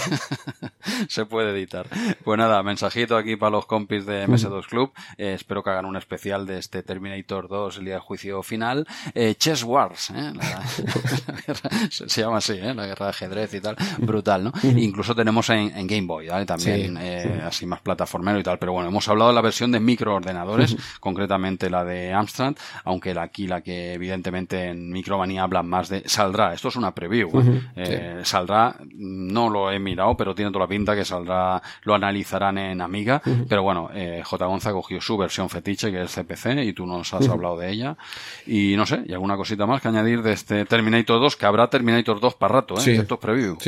[1.08, 1.88] se puede editar.
[2.24, 4.92] Pues nada, mensajito aquí para los compis de MS2 Club.
[5.18, 8.88] Eh, espero que hagan un especial de este Terminator 2, el día del juicio final.
[9.14, 10.34] Eh, Chess Wars, ¿eh?
[11.90, 12.74] se, se, llama así, ¿eh?
[12.74, 14.52] La guerra de ajedrez y tal, brutal, ¿no?
[14.64, 16.46] Incluso tenemos en, Game Boy, ¿vale?
[16.46, 19.80] También eh, así más plataformero y tal, pero bueno, hemos hablado de la versión de
[19.80, 26.04] microordenadores, concretamente la de Amstrad, aunque aquí la que evidentemente en Micromanía hablan más de
[26.06, 27.62] saldrá, esto es una preview, ¿eh?
[27.76, 32.58] Eh, saldrá, no lo he mirado, pero tiene toda la pinta que saldrá, lo analizarán
[32.58, 33.90] en Amiga, pero bueno,
[34.24, 34.46] J.
[34.46, 37.98] Gonza cogió su versión fetiche que es CPC y tú nos has hablado de ella
[38.46, 41.70] y no sé, y alguna cosita más que añadir de este Terminator 2, que habrá
[41.70, 42.82] Terminator 2 para rato, ¿eh?
[42.82, 42.93] Sí,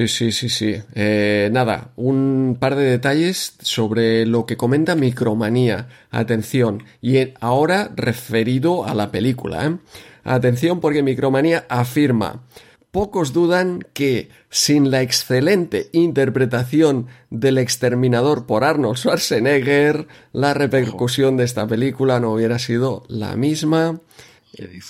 [0.07, 0.75] sí, sí, sí.
[0.93, 5.87] Eh, nada, un par de detalles sobre lo que comenta Micromanía.
[6.11, 9.65] Atención, y ahora referido a la película.
[9.65, 9.77] ¿eh?
[10.23, 12.43] Atención porque Micromanía afirma.
[12.91, 21.43] Pocos dudan que, sin la excelente interpretación del exterminador por Arnold Schwarzenegger, la repercusión de
[21.43, 23.99] esta película no hubiera sido la misma.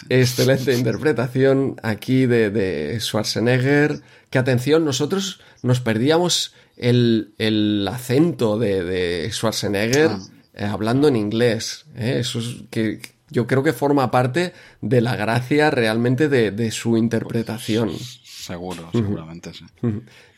[0.10, 10.10] Excelente interpretación aquí de, de Schwarzenegger que atención, nosotros nos perdíamos el, acento de, Schwarzenegger
[10.12, 10.20] ah.
[10.54, 11.86] eh, hablando en inglés.
[11.96, 12.18] ¿eh?
[12.20, 17.92] Eso es que yo creo que forma parte de la gracia realmente de, su interpretación.
[17.98, 19.66] Seguro, seguramente sí.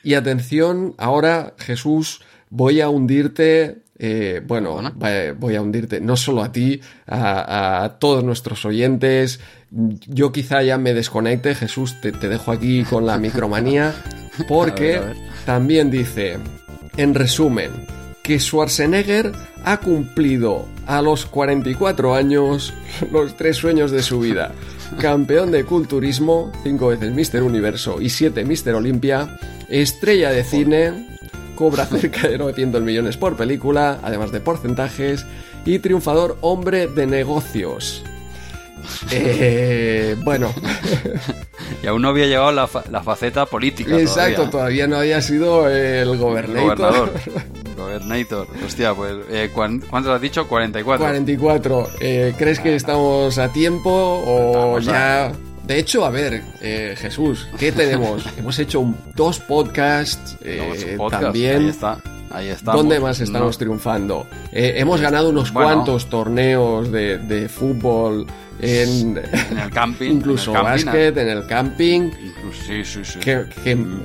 [0.04, 4.80] Y atención, ahora Jesús, voy a hundirte eh, bueno,
[5.38, 9.40] voy a hundirte no solo a ti, a, todos nuestros oyentes.
[9.70, 13.94] Yo quizá ya me desconecte, Jesús, te, dejo aquí con la micromanía,
[14.48, 15.02] porque
[15.46, 16.38] también dice,
[16.96, 17.72] en resumen,
[18.24, 19.32] que Schwarzenegger
[19.64, 22.74] ha cumplido a los 44 años
[23.12, 24.54] los tres sueños de su vida.
[25.00, 29.38] Campeón de culturismo, cinco veces Mister Universo y siete Mister Olimpia,
[29.70, 31.17] estrella de cine,
[31.58, 35.26] cobra cerca de 900 millones por película, además de porcentajes,
[35.66, 38.04] y triunfador hombre de negocios.
[39.12, 40.54] Eh, bueno.
[41.84, 44.00] y aún no había llegado la, la faceta política.
[44.00, 44.88] Exacto, todavía.
[44.88, 47.12] no había sido el gobernador.
[47.76, 48.48] Gobernator.
[48.66, 50.48] Hostia, pues, eh, ¿cuántos has dicho?
[50.48, 51.06] 44.
[51.06, 51.88] 44.
[52.00, 55.32] Eh, ¿Crees que estamos a tiempo o ya...
[55.68, 58.26] De hecho, a ver, eh, Jesús, ¿qué tenemos?
[58.38, 61.64] Hemos hecho dos podcasts eh, también.
[61.64, 61.98] Ahí está.
[62.30, 64.28] Ahí ¿Dónde más estamos triunfando?
[64.52, 68.26] Eh, hemos ganado unos cuantos torneos de, fútbol
[68.60, 70.12] en, el camping.
[70.12, 72.12] incluso en básquet, en el camping.
[72.66, 73.20] sí, sí, sí.
[73.20, 73.46] Que,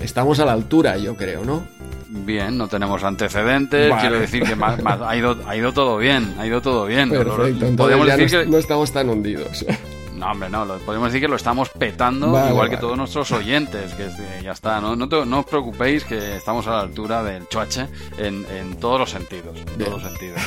[0.01, 1.65] estamos a la altura, yo creo, ¿no?
[2.09, 3.93] Bien, no tenemos antecedentes.
[4.01, 6.35] Quiero decir que ha, ido, ha ido todo bien.
[6.39, 7.09] Ha ido todo bien.
[7.09, 9.65] Perfecto, entonces ya no estamos tan hundidos.
[10.23, 14.09] No, hombre, no, podemos decir que lo estamos petando, igual que todos nuestros oyentes, que
[14.41, 18.76] ya está, no, no, os preocupéis que estamos a la altura del choache en, en
[18.78, 20.41] todos los sentidos, todos los sentidos.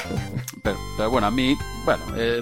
[0.64, 2.42] Pero, bueno, a mí, bueno, eh,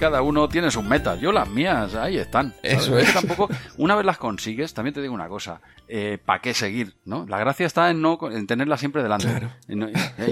[0.00, 2.54] cada uno tiene sus metas, yo las mías, ahí están.
[2.62, 3.12] Eso es.
[3.12, 6.94] tampoco, una vez las consigues, también te digo una cosa, eh, ¿para qué seguir?
[7.04, 7.26] ¿no?
[7.28, 9.28] La gracia está en, no, en tenerla siempre delante.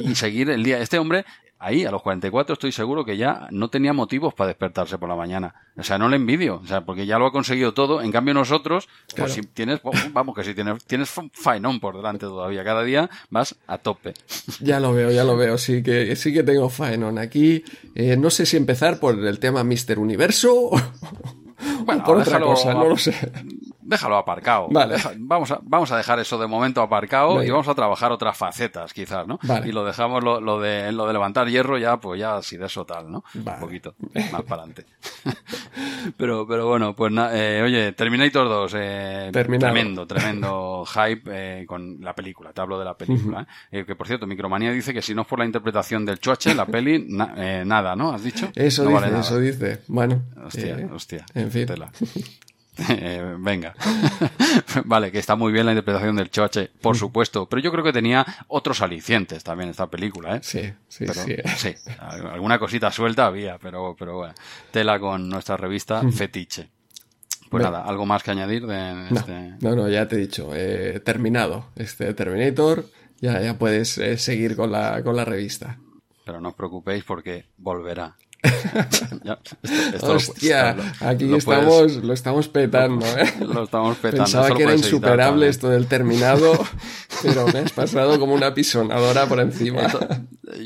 [0.03, 0.79] y seguir el día.
[0.79, 1.27] Este hombre
[1.61, 5.15] ahí a los 44 estoy seguro que ya no tenía motivos para despertarse por la
[5.15, 5.55] mañana.
[5.77, 8.03] O sea, no le envidio, o sea, porque ya lo ha conseguido todo.
[8.03, 9.81] En cambio nosotros, pues si tienes,
[10.13, 14.15] vamos que si tienes, tienes faenón por delante todavía, cada día vas a tope.
[14.61, 17.65] Ya lo veo, ya lo veo, sí que, sí que tengo faenón aquí.
[17.95, 20.77] Eh, no sé si empezar por el tema Mister Universo o
[22.05, 23.15] por otra cosa, no lo sé
[23.91, 24.69] déjalo aparcado.
[24.71, 24.97] Vale.
[25.19, 28.93] vamos, a, vamos a dejar eso de momento aparcado y vamos a trabajar otras facetas,
[28.93, 29.39] quizás, ¿no?
[29.65, 32.67] Y lo dejamos lo, lo, de, lo de levantar hierro ya, pues ya así de
[32.67, 33.25] eso tal, ¿no?
[33.35, 33.95] Un poquito
[34.33, 34.87] más para adelante.
[36.17, 42.15] pero, pero bueno, pues eh, oye, Terminator 2, eh, tremendo, tremendo hype eh, con la
[42.15, 43.47] película, te hablo de la película.
[43.73, 46.55] Eh, que por cierto, Micromanía dice que si no es por la interpretación del choche,
[46.55, 48.13] la peli, nada, ¿no?
[48.13, 48.51] ¿Has dicho?
[48.55, 49.81] Eso dice, eso dice.
[49.89, 50.23] Bueno.
[50.45, 51.27] Hostia, hostia.
[51.35, 51.67] En fin.
[52.89, 53.75] Eh, venga.
[54.85, 57.47] vale, que está muy bien la interpretación del Choche, por supuesto.
[57.49, 60.41] Pero yo creo que tenía otros alicientes también esta película, ¿eh?
[60.43, 61.37] Sí, sí, sí.
[61.57, 61.75] sí.
[61.99, 64.35] Alguna cosita suelta había, pero, pero bueno.
[64.71, 66.69] Tela con nuestra revista Fetiche.
[67.51, 69.55] Pues nada, ¿algo más que añadir de no, este?
[69.61, 70.51] No, no, ya te he dicho.
[70.55, 72.87] Eh, terminado este Terminator.
[73.21, 75.79] Ya, ya puedes eh, seguir con la, con la revista.
[76.25, 78.17] Pero no os preocupéis porque volverá.
[80.03, 83.33] Hostia, aquí estamos, lo estamos petando, ¿eh?
[83.41, 84.25] Lo estamos petando.
[84.25, 86.53] Pensaba que era insuperable esto del terminado,
[87.23, 89.83] pero me has pasado como una pisonadora por encima.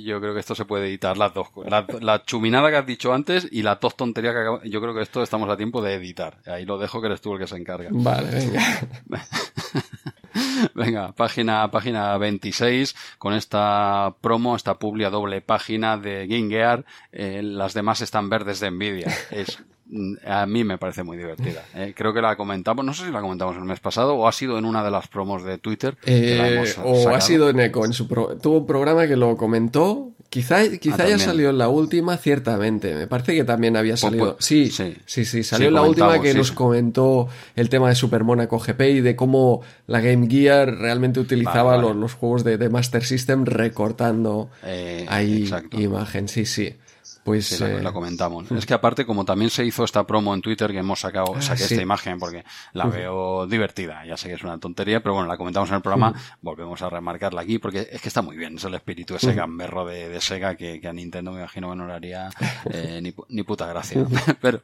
[0.03, 1.49] yo creo que esto se puede editar las dos.
[1.69, 4.95] La, la, chuminada que has dicho antes y la tos tontería que acabo, Yo creo
[4.95, 6.39] que esto estamos a tiempo de editar.
[6.47, 7.89] Ahí lo dejo que eres tú el que se encarga.
[7.93, 8.63] Vale, venga.
[10.75, 16.85] Venga, página, página 26, con esta promo, esta publia doble página de Game Gear.
[17.13, 19.13] Eh, las demás están verdes de envidia.
[19.31, 19.59] Es,
[20.27, 21.63] a mí me parece muy divertida.
[21.75, 24.33] Eh, creo que la comentamos, no sé si la comentamos el mes pasado o ha
[24.33, 25.97] sido en una de las promos de Twitter.
[26.07, 30.69] Eh, o ha sido en Eco, en su tuvo un programa que lo comentó Quizá,
[30.81, 32.93] quizá haya salido en la última, ciertamente.
[32.97, 34.37] Me parece que también había salido.
[34.41, 38.25] sí, sí, sí, sí, salió en la última que nos comentó el tema de Super
[38.25, 43.45] Monaco GP y de cómo la Game Gear realmente utilizaba Los, juegos de, Master System
[43.45, 46.27] recortando eh, ahí imagen.
[46.27, 46.75] Sí, sí.
[47.25, 48.51] Pues la, eh, comentamos.
[48.53, 51.41] Es que aparte, como también se hizo esta promo en Twitter que hemos sacado, ah,
[51.41, 52.45] saqué esta imagen porque
[52.75, 54.05] la veo divertida.
[54.05, 56.13] Ya sé que es una tontería, pero bueno, la comentamos en el programa,
[56.43, 58.57] volvemos a remarcarla aquí porque es que está muy bien.
[58.57, 61.87] Es el espíritu ese gamberro de, de Sega que, a Nintendo me imagino que no
[61.87, 62.29] le haría
[62.71, 64.05] eh, ni, ni, puta gracia.
[64.43, 64.61] pero,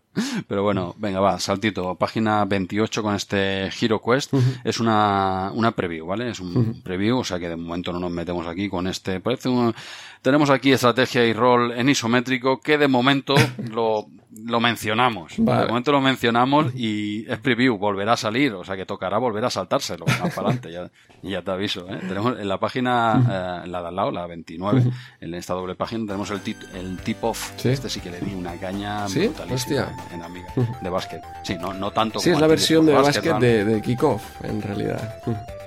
[0.47, 1.95] pero bueno, venga, va, saltito.
[1.95, 4.35] Página 28 con este Hero Quest.
[4.65, 6.29] Es una, una preview, ¿vale?
[6.29, 9.21] Es un preview, o sea que de momento no nos metemos aquí con este.
[9.21, 9.75] Parece un
[10.23, 13.35] tenemos aquí estrategia y rol en isométrico que de momento
[13.71, 15.35] lo, lo mencionamos.
[15.37, 19.45] De momento lo mencionamos y es preview, volverá a salir, o sea que tocará volver
[19.45, 20.91] a saltárselo más para adelante, ya,
[21.23, 21.87] ya te aviso.
[21.91, 21.99] ¿eh?
[22.01, 24.85] Tenemos en la página, eh, la de al lado, la 29,
[25.21, 26.41] en esta doble página tenemos el,
[26.75, 27.65] el tip off.
[27.65, 29.25] Este sí que le di una caña ¿Sí?
[29.25, 30.47] en, Amiga,
[30.81, 31.23] de básquet.
[31.43, 35.21] Sí, no, no tanto Sí, es la versión de básquet de, de Kickoff, en realidad.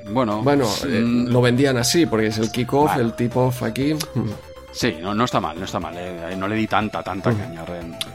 [0.10, 3.96] Bueno, bueno eh, mm, lo vendían así, porque es el kickoff, el tip-off aquí.
[4.74, 5.94] Sí, no, no está mal, no está mal.
[5.98, 6.36] Eh.
[6.38, 7.64] No le di tanta, tanta caña.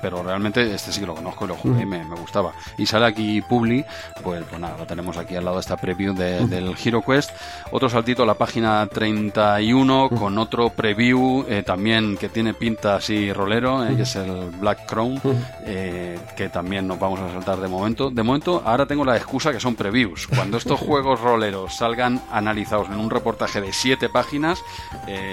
[0.02, 2.52] Pero realmente este sí que lo conozco y lo jugué y me, gustaba.
[2.76, 3.84] Y sale aquí Publi,
[4.22, 7.30] pues, pues nada, lo tenemos aquí al lado de esta preview del Hero Quest.
[7.70, 13.32] Otro saltito a la página 31 con otro preview eh, también que tiene pinta así
[13.32, 15.20] rolero, eh, que es el Black Crown,
[15.64, 18.10] que también nos vamos a saltar de momento.
[18.10, 20.26] De momento, ahora tengo la excusa que son previews.
[20.26, 24.60] Cuando estos juegos roleros salgan analizados en un reportaje de 7 páginas,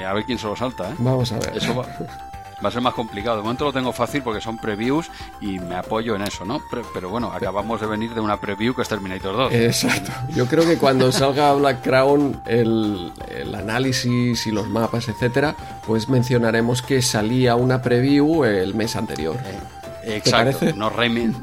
[0.05, 0.91] a ver quién se lo salta.
[0.91, 0.95] ¿eh?
[1.15, 1.57] Vamos a ver.
[1.57, 3.37] Eso va, a ser más complicado.
[3.37, 6.61] De momento lo tengo fácil porque son previews y me apoyo en eso, ¿no?
[6.93, 9.53] Pero, bueno, acabamos de venir de una preview que es Terminator 2.
[9.53, 10.11] Exacto.
[10.35, 13.13] Yo creo que cuando salga Black Crown, el,
[13.55, 15.55] análisis y los mapas, etcétera,
[15.87, 19.37] pues mencionaremos que salía una preview el mes anterior.
[19.45, 19.57] Eh,
[20.05, 20.65] exacto.
[20.75, 20.93] Nos,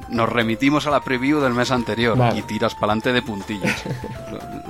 [0.09, 3.83] nos, remitimos a la preview del mes anterior y tiras para adelante de puntillas.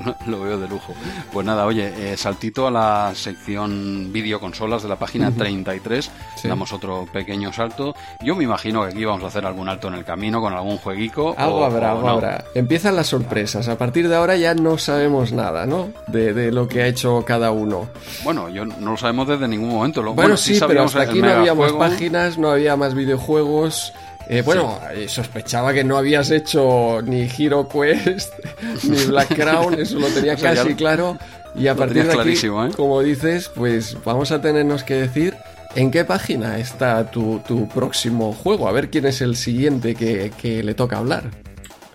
[0.27, 0.95] lo veo de lujo.
[1.33, 6.11] Pues nada, oye, eh, saltito a la sección videoconsolas de la página 33.
[6.45, 7.95] Damos otro pequeño salto.
[8.23, 10.79] Yo me imagino que aquí vamos a hacer algún alto en el camino con algún
[10.79, 11.35] jueguico.
[11.37, 12.45] Algo habrá, algo habrá.
[12.55, 13.69] Empiezan las sorpresas.
[13.69, 15.91] A partir de ahora ya no sabemos nada, ¿no?
[16.09, 17.89] De, lo que ha hecho cada uno.
[18.25, 20.03] Bueno, yo no lo sabemos desde ningún momento.
[20.03, 23.82] Lo, bueno, sí, pero hasta aquí no había más páginas, no había más videojuegos.
[24.29, 28.33] Eh, bueno, eh, sospechaba que no habías hecho ni Hero Quest
[28.85, 31.19] ni Black Crown, eso lo tenía casi claro.
[31.55, 32.71] Y a partir de aquí, ¿eh?
[32.75, 35.37] como dices, pues vamos a tenernos que decir
[35.75, 37.43] en qué página está tu,
[37.75, 41.25] próximo juego, a ver quién es el siguiente que, que le toca hablar.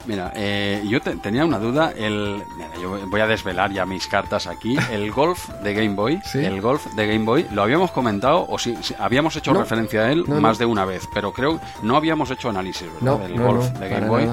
[0.08, 1.92] Mira, eh, yo tenía una duda.
[1.96, 2.44] El,
[2.82, 4.78] yo voy a desvelar ya mis cartas aquí.
[4.92, 8.76] El golf de Game Boy, el golf de Game Boy, lo habíamos comentado o si,
[8.98, 12.88] habíamos hecho referencia a él más de una vez, pero creo no habíamos hecho análisis,
[12.94, 13.20] ¿verdad?
[13.20, 14.30] Del golf de Game Boy.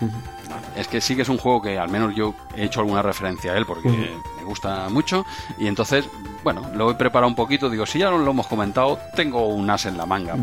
[0.76, 3.52] Es que sí que es un juego que al menos yo he hecho alguna referencia
[3.52, 5.24] a él porque me gusta mucho.
[5.58, 6.06] Y entonces,
[6.42, 9.86] bueno, lo he preparado un poquito, digo, si ya lo hemos comentado, tengo un as
[9.86, 10.36] en la manga,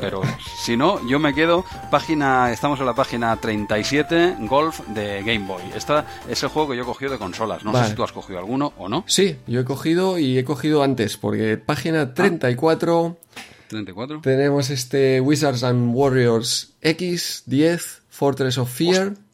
[0.00, 0.22] pero
[0.56, 5.62] si no, yo me quedo, página, estamos en la página 37, Golf de Game Boy.
[5.74, 8.12] Esta es el juego que yo he cogido de consolas, no sé si tú has
[8.12, 9.04] cogido alguno o no.
[9.06, 13.16] Sí, yo he cogido y he cogido antes, porque página 34...
[13.68, 14.22] 34.
[14.22, 19.08] Tenemos este Wizards and Warriors X10 Fortress of Fear.
[19.08, 19.27] Hostia,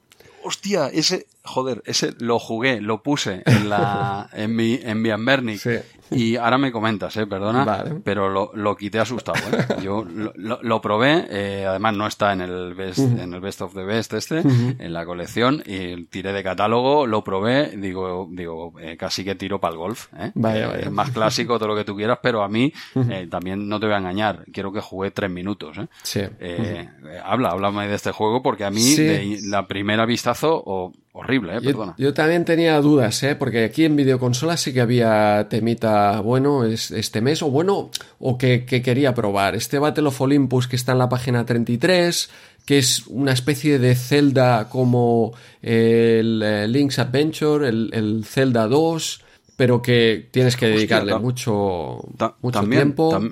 [0.93, 5.63] ese, joder, ese lo jugué, lo puse en la, en mi, en mi Ambernic.
[6.11, 9.83] Y ahora me comentas, eh, perdona, pero lo, lo, quité asustado, eh.
[9.83, 13.75] Yo lo, lo, probé, eh, además no está en el best, en el best of
[13.75, 18.97] the best este, en la colección, y tiré de catálogo, lo probé, digo, digo, eh,
[18.97, 20.31] casi que tiro para el golf, eh.
[20.35, 20.91] Vaya, vaya.
[20.91, 22.73] más clásico, todo lo que tú quieras, pero a mí,
[23.09, 25.87] eh, también no te voy a engañar, quiero que jugué tres minutos, eh.
[26.03, 26.21] Sí.
[26.39, 26.89] Eh,
[27.25, 31.61] habla, háblame de este juego, porque a mí, de la primera vistazo, o, horrible, eh,
[31.61, 31.95] perdona.
[31.97, 37.21] Yo, también tenía dudas, eh, porque aquí en videoconsola sí que había temita bueno este
[37.21, 39.55] mes, o bueno, o que, quería probar.
[39.55, 42.31] Este Battle of Olympus que está en la página 33,
[42.67, 49.23] que es una especie de Zelda como el, eh, Link's Adventure, el, Zelda 2,
[49.57, 52.01] pero que tienes que dedicarle mucho,
[52.43, 53.23] mucho tiempo.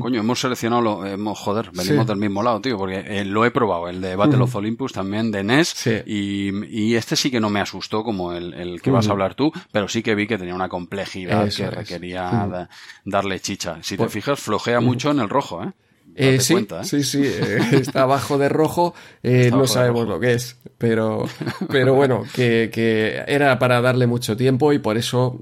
[0.00, 3.50] Coño, hemos seleccionado, lo, hemos, joder, venimos del mismo lado, tío, porque eh, lo he
[3.50, 7.60] probado, el de Battle of Olympus también de NES, y, este sí que no me
[7.60, 10.68] asustó como el, que vas a hablar tú, pero sí que vi que tenía una
[10.68, 12.68] complejidad que requería
[13.04, 13.78] darle chicha.
[13.82, 15.72] Si te pues fijas, flojea mucho en el rojo, ¿eh?
[16.14, 16.66] Eh, sí, ¿eh?
[16.84, 17.22] sí, sí,
[17.72, 21.24] está abajo de rojo, no sabemos lo que es, pero,
[21.70, 25.38] pero bueno, que, que, era para darle mucho tiempo y por eso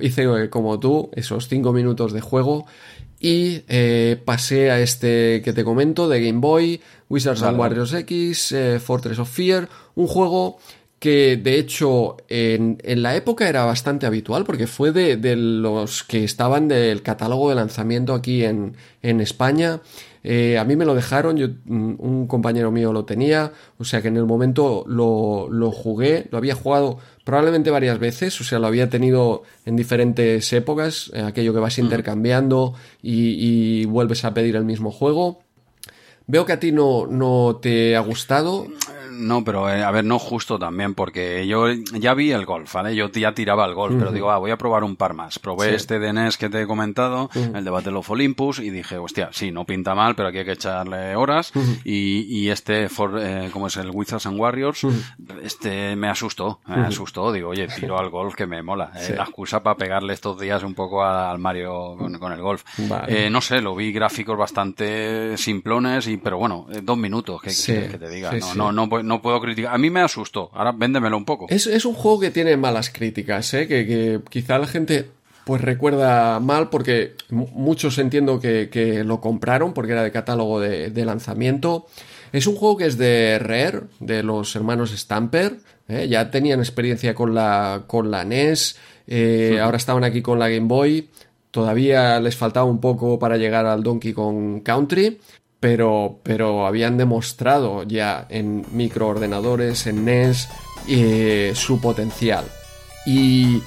[0.00, 2.66] hice como tú esos cinco minutos de juego
[3.20, 8.52] y eh, pasé a este que te comento de Game Boy, Wizards and Warriors X,
[8.52, 10.58] eh, Fortress of Fear, un juego
[10.98, 16.02] que de hecho en, en, la época era bastante habitual porque fue de, de, los
[16.02, 19.80] que estaban del catálogo de lanzamiento aquí en, en España.
[20.28, 24.02] Eh, a mí me lo dejaron, yo, mm, un compañero mío lo tenía, o sea
[24.02, 28.58] que en el momento lo, lo jugué, lo había jugado probablemente varias veces, o sea,
[28.58, 34.56] lo había tenido en diferentes épocas, eh, aquello que vas intercambiando y, vuelves a pedir
[34.56, 35.38] el mismo juego.
[36.26, 38.66] Veo que a ti no, no te ha gustado.
[39.18, 42.94] No, pero eh, a ver, no justo también, porque yo ya vi el golf, ¿vale?
[42.94, 45.38] Yo ya tiraba el golf, pero digo, ah, voy a probar un par más.
[45.38, 48.98] Probé este de NES que te he comentado, el de Battle of Olympus, y dije,
[48.98, 51.52] hostia, sí, no pinta mal, pero aquí hay que echarle horas.
[51.84, 54.86] y, y, este, for, eh, como es el Wizards and Warriors,
[55.42, 57.32] este me asustó, me asustó.
[57.32, 58.92] Digo, oye, tiro al golf que me mola.
[58.96, 62.64] Eh, la excusa para pegarle estos días un poco al Mario con, el golf.
[63.08, 67.50] Eh, no sé, lo vi gráficos bastante simplones, y pero bueno, dos minutos, que,
[67.88, 68.32] que, te diga.
[68.54, 69.74] no, no, no, no puedo criticar.
[69.74, 70.50] A mí me asustó.
[70.52, 71.46] Ahora véndemelo un poco.
[71.48, 73.66] Es, es un juego que tiene malas críticas, ¿eh?
[73.66, 75.10] que, que quizá la gente
[75.44, 80.90] pues recuerda mal porque muchos entiendo que, que, lo compraron porque era de catálogo de,
[80.90, 81.86] de, lanzamiento.
[82.32, 85.58] Es un juego que es de Rare, de los hermanos Stamper.
[85.86, 86.08] ¿eh?
[86.08, 88.76] Ya tenían experiencia con la, con la NES.
[89.06, 91.10] Eh, ahora estaban aquí con la Game Boy.
[91.52, 95.20] Todavía les faltaba un poco para llegar al Donkey Kong Country
[95.66, 100.48] pero, pero habían demostrado ya en microordenadores, en NES,
[100.86, 102.44] eh, su potencial.
[103.04, 103.64] Y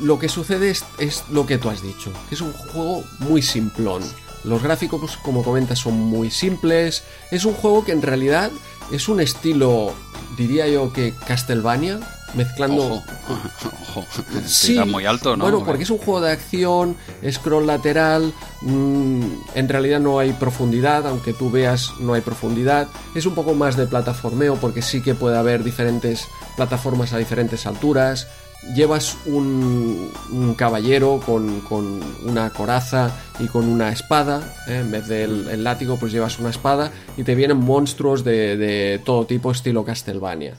[0.00, 4.02] lo que sucede es, lo que tú has dicho, es un juego muy simplón.
[4.42, 7.04] Los gráficos, como comentas, son muy simples.
[7.30, 8.50] Es un juego que en realidad
[8.90, 9.92] es un estilo,
[10.38, 12.00] diría yo que Castlevania,
[12.34, 12.84] mezclando.
[12.84, 14.04] Ojo,
[14.44, 15.44] Sí, está muy alto, ¿no?
[15.44, 16.96] Bueno, porque es un juego de acción,
[17.30, 18.32] scroll lateral,
[18.62, 19.22] mm,
[19.54, 22.88] en realidad no hay profundidad, aunque tú veas no hay profundidad.
[23.14, 27.66] Es un poco más de plataformeo porque sí que puede haber diferentes plataformas a diferentes
[27.66, 28.26] alturas.
[28.74, 30.10] Llevas un,
[30.56, 31.60] caballero con,
[32.24, 34.78] una coraza y con una espada, ¿eh?
[34.80, 39.26] en vez del látigo pues llevas una espada y te vienen monstruos de, de todo
[39.26, 40.56] tipo estilo Castlevania.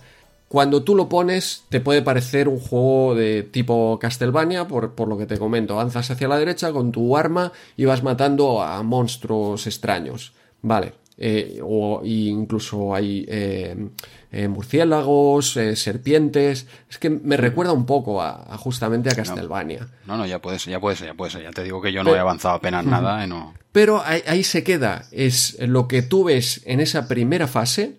[0.55, 5.17] Cuando tú lo pones, te puede parecer un juego de tipo Castlevania, por, por, lo
[5.17, 5.73] que te comento.
[5.73, 10.31] Avanzas hacia la derecha con tu arma y vas matando a monstruos extraños.
[10.61, 10.93] Vale.
[11.17, 13.89] Eh, o incluso hay eh,
[14.31, 16.67] eh, murciélagos, serpientes.
[16.89, 19.85] Es que me recuerda un poco a, justamente a Castlevania.
[20.05, 21.43] No, no, ya puede ser, ya puede ser, ya puede ser.
[21.43, 23.27] Ya te digo que yo no he avanzado apenas nada.
[23.27, 23.53] No...
[23.73, 25.03] Pero ahí, ahí, se queda.
[25.11, 27.97] Es lo que tú ves en esa primera fase,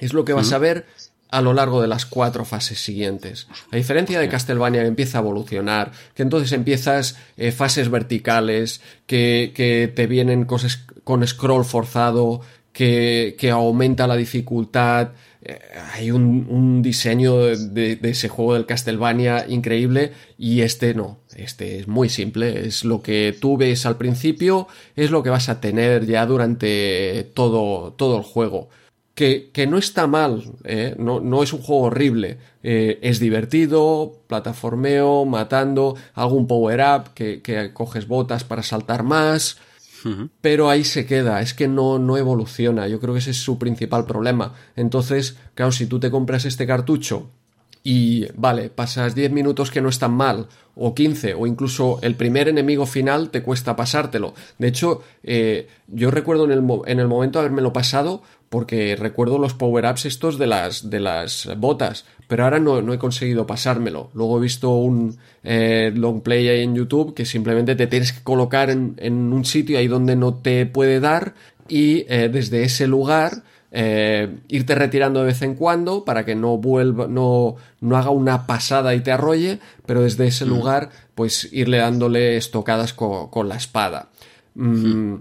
[0.00, 0.86] es lo que vas a ver
[1.30, 3.48] a lo largo de las cuatro fases siguientes.
[3.70, 9.52] A diferencia de Castlevania que empieza a evolucionar, que entonces empiezas eh, fases verticales, que,
[9.54, 12.40] que, te vienen cosas con scroll forzado,
[12.72, 15.10] que, que aumenta la dificultad.
[15.42, 15.58] Eh,
[15.92, 21.18] hay un, un diseño de, de, ese juego del Castlevania increíble y este no.
[21.36, 22.66] Este es muy simple.
[22.66, 27.30] Es lo que tú ves al principio, es lo que vas a tener ya durante
[27.34, 28.68] todo, todo el juego
[29.18, 30.94] que, no está mal, ¿eh?
[30.96, 37.72] no, no, es un juego horrible, eh, es divertido, plataformeo, matando, algún power-up, que, que,
[37.72, 39.58] coges botas para saltar más,
[40.40, 43.58] pero ahí se queda, es que no, no evoluciona, yo creo que ese es su
[43.58, 44.54] principal problema.
[44.76, 47.30] Entonces, claro, si tú te compras este cartucho
[47.82, 50.46] y vale, pasas 10 minutos que no están mal,
[50.80, 54.34] o 15, o incluso el primer enemigo final te cuesta pasártelo.
[54.58, 59.54] De hecho, eh, yo recuerdo en el, en el momento lo pasado porque recuerdo los
[59.54, 64.10] power-ups estos de las, de las botas, pero ahora no, no he conseguido pasármelo.
[64.14, 68.22] Luego he visto un eh, long play ahí en YouTube que simplemente te tienes que
[68.22, 71.34] colocar en, en un sitio ahí donde no te puede dar
[71.68, 76.56] y eh, desde ese lugar eh, irte retirando de vez en cuando para que no
[76.56, 80.48] vuelva, no, no haga una pasada y te arrolle, pero desde ese mm.
[80.48, 84.08] lugar, pues irle dándole estocadas con, la espada.
[84.54, 85.16] Mm,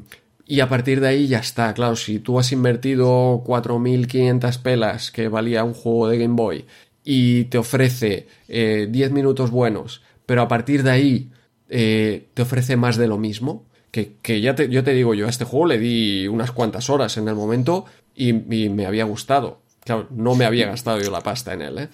[0.48, 5.28] y a partir de ahí ya está, claro, si tú has invertido 4.500 pelas que
[5.28, 6.66] valía un juego de Game Boy
[7.04, 11.32] y te ofrece eh, 10 minutos buenos, pero a partir de ahí
[11.68, 15.28] eh, te ofrece más de lo mismo, que, que ya te, yo te digo, yo
[15.28, 17.86] a este juego le di unas cuantas horas en el momento
[18.16, 19.62] y, y me había gustado.
[19.84, 21.90] Claro, no me había gastado yo la pasta en él, ¿eh?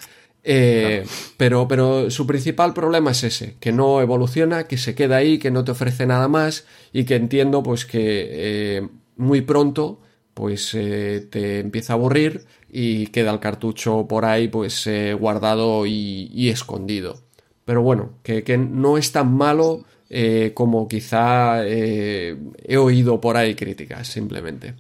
[0.46, 1.06] Eh,
[1.38, 5.52] pero, pero su principal problema es ese, que no evoluciona, que se queda ahí, que
[5.52, 7.98] no te ofrece nada más y que entiendo pues que
[8.32, 10.02] eh, muy pronto
[10.34, 14.90] pues eh, te empieza a aburrir y queda el cartucho por ahí pues
[15.20, 17.22] guardado y, y, escondido.
[17.66, 23.56] Pero bueno, que, que no es tan malo eh, como quizá he oído por ahí
[23.56, 24.76] críticas simplemente.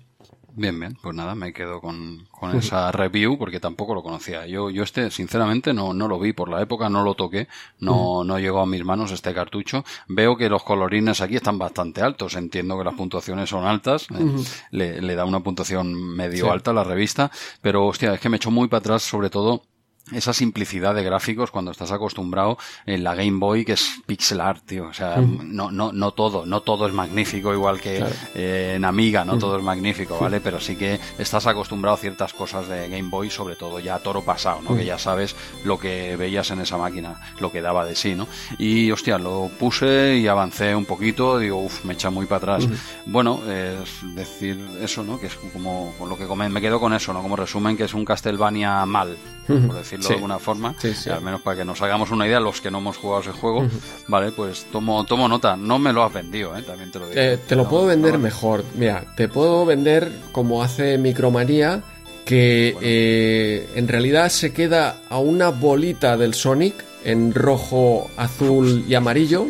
[0.55, 4.45] Bien, bien, pues nada, me quedo con, con esa review porque tampoco lo conocía.
[4.45, 6.31] Yo, yo este, sinceramente, no, no lo vi.
[6.31, 7.47] Por la época, no lo toqué,
[7.79, 9.83] no, no llegó a mis manos este cartucho.
[10.07, 14.43] Veo que los colorines aquí están bastante altos, entiendo que las puntuaciones son altas, eh,
[14.69, 18.37] le, le, da una puntuación medio alta a la revista, pero hostia, es que me
[18.37, 19.63] echó muy para atrás, sobre todo
[20.11, 24.63] esa simplicidad de gráficos cuando estás acostumbrado en la Game Boy que es pixel art,
[24.65, 24.87] tío.
[24.87, 28.03] O sea, no, no, no todo, no todo es magnífico igual que
[28.35, 30.41] eh, en Amiga, no todo es magnífico, ¿vale?
[30.41, 33.99] Pero sí que estás acostumbrado a ciertas cosas de Game Boy, sobre todo ya a
[33.99, 34.75] toro pasado, ¿no?
[34.75, 38.27] Que ya sabes lo que veías en esa máquina, lo que daba de sí, ¿no?
[38.57, 42.67] Y hostia, lo puse y avancé un poquito, digo, uff, me echa muy para atrás.
[43.05, 45.19] Bueno, es decir eso, ¿no?
[45.19, 47.21] Que es como, lo que me quedo con eso, ¿no?
[47.21, 50.75] Como resumen que es un Castlevania mal, por decir de alguna forma,
[51.11, 53.65] al menos para que nos hagamos una idea, los que no hemos jugado ese juego,
[54.07, 56.61] vale, pues tomo, tomo nota, no me lo has vendido, ¿eh?
[56.63, 57.19] también te lo digo.
[57.19, 61.81] Eh, te lo puedo vender mejor, mira, te puedo vender como hace Micromanía,
[62.25, 68.95] que eh, en realidad se queda a una bolita del Sonic en rojo, azul y
[68.95, 69.45] amarillo,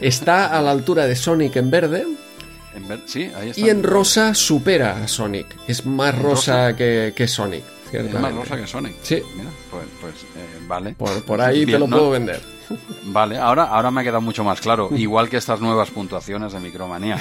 [0.00, 2.06] está a la altura de Sonic en verde,
[2.74, 3.60] en sí, ahí está.
[3.60, 5.46] Y en rosa supera a Sonic.
[5.68, 6.76] Es más rosa, rosa?
[6.76, 7.62] Que, que, Sonic.
[8.02, 8.94] Más rosa que Sonic.
[9.02, 9.22] Sí.
[9.36, 10.94] Mira, pues, pues eh, vale.
[10.94, 11.96] Por, por ahí Bien, te lo ¿no?
[11.96, 12.40] puedo vender.
[13.04, 14.88] Vale, ahora, ahora me ha quedado mucho más claro.
[14.94, 17.18] Igual que estas nuevas puntuaciones de Micromanía.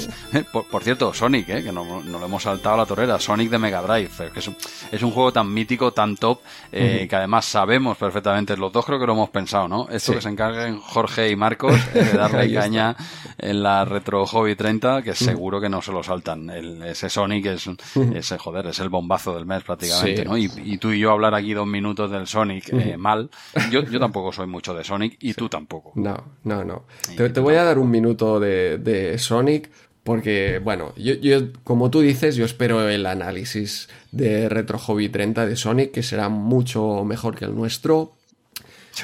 [0.52, 1.62] por, por, cierto, Sonic, ¿eh?
[1.62, 3.18] que no, no, lo hemos saltado a la torera.
[3.18, 4.30] Sonic de Mega Drive.
[4.32, 4.56] Que es, un,
[4.90, 6.40] es un juego tan mítico, tan top,
[6.72, 7.08] eh, uh -huh.
[7.08, 8.56] que además sabemos perfectamente.
[8.56, 9.88] Los dos creo que lo hemos pensado, ¿no?
[9.90, 10.16] Esto sí.
[10.16, 12.96] que se encarguen Jorge y Marcos eh, de darle caña
[13.38, 16.48] en la Retro Hobby 30, que seguro que no se lo saltan.
[16.50, 17.68] El, ese Sonic es,
[18.14, 20.28] ese, joder, es el bombazo del mes prácticamente, sí.
[20.28, 20.36] ¿no?
[20.36, 23.30] Y, y, tú y yo hablar aquí dos minutos del Sonic eh, mal.
[23.70, 25.92] Yo, yo tampoco soy mucho de Sonic y tú tampoco.
[25.94, 26.84] No, no, no.
[27.16, 29.70] Te, te, voy a dar un minuto de, de Sonic
[30.06, 35.46] porque, bueno, yo, yo, como tú dices, yo espero el análisis de Retro Hobby 30
[35.46, 38.12] de Sonic, que será mucho mejor que el nuestro.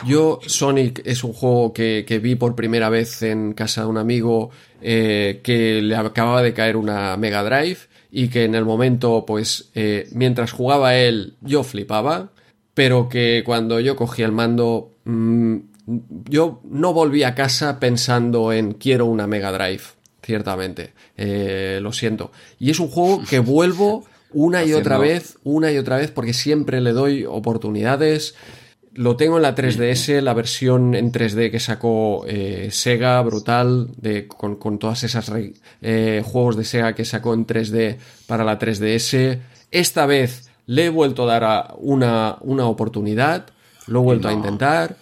[0.06, 3.98] Yo, Sonic es un juego que, que vi por primera vez en casa de un
[3.98, 7.78] amigo eh, que le acababa de caer una Mega Drive
[8.12, 12.30] y que en el momento, pues, eh, mientras jugaba él, yo flipaba,
[12.74, 18.72] pero que cuando yo cogí el mando, mmm, yo no volví a casa pensando en
[18.74, 19.82] quiero una Mega Drive,
[20.22, 20.92] ciertamente.
[21.16, 22.32] Eh, lo siento.
[22.58, 26.32] Y es un juego que vuelvo una y otra vez, una y otra vez, porque
[26.32, 28.34] siempre le doy oportunidades.
[28.94, 34.28] Lo tengo en la 3DS, la versión en 3D que sacó eh, Sega, brutal, de,
[34.28, 35.32] con, con todas esas
[35.80, 37.96] eh, juegos de Sega que sacó en 3D
[38.26, 39.38] para la 3DS.
[39.70, 43.46] Esta vez le he vuelto a dar una, una oportunidad,
[43.86, 44.96] lo he vuelto a intentar.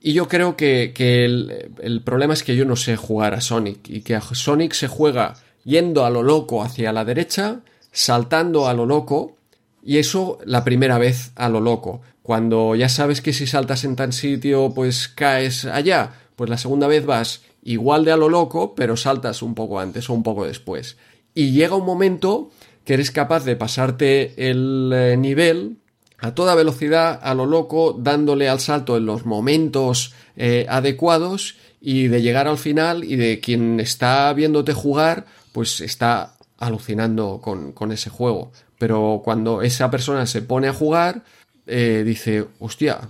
[0.00, 3.88] Y yo creo que, el, el, problema es que yo no sé jugar a Sonic
[3.88, 7.60] y que a Sonic se juega yendo a lo loco hacia la derecha,
[7.90, 9.36] saltando a lo loco,
[9.82, 12.00] y eso la primera vez a lo loco.
[12.22, 16.86] Cuando ya sabes que si saltas en tan sitio, pues caes allá, pues la segunda
[16.86, 20.46] vez vas igual de a lo loco, pero saltas un poco antes o un poco
[20.46, 20.96] después.
[21.34, 22.50] Y llega un momento
[22.84, 25.78] que eres capaz de pasarte el eh, nivel
[26.18, 32.08] a toda velocidad, a lo loco, dándole al salto en los momentos eh, adecuados y
[32.08, 37.92] de llegar al final y de quien está viéndote jugar, pues está alucinando con, con
[37.92, 38.52] ese juego.
[38.78, 41.24] Pero cuando esa persona se pone a jugar,
[41.66, 43.08] eh, dice, hostia,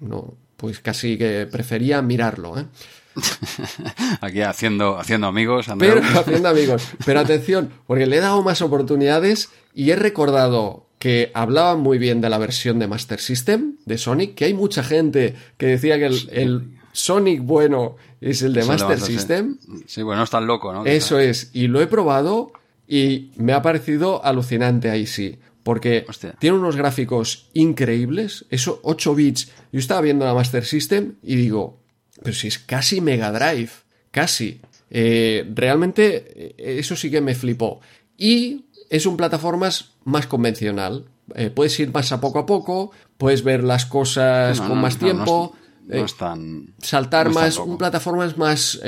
[0.00, 2.66] no, pues casi que prefería mirarlo, ¿eh?
[4.20, 5.66] Aquí haciendo, haciendo amigos.
[5.78, 6.86] Pero haciendo amigos.
[7.04, 12.20] Pero atención, porque le he dado más oportunidades y he recordado que hablaban muy bien
[12.20, 16.06] de la versión de Master System de Sonic, que hay mucha gente que decía que
[16.06, 19.58] el, Sonic bueno es el de Master System.
[19.86, 20.02] Sí.
[20.02, 20.86] bueno, no es tan loco, ¿no?
[20.86, 22.52] Eso es, y lo he probado
[22.88, 25.38] y me ha parecido alucinante ahí sí.
[25.62, 26.06] Porque
[26.38, 29.50] tiene unos gráficos increíbles, eso 8 bits.
[29.72, 31.78] Yo estaba viendo la Master System y digo,
[32.24, 33.70] pero si es casi Mega Drive,
[34.10, 34.58] casi.
[34.88, 37.80] Eh, realmente eh, eso sí que me flipó.
[38.16, 41.04] Y es un plataformas más convencional.
[41.34, 45.54] Eh, puedes ir más a poco a poco, puedes ver las cosas con más tiempo.
[45.86, 48.80] No es, tan, saltar más, un plataformas más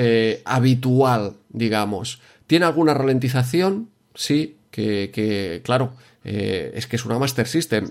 [0.46, 2.22] habitual, digamos.
[2.46, 3.90] ¿Tiene alguna ralentización?
[4.14, 5.92] Sí, que, que claro,
[6.24, 7.90] es que es una Master System.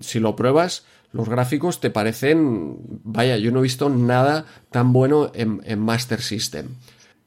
[0.00, 0.84] Si lo pruebas,
[1.14, 6.70] los gráficos te parecen, vaya, yo no he visto nada tan bueno en, Master System.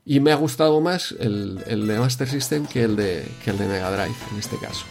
[0.04, 3.66] Y me ha gustado más el, de Master System que el de, que el de
[3.66, 4.86] Mega Drive en este caso.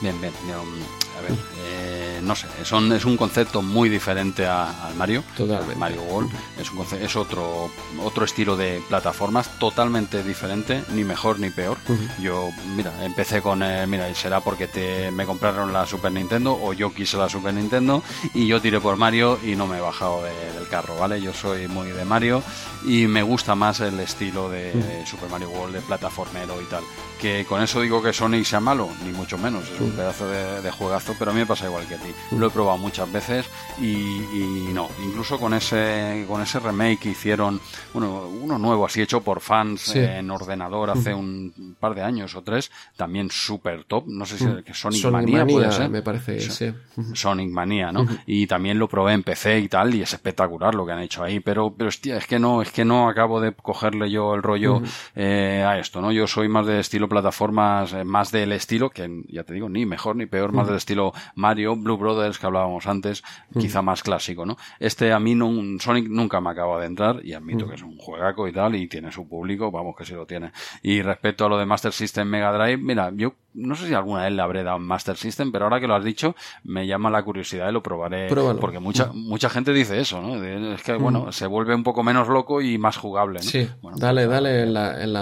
[0.00, 0.32] Bien, bien.
[0.48, 1.91] a ver,
[2.22, 5.22] no sé, son, es un concepto muy diferente al Mario.
[5.36, 5.76] Totalmente.
[5.76, 6.30] Mario World.
[6.58, 7.70] Es, un es otro,
[8.02, 11.76] otro estilo de plataformas totalmente diferente, ni mejor ni peor.
[12.20, 16.58] Yo, mira, empecé con, eh, mira, y será porque te, me compraron la Super Nintendo
[16.60, 18.02] o yo quise la Super Nintendo
[18.34, 21.20] y yo tiré por Mario y no me he bajado del carro, ¿vale?
[21.20, 22.42] Yo soy muy de Mario
[22.84, 24.72] y me gusta más el estilo de,
[25.06, 26.82] Super Mario World, de plataformero y tal.
[27.22, 30.60] Que con eso digo que Sonic sea malo, ni mucho menos, es un pedazo de,
[30.60, 32.12] de juegazo, pero a mí me pasa igual que a ti.
[32.36, 33.46] Lo he probado muchas veces
[33.80, 37.60] y, no, incluso con ese, con ese remake que hicieron,
[37.92, 42.42] bueno, uno nuevo así hecho por fans en ordenador hace un par de años o
[42.42, 44.08] tres, también súper top.
[44.08, 45.90] No sé si que Sonic, Mania, puede ser.
[45.90, 46.74] Me parece, sí.
[47.14, 48.04] Sonic Mania, ¿no?
[48.26, 51.22] Y también lo probé en PC y tal, y es espectacular lo que han hecho
[51.22, 54.42] ahí, pero, pero hostia, es que no, es que no acabo de cogerle yo el
[54.42, 54.82] rollo
[55.14, 56.10] eh, a esto, ¿no?
[56.10, 59.86] Yo soy más de estilo plataformas, eh, más del estilo, que ya te digo, ni
[59.86, 63.22] mejor ni peor, más del estilo Mario, Blue Brothers que hablábamos antes,
[63.58, 64.56] quizá más clásico, ¿no?
[64.80, 67.96] Este a mí no, Sonic nunca me acaba de entrar y admito que es un
[67.98, 70.52] juegaco y tal y tiene su público, vamos que sí lo tiene.
[70.82, 74.24] Y respecto a lo de Master System Mega Drive, mira, yo no sé si alguna
[74.24, 76.34] vez le habré dado un Master System, pero ahora que lo has dicho,
[76.64, 78.28] me llama la curiosidad y lo probaré.
[78.60, 80.42] Porque mucha, mucha gente dice eso, ¿no?
[80.42, 83.44] Es que, bueno, se vuelve un poco menos loco y más jugable, ¿no?
[83.44, 85.20] Sí, bueno, dale, pues dale en la, en la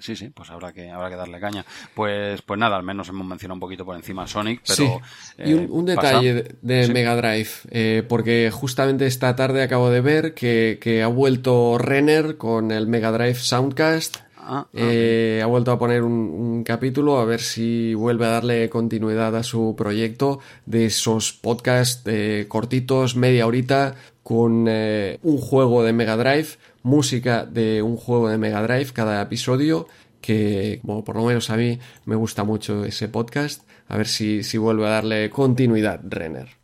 [0.00, 1.64] sí, sí, pues habrá que, habrá que darle caña.
[1.94, 5.00] Pues, pues nada, al menos hemos mencionado un poquito por encima Sonic, pero...
[5.38, 10.34] y un, eh, detalle de, Mega Drive, eh, porque justamente esta tarde acabo de ver
[10.34, 14.18] que, que ha vuelto Renner con el Mega Drive Soundcast.
[14.42, 18.68] Ah, ah, eh, ha vuelto a poner un, capítulo a ver si vuelve a darle
[18.70, 22.02] continuidad a su proyecto de esos podcasts
[22.48, 28.62] cortitos, media horita, con un juego de Mega Drive música de un juego de Mega
[28.62, 29.88] Drive cada episodio
[30.20, 33.62] que, bueno, por lo menos a mí me gusta mucho ese podcast.
[33.88, 36.60] A ver si, si vuelve a darle continuidad, Renner.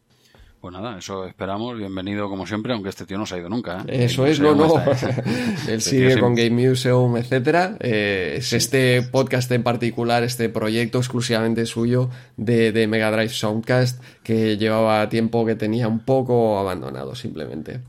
[0.61, 1.79] Pues nada, eso esperamos.
[1.79, 3.85] Bienvenido como siempre, aunque este tío no se ha ido nunca.
[3.87, 4.07] ¿eh?
[4.07, 4.83] Eso es, no, no.
[5.69, 7.77] Él sigue con Game Museum, etcétera.
[7.79, 14.03] Eh, es este podcast en particular, este proyecto exclusivamente suyo de, de Mega Drive Soundcast
[14.23, 17.81] que llevaba tiempo que tenía un poco abandonado simplemente.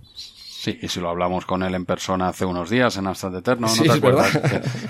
[0.67, 3.67] Sí, y si lo hablamos con él en persona hace unos días en Hasta Eterno,
[3.73, 4.37] ¿no te acuerdas?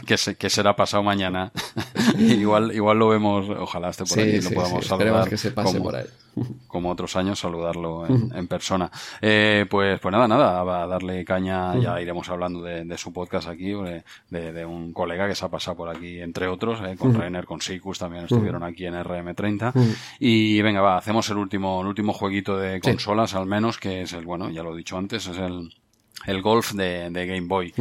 [0.08, 1.52] Que, que, será pasado mañana.
[2.18, 5.30] igual, igual lo vemos, ojalá esté por ahí y lo podamos saludar.
[5.30, 6.06] que se pase por ahí.
[6.68, 8.92] Como otros años, saludarlo en, persona.
[9.22, 13.74] Eh, pues, pues nada, nada, a darle caña, ya iremos hablando de, su podcast aquí,
[14.30, 17.62] de, un colega que se ha pasado por aquí, entre otros, eh, con Renner, con
[17.62, 19.74] Sikus, también estuvieron aquí en RM30.
[20.20, 24.14] Y venga, va, hacemos el último, el último jueguito de consolas, al menos, que es
[24.14, 25.67] el, bueno, ya lo he dicho antes, es el
[26.28, 27.74] el golf de, Game Boy.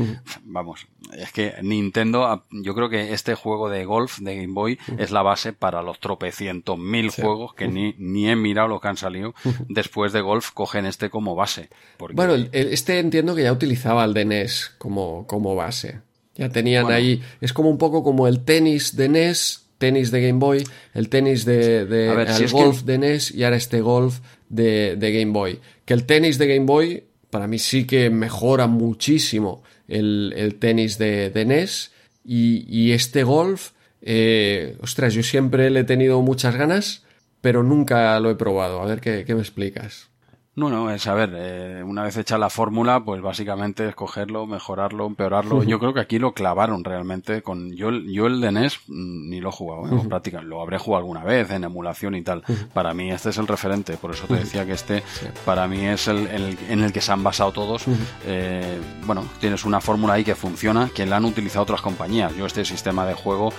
[0.44, 0.86] Vamos,
[1.18, 5.22] es que Nintendo, yo creo que este juego de golf de Game Boy es la
[5.22, 9.34] base para los tropecientos mil juegos que ni, ni he mirado los que han salido
[9.68, 11.68] después de golf, cogen este como base.
[12.14, 16.00] Bueno, este entiendo que ya utilizaba el de NES como, como base.
[16.36, 20.38] Ya tenían ahí, es como un poco como el tenis de NES, tenis de Game
[20.38, 25.18] Boy, el tenis de, de el golf de NES y ahora este golf de, de
[25.18, 25.60] Game Boy.
[25.84, 27.04] Que el tenis de Game Boy
[27.36, 31.92] para mí sí que mejora muchísimo el, tenis de, de NES
[32.24, 37.04] y, este golf, eh, ostras, yo siempre le he tenido muchas ganas,
[37.42, 38.80] pero nunca lo he probado.
[38.80, 40.08] A ver qué, qué me explicas.
[40.56, 45.06] No, no, es a ver, eh, una vez hecha la fórmula, pues básicamente escogerlo, mejorarlo,
[45.06, 45.62] empeorarlo.
[45.62, 49.40] Yo creo que aquí lo clavaron realmente con yo, yo el de NES mm, ni
[49.42, 50.08] lo he jugado, ¿eh?
[50.08, 52.42] práctica, lo habré jugado alguna vez en emulación y tal.
[52.72, 55.02] Para mí este es el referente, por eso te decía que este
[55.44, 56.26] para mí es el,
[56.70, 57.84] en el que se han basado todos.
[58.24, 62.34] Eh, bueno, tienes una fórmula ahí que funciona, que la han utilizado otras compañías.
[62.34, 63.52] Yo este sistema de juego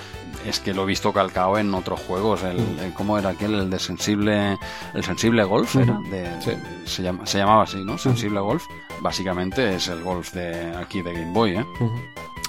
[0.47, 2.43] es que lo he visto calcado en otros juegos.
[2.43, 3.53] El, ¿Cómo era aquel?
[3.55, 4.57] El de sensible,
[4.93, 5.99] el sensible golf, ¿era?
[6.09, 6.27] De,
[6.85, 7.97] se, llama, se llamaba así, ¿no?
[7.97, 8.63] Sensible golf.
[9.01, 11.65] Básicamente es el golf de aquí de Game Boy, ¿eh?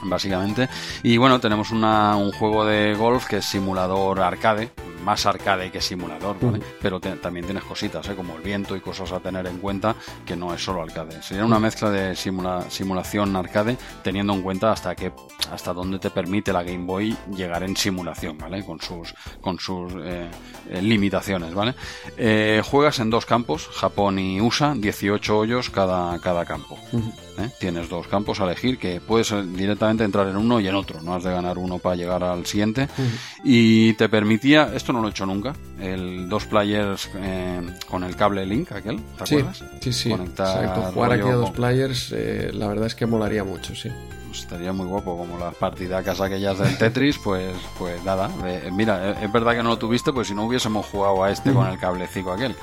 [0.03, 0.69] Básicamente.
[1.03, 4.71] Y bueno, tenemos una, un juego de golf que es simulador arcade,
[5.05, 6.37] más arcade que simulador,
[6.81, 8.15] Pero también tienes cositas, ¿eh?
[8.15, 9.95] como el viento y cosas a tener en cuenta
[10.25, 11.23] que no es solo arcade.
[11.23, 15.13] Sería una mezcla de simulación arcade teniendo en cuenta hasta qué,
[15.51, 18.65] hasta dónde te permite la Game Boy llegar en simulación, ¿vale?
[18.65, 20.29] Con sus, con sus eh,
[20.71, 21.75] eh, limitaciones, ¿vale?
[22.63, 26.79] juegas en dos campos, Japón y USA, 18 hoyos cada, cada campo.
[27.61, 31.15] Tienes dos campos a elegir que puedes directamente entrar en uno y en otro, no
[31.15, 32.89] has de ganar uno para llegar al siguiente.
[33.45, 38.17] Y te permitía, esto no lo he hecho nunca, el dos players eh, con el
[38.17, 39.65] cable Link, aquel, ¿te acuerdas?
[39.81, 40.83] Sí, sí, Exacto.
[40.93, 43.91] Jugar aquí a dos players, eh, la verdad es que molaría mucho, sí.
[44.27, 48.31] Pues estaría muy guapo, como las partidacas aquellas del Tetris, pues, pues nada.
[48.45, 51.53] Eh, mira, es verdad que no lo tuviste, pues si no hubiésemos jugado a este
[51.53, 52.55] con el cablecito aquel,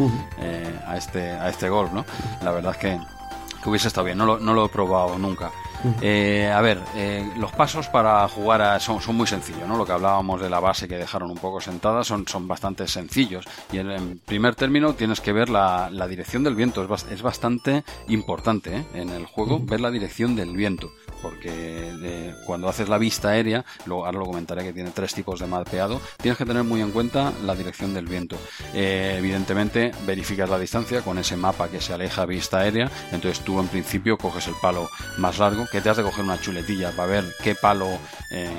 [0.87, 2.05] a este, a este golf, ¿no?
[2.43, 2.99] La verdad es que
[3.65, 5.51] que hubiese estado bien, no lo, no lo he probado nunca.
[6.01, 9.77] Eh, a ver, eh, los pasos para jugar son, son, muy sencillos, ¿no?
[9.77, 13.45] Lo que hablábamos de la base que dejaron un poco sentada son, son bastante sencillos.
[13.71, 16.83] Y en, primer término tienes que ver la, la dirección del viento.
[16.83, 18.85] Es, es bastante importante ¿eh?
[18.93, 20.91] en el juego ver la dirección del viento.
[21.21, 25.47] Porque cuando haces la vista aérea, lo, ahora lo comentaré que tiene tres tipos de
[25.47, 28.37] mapeado, tienes que tener muy en cuenta la dirección del viento.
[28.73, 32.91] evidentemente, verificas la distancia con ese mapa que se aleja vista aérea.
[33.11, 36.39] Entonces tú en principio coges el palo más largo que te has de coger una
[36.39, 37.99] chuletilla para ver qué palo,
[38.31, 38.49] eh,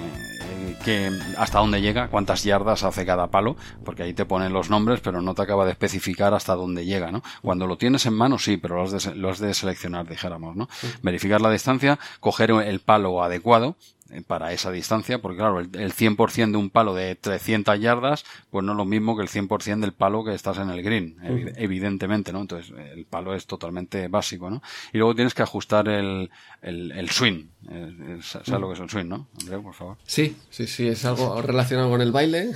[0.85, 5.01] que, hasta dónde llega, cuántas yardas hace cada palo, porque ahí te ponen los nombres,
[5.01, 7.23] pero no te acaba de especificar hasta dónde llega, ¿no?
[7.41, 10.57] Cuando lo tienes en mano, sí, pero lo has de, lo has de seleccionar, dijéramos,
[10.57, 10.69] ¿no?
[11.01, 13.96] Verificar la distancia, coger el palo adecuado, eh,
[14.27, 18.73] para esa distancia, porque claro, el, 100% de un palo de 300 yardas, pues no
[18.73, 21.17] es lo mismo que el 100% del palo que estás en el green,
[21.57, 22.41] evidentemente, ¿no?
[22.41, 24.63] Entonces, el palo es totalmente básico, ¿no?
[24.93, 26.31] Y luego tienes que ajustar el,
[26.63, 27.47] el, swing.
[27.71, 29.29] Eh, ¿Sabes lo que es el swing, no?
[29.41, 29.97] Andreu, por favor.
[30.05, 32.51] Sí, sí, sí, es algo relacionado con el baile.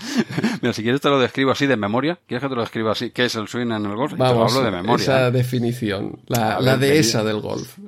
[0.62, 2.18] Mira, si quieres te lo describo así de memoria.
[2.26, 3.10] ¿Quieres que te lo describa así?
[3.10, 4.14] ¿Qué es el swing en el golf?
[4.16, 5.02] Vamos, hablo de memoria.
[5.02, 5.30] Esa ¿eh?
[5.30, 7.78] definición, la, la dehesa del golf.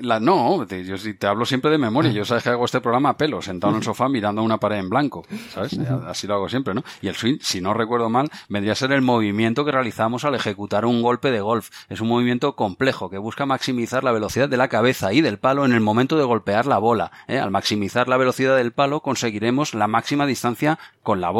[0.00, 2.10] La, no, yo te hablo siempre de memoria.
[2.12, 4.78] Yo sabes que hago este programa a pelo, sentado en el sofá mirando una pared
[4.78, 5.24] en blanco.
[5.50, 5.78] ¿Sabes?
[6.06, 6.84] Así lo hago siempre, ¿no?
[7.00, 10.34] Y el swing, si no recuerdo mal, vendría a ser el movimiento que realizamos al
[10.34, 11.70] ejecutar un golpe de golf.
[11.88, 15.64] Es un movimiento complejo que busca maximizar la velocidad de la cabeza y del palo
[15.64, 17.10] en el momento de golpear la bola.
[17.26, 17.38] ¿eh?
[17.38, 21.37] Al maximizar la velocidad del palo conseguiremos la máxima distancia con la bola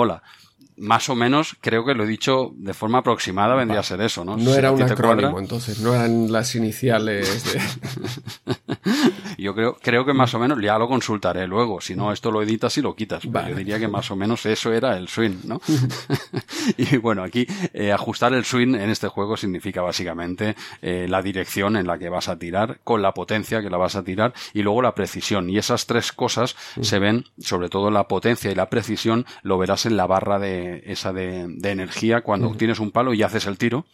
[0.78, 4.24] más o menos, creo que lo he dicho de forma aproximada, vendría a ser eso,
[4.24, 4.36] ¿no?
[4.36, 7.60] No era un acrónimo, entonces, no eran las iniciales de...
[9.42, 12.42] yo creo, creo que más o menos, ya lo consultaré luego, si no, esto lo
[12.42, 13.22] editas y lo quitas.
[13.22, 15.60] Yo diría que más o menos eso era el swing, ¿no?
[16.76, 21.76] y bueno, aquí eh, ajustar el swing en este juego significa básicamente eh, la dirección
[21.76, 24.62] en la que vas a tirar, con la potencia que la vas a tirar y
[24.62, 25.48] luego la precisión.
[25.50, 29.86] Y esas tres cosas se ven, sobre todo la potencia y la precisión, lo verás
[29.86, 33.84] en la barra de esa de, energía cuando tienes un palo y haces el tiro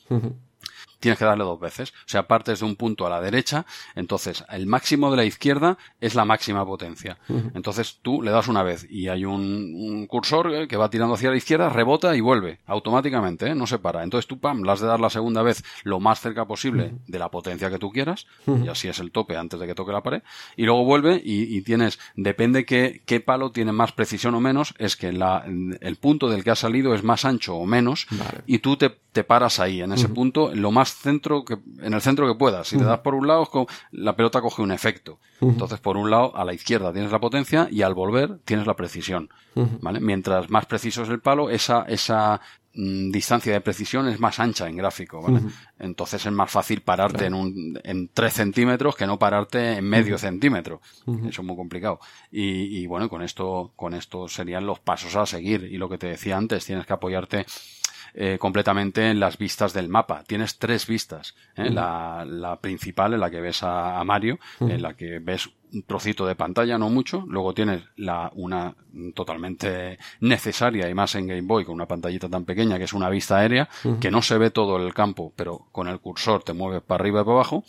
[1.05, 1.91] tienes que darle dos veces.
[1.91, 5.76] O sea, partes de un punto a la derecha, entonces el máximo de la izquierda
[6.00, 7.18] es la máxima potencia.
[7.55, 11.36] Entonces tú le das una vez y hay un, cursor que va tirando hacia la
[11.36, 13.55] izquierda, rebota y vuelve automáticamente, ¿eh?
[13.55, 14.02] no se para.
[14.02, 17.18] Entonces tú, pam, le has de dar la segunda vez lo más cerca posible de
[17.18, 20.02] la potencia que tú quieras, y así es el tope antes de que toque la
[20.02, 20.23] pared,
[20.57, 24.97] y luego vuelve y, tienes, depende qué, qué, palo tiene más precisión o menos, es
[24.97, 28.07] que la, el punto del que ha salido es más ancho o menos,
[28.47, 32.00] y tú te, te paras ahí, en ese punto, lo más centro que, en el
[32.00, 32.66] centro que puedas.
[32.66, 33.48] Si te das por un lado,
[33.92, 35.20] la pelota coge un efecto.
[35.40, 38.74] Entonces, por un lado, a la izquierda tienes la potencia y al volver tienes la
[38.74, 39.30] precisión.
[39.54, 40.00] ¿Vale?
[40.00, 42.40] Mientras más preciso es el palo, esa, esa
[42.74, 45.42] mm, distancia de precisión es más ancha en gráfico, ¿vale?
[45.78, 50.18] Entonces es más fácil pararte en un, en 3 centímetros que no pararte en medio
[50.18, 50.80] centímetro.
[51.06, 52.00] Eso es muy complicado.
[52.32, 55.68] Y, y, bueno, con esto, con esto serían los pasos a seguir.
[55.70, 57.46] Y lo que te decía antes, tienes que apoyarte
[58.16, 60.22] eh, completamente en las vistas del mapa.
[60.24, 61.34] Tienes tres vistas.
[61.56, 61.68] ¿eh?
[61.68, 66.24] la, la, principal en la que ves a, Mario, en la que ves un trocito
[66.24, 67.24] de pantalla, no mucho.
[67.26, 68.74] Luego tienes la, una
[69.14, 73.10] totalmente necesaria y más en Game Boy con una pantallita tan pequeña que es una
[73.10, 73.68] vista aérea,
[74.00, 77.22] que no se ve todo el campo, pero con el cursor te mueves para arriba
[77.22, 77.64] y para abajo.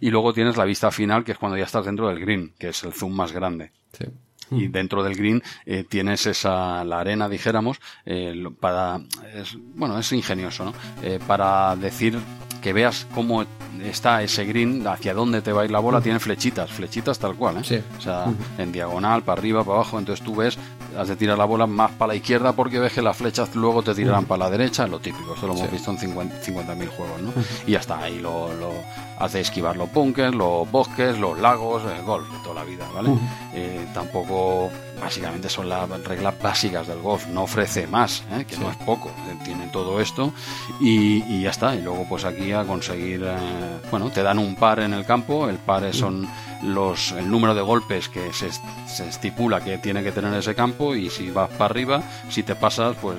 [0.00, 2.68] Y luego tienes la vista final, que es cuando ya estás dentro del green, que
[2.68, 3.72] es el zoom más grande.
[3.92, 4.04] Sí
[4.50, 9.00] y dentro del green eh, tienes esa la arena dijéramos eh, para
[9.34, 10.74] es, bueno es ingenioso ¿no?
[11.02, 12.18] Eh, para decir
[12.60, 13.44] que veas cómo
[13.82, 17.36] está ese green, hacia dónde te va a ir la bola, tiene flechitas, flechitas tal
[17.36, 17.82] cual, ¿eh?
[17.96, 18.26] O sea,
[18.58, 20.58] en diagonal, para arriba, para abajo, entonces tú ves,
[20.98, 23.82] has de tirar la bola más para la izquierda porque ves que las flechas luego
[23.82, 27.32] te tirarán para la derecha, lo típico, eso lo hemos visto en 50.000 juegos, ¿no?
[27.66, 28.72] Y ya está, ahí lo, lo
[29.18, 32.88] has de esquivar los bunkers, los bosques, los lagos, el golf de toda la vida,
[32.92, 33.10] ¿vale?
[33.54, 34.70] Eh, tampoco
[35.00, 38.44] básicamente son las reglas básicas del golf, no ofrece más, ¿eh?
[38.48, 40.32] que no es poco, eh, tiene todo esto
[40.80, 44.80] y, ya está, y luego pues aquí a conseguir, eh, bueno, te dan un par
[44.80, 46.28] en el campo, el par son
[46.62, 48.50] los, el número de golpes que se,
[48.86, 52.54] se estipula que tiene que tener ese campo y si vas para arriba, si te
[52.54, 53.16] pasas, pues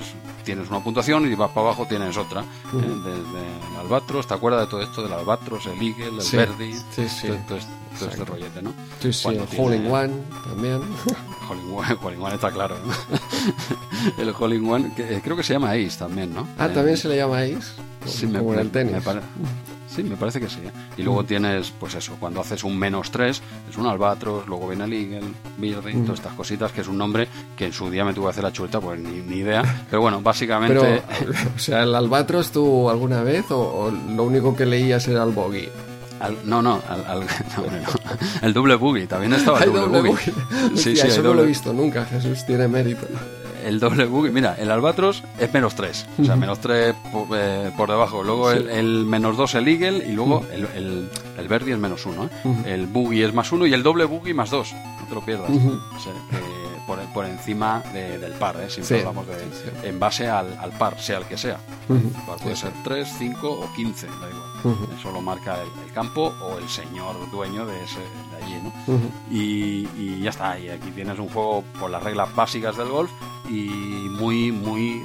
[0.49, 2.43] tienes una puntuación y vas para abajo tienes otra.
[2.73, 6.73] Desde el albatros, ¿te acuerdas de todo esto del albatros, el eagle, el sí, verdi?
[6.73, 7.27] Sí, sí.
[7.47, 7.59] Todo,
[8.09, 8.73] este rollete, ¿no?
[8.99, 10.13] Sí, sí, el in one
[10.47, 10.81] también.
[12.01, 12.77] Hole in one, está claro.
[14.17, 16.47] el hole in one, que, creo que se llama Ace también, ¿no?
[16.57, 17.73] Ah, también se le llama Ace.
[18.07, 18.95] Sí, como en el tenis.
[19.93, 20.59] Sí, me parece que sí.
[20.63, 20.71] ¿eh?
[20.97, 24.83] Y luego tienes, pues eso, cuando haces un menos 3, es un albatros, luego viene
[24.85, 27.27] el eagle, birdie, todas estas cositas, que es un nombre
[27.57, 29.85] que en su día me tuve que hacer la chuleta, pues ni, idea.
[29.89, 31.01] Pero bueno, básicamente...
[31.55, 35.69] o sea, ¿el albatros tú alguna vez o, lo único que leías era el bogey?
[36.45, 36.81] no, no,
[38.41, 40.33] el doble boogie, también estaba el doble, boogie.
[40.75, 43.07] Sí, sí, eso no lo he visto nunca, Jesús, tiene mérito
[43.69, 46.95] el doble boogie, mira, el albatros es menos 3, o sea, menos 3
[47.35, 48.23] eh, por, debajo.
[48.23, 52.25] Luego el, menos 2 el eagle y luego el, el, el verdi es menos 1.
[52.25, 52.29] ¿eh?
[52.65, 54.73] El boogie es más 1 y el doble boogie más 2.
[54.73, 55.49] No te lo pierdas.
[55.51, 56.13] o sea,
[56.87, 58.69] por, por, encima del par, ¿eh?
[58.71, 61.59] siempre hablamos de en base al, al, par, sea el que sea.
[61.89, 64.89] El par puede ser 3, 5 o 15, da igual.
[64.97, 68.61] Eso lo marca el, campo o el señor dueño de, ese, de allí.
[68.63, 68.99] ¿no?
[69.29, 73.11] y, y ya está, y aquí tienes un juego por las reglas básicas del golf
[73.49, 73.69] y
[74.09, 75.01] muy, muy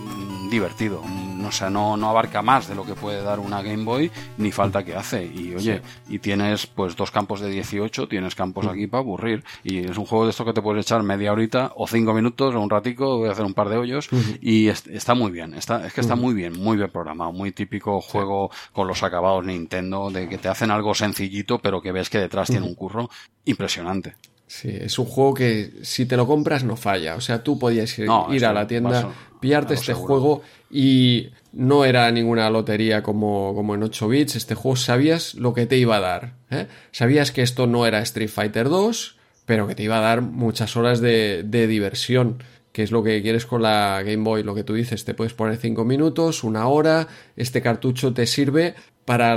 [0.50, 1.02] divertido.
[1.46, 4.50] O sea, no, no abarca más de lo que puede dar una Game Boy, ni
[4.50, 5.24] falta que hace.
[5.24, 9.44] Y oye, y tienes pues dos campos de 18, tienes campos aquí para aburrir.
[9.62, 12.54] Y es un juego de esto que te puedes echar media horita o cinco minutos
[12.54, 14.08] o un ratico, voy a hacer un par de hoyos.
[14.40, 18.00] Y está muy bien, está, es que está muy bien, muy bien programado, muy típico
[18.00, 22.18] juego con los acabados Nintendo, de que te hacen algo sencillito, pero que ves que
[22.18, 23.10] detrás tiene un curro
[23.44, 24.14] impresionante.
[24.46, 27.16] Sí, es un juego que si te lo compras no falla.
[27.16, 32.50] O sea, tú podías ir, a la tienda, pillarte este juego y no era ninguna
[32.50, 34.36] lotería como, como en 8 bits.
[34.36, 36.34] Este juego sabías lo que te iba a dar.
[36.50, 36.66] ¿eh?
[36.92, 39.16] Sabías que esto no era Street Fighter 2,
[39.46, 42.42] pero que te iba a dar muchas horas de, de diversión
[42.74, 45.32] que es lo que quieres con la Game Boy, lo que tú dices, te puedes
[45.32, 47.06] poner 5 minutos, una hora,
[47.36, 48.74] este cartucho te sirve
[49.04, 49.36] para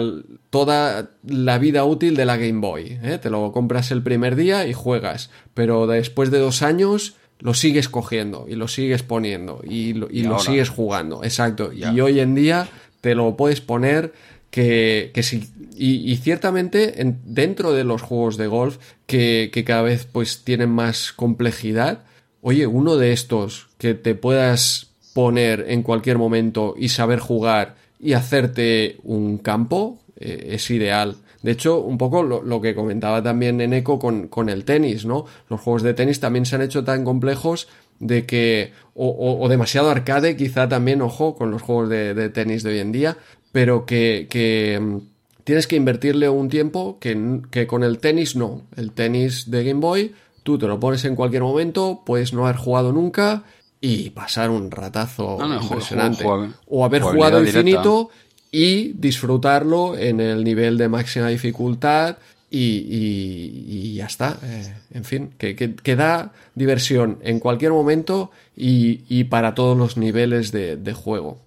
[0.50, 3.00] toda la vida útil de la Game Boy.
[3.04, 3.20] ¿eh?
[3.22, 7.90] Te lo compras el primer día y juegas, pero después de dos años lo sigues
[7.90, 11.24] cogiendo y lo sigues poniendo y lo, sigues jugando.
[11.24, 11.72] Exacto.
[11.74, 12.68] Y hoy en día
[13.02, 14.14] te lo puedes poner
[14.50, 15.50] que, que sí.
[15.80, 21.14] Y, ciertamente dentro de los juegos de golf que, que cada vez pues tienen más
[21.14, 22.04] complejidad,
[22.42, 28.14] oye, uno de estos que te puedas poner en cualquier momento y saber jugar y
[28.14, 31.18] hacerte un campo eh, es ideal.
[31.42, 35.26] De hecho, un poco lo, que comentaba también en Eco con, con, el tenis, ¿no?
[35.50, 37.68] Los juegos de tenis también se han hecho tan complejos
[38.00, 42.80] de que, o, demasiado arcade, quizá también, ojo, con los juegos de, tenis de hoy
[42.80, 43.18] en día,
[43.52, 44.98] pero que, que mm,
[45.44, 48.64] tienes que invertirle un tiempo que, que con el tenis no.
[48.76, 52.58] El tenis de Game Boy, tú te lo pones en cualquier momento, puedes no haber
[52.58, 53.44] jugado nunca
[53.80, 56.26] y pasar un ratazo impresionante.
[56.68, 58.10] o haber jugado infinito
[58.52, 62.18] y disfrutarlo en el nivel de máxima dificultad
[62.50, 64.38] y, ya está.
[64.44, 70.52] Eh, en fin, que, que, da diversión en cualquier momento y, para todos los niveles
[70.52, 71.40] de, juego.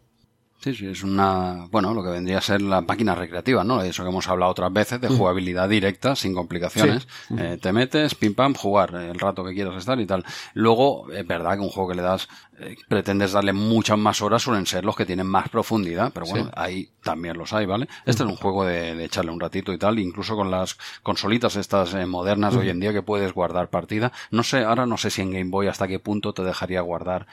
[0.60, 3.80] Sí, sí, es una, bueno, lo que vendría a ser la máquina recreativa, ¿no?
[3.80, 7.08] Eso que hemos hablado otras veces, de jugabilidad directa, sin complicaciones.
[7.38, 10.22] Eh, te metes, pim pam, jugar el rato que quieras estar y tal.
[10.52, 14.42] Luego, es verdad que un juego que le das, eh, pretendes darle muchas más horas,
[14.42, 17.88] suelen ser los que tienen más profundidad, pero bueno, ahí también los hay, ¿vale?
[18.04, 21.94] Este es un juego de, echarle un ratito y tal, incluso con las consolitas estas
[21.94, 24.12] eh, modernas hoy en día que puedes guardar partida.
[24.30, 27.26] No sé, ahora no sé si en Game Boy hasta qué punto te dejaría guardar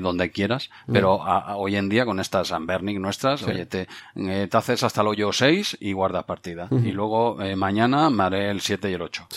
[0.00, 1.20] donde quieras, pero
[1.56, 5.78] hoy en día con estas nuestras, oye, te, eh, te, haces hasta el hoyo 6
[5.80, 6.68] y guardas partida.
[6.70, 9.28] Y luego eh, mañana me haré el 7 y el 8.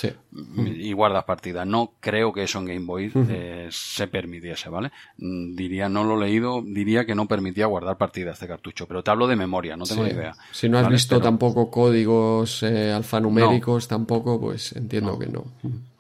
[0.56, 1.66] Y guardas partida.
[1.66, 4.92] No creo que eso en Game Boy eh, se permitiese, ¿vale?
[5.18, 9.04] Mm, diría, no lo he leído, diría que no permitía guardar partida este cartucho, pero
[9.04, 10.34] te hablo de memoria, no tengo ni idea.
[10.52, 15.46] Si no has visto tampoco códigos alfanuméricos, tampoco, pues entiendo que no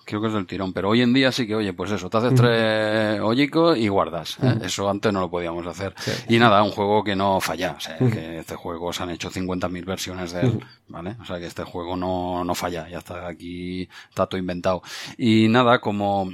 [0.05, 0.71] creo que es del tirón.
[0.71, 4.37] Pero hoy en día sí que, oye, pues eso, te haces tres hoyicos y guardas.
[4.41, 4.59] ¿eh?
[4.63, 5.93] Eso antes no lo podíamos hacer.
[6.29, 7.75] Y nada, un juego que no falla.
[7.77, 11.17] O sea, que este juego se han hecho 50.000 versiones de él, ¿vale?
[11.21, 12.87] O sea, que este juego no, no falla.
[12.87, 14.81] Ya está aquí, está todo inventado.
[15.17, 16.29] Y nada, como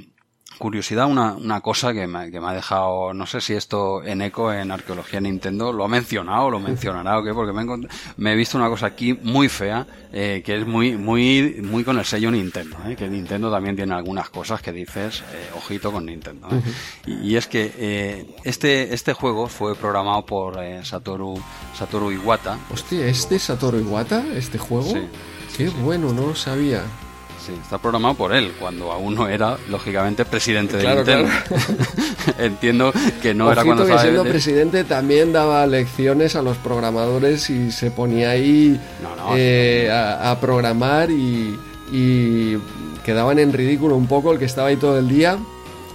[0.62, 4.22] curiosidad, una, una cosa que me, que me, ha dejado, no sé si esto en
[4.22, 8.32] eco en arqueología Nintendo lo ha mencionado, lo mencionará o qué, porque me he, me
[8.32, 12.04] he visto una cosa aquí muy fea, eh, que es muy, muy, muy con el
[12.04, 16.46] sello Nintendo, eh, que Nintendo también tiene algunas cosas que dices, eh, ojito con Nintendo.
[16.52, 16.62] ¿eh?
[17.06, 21.42] y, y, es que eh, este, este juego fue programado por Satoru,
[21.74, 22.56] Satoru Iwata.
[22.72, 24.92] Hostia, ¿es de Satoru Iwata este juego?
[24.92, 25.08] Sí.
[25.56, 26.84] Qué bueno, no lo sabía.
[27.44, 31.28] Sí, está programado por él, cuando aún no era, lógicamente, presidente de Nintendo.
[32.38, 37.72] Entiendo que no era cuando que siendo presidente también daba lecciones a los programadores y
[37.72, 38.80] se ponía ahí
[39.36, 41.58] eh, a, programar y,
[43.04, 45.36] quedaban en ridículo un poco el que estaba ahí todo el día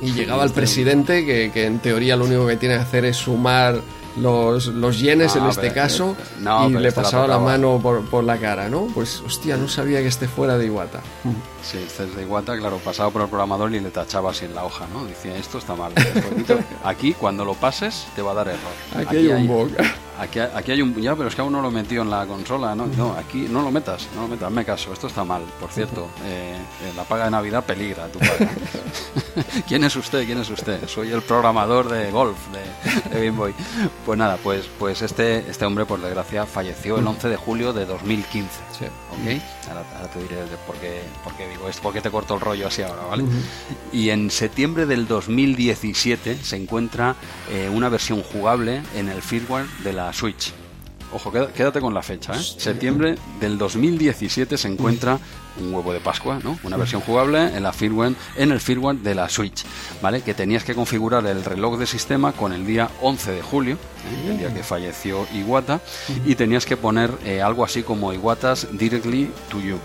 [0.01, 3.15] y llegaba el presidente que, que en teoría lo único que tiene que hacer es
[3.15, 3.81] sumar
[4.19, 6.15] los, los yenes en este caso
[6.67, 8.87] y le pasaba la, mano por, por, la cara, ¿no?
[8.93, 11.01] Pues hostia, no sabía que este fuera de Iwata.
[11.69, 14.55] Sí, este es de Iwata, claro, pasaba por el programador y le tachaba así en
[14.55, 15.03] la hoja, ¿no?
[15.03, 15.91] Decía, esto está mal.
[16.85, 18.71] Aquí, cuando lo pases, te va a dar error.
[18.95, 19.71] Aquí, hay un bug.
[20.19, 20.99] Aquí, aquí, hay un.
[20.99, 22.87] Ya, pero es que aún no lo metió en la consola, ¿no?
[22.87, 25.43] No, aquí no lo metas, no lo metas, me caso, esto está mal.
[25.59, 26.57] Por cierto, eh,
[26.95, 28.49] la paga de Navidad peligra, tu padre.
[29.67, 30.25] ¿Quién es usted?
[30.25, 30.87] ¿Quién es usted?
[30.87, 33.53] Soy el programador de golf de, de Game Boy.
[34.07, 37.85] Pues nada, pues, pues este, este hombre, por desgracia, falleció el 11 de julio de
[37.85, 38.49] 2015.
[38.79, 38.85] Sí.
[38.85, 39.41] ¿Ok?
[39.69, 42.67] Ahora, te diré por qué, por qué digo esto, por qué te corto el rollo
[42.67, 43.23] así ahora, ¿vale?
[43.91, 47.15] Y en septiembre del 2017 se encuentra
[47.51, 50.53] eh, una versión jugable en el firmware de la Switch.
[51.13, 52.43] Ojo, quédate con la fecha, ¿eh?
[52.43, 55.17] Septiembre del 2017 se encuentra
[55.57, 56.59] un huevo de Pascua, ¿no?
[56.63, 59.63] Una versión jugable en la firmware, en el firmware de la Switch,
[60.01, 60.21] ¿vale?
[60.21, 64.31] Que tenías que configurar el reloj de sistema con el día 11 de julio, ¿eh?
[64.31, 65.79] el día que falleció Iwata,
[66.25, 69.77] y tenías que poner eh, algo así como Iwatas directly to you.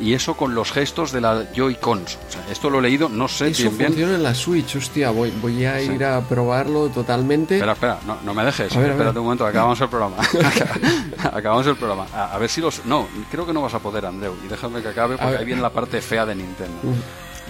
[0.00, 2.18] Y eso con los gestos de la Joy-Cons.
[2.50, 5.10] esto lo he leído, no sé eso bien funciona en la Switch, hostia.
[5.10, 7.54] Voy, voy a ir a probarlo totalmente.
[7.54, 8.74] Espera, espera, no, no me dejes.
[8.74, 10.16] Espérate un momento, acabamos el programa.
[11.32, 12.06] acabamos el programa.
[12.12, 12.84] A, ver si los.
[12.86, 14.34] No, creo que no vas a poder, Andreu.
[14.44, 16.80] Y déjame que acabe porque ahí viene la parte fea de Nintendo.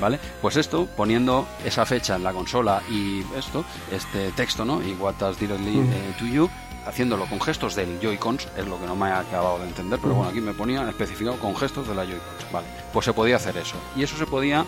[0.01, 0.19] ¿Vale?
[0.43, 4.83] Pues esto, poniendo esa fecha en la consola y esto, este texto, ¿no?
[4.83, 6.51] Y what does directly eh, to you,
[6.87, 10.15] haciéndolo con gestos del Joy-Cons, es lo que no me ha acabado de entender, pero
[10.15, 12.53] bueno, aquí me ponía especificado con gestos de la Joy-Cons.
[12.53, 13.77] Vale, pues se podía hacer eso.
[13.97, 14.65] Y eso se podía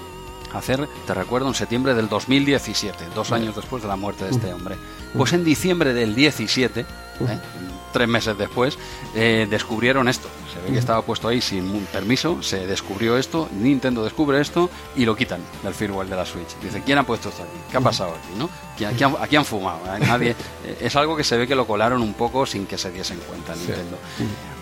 [0.54, 4.52] hacer, te recuerdo, en septiembre del 2017, dos años después de la muerte de este
[4.52, 4.76] hombre.
[5.16, 6.86] Pues en diciembre del 17, ¿eh?
[7.96, 8.76] Tres meses después,
[9.14, 10.28] eh, descubrieron esto.
[10.52, 15.06] Se ve que estaba puesto ahí sin permiso, se descubrió esto, Nintendo descubre esto y
[15.06, 16.58] lo quitan del firmware de la Switch.
[16.62, 17.56] Dice, ¿quién ha puesto esto aquí?
[17.70, 18.38] ¿Qué ha pasado aquí?
[18.38, 18.50] ¿no?
[19.18, 19.80] Aquí, han, fumado.
[19.86, 19.98] ¿eh?
[20.00, 20.36] Nadie,
[20.80, 23.54] es algo que se ve que lo colaron un poco sin que se diesen cuenta
[23.56, 23.96] Nintendo.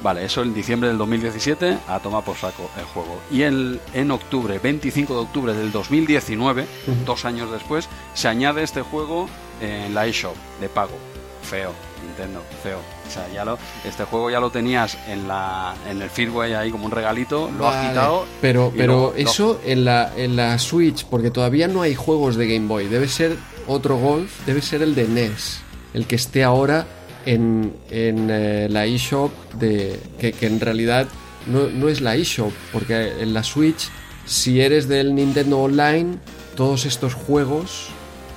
[0.01, 3.19] Vale, eso en diciembre del 2017 a tomar por saco el juego.
[3.33, 6.67] Y el, en octubre, 25 de octubre del 2019,
[7.05, 9.29] dos años después, se añade este juego
[9.61, 10.97] en la eShop de pago.
[11.43, 11.73] Feo,
[12.15, 12.79] Nintendo, feo.
[12.79, 16.71] O sea, ya lo, este juego ya lo tenías en la en el firmware ahí
[16.71, 18.27] como un regalito, lo has quitado.
[18.41, 22.69] Pero, pero eso en la en la Switch, porque todavía no hay juegos de Game
[22.69, 23.37] Boy, debe ser
[23.67, 25.61] otro Golf, debe ser el de NES,
[25.93, 26.87] el que esté ahora
[27.27, 31.07] en, en eh, la eShop de que, que en realidad
[31.47, 33.89] no, no es la eShop, porque en la Switch,
[34.25, 36.19] si eres del Nintendo Online,
[36.55, 37.89] todos estos juegos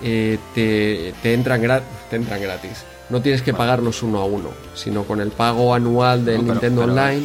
[0.04, 1.62] eh, te, te, entran
[2.10, 2.84] te entran gratis.
[3.10, 7.24] No tienes que pagarlos uno a uno, sino con el pago anual del Nintendo Online.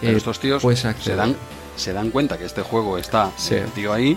[0.00, 0.62] Pero eh, estos tíos
[1.00, 1.34] se dan,
[1.76, 4.16] se dan cuenta que este juego está metido ahí.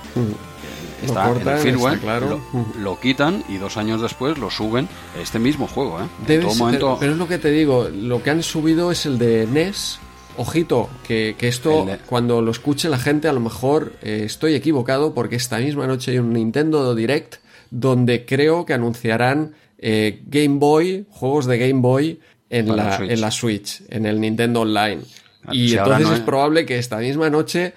[1.04, 2.42] está en el firmware, claro.
[2.80, 4.88] lo, quitan y dos años después lo suben
[5.22, 6.00] este mismo juego.
[6.02, 6.08] ¿eh?
[6.28, 6.98] En todo momento...
[7.00, 10.00] pero, es lo que te digo, lo que han subido es el de NES.
[10.40, 15.36] Ojito, que, esto cuando lo escuche la gente a lo mejor eh, estoy equivocado porque
[15.36, 17.38] esta misma noche hay un Nintendo Direct
[17.72, 23.32] donde creo que anunciarán eh, Game Boy, juegos de Game Boy en, la, en la
[23.32, 25.02] Switch, en el Nintendo Online.
[25.46, 27.74] Ah, y entonces es probable que esta misma noche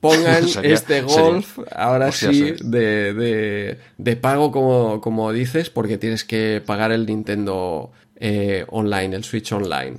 [0.00, 6.92] pongan este golf, ahora sí, de, de, pago, como, como dices, porque tienes que pagar
[6.92, 9.96] el Nintendo eh, Online, el Switch Online.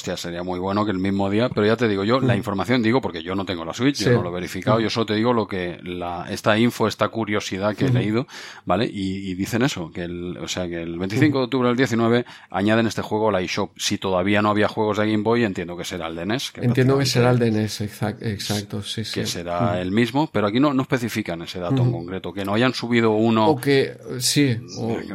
[0.00, 2.38] Hostia, sería muy bueno que el mismo día, pero ya te digo yo, la mm.
[2.38, 4.82] información digo porque yo no tengo la Switch, yo no lo he verificado, mm.
[4.82, 8.26] yo solo te digo lo que la, esta info, esta curiosidad que he leído,
[8.64, 8.88] ¿vale?
[8.90, 12.86] Y, dicen eso, que el, o sea, que el 25 de octubre del 19 añaden
[12.86, 13.72] este juego la eShop.
[13.76, 16.52] Si todavía no había juegos de Game Boy, entiendo que será el de NES.
[16.62, 19.20] entiendo que será el de NES, exacto, sí, sí.
[19.20, 22.54] Que será el mismo, pero aquí no, no especifican ese dato en concreto, que no
[22.54, 23.48] hayan subido uno.
[23.50, 24.58] O que, sí.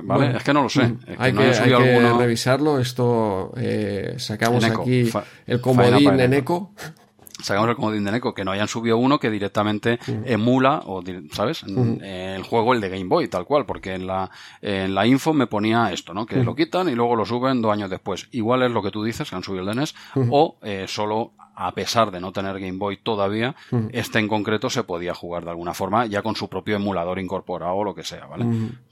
[0.03, 0.37] ¿Vale?
[0.37, 0.93] es que no lo sé.
[1.17, 5.09] hay que, revisarlo, esto eh, sacamos aquí
[5.47, 6.71] el comodín en eco.
[7.41, 11.63] Sacamos el comodín de Neko, que no hayan subido uno que directamente emula, o ¿sabes?
[11.63, 14.31] el juego, el de Game Boy, tal cual, porque en la,
[14.61, 16.25] en la info me ponía esto, ¿no?
[16.25, 18.29] Que lo quitan y luego lo suben dos años después.
[18.31, 19.93] Igual es lo que tú dices, que han subido el DNS,
[20.29, 23.55] o eh, solo a pesar de no tener Game Boy todavía,
[23.91, 27.73] este en concreto se podía jugar de alguna forma ya con su propio emulador incorporado
[27.75, 28.45] o lo que sea, ¿vale?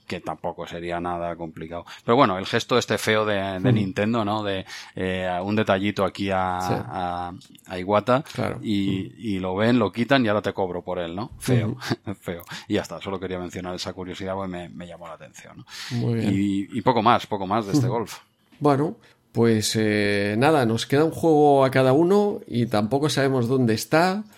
[0.06, 1.84] Que tampoco sería nada complicado.
[2.04, 4.42] Pero bueno, el gesto este feo de, Nintendo, ¿no?
[4.42, 4.64] De
[4.96, 7.32] eh, un detallito aquí a,
[7.68, 8.24] a, Iwata
[8.62, 11.30] y, lo ven, lo quitan y ahora te cobro por él, ¿no?
[11.38, 11.76] Feo,
[12.20, 12.44] feo.
[12.68, 15.64] Y ya está, solo quería mencionar esa curiosidad porque me, llamó la atención.
[15.92, 18.18] Y, y, poco más, poco más de este golf.
[18.60, 18.96] Bueno,
[19.34, 24.24] pues eh, nada, nos queda un juego a cada uno y tampoco sabemos dónde está.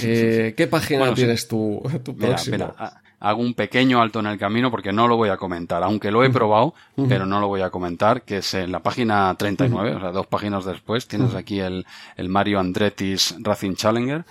[0.00, 2.72] Eh, ¿Qué página tienes tú, tu próximo?
[3.18, 6.22] Hago un pequeño alto en el camino porque no lo voy a comentar, aunque lo
[6.22, 6.74] he probado,
[7.08, 10.26] pero no lo voy a comentar, que es en la página 39, o sea, dos
[10.26, 11.86] páginas después, tienes aquí el,
[12.16, 14.24] el Mario Andretti's Racing Challenger,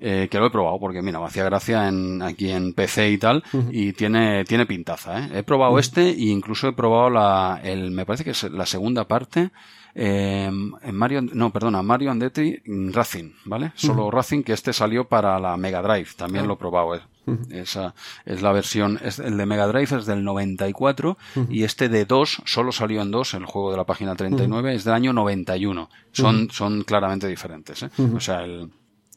[0.00, 3.18] eh, que lo he probado porque, mira, me hacía gracia en, aquí en PC y
[3.18, 5.30] tal, y tiene, tiene pintaza, ¿eh?
[5.34, 9.04] He probado este e incluso he probado la, el, me parece que es la segunda
[9.04, 9.50] parte,
[9.94, 12.56] eh, en Mario, no, perdona, Mario Andretti
[12.92, 13.72] Racing, ¿vale?
[13.74, 17.00] Solo Racing, que este salió para la Mega Drive, también lo he probado.
[17.50, 21.16] Esa es la versión, es, el de Mega Drive es del 94
[21.50, 24.84] y este de 2 solo salió en 2, el juego de la página 39, es
[24.84, 25.88] del año 91.
[26.12, 27.82] Son, son claramente diferentes.
[27.82, 27.90] ¿eh?
[28.14, 28.70] O sea, el,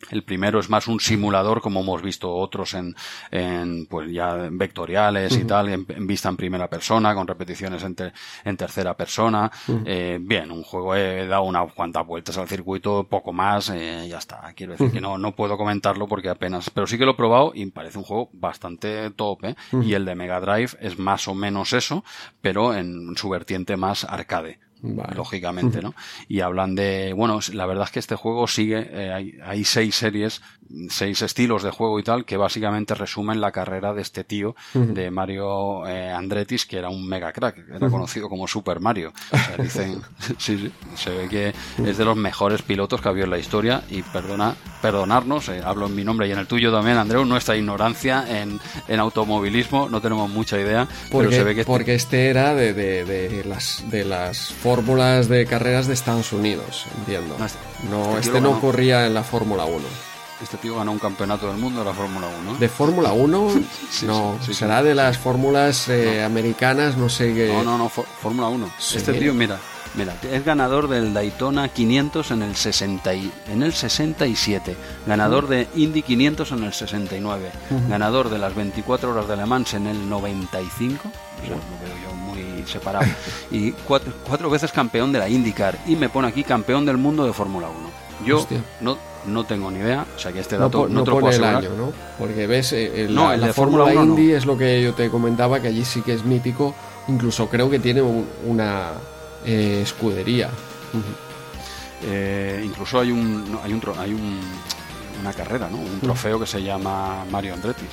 [0.09, 2.95] el primero es más un simulador, como hemos visto otros en,
[3.29, 7.95] en pues ya vectoriales y tal, en, vista en primera persona, con repeticiones en,
[8.43, 9.51] en tercera persona.
[9.85, 14.17] eh, bien, un juego he dado unas cuantas vueltas al circuito, poco más, eh, ya
[14.17, 14.51] está.
[14.55, 17.51] Quiero decir que no, no puedo comentarlo porque apenas, pero sí que lo he probado
[17.53, 19.55] y parece un juego bastante top, ¿eh?
[19.83, 22.03] Y el de Mega Drive es más o menos eso,
[22.41, 25.93] pero en su vertiente más arcade lógicamente, ¿no?
[26.27, 29.95] Y hablan de, bueno, la verdad es que este juego sigue, eh, hay, hay, seis
[29.95, 30.41] series,
[30.89, 35.11] seis estilos de juego y tal, que básicamente resumen la carrera de este tío, de
[35.11, 39.13] Mario eh, Andretis, que era un mega crack, era conocido como Super Mario.
[39.31, 40.01] O sea, dicen,
[40.37, 41.53] sí, sí, se ve que
[41.85, 45.61] es de los mejores pilotos que ha habido en la historia y perdona, perdonarnos, eh,
[45.63, 49.89] hablo en mi nombre y en el tuyo también, Andreu, nuestra ignorancia en, en automovilismo,
[49.89, 51.61] no tenemos mucha idea, porque, pero se ve que...
[51.61, 56.33] Este porque este era de, de, de las, de las fórmulas de carreras de Estados
[56.33, 57.35] Unidos, entiendo.
[57.89, 60.10] No, este, este no ocurría en la Fórmula 1.
[60.41, 62.57] Este tío ganó un campeonato del mundo de la Fórmula 1.
[62.57, 63.51] ¿De Fórmula 1?
[64.07, 67.53] no, será de las fórmulas eh, americanas, no sé qué.
[67.53, 68.71] No, no, no, Fórmula 1.
[68.95, 69.59] Este tío, mira,
[69.93, 76.01] mira, es ganador del Daytona 500 en el, 60 en el 67, ganador de Indy
[76.01, 77.51] 500 en el 69,
[77.87, 81.95] ganador de las 24 horas de Le Mans en el 95, o sea, lo veo
[82.03, 83.05] yo muy separado,
[83.51, 87.25] y cuatro, cuatro, veces campeón de la IndyCar, y me pone aquí campeón del mundo
[87.25, 88.01] de Fórmula 1.
[88.25, 88.47] Yo
[88.81, 91.43] no, no tengo ni idea, o sea que este dato no, te lo puedo el
[91.43, 91.91] año, ¿no?
[92.17, 95.85] Porque ves, eh, la, de Fórmula Indy es lo que yo te comentaba, que allí
[95.85, 96.73] sí que es mítico,
[97.07, 98.01] incluso creo que tiene
[98.45, 98.91] una
[99.45, 100.49] eh, escudería.
[102.03, 104.39] eh, incluso hay un, hay un, hay un
[105.21, 105.77] una carrera, ¿no?
[105.77, 107.85] Un trofeo que se llama Mario Andretti.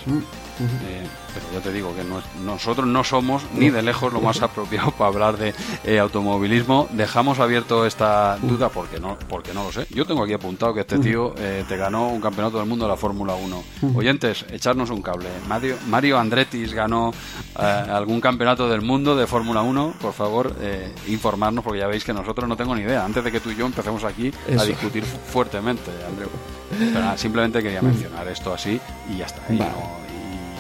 [0.61, 2.03] Eh, pero ya te digo que
[2.43, 6.89] nosotros no somos ni de lejos lo más apropiado para hablar de eh, automovilismo.
[6.91, 9.87] Dejamos abierto esta duda porque no, porque no lo sé.
[9.91, 12.91] Yo tengo aquí apuntado que este tío eh, te ganó un campeonato del mundo de
[12.91, 13.65] la Fórmula 1.
[13.95, 15.29] Oyentes, echarnos un cable.
[15.47, 17.13] Mario, Mario Andretti ganó
[17.55, 19.95] algún campeonato del mundo de Fórmula 1.
[20.01, 20.55] Por favor,
[21.07, 23.05] informarnos porque ya veis que nosotros no tengo ni idea.
[23.05, 26.31] Antes de que tú y yo empecemos aquí a discutir fuertemente, Andreu.
[27.17, 28.81] Simplemente quería mencionar esto así
[29.13, 29.43] y ya está.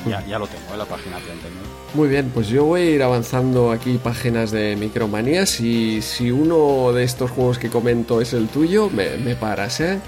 [0.08, 1.52] ya, ya, lo tengo en la página 39.
[1.94, 6.92] Muy bien, pues yo voy a ir avanzando aquí páginas de Micromanías y si uno
[6.92, 9.98] de estos juegos que comento es el tuyo, me, me paras, ¿eh?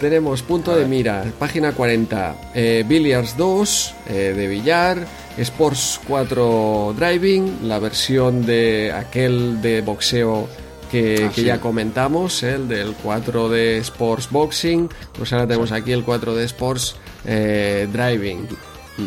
[0.00, 5.06] Tenemos punto de mira, página 40, eh, Billiards 2 eh, de billar,
[5.38, 10.48] Sports 4 Driving, la versión de aquel de boxeo
[10.94, 16.04] que, que ya comentamos, el del 4 de Sports Boxing, pues ahora tenemos aquí el
[16.04, 18.46] 4 de Sports eh, Driving.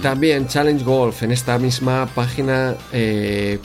[0.02, 2.76] También Challenge Golf en esta misma página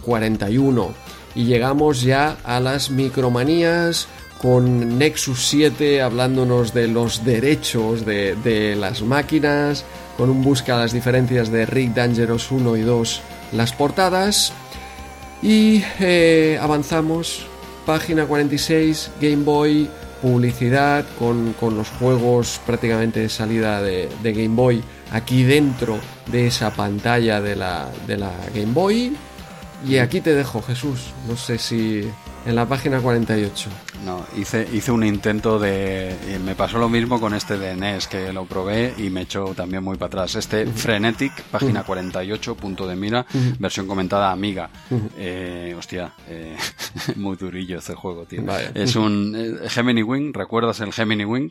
[0.05, 0.95] 41.
[1.35, 4.07] Y llegamos ya a las micromanías
[4.41, 9.85] con Nexus 7 hablándonos de los derechos de, de, las máquinas,
[10.17, 13.21] con un busca las diferencias de Rick Dangerous 1 y 2,
[13.51, 14.53] las portadas.
[15.43, 17.47] Y eh, avanzamos,
[17.87, 19.89] página 46, Game Boy,
[20.21, 25.99] publicidad con, con los juegos prácticamente de salida de, Game Boy aquí dentro
[26.31, 29.17] de esa pantalla de la, de la Game Boy.
[29.87, 31.13] Y aquí te dejo, Jesús.
[31.29, 32.09] No sé si
[32.47, 33.69] en la página 48.
[34.05, 36.17] No, hice, hice un intento de...
[36.45, 39.85] Me pasó lo mismo con este de NES, que lo probé y me echó también
[39.85, 40.35] muy para atrás.
[40.35, 43.25] Este Frenetic, página 48, punto de mira,
[43.59, 44.71] versión comentada Amiga.
[45.17, 46.57] Eh, hostia, eh,
[47.17, 48.43] muy durillo este juego, tío.
[48.75, 51.51] Es un eh, Gemini Wing, ¿recuerdas el Gemini Wing?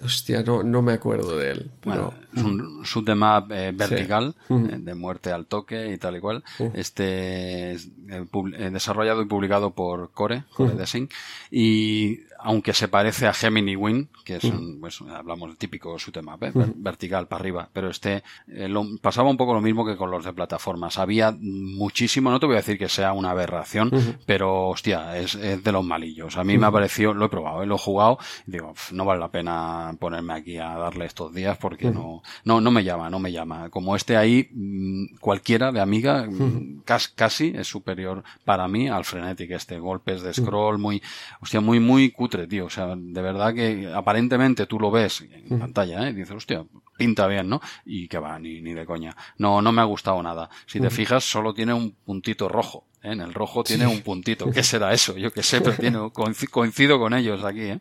[0.00, 1.70] Hostia, no, no me acuerdo de él.
[1.84, 4.54] Bueno, es un shoot em up eh, vertical, sí.
[4.54, 6.44] eh, de muerte al toque y tal y cual.
[6.60, 6.70] Uh -huh.
[6.74, 10.78] Este es eh, desarrollado y publicado por Core, Core uh -huh.
[10.78, 11.08] Design.
[11.50, 16.16] Y aunque se parece a Gemini Wing, que es un, pues, hablamos del típico shoot
[16.16, 16.52] em up, ¿eh?
[16.76, 20.24] vertical para arriba, pero este eh, lo, pasaba un poco lo mismo que con los
[20.24, 20.96] de plataformas.
[20.96, 23.90] Había muchísimo, no te voy a decir que sea una aberración,
[24.24, 26.38] pero hostia, es, es, de los malillos.
[26.38, 27.66] A mí me ha parecido, lo he probado, ¿eh?
[27.66, 31.58] lo he jugado, y digo, no vale la pena ponerme aquí a darle estos días
[31.58, 33.68] porque no, no, no me llama, no me llama.
[33.68, 39.04] Como este ahí, mm, cualquiera de amiga, mm, casi, casi es superior para mí al
[39.04, 41.02] Frenetic, este golpes de scroll, muy,
[41.42, 42.66] hostia, muy, muy cutre, tío.
[42.66, 46.10] O sea, de verdad que aparentemente tú lo ves en pantalla, ¿eh?
[46.10, 46.64] Y dices, hostia,
[46.96, 47.60] pinta bien, ¿no?
[47.84, 49.16] Y que va, ni, ni de coña.
[49.38, 50.50] No, no me ha gustado nada.
[50.66, 52.84] Si te fijas, solo tiene un puntito rojo.
[53.02, 53.12] ¿eh?
[53.12, 53.94] En el rojo tiene sí.
[53.94, 54.50] un puntito.
[54.50, 55.16] ¿Qué será eso?
[55.16, 55.98] Yo qué sé, pero tiene,
[56.50, 57.80] coincido con ellos aquí, ¿eh?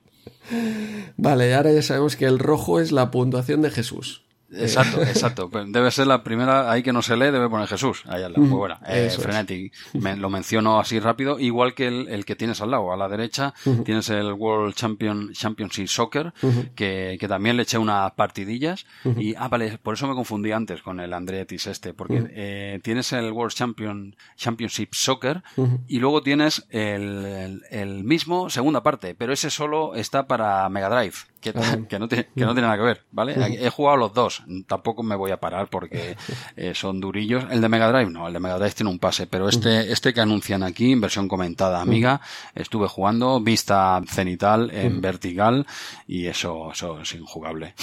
[1.18, 4.27] Vale, ahora ya sabemos que el rojo es la puntuación de Jesús.
[4.52, 5.50] Exacto, exacto.
[5.68, 8.04] Debe ser la primera, ahí que no se lee, debe ponerJesús.
[8.06, 8.46] Ahí al lado.
[8.46, 8.80] Muy buena.
[8.88, 9.74] Eh, Frenetic.
[9.94, 11.40] Me, lo menciono así rápido.
[11.40, 12.92] Igual que el, el, que tienes al lado.
[12.92, 13.84] A la derecha uh -huh.
[13.84, 16.74] tienes el World Champion, Championship Soccer, uh -huh.
[16.76, 18.86] que, que, también le eché unas partidillas.
[19.04, 19.22] Uh -huh.
[19.22, 21.94] Y, ah, vale, por eso me confundí antes con el Andretis este.
[21.94, 25.44] Porque eh, tienes el World Champion, Championship Soccer
[25.88, 29.16] y luego tienes el, el, el mismo segunda parte.
[29.16, 31.54] Pero ese solo está para Mega Drive que,
[31.90, 33.36] que, no tiene, que no tiene nada que ver, ¿vale?
[33.60, 36.18] He jugado los dos, tampoco me voy a parar porque
[36.56, 37.46] eh, son durillos.
[37.50, 40.14] El de Mega Drive no, el de Mega Drive tiene un pase, pero este, este
[40.14, 42.22] que anuncian aquí, en versión comentada amiga,
[42.56, 45.66] estuve jugando, vista cenital en vertical
[46.08, 47.74] y eso, eso es injugable.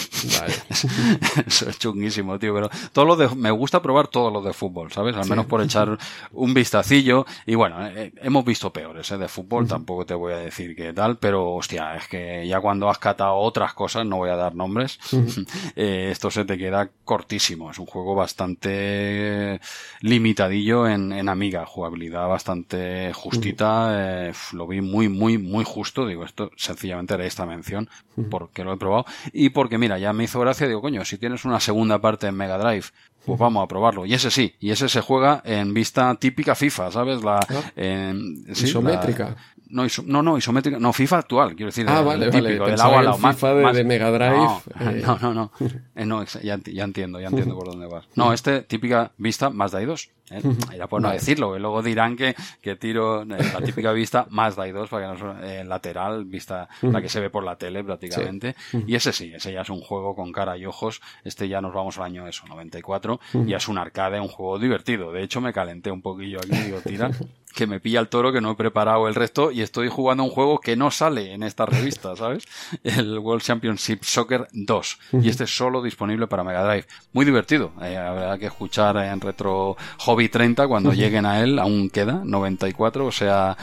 [0.40, 0.54] Vale.
[1.46, 4.92] eso es chunguísimo, tío, pero todos los de, me gusta probar todos los de fútbol,
[4.92, 5.16] ¿sabes?
[5.16, 5.98] Al menos por echar
[6.32, 9.18] un vistacillo y bueno, eh, hemos visto peores, ¿eh?
[9.18, 12.88] De fútbol, tampoco te voy a decir qué tal, pero hostia, es que ya cuando
[12.88, 14.98] has catado otras cosas, no voy a dar nombres,
[15.76, 17.70] eh, esto se te queda cortísimo.
[17.70, 19.60] Es un juego bastante
[20.00, 26.04] limitadillo en, en Amiga, jugabilidad bastante justita, eh, lo vi muy, muy, muy justo.
[26.06, 27.88] Digo, esto sencillamente era esta mención
[28.28, 31.44] porque lo he probado y porque, mira, ya me hizo gracia, digo, coño, si tienes
[31.44, 32.86] una segunda parte en Mega Drive,
[33.24, 34.04] pues vamos a probarlo.
[34.04, 37.22] Y ese sí, y ese se juega en vista típica FIFA, ¿sabes?
[37.22, 39.24] La, ah, en, sí, isométrica.
[39.30, 39.36] La,
[39.68, 41.86] no, iso, no, no, isométrica, no, FIFA actual, quiero decir.
[41.88, 42.70] Ah, vale, típico, vale.
[42.72, 43.16] del agua al lado.
[43.16, 44.36] FIFA más, de, de, Mega Drive.
[44.36, 45.02] No, eh...
[45.06, 45.52] no, no, no,
[45.94, 48.06] eh, no ya, ya, entiendo, ya entiendo por dónde vas.
[48.14, 50.10] No, este, típica vista Mazda i2.
[50.30, 50.42] ¿Eh?
[50.72, 51.18] Era por no vale.
[51.18, 55.22] decirlo, y luego dirán que, que tiro eh, la típica vista Mazda i2, para que
[55.22, 58.54] no eh, lateral, vista la que se ve por la tele prácticamente.
[58.70, 58.84] Sí.
[58.86, 61.00] Y ese sí, ese ya es un juego con cara y ojos.
[61.24, 65.12] Este ya nos vamos al año eso, 94, y es un arcade, un juego divertido.
[65.12, 67.10] De hecho, me calenté un poquillo aquí, digo, tira
[67.54, 70.30] que me pilla el toro que no he preparado el resto y estoy jugando un
[70.30, 72.44] juego que no sale en esta revista, ¿sabes?
[72.82, 76.86] El World Championship Soccer 2 y este es solo disponible para Mega Drive.
[77.12, 79.76] Muy divertido, eh, habrá que escuchar en Retro
[80.14, 83.56] Hobby 30 cuando lleguen a él, aún queda 94, o sea,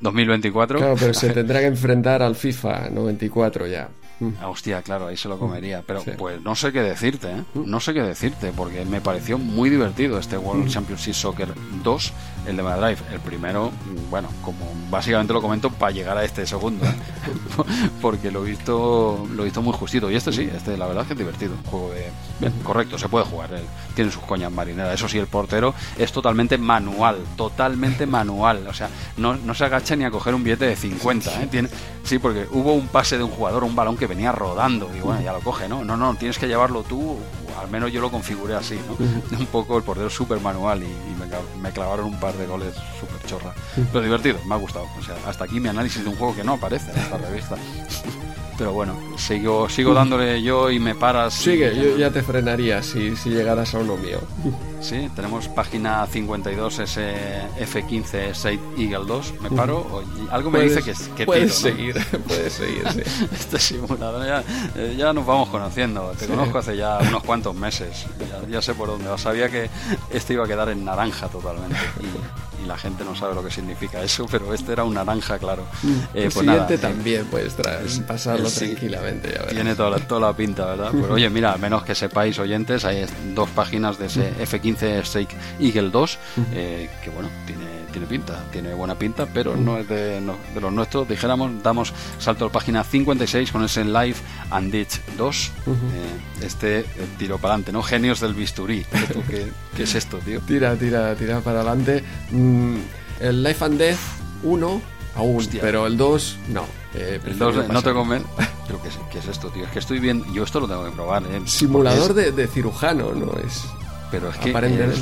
[0.00, 0.78] 2024.
[0.78, 3.88] Claro, pero se tendrá que enfrentar al FIFA 94 ya.
[4.40, 5.82] Ah, hostia, claro, ahí se lo comería.
[5.86, 7.44] Pero pues no sé qué decirte, ¿eh?
[7.54, 11.48] No sé qué decirte, porque me pareció muy divertido este World Championship Soccer
[11.84, 12.12] 2,
[12.46, 12.98] el de Mega Drive.
[13.12, 13.70] El primero,
[14.10, 14.58] bueno, como
[14.90, 16.94] básicamente lo comento para llegar a este segundo, ¿eh?
[18.02, 20.10] porque lo he visto lo he visto muy justito.
[20.10, 21.54] Y este sí, este la verdad es que es divertido.
[21.54, 22.52] Un juego de...
[22.64, 23.50] correcto, se puede jugar.
[23.94, 24.94] Tiene sus coñas marineras.
[24.94, 28.66] Eso sí, el portero es totalmente manual, totalmente manual.
[28.66, 31.46] O sea, no, no se agacha ni a coger un billete de 50, ¿eh?
[31.48, 31.68] Tiene,
[32.02, 35.20] sí, porque hubo un pase de un jugador, un balón que venía rodando y bueno,
[35.20, 35.84] ya lo coge, ¿no?
[35.84, 37.18] No, no, tienes que llevarlo tú,
[37.60, 39.38] al menos yo lo configuré así, ¿no?
[39.38, 40.88] Un poco el portero súper manual y,
[41.60, 43.54] me, clavaron un par de goles súper chorra.
[43.92, 44.86] Pero divertido, me ha gustado.
[44.98, 47.56] O sea, hasta aquí mi análisis de un juego que no aparece en esta revista.
[48.58, 51.32] Pero bueno, sigo, sigo dándole yo y me paras.
[51.34, 54.18] Sigue, yo ya te frenaría si, si llegaras a uno mío.
[54.80, 59.34] Sí, tenemos página 52 SF15 Site Eagle 2.
[59.42, 60.02] Me paro.
[60.32, 61.94] algo me dice que, que puedes seguir,
[62.26, 62.82] puedes seguir.
[62.92, 63.02] Sí.
[63.32, 63.58] este
[63.98, 64.44] ya,
[64.76, 66.12] eh, ya, nos vamos conociendo.
[66.18, 68.06] Te conozco hace ya unos cuantos meses.
[68.48, 69.16] Ya, sé por dónde.
[69.18, 69.68] Sabía que
[70.10, 71.76] este iba a quedar en naranja totalmente.
[72.00, 75.64] Y, la gente no sabe lo que significa eso, pero este era un naranja, claro.
[75.82, 75.88] Mm.
[75.88, 77.54] Eh, el pues siguiente eh, también puedes
[78.06, 79.40] pasarlo tranquilamente.
[79.48, 80.90] tiene toda la, toda la pinta, ¿verdad?
[80.92, 85.88] Pero oye, mira, menos que sepáis, oyentes, hay dos páginas de ese F15 Stake Eagle
[85.88, 86.18] 2,
[86.52, 87.64] eh, que bueno, tiene
[87.98, 91.08] tiene pinta, tiene buena pinta, pero no es de, de los nuestros.
[91.08, 94.16] Dijéramos, damos salto a la página 56 con ese Live
[94.50, 95.52] and Ditch 2.
[96.42, 96.84] este
[97.18, 97.82] tiro para adelante, ¿no?
[97.82, 98.84] Genios del bisturí.
[99.28, 100.40] ¿Qué, ¿Qué, es esto, tío?
[100.40, 102.04] Tira, tira, tira para adelante.
[102.30, 102.76] Mm,
[103.20, 103.98] el Life and Death
[104.44, 104.80] 1
[105.16, 106.66] aún, pero el 2 no.
[106.94, 107.90] Eh, el 2 no te.
[107.90, 109.64] Pero ¿qué es, ¿qué es, esto, tío?
[109.64, 110.22] Es que estoy bien.
[110.32, 111.24] Yo esto lo tengo que probar.
[111.24, 111.40] ¿eh?
[111.46, 113.32] Simulador de, de, cirujano, ¿no?
[113.38, 113.64] Es.
[114.10, 114.52] Pero es que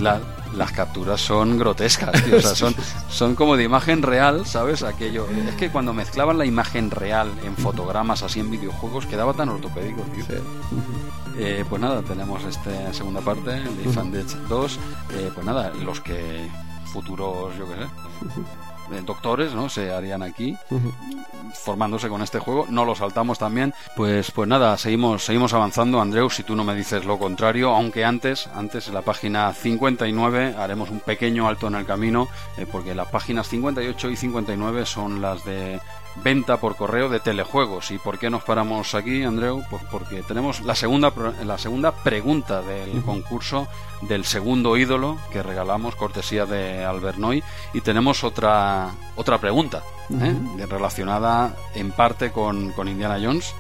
[0.01, 0.21] la,
[0.55, 2.37] las capturas son grotescas, tío.
[2.37, 2.75] O sea, son,
[3.09, 4.83] son como de imagen real, ¿sabes?
[4.83, 5.27] Aquello.
[5.49, 10.03] Es que cuando mezclaban la imagen real en fotogramas, así en videojuegos, quedaba tan ortopédico,
[10.15, 10.25] tío.
[11.39, 14.13] Eh, pues nada, tenemos esta segunda parte, de Fan
[14.49, 14.79] 2.
[15.13, 16.49] Eh, pues nada, los que
[16.93, 18.66] futuros, yo qué sé
[19.05, 19.69] doctores, ¿no?
[19.69, 20.57] Se harían aquí,
[21.53, 22.67] formándose con este juego.
[22.69, 23.75] No lo saltamos también.
[23.97, 28.05] Pues, pues nada, seguimos, seguimos avanzando, Andreu, si tú no me dices lo contrario, aunque
[28.05, 32.95] antes, antes en la página 59 haremos un pequeño alto en el camino, eh, porque
[32.95, 35.81] las páginas 58 y 59 son las de
[36.23, 37.91] venta por correo de telejuegos.
[37.91, 39.65] ¿Y por qué nos paramos aquí, Andreu?
[39.71, 41.13] Pues porque tenemos la segunda,
[41.45, 43.69] la segunda pregunta del concurso
[44.03, 50.35] del segundo ídolo que regalamos, cortesía de Albernoy, y tenemos otra, otra pregunta ¿eh?
[50.69, 53.55] relacionada en parte con, con Indiana Jones.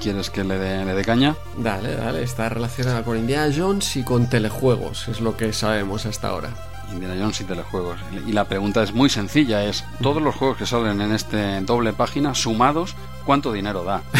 [0.00, 1.36] ¿Quieres que le dé, le dé caña?
[1.56, 6.28] Dale, dale, está relacionada con Indiana Jones y con telejuegos, es lo que sabemos hasta
[6.28, 6.71] ahora.
[6.92, 7.98] Indiana Jones y telejuegos.
[8.26, 11.92] Y la pregunta es muy sencilla, es todos los juegos que salen en este doble
[11.92, 14.02] página sumados, ¿cuánto dinero da?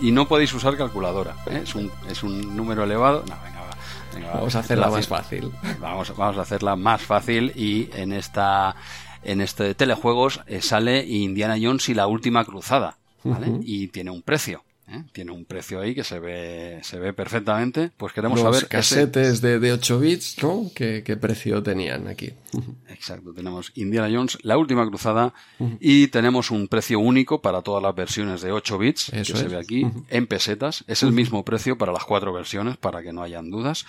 [0.00, 1.60] Y, no podéis usar calculadora, ¿eh?
[1.64, 3.24] es, un, es un número elevado.
[3.28, 4.34] No, venga, va.
[4.34, 5.52] vamos a hacerla más fácil.
[5.80, 8.76] Vamos, vamos a hacerla más fácil y en esta
[9.24, 13.52] en este telejuegos eh, sale Indiana Jones y la última cruzada, ¿vale?
[13.62, 14.64] Y tiene un precio.
[14.92, 15.04] ¿Eh?
[15.12, 17.90] tiene un precio ahí que se ve, se ve perfectamente.
[17.96, 18.68] Pues queremos Los saber.
[18.68, 20.70] casetes de, de 8 bits, ¿no?
[20.74, 22.32] ¿Qué, precio tenían aquí?
[22.88, 25.34] Exacto, tenemos Indiana Jones, la última cruzada,
[25.80, 29.58] y tenemos un precio único para todas las versiones de 8 bits, que se ve
[29.58, 30.84] aquí, en pesetas.
[30.86, 33.86] Es el mismo precio para las cuatro versiones, para que no hayan dudas.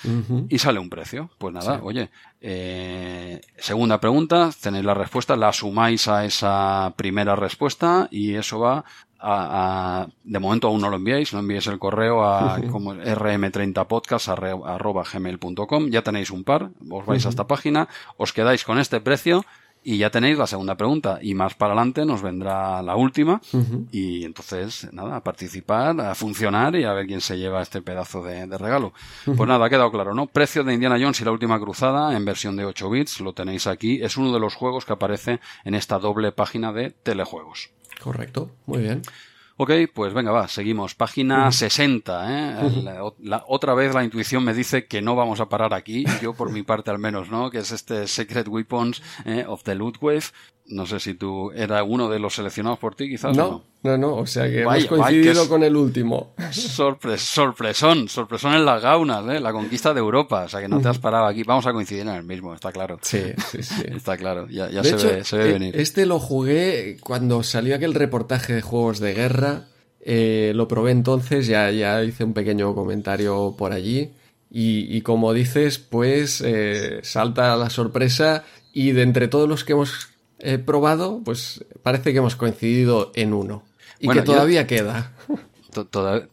[0.49, 1.29] Y sale un precio.
[1.37, 2.09] Pues nada, oye,
[2.41, 8.83] eh, segunda pregunta, tenéis la respuesta, la sumáis a esa primera respuesta y eso va
[9.23, 16.31] de momento aún no lo enviáis, no enviéis el correo a como rm30podcast.gmail.com, ya tenéis
[16.31, 17.87] un par, os vais a esta página,
[18.17, 19.45] os quedáis con este precio
[19.83, 21.19] y ya tenéis la segunda pregunta.
[21.21, 23.41] Y más para adelante nos vendrá la última.
[23.91, 28.23] Y entonces nada, a participar, a funcionar y a ver quién se lleva este pedazo
[28.23, 28.93] de, regalo.
[29.25, 30.27] Pues nada, ha quedado claro, ¿no?
[30.27, 33.67] Precio de Indiana Jones y la última cruzada en versión de 8 bits, lo tenéis
[33.67, 37.71] aquí, es uno de los juegos que aparece en esta doble página de telejuegos.
[38.03, 39.01] Correcto, muy bien.
[39.55, 40.93] Ok, pues venga, va, seguimos.
[40.93, 42.25] Página 60.
[42.27, 42.83] ¿eh?
[43.21, 46.51] La, otra vez la intuición me dice que no vamos a parar aquí, yo por
[46.51, 47.49] mi parte al menos, ¿no?
[47.49, 49.45] Que es este Secret Weapons ¿eh?
[49.47, 50.25] of the Loot Wave.
[50.65, 53.35] No sé si tú era uno de los seleccionados por ti, quizás.
[53.35, 56.33] No, no, no, o sea que hemos coincidido con el último.
[56.51, 59.41] Sorpres, sorpresón, sorpresón en las gaunas, ¿eh?
[59.41, 60.43] la conquista de Europa.
[60.45, 61.43] O sea que no te has parado aquí.
[61.43, 62.97] Vamos a coincidir en el mismo, está claro.
[63.01, 63.83] Sí, sí, sí.
[63.87, 65.75] está claro, ya, se, ve, se ve e venir.
[65.79, 69.67] Este lo jugué cuando salió aquel reportaje de juegos de guerra.
[69.99, 74.11] Eh, lo probé entonces, ya, ya hice un pequeño comentario por allí.
[74.55, 80.12] Y, como dices, pues eh, salta la sorpresa y de entre todos los que hemos
[80.65, 83.63] probado, pues parece que hemos coincidido en uno.
[83.99, 85.11] Y que todavía queda.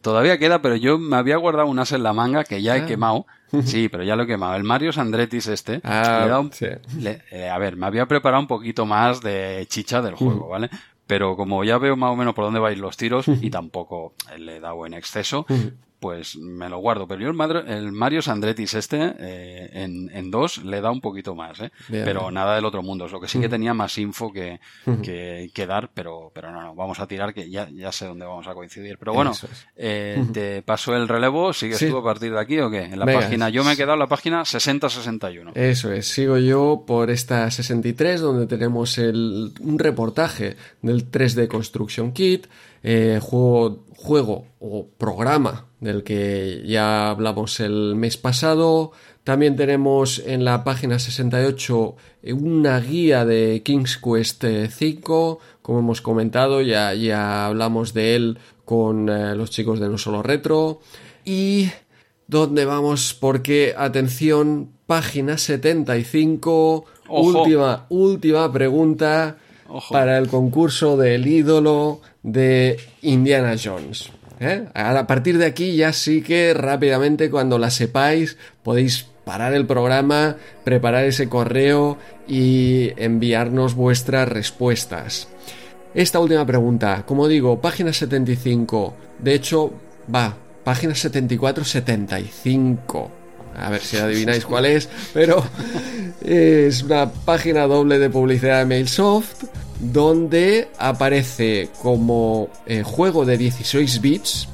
[0.01, 2.81] todavía queda, pero yo me había guardado un as en la manga que ya he
[2.81, 2.85] Ah.
[2.85, 3.25] quemado.
[3.65, 4.55] Sí, pero ya lo he quemado.
[4.55, 5.81] El Mario Sandrettis este.
[5.83, 6.67] Ah, le he dado un- sí.
[6.99, 10.15] le- eh, a ver, me había preparado un poquito más de chicha del
[10.45, 10.69] juego, ¿vale?
[11.05, 14.57] Pero como ya veo más o menos por dónde vais los tiros y tampoco le
[14.57, 15.45] he dado en exceso,
[16.01, 17.07] pues me lo guardo.
[17.07, 20.99] Pero yo el, Madro- el Mario Sandrettis este, eh, en, en dos, le da un
[20.99, 21.71] poquito más, ¿eh?
[21.87, 22.33] Bien, pero bien.
[22.33, 23.05] nada del otro mundo.
[23.05, 24.59] Es lo que sí que tenía más info que,
[25.03, 28.25] que, que dar, pero, pero no, no, vamos a tirar que ya, ya sé dónde
[28.25, 28.97] vamos a coincidir.
[28.97, 29.45] Pero bueno, es.
[29.75, 31.87] eh, te paso el relevo, ¿sigues Sí.
[31.87, 32.81] tú a partir de aquí o qué?
[32.85, 33.19] En la Venga.
[33.21, 35.51] página, yo me he quedado en la página 6061.
[35.53, 42.11] Eso es, sigo yo por esta 63 donde tenemos el, un reportaje del 3D Construction
[42.11, 42.47] Kit,
[42.83, 48.93] eh, juego, juego o programa del que ya hablamos el mes pasado.
[49.25, 55.79] También tenemos en la página 68 eh, una guía de King's Quest eh, 5, como
[55.79, 60.79] hemos comentado, ya, ya hablamos de él con eh, los chicos de No Solo Retro.
[61.25, 61.69] Y
[62.31, 63.13] ¿Dónde vamos?
[63.13, 67.41] Porque, atención, página 75, Ojo.
[67.41, 69.35] última, última pregunta
[69.67, 69.93] Ojo.
[69.93, 74.13] para el concurso del ídolo de Indiana Jones.
[74.41, 74.67] ¿Eh?
[74.73, 80.35] A partir de aquí ya sí que rápidamente cuando la sepáis podéis parar el programa,
[80.65, 81.97] preparar ese correo
[82.27, 85.29] y enviarnos vuestras respuestas.
[85.93, 88.95] Esta última pregunta, como digo, página 75.
[89.19, 89.71] De hecho,
[90.13, 93.20] va, página 74-75.
[93.57, 95.43] A ver si adivináis cuál es, pero
[96.23, 99.43] es una página doble de publicidad de Mailsoft
[99.79, 104.47] donde aparece como eh, juego de 16 bits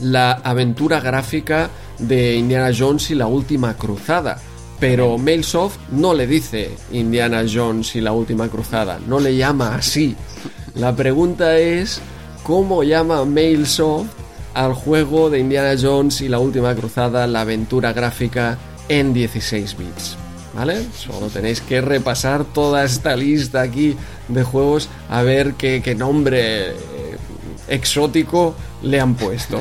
[0.00, 4.40] la aventura gráfica de Indiana Jones y la última cruzada.
[4.80, 10.16] Pero Mailsoft no le dice Indiana Jones y la última cruzada, no le llama así.
[10.74, 12.00] La pregunta es,
[12.42, 14.23] ¿cómo llama Mailsoft
[14.54, 18.58] al juego de Indiana Jones y la última cruzada, la aventura gráfica
[18.88, 20.16] en 16 bits?
[20.54, 20.86] ¿Vale?
[20.96, 23.96] Solo tenéis que repasar toda esta lista aquí
[24.28, 26.74] de juegos a ver qué, qué nombre eh,
[27.68, 28.54] exótico
[28.84, 29.60] le han puesto.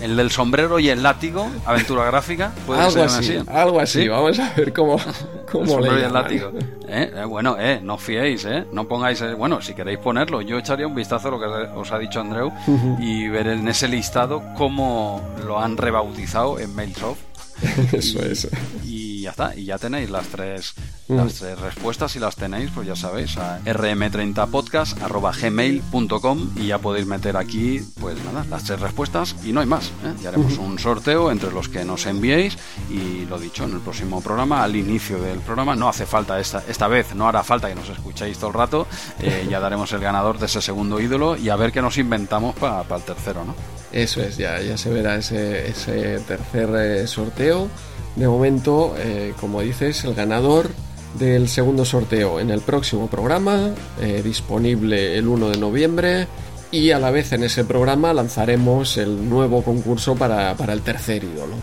[0.00, 3.48] El del sombrero y el látigo, aventura gráfica, puede algo ser así, así.
[3.50, 4.02] algo así.
[4.02, 4.08] ¿Sí?
[4.08, 6.52] Vamos a ver cómo, El cómo le sombrero y el látigo.
[6.88, 7.12] ¿Eh?
[7.14, 8.64] Eh, bueno, eh, no os fiéis, eh.
[8.72, 9.20] No pongáis.
[9.20, 11.46] eh, bueno, si queréis ponerlo, yo echaría un vistazo a lo que
[11.78, 12.50] os ha dicho Andreu
[12.98, 17.18] y ver en ese listado cómo lo han rebautizado en Mailsoft.
[17.92, 18.48] Eso es.
[18.84, 20.74] Y ya está, y ya tenéis las tres,
[21.06, 21.16] Mm.
[21.16, 27.36] las tres respuestas y las tenéis, pues ya sabéis, a rm30podcast.gmail.com y ya podéis meter
[27.36, 29.88] aquí, pues nada, las tres respuestas y no hay más.
[30.04, 30.14] ¿eh?
[30.22, 32.56] Y haremos un sorteo entre los que nos enviéis
[32.90, 36.62] y lo dicho, en el próximo programa, al inicio del programa, no hace falta esta,
[36.68, 38.86] esta vez, no hará falta que nos escuchéis todo el rato,
[39.20, 42.54] eh, ya daremos el ganador de ese segundo ídolo y a ver qué nos inventamos
[42.56, 43.54] para el tercero, ¿no?
[43.92, 47.68] Eso es, ya, ya se verá ese, ese tercer eh, sorteo.
[48.16, 50.70] De momento, eh, como dices, el ganador
[51.18, 53.70] del segundo sorteo en el próximo programa,
[54.00, 56.26] eh, disponible el 1 de noviembre.
[56.70, 61.22] Y a la vez en ese programa lanzaremos el nuevo concurso para, para el tercer
[61.22, 61.54] ídolo.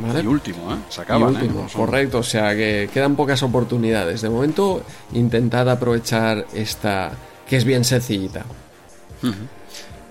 [0.00, 0.22] ¿vale?
[0.22, 0.76] Y último, ¿eh?
[0.88, 1.38] Se Y acaban, ¿eh?
[1.38, 4.22] último, No correcto, o sea que quedan pocas oportunidades.
[4.22, 7.12] De momento, intentad aprovechar esta,
[7.48, 8.44] que es bien sencillita.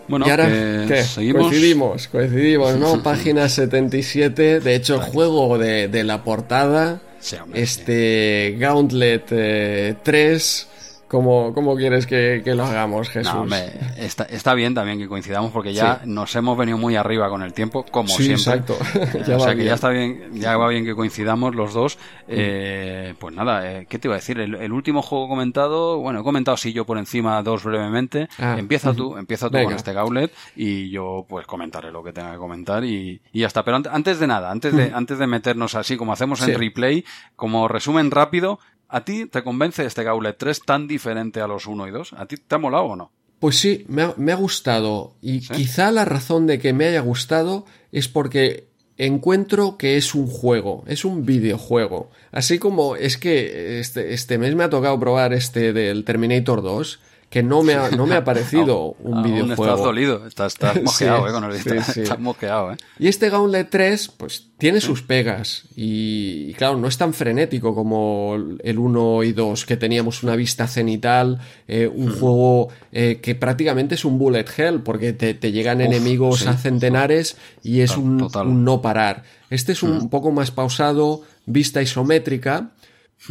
[0.08, 1.04] Bueno, y ahora, que ¿qué?
[1.04, 1.44] seguimos.
[1.44, 3.02] Coincidimos, coincidimos, ¿no?
[3.04, 4.60] Página 77.
[4.60, 10.68] De hecho, el juego de, de la portada, Sí, hombre, este Gauntlet eh, 3.
[11.08, 13.32] ¿Cómo, cómo quieres que, que lo hagamos, Jesús?
[13.32, 16.10] No, hombre, está, está bien también que coincidamos porque ya Sí.
[16.10, 18.42] nos hemos venido muy arriba con el tiempo, como Sí, siempre.
[18.64, 18.76] exacto.
[19.28, 19.68] Ya o sea que bien.
[19.68, 22.00] ya está bien, ya va bien que coincidamos los dos.
[22.28, 24.40] Eh, pues nada, eh, ¿qué te iba a decir?
[24.40, 28.28] El, el último juego comentado, bueno, he comentado sí yo por encima dos brevemente.
[28.40, 29.66] Ah, empieza tú, empieza tú Venga.
[29.66, 33.48] con este Gauntlet y yo pues comentaré lo que tenga que comentar y, y ya
[33.48, 33.64] está.
[33.64, 36.54] Pero ant- antes de nada, antes de, antes de meternos así como hacemos en Sí.
[36.54, 41.68] replay, como resumen rápido, ¿a ti te convence este Gauntlet 3 tan diferente a los
[41.68, 42.14] 1 y 2?
[42.14, 43.12] ¿A ti te ha molado o no?
[43.40, 45.16] Pues sí, me ha, me ha gustado.
[45.22, 45.54] Y ¿Sí?
[45.54, 50.84] quizá la razón de que me haya gustado es porque encuentro que es un juego,
[50.88, 52.12] es un videojuego.
[52.32, 57.00] Así como es que este, este mes me ha tocado probar este del Terminator 2,
[57.30, 59.66] que no me ha, no me ha parecido un videojuego.
[59.66, 62.02] estás dolido, estás, estás Sí, eh, con el sí, estás, sí.
[62.02, 62.78] estás mosqueado, eh.
[63.00, 65.64] Y este Gauntlet 3, pues tiene sus pegas.
[65.76, 70.36] Y, y claro, no es tan frenético como el 1 y 2, que teníamos una
[70.36, 75.52] vista cenital, eh, un juego eh, que prácticamente es un bullet hell, porque te, te
[75.52, 78.30] llegan Uf, enemigos a centenares y es un,
[78.64, 79.24] no parar.
[79.50, 82.72] Este es un poco más pausado, vista isométrica,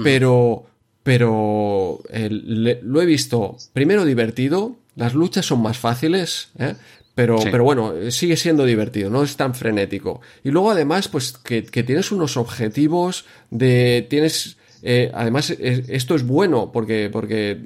[0.03, 0.67] pero,
[1.05, 6.75] pero eh, le- lo he visto primero divertido, las luchas son más fáciles, ¿eh?
[7.15, 10.21] Pero, pero bueno, sigue siendo divertido, no es tan frenético.
[10.43, 14.05] Y luego además, pues que, tienes unos objetivos de...
[14.11, 14.57] tienes...
[14.83, 17.61] Eh, además, esto es bueno porque, porque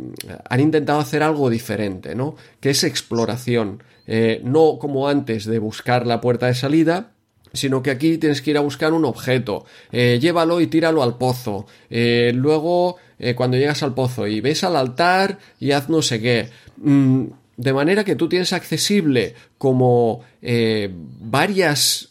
[0.50, 2.36] han intentado hacer algo diferente, ¿no?
[2.60, 3.82] Que es exploración.
[4.06, 7.12] Eh, no como antes de buscar la puerta de salida,
[7.54, 11.16] sino que aquí tienes que ir a buscar un objeto, eh, llévalo y tíralo al
[11.16, 16.02] pozo, eh, luego eh, cuando llegas al pozo y ves al altar y haz no
[16.02, 16.50] sé qué.
[16.76, 17.24] Mm,
[17.56, 20.22] de manera que tú tienes accesible como
[21.20, 22.10] varias,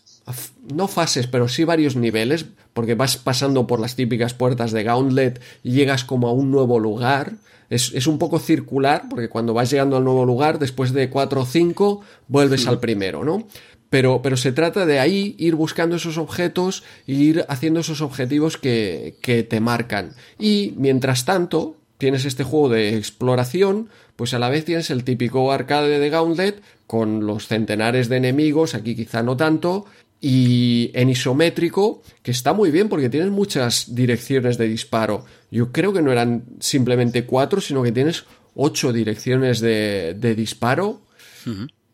[0.74, 5.42] no fases, pero sí varios niveles, porque vas pasando por las típicas puertas de Gauntlet
[5.64, 7.34] y llegas como a un nuevo lugar.
[7.72, 11.42] Es, es un poco circular, porque cuando vas llegando al nuevo lugar, después de 4
[11.42, 13.48] o 5, vuelves al primero, ¿no?
[13.90, 18.58] Pero, pero, se trata de ahí ir buscando esos objetos e ir haciendo esos objetivos
[18.58, 20.14] que, que, te marcan.
[20.38, 25.52] Y mientras tanto, tienes este juego de exploración, pues a la vez tienes el típico
[25.52, 29.86] arcade de Gauntlet con los centenares de enemigos, aquí quizá no tanto,
[30.20, 35.26] y en isométrico, que está muy bien porque tienes muchas direcciones de disparo.
[35.52, 38.26] Yo creo que no eran simplemente cuatro, sino que tienes
[38.56, 41.02] ocho direcciones de, de disparo.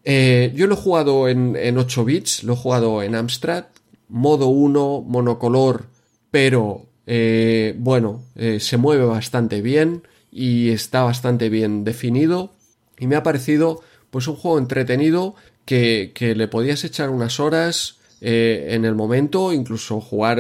[0.03, 3.65] Eh, yo lo he jugado en, en 8 bits, lo he jugado en Amstrad,
[4.09, 5.85] modo 1, monocolor,
[6.29, 12.53] pero eh, bueno, eh, se mueve bastante bien y está bastante bien definido.
[12.99, 17.97] Y me ha parecido pues un juego entretenido que, que le podías echar unas horas
[18.25, 20.39] en el momento, incluso jugar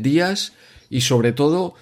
[0.00, 0.52] días
[0.88, 1.74] y sobre todo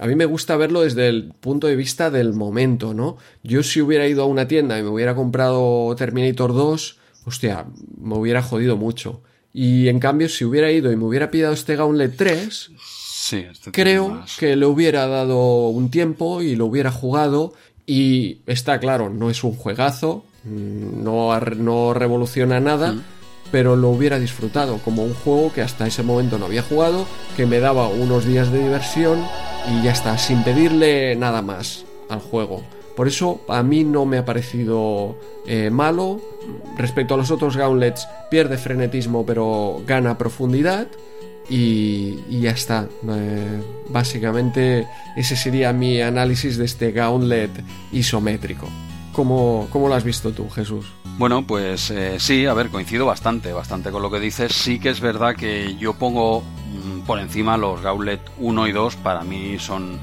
[0.00, 3.18] a mí me gusta verlo desde el punto de vista del momento, ¿no?
[3.42, 7.66] Yo si hubiera ido a una tienda y me hubiera comprado Terminator 2, hostia,
[8.00, 9.22] me hubiera jodido mucho.
[9.52, 13.72] Y en cambio, si hubiera ido y me hubiera pillado este Gauntlet 3, sí, este
[13.72, 17.52] creo que le hubiera dado un tiempo y lo hubiera jugado.
[17.86, 22.92] Y está claro, no es un juegazo, mm, no, no revoluciona nada.
[22.92, 23.17] Mm
[23.50, 27.46] pero lo hubiera disfrutado como un juego que hasta ese momento no había jugado, que
[27.46, 29.24] me daba unos días de diversión
[29.70, 32.62] y ya está, sin pedirle nada más al juego.
[32.98, 36.20] Por eso a mí no me ha parecido eh, malo.
[36.76, 40.88] Respecto a los otros gauntlets, pierde frenetismo pero gana profundidad.
[41.48, 42.88] Y, ya está.
[43.08, 47.52] Eh, básicamente ese sería mi análisis de este gauntlet
[47.92, 48.68] isométrico.
[49.18, 50.86] ¿Cómo, cómo lo has visto tú, Jesús?
[51.18, 54.52] Bueno, pues eh, sí, a ver, coincido bastante, bastante con lo que dices.
[54.52, 58.94] Sí que es verdad que yo pongo mm, por encima los Gauntlet 1 y 2,
[58.94, 59.98] para mí son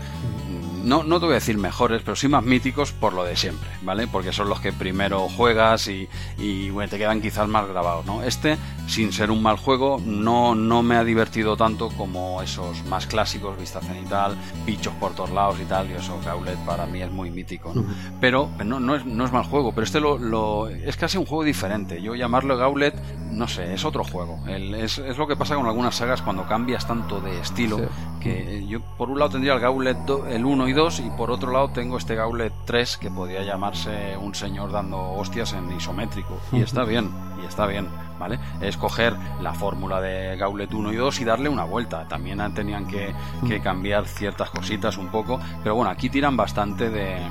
[0.86, 3.68] no, no te voy a decir mejores, pero sí más míticos por lo de siempre,
[3.82, 4.08] ¿vale?
[4.08, 6.08] Porque son los que primero juegas y,
[6.38, 8.24] y bueno, te quedan quizás más grabados, ¿no?
[8.24, 8.58] Este,
[8.88, 13.58] sin ser un mal juego, no, no me ha divertido tanto como esos más clásicos,
[13.58, 17.32] vista cenital, bichos por todos lados y tal, y eso, Gauntlet para mí es muy
[17.32, 17.84] mítico, ¿no?
[18.22, 21.26] Pero no, no, es, no es mal juego, pero este lo, lo, es casi un
[21.26, 22.02] juego diferente.
[22.02, 22.96] Yo llamarlo Gauntlet,
[23.32, 24.40] no sé, es otro juego.
[24.48, 27.80] El, es, es, lo que pasa con algunas sagas cuando cambias tanto de estilo,
[28.22, 29.98] que yo por un lado tendría el Gauntlet
[30.30, 34.36] el 1 y y por otro lado tengo este Gauntlet 3 que podría llamarse un
[34.36, 37.88] señor dando hostias en isométrico y está bien, y está bien,
[38.20, 38.40] ¿vale?
[38.60, 42.06] Es coger la fórmula de Gauntlet 1 y 2 y darle una vuelta.
[42.10, 43.16] También tenían que,
[43.48, 47.22] que cambiar ciertas cositas un poco, pero bueno, aquí tiran bastante de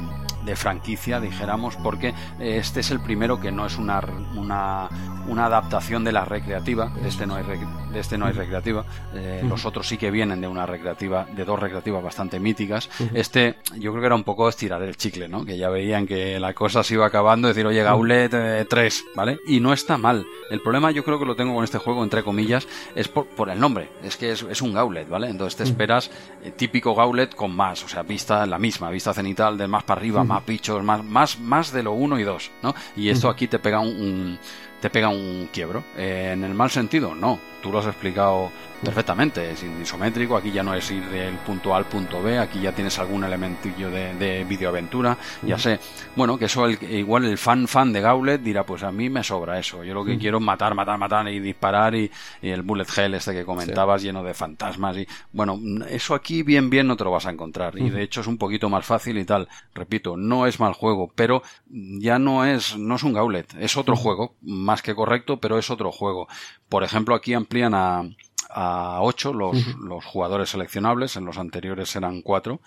[0.44, 4.00] de franquicia, dijéramos, porque este es el primero que no es una,
[4.36, 4.88] una,
[5.28, 7.44] una adaptación de la recreativa, de este no hay,
[7.92, 11.44] de este no hay recreativa, eh, los otros sí que vienen de una recreativa, de
[11.44, 15.44] dos recreativas bastante míticas, este yo creo que era un poco estirar el chicle, ¿no?
[15.44, 19.38] Que ya veían que la cosa se iba acabando, decir, oye, Gauntlet 3, eh, ¿vale?
[19.46, 20.26] Y no está mal.
[20.50, 23.50] El problema yo creo que lo tengo con este juego, entre comillas, es por, por
[23.50, 25.28] el nombre, es que es, es, un Gauntlet, ¿vale?
[25.28, 26.10] Entonces te esperas
[26.42, 30.00] eh, típico Gauntlet con más, o sea, vista la misma, vista cenital de más para
[30.00, 32.74] arriba, más bichos, más, más, más de lo uno y dos, ¿no?
[32.96, 34.38] Y esto aquí te pega un,
[34.80, 35.84] te pega un quiebro.
[35.96, 37.38] Eh, en el mal sentido, no.
[37.62, 38.50] Tú lo has explicado
[38.84, 39.50] perfectamente.
[39.50, 42.72] Es isométrico, aquí ya no es ir del punto A al punto B, aquí ya
[42.72, 45.16] tienes algún elementillo de, de videoaventura.
[45.42, 45.80] Ya sé,
[46.14, 49.58] bueno, que eso igual el fan fan de Gauntlet dirá, pues a mí me sobra
[49.58, 49.82] eso.
[49.82, 52.10] Yo lo que quiero es matar, matar, matar y disparar y,
[52.42, 56.86] el bullet hell este que comentabas lleno de fantasmas y bueno, eso aquí bien bien
[56.86, 59.24] no te lo vas a encontrar y de hecho es un poquito más fácil y
[59.24, 59.48] tal.
[59.74, 63.96] Repito, no es mal juego, pero ya no es no es un Gauntlet, es otro
[63.96, 66.28] juego, más que correcto, pero es otro juego
[66.68, 68.02] Por ejemplo, aquí amplían a,
[68.50, 72.60] a 8 los, los jugadores seleccionables, en los anteriores eran 4.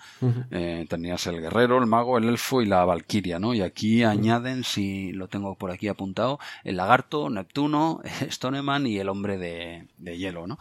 [0.50, 3.54] Eh, tenías el guerrero, el mago, el elfo y la valquiria, ¿no?
[3.54, 8.00] Y aquí añaden, si lo tengo por aquí apuntado, el lagarto, Neptuno,
[8.30, 10.58] Stoneman y el hombre de, de hielo, ¿no?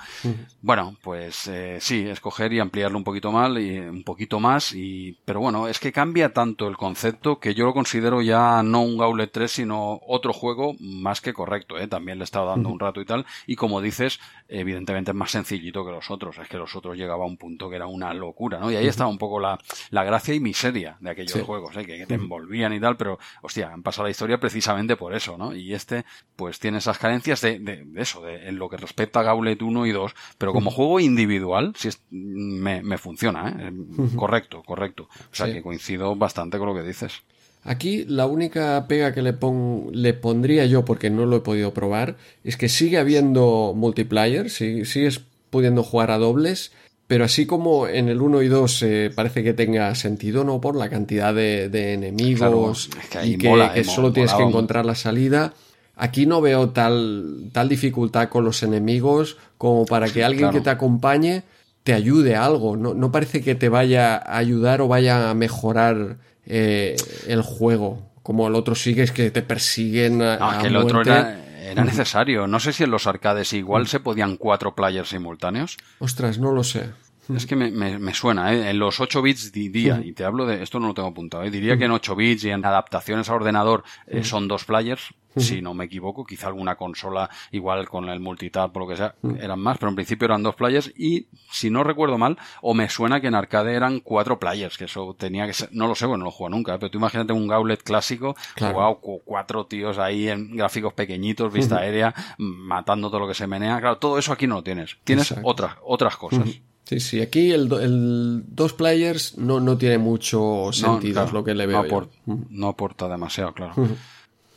[0.61, 5.17] Bueno, pues eh, sí, escoger y ampliarlo un poquito mal y un poquito más, y,
[5.25, 8.97] pero bueno, es que cambia tanto el concepto que yo lo considero ya no un
[8.97, 11.87] Gauntlet 3, sino otro juego más que correcto, ¿eh?
[11.87, 15.85] También le he estado dando un rato y tal, y como dices, evidentemente más sencillito
[15.85, 16.37] que los otros.
[16.37, 18.71] Es que los otros llegaba a un punto que era una locura, ¿no?
[18.71, 19.59] Y ahí estaba un poco la,
[19.91, 21.85] la gracia y miseria de aquellos juegos, ¿eh?
[21.85, 25.55] que, te envolvían y tal, pero, hostia, han pasado la historia precisamente por eso, ¿no?
[25.55, 26.05] Y este,
[26.35, 29.85] pues tiene esas carencias de, de, eso, de, en lo que respecta a Gauntlet 1
[29.85, 33.71] y 2, pero como juego individual, si es, me, me funciona, ¿eh?
[34.15, 35.09] Correcto, correcto.
[35.31, 37.23] O sea que coincido bastante con lo que dices.
[37.67, 41.73] Aquí la única pega que le, pon, le pondría yo, porque no lo he podido
[41.73, 42.15] probar,
[42.45, 46.71] es que sigue habiendo multiplayer, sigue, sigues pudiendo jugar a dobles,
[47.07, 50.61] pero así como en el 1 y 2 eh, parece que tenga sentido, ¿no?
[50.61, 54.43] Por la cantidad de, de enemigos claro, y que, mola, que eh, solo tienes que
[54.43, 55.53] encontrar la salida.
[55.97, 60.57] Aquí no veo tal, tal dificultad con los enemigos como para que alguien claro.
[60.57, 61.43] que te acompañe
[61.83, 62.77] te ayude a algo.
[62.77, 66.95] No, no parece que te vaya a ayudar o vaya a mejorar eh,
[67.27, 68.11] el juego.
[68.23, 71.39] Como el otro sigue, es que te persiguen a, No, a que el otro era,
[71.61, 72.47] era necesario.
[72.47, 75.77] No sé si en los arcades igual se podían cuatro players simultáneos.
[75.99, 76.89] Ostras, no lo sé.
[77.35, 78.69] Es que me, me, me suena, ¿eh?
[78.69, 81.51] En los 8 bits diría, y te hablo de, esto no lo tengo apuntado, ¿eh?
[81.51, 85.61] diría que en 8 bits y en adaptaciones a ordenador eh, son dos players, si
[85.61, 89.59] no me equivoco, quizá alguna consola igual con el multitap o lo que sea, eran
[89.59, 93.21] más, pero en principio eran dos players y si no recuerdo mal, o me suena
[93.21, 96.19] que en arcade eran cuatro players, que eso tenía que ser, no lo sé, bueno,
[96.23, 96.77] no lo juego nunca, ¿eh?
[96.79, 98.73] pero tú imagínate un Gauntlet clásico, Claro.
[98.73, 103.45] jugado con cuatro tíos ahí en gráficos pequeñitos, vista aérea, matando todo lo que se
[103.45, 105.47] menea, claro, todo eso aquí no lo tienes, tienes Exacto.
[105.47, 106.49] otras, otras cosas.
[106.87, 111.43] Sí, sí, aquí el, el dos players no, no tiene mucho sentido, claro, es lo
[111.43, 112.09] que le veo.
[112.25, 113.73] no aporta demasiado, claro.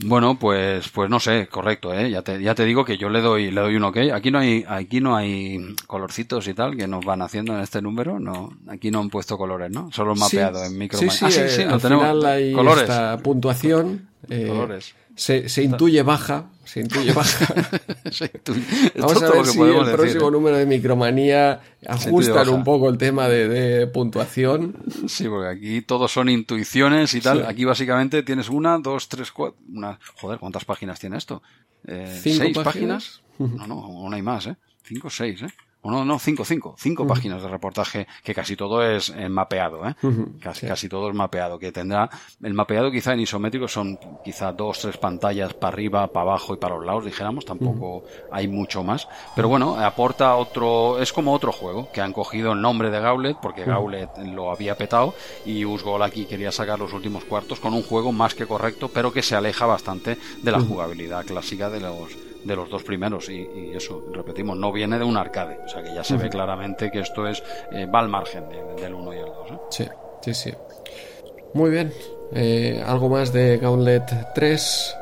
[0.03, 2.09] Bueno, pues, pues no sé, correcto, ¿eh?
[2.11, 3.97] Ya te, ya te digo que yo le doy, le doy un ok.
[4.15, 7.83] Aquí no hay, aquí no hay colorcitos y tal que nos van haciendo en este
[7.83, 9.91] número, no, aquí no han puesto colores, ¿no?
[9.93, 10.99] Solo mapeado en micro.
[10.99, 12.05] Sí, sí, Ah, eh, lo al tenemos.
[12.05, 12.83] final hay colores.
[12.85, 14.09] esta puntuación.
[14.31, 14.95] eh, Colores.
[15.21, 17.55] Se, se intuye baja, se intuye baja.
[18.97, 20.31] Vamos a ver si el decir, próximo ¿eh?
[20.31, 24.77] número de Micromanía ajustan un poco el tema de, de puntuación.
[25.09, 27.41] Sí, porque aquí todos son intuiciones y tal.
[27.41, 27.45] Sí.
[27.47, 29.59] Aquí básicamente tienes una, dos, tres, cuatro.
[29.71, 29.99] Una...
[30.15, 31.43] Joder, ¿cuántas páginas tiene esto?
[31.87, 33.21] Eh, ¿Cinco ¿Seis páginas?
[33.37, 33.59] páginas?
[33.59, 34.57] No, no, no hay más, ¿eh?
[34.85, 35.53] Cinco o seis, ¿eh?
[35.83, 36.75] O no, no, cinco, cinco.
[36.79, 39.95] Cinco páginas de reportaje que casi todo es eh, mapeado, ¿eh?
[40.41, 41.59] Casi, casi todo es mapeado.
[41.59, 42.11] Que tendrá.
[42.43, 46.59] El mapeado quizá en isométrico son quizá dos, tres pantallas para arriba, para abajo y
[46.59, 47.45] para los lados, dijéramos.
[47.45, 49.09] Tampoco hay mucho más.
[49.35, 51.01] Pero bueno, aporta otro.
[51.01, 54.77] Es como otro juego que han cogido el nombre de Gauntlet porque Gauntlet lo había
[54.77, 58.91] petado y Usgol aquí quería sacar los últimos cuartos con un juego más que correcto,
[58.93, 63.29] pero que se aleja bastante de la jugabilidad clásica de los de los dos primeros
[63.29, 66.29] y, y eso, repetimos, no viene de un arcade, o sea que ya se ve
[66.29, 69.51] claramente que esto es eh, va al margen de- del 1 y el 2.
[69.51, 69.59] ¿eh?
[69.71, 69.85] Sí,
[70.23, 70.55] sí, sí.
[71.55, 71.93] Muy bien.
[72.33, 74.05] Eh, ¿Algo más de Gauntlet
[74.35, 74.97] 3?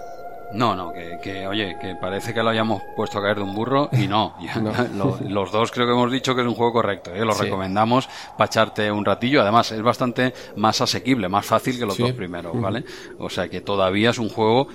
[0.54, 3.54] No, no, que, que, oye, que parece que lo hayamos puesto a caer de un
[3.54, 4.34] burro y no.
[4.40, 4.72] Ya, No.
[4.96, 7.22] lo- los dos creo que hemos dicho que es un juego correcto, ¿eh?
[7.22, 7.44] lo Sí.
[7.44, 8.08] recomendamos
[8.38, 9.42] para echarte un ratillo.
[9.42, 12.02] Además, es bastante más asequible, más fácil que los Sí.
[12.02, 12.82] dos primeros, ¿vale?
[13.18, 14.68] O sea que todavía es un juego.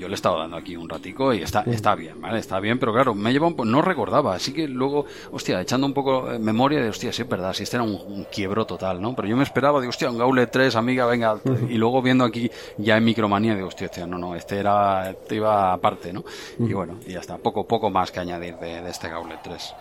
[0.00, 2.38] Yo le he estado dando aquí un ratico y está, está bien, ¿vale?
[2.38, 5.86] Está bien, pero claro, me lleva un po- no recordaba, así que luego, hostia, echando
[5.86, 8.64] un poco eh, memoria de, hostia, sí es verdad, si este era un, un quiebro
[8.64, 9.14] total, ¿no?
[9.14, 11.36] Pero yo me esperaba, de, hostia, un Gauntlet 3, amiga, venga,
[11.68, 15.36] y luego viendo aquí ya en Micromanía, de, hostia, hostia, no, no, este era, este
[15.36, 16.24] iba aparte, ¿no?
[16.58, 19.74] Y bueno, y ya está, poco, poco más que añadir de, de este Gauntlet 3.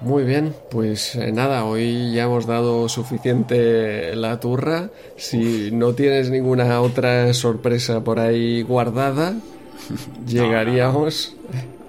[0.00, 4.90] Muy bien, pues eh, nada, hoy ya hemos dado suficiente la turra.
[5.16, 9.34] Si no tienes ninguna otra sorpresa por ahí guardada,
[10.26, 11.34] llegaríamos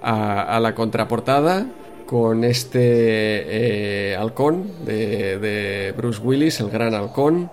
[0.02, 1.66] A, a la contraportada
[2.06, 2.78] con este
[4.12, 7.50] eh, halcón de, de Bruce Willis, el gran halcón,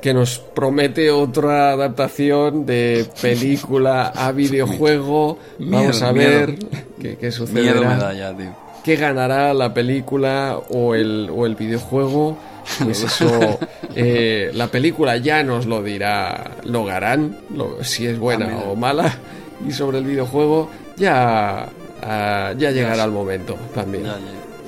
[0.00, 5.38] que nos promete otra adaptación de película a videojuego.
[5.58, 6.30] Vamos a miedo.
[6.30, 6.54] ver
[7.00, 8.54] qué, qué tío.
[8.84, 12.36] ¿Qué ganará la película o el, o el videojuego?
[12.84, 13.58] Pues eso,
[13.94, 19.12] eh, la película ya nos lo dirá Logarán, lo, si es buena Ah, o mala.
[19.66, 21.68] Y sobre el videojuego ya,
[22.02, 24.04] ah, ya llegará el momento también.
[24.04, 24.16] Ya,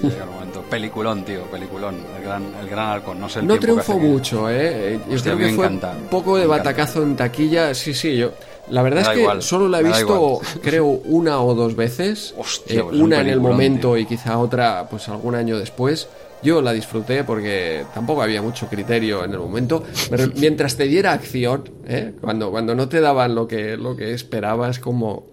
[0.02, 0.62] llega el momento.
[0.70, 1.96] Peliculón, tío, peliculón.
[2.16, 3.20] El gran, el gran halcón.
[3.20, 4.98] No sé el No triunfó que- mucho, ¿eh?
[5.08, 5.92] Yo Hostia, creo que fue encanta.
[6.00, 7.74] un poco de batacazo en taquilla.
[7.74, 8.30] Sí, sí, yo.
[8.70, 12.34] La verdad es que igual, solo la he visto, creo, una o dos veces.
[12.36, 13.98] Hostia, Eh, pues es un una en el momento tío.
[13.98, 16.08] y quizá otra, pues algún año después.
[16.42, 19.82] Yo la disfruté porque tampoco había mucho criterio en el momento.
[20.10, 22.12] Pero mientras te diera acción, ¿eh?
[22.20, 25.26] cuando, cuando no te daban lo que, lo que esperabas, como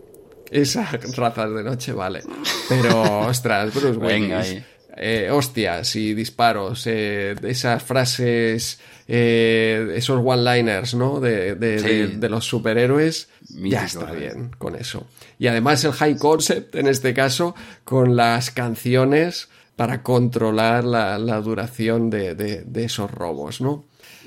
[0.49, 2.21] esas razas de noche, vale.
[2.69, 4.51] Pero, ostras, Bruce Venga Willis.
[4.51, 4.65] ahí.
[4.95, 11.19] eh, hostias y disparos, eh, esas frases, eh, esos one-liners, ¿no?
[11.19, 11.87] De, de- Sí.
[11.87, 14.19] de- de los superhéroes, Mítico, ya está eh.
[14.19, 15.05] bien con eso.
[15.39, 21.41] Y además el high concept, en este caso, con las canciones para controlar la, la
[21.41, 23.85] duración de, de- de esos robos, ¿no?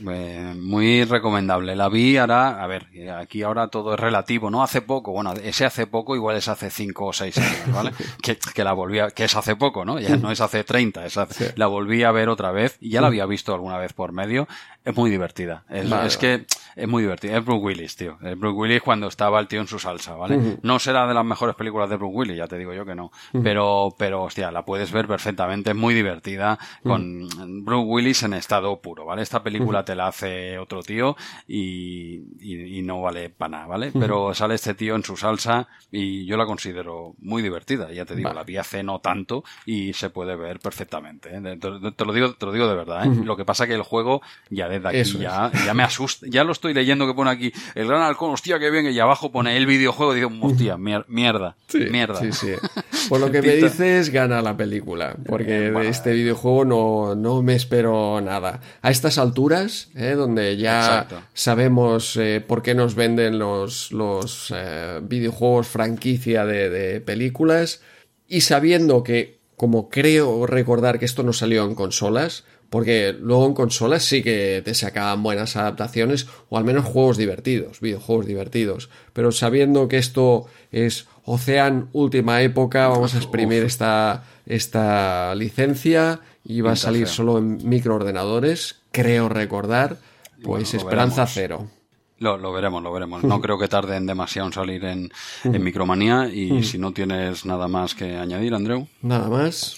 [0.08, 1.75] Eh, muy recomendable.
[1.76, 4.62] La vi ahora, a ver, aquí ahora todo es relativo, ¿no?
[4.62, 7.92] Hace poco, bueno, ese hace poco igual es hace 5 o 6 años, ¿vale?
[8.23, 9.99] que, que la volví a, que es hace poco, ¿no?
[9.99, 13.00] Ya no es hace 30, es hace- la volví a ver otra vez y ya
[13.00, 14.47] la había visto alguna vez por medio.
[14.84, 15.65] Es muy divertida.
[15.68, 17.36] Es, Vale, es que es muy divertida.
[17.39, 18.18] Es Bruce Willis, tío.
[18.23, 20.58] Es Bruce Willis cuando estaba el tío en su salsa, ¿vale?
[20.62, 23.10] No será de las mejores películas de Bruce Willis, ya te digo yo que no.
[23.42, 25.70] Pero, pero, hostia, la puedes ver perfectamente.
[25.70, 27.26] Es muy divertida con
[27.65, 29.23] Bruce Willis en estado puro, ¿vale?
[29.23, 31.17] Esta película te la hace otro tío
[31.49, 33.91] y, y, y no vale para nada, ¿vale?
[33.99, 37.91] Pero sale este tío en su salsa y yo la considero muy divertida.
[37.93, 38.41] Ya te digo, Vale.
[38.41, 41.31] la vi hace no tanto y se puede ver perfectamente.
[41.35, 41.59] ¿eh?
[41.97, 43.11] Te, lo digo, te lo digo de verdad, ¿eh?
[43.25, 45.23] Lo que pasa que el juego ya desde aquí Eso es.
[45.23, 46.27] ya, me asusta.
[46.29, 49.31] Ya lo estoy leyendo que pone aquí el gran halcón, hostia, que bien, y abajo
[49.33, 51.57] pone el videojuego y digo, hostia, mier- mierda,
[51.91, 52.21] mierda.
[52.21, 52.53] Sí, sí.
[53.09, 55.15] Por lo que me dices, gana la película.
[55.27, 55.81] Porque Bueno.
[55.81, 58.61] de este videojuego no, no me espero nada.
[58.83, 60.15] A estas alturas, ¿eh?
[60.17, 61.23] donde ya Exacto.
[61.35, 67.81] sabemos eh, por qué nos venden los, los eh, videojuegos franquicia de, de películas,
[68.29, 73.55] y sabiendo que, como creo recordar que esto no salió en consolas, porque luego en
[73.55, 78.91] consolas sí que te sacaban buenas adaptaciones o al menos juegos divertidos, videojuegos divertidos.
[79.13, 86.21] Pero sabiendo que esto es Ocean última época, vamos a exprimir esta, esta licencia
[86.60, 89.99] va a salir solo en microordenadores, creo recordar,
[90.42, 91.34] pues esperanza veremos.
[91.34, 91.70] cero.
[92.18, 93.25] Lo, lo veremos, lo veremos.
[93.25, 95.12] No creo que tarden demasiado en salir en,
[95.44, 98.89] en Micromanía y si no tienes nada más que añadir, Andreu.
[99.02, 99.76] Nada más.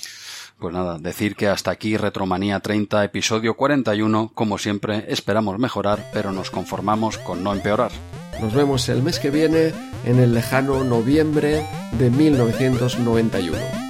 [0.58, 4.32] Pues nada, decir que hasta aquí Retromanía 30, episodio 41.
[4.34, 7.92] Como siempre, esperamos mejorar, pero nos conformamos con no empeorar.
[8.40, 9.72] Nos vemos el mes que viene
[10.04, 11.64] en el lejano noviembre
[11.98, 13.87] de 1991.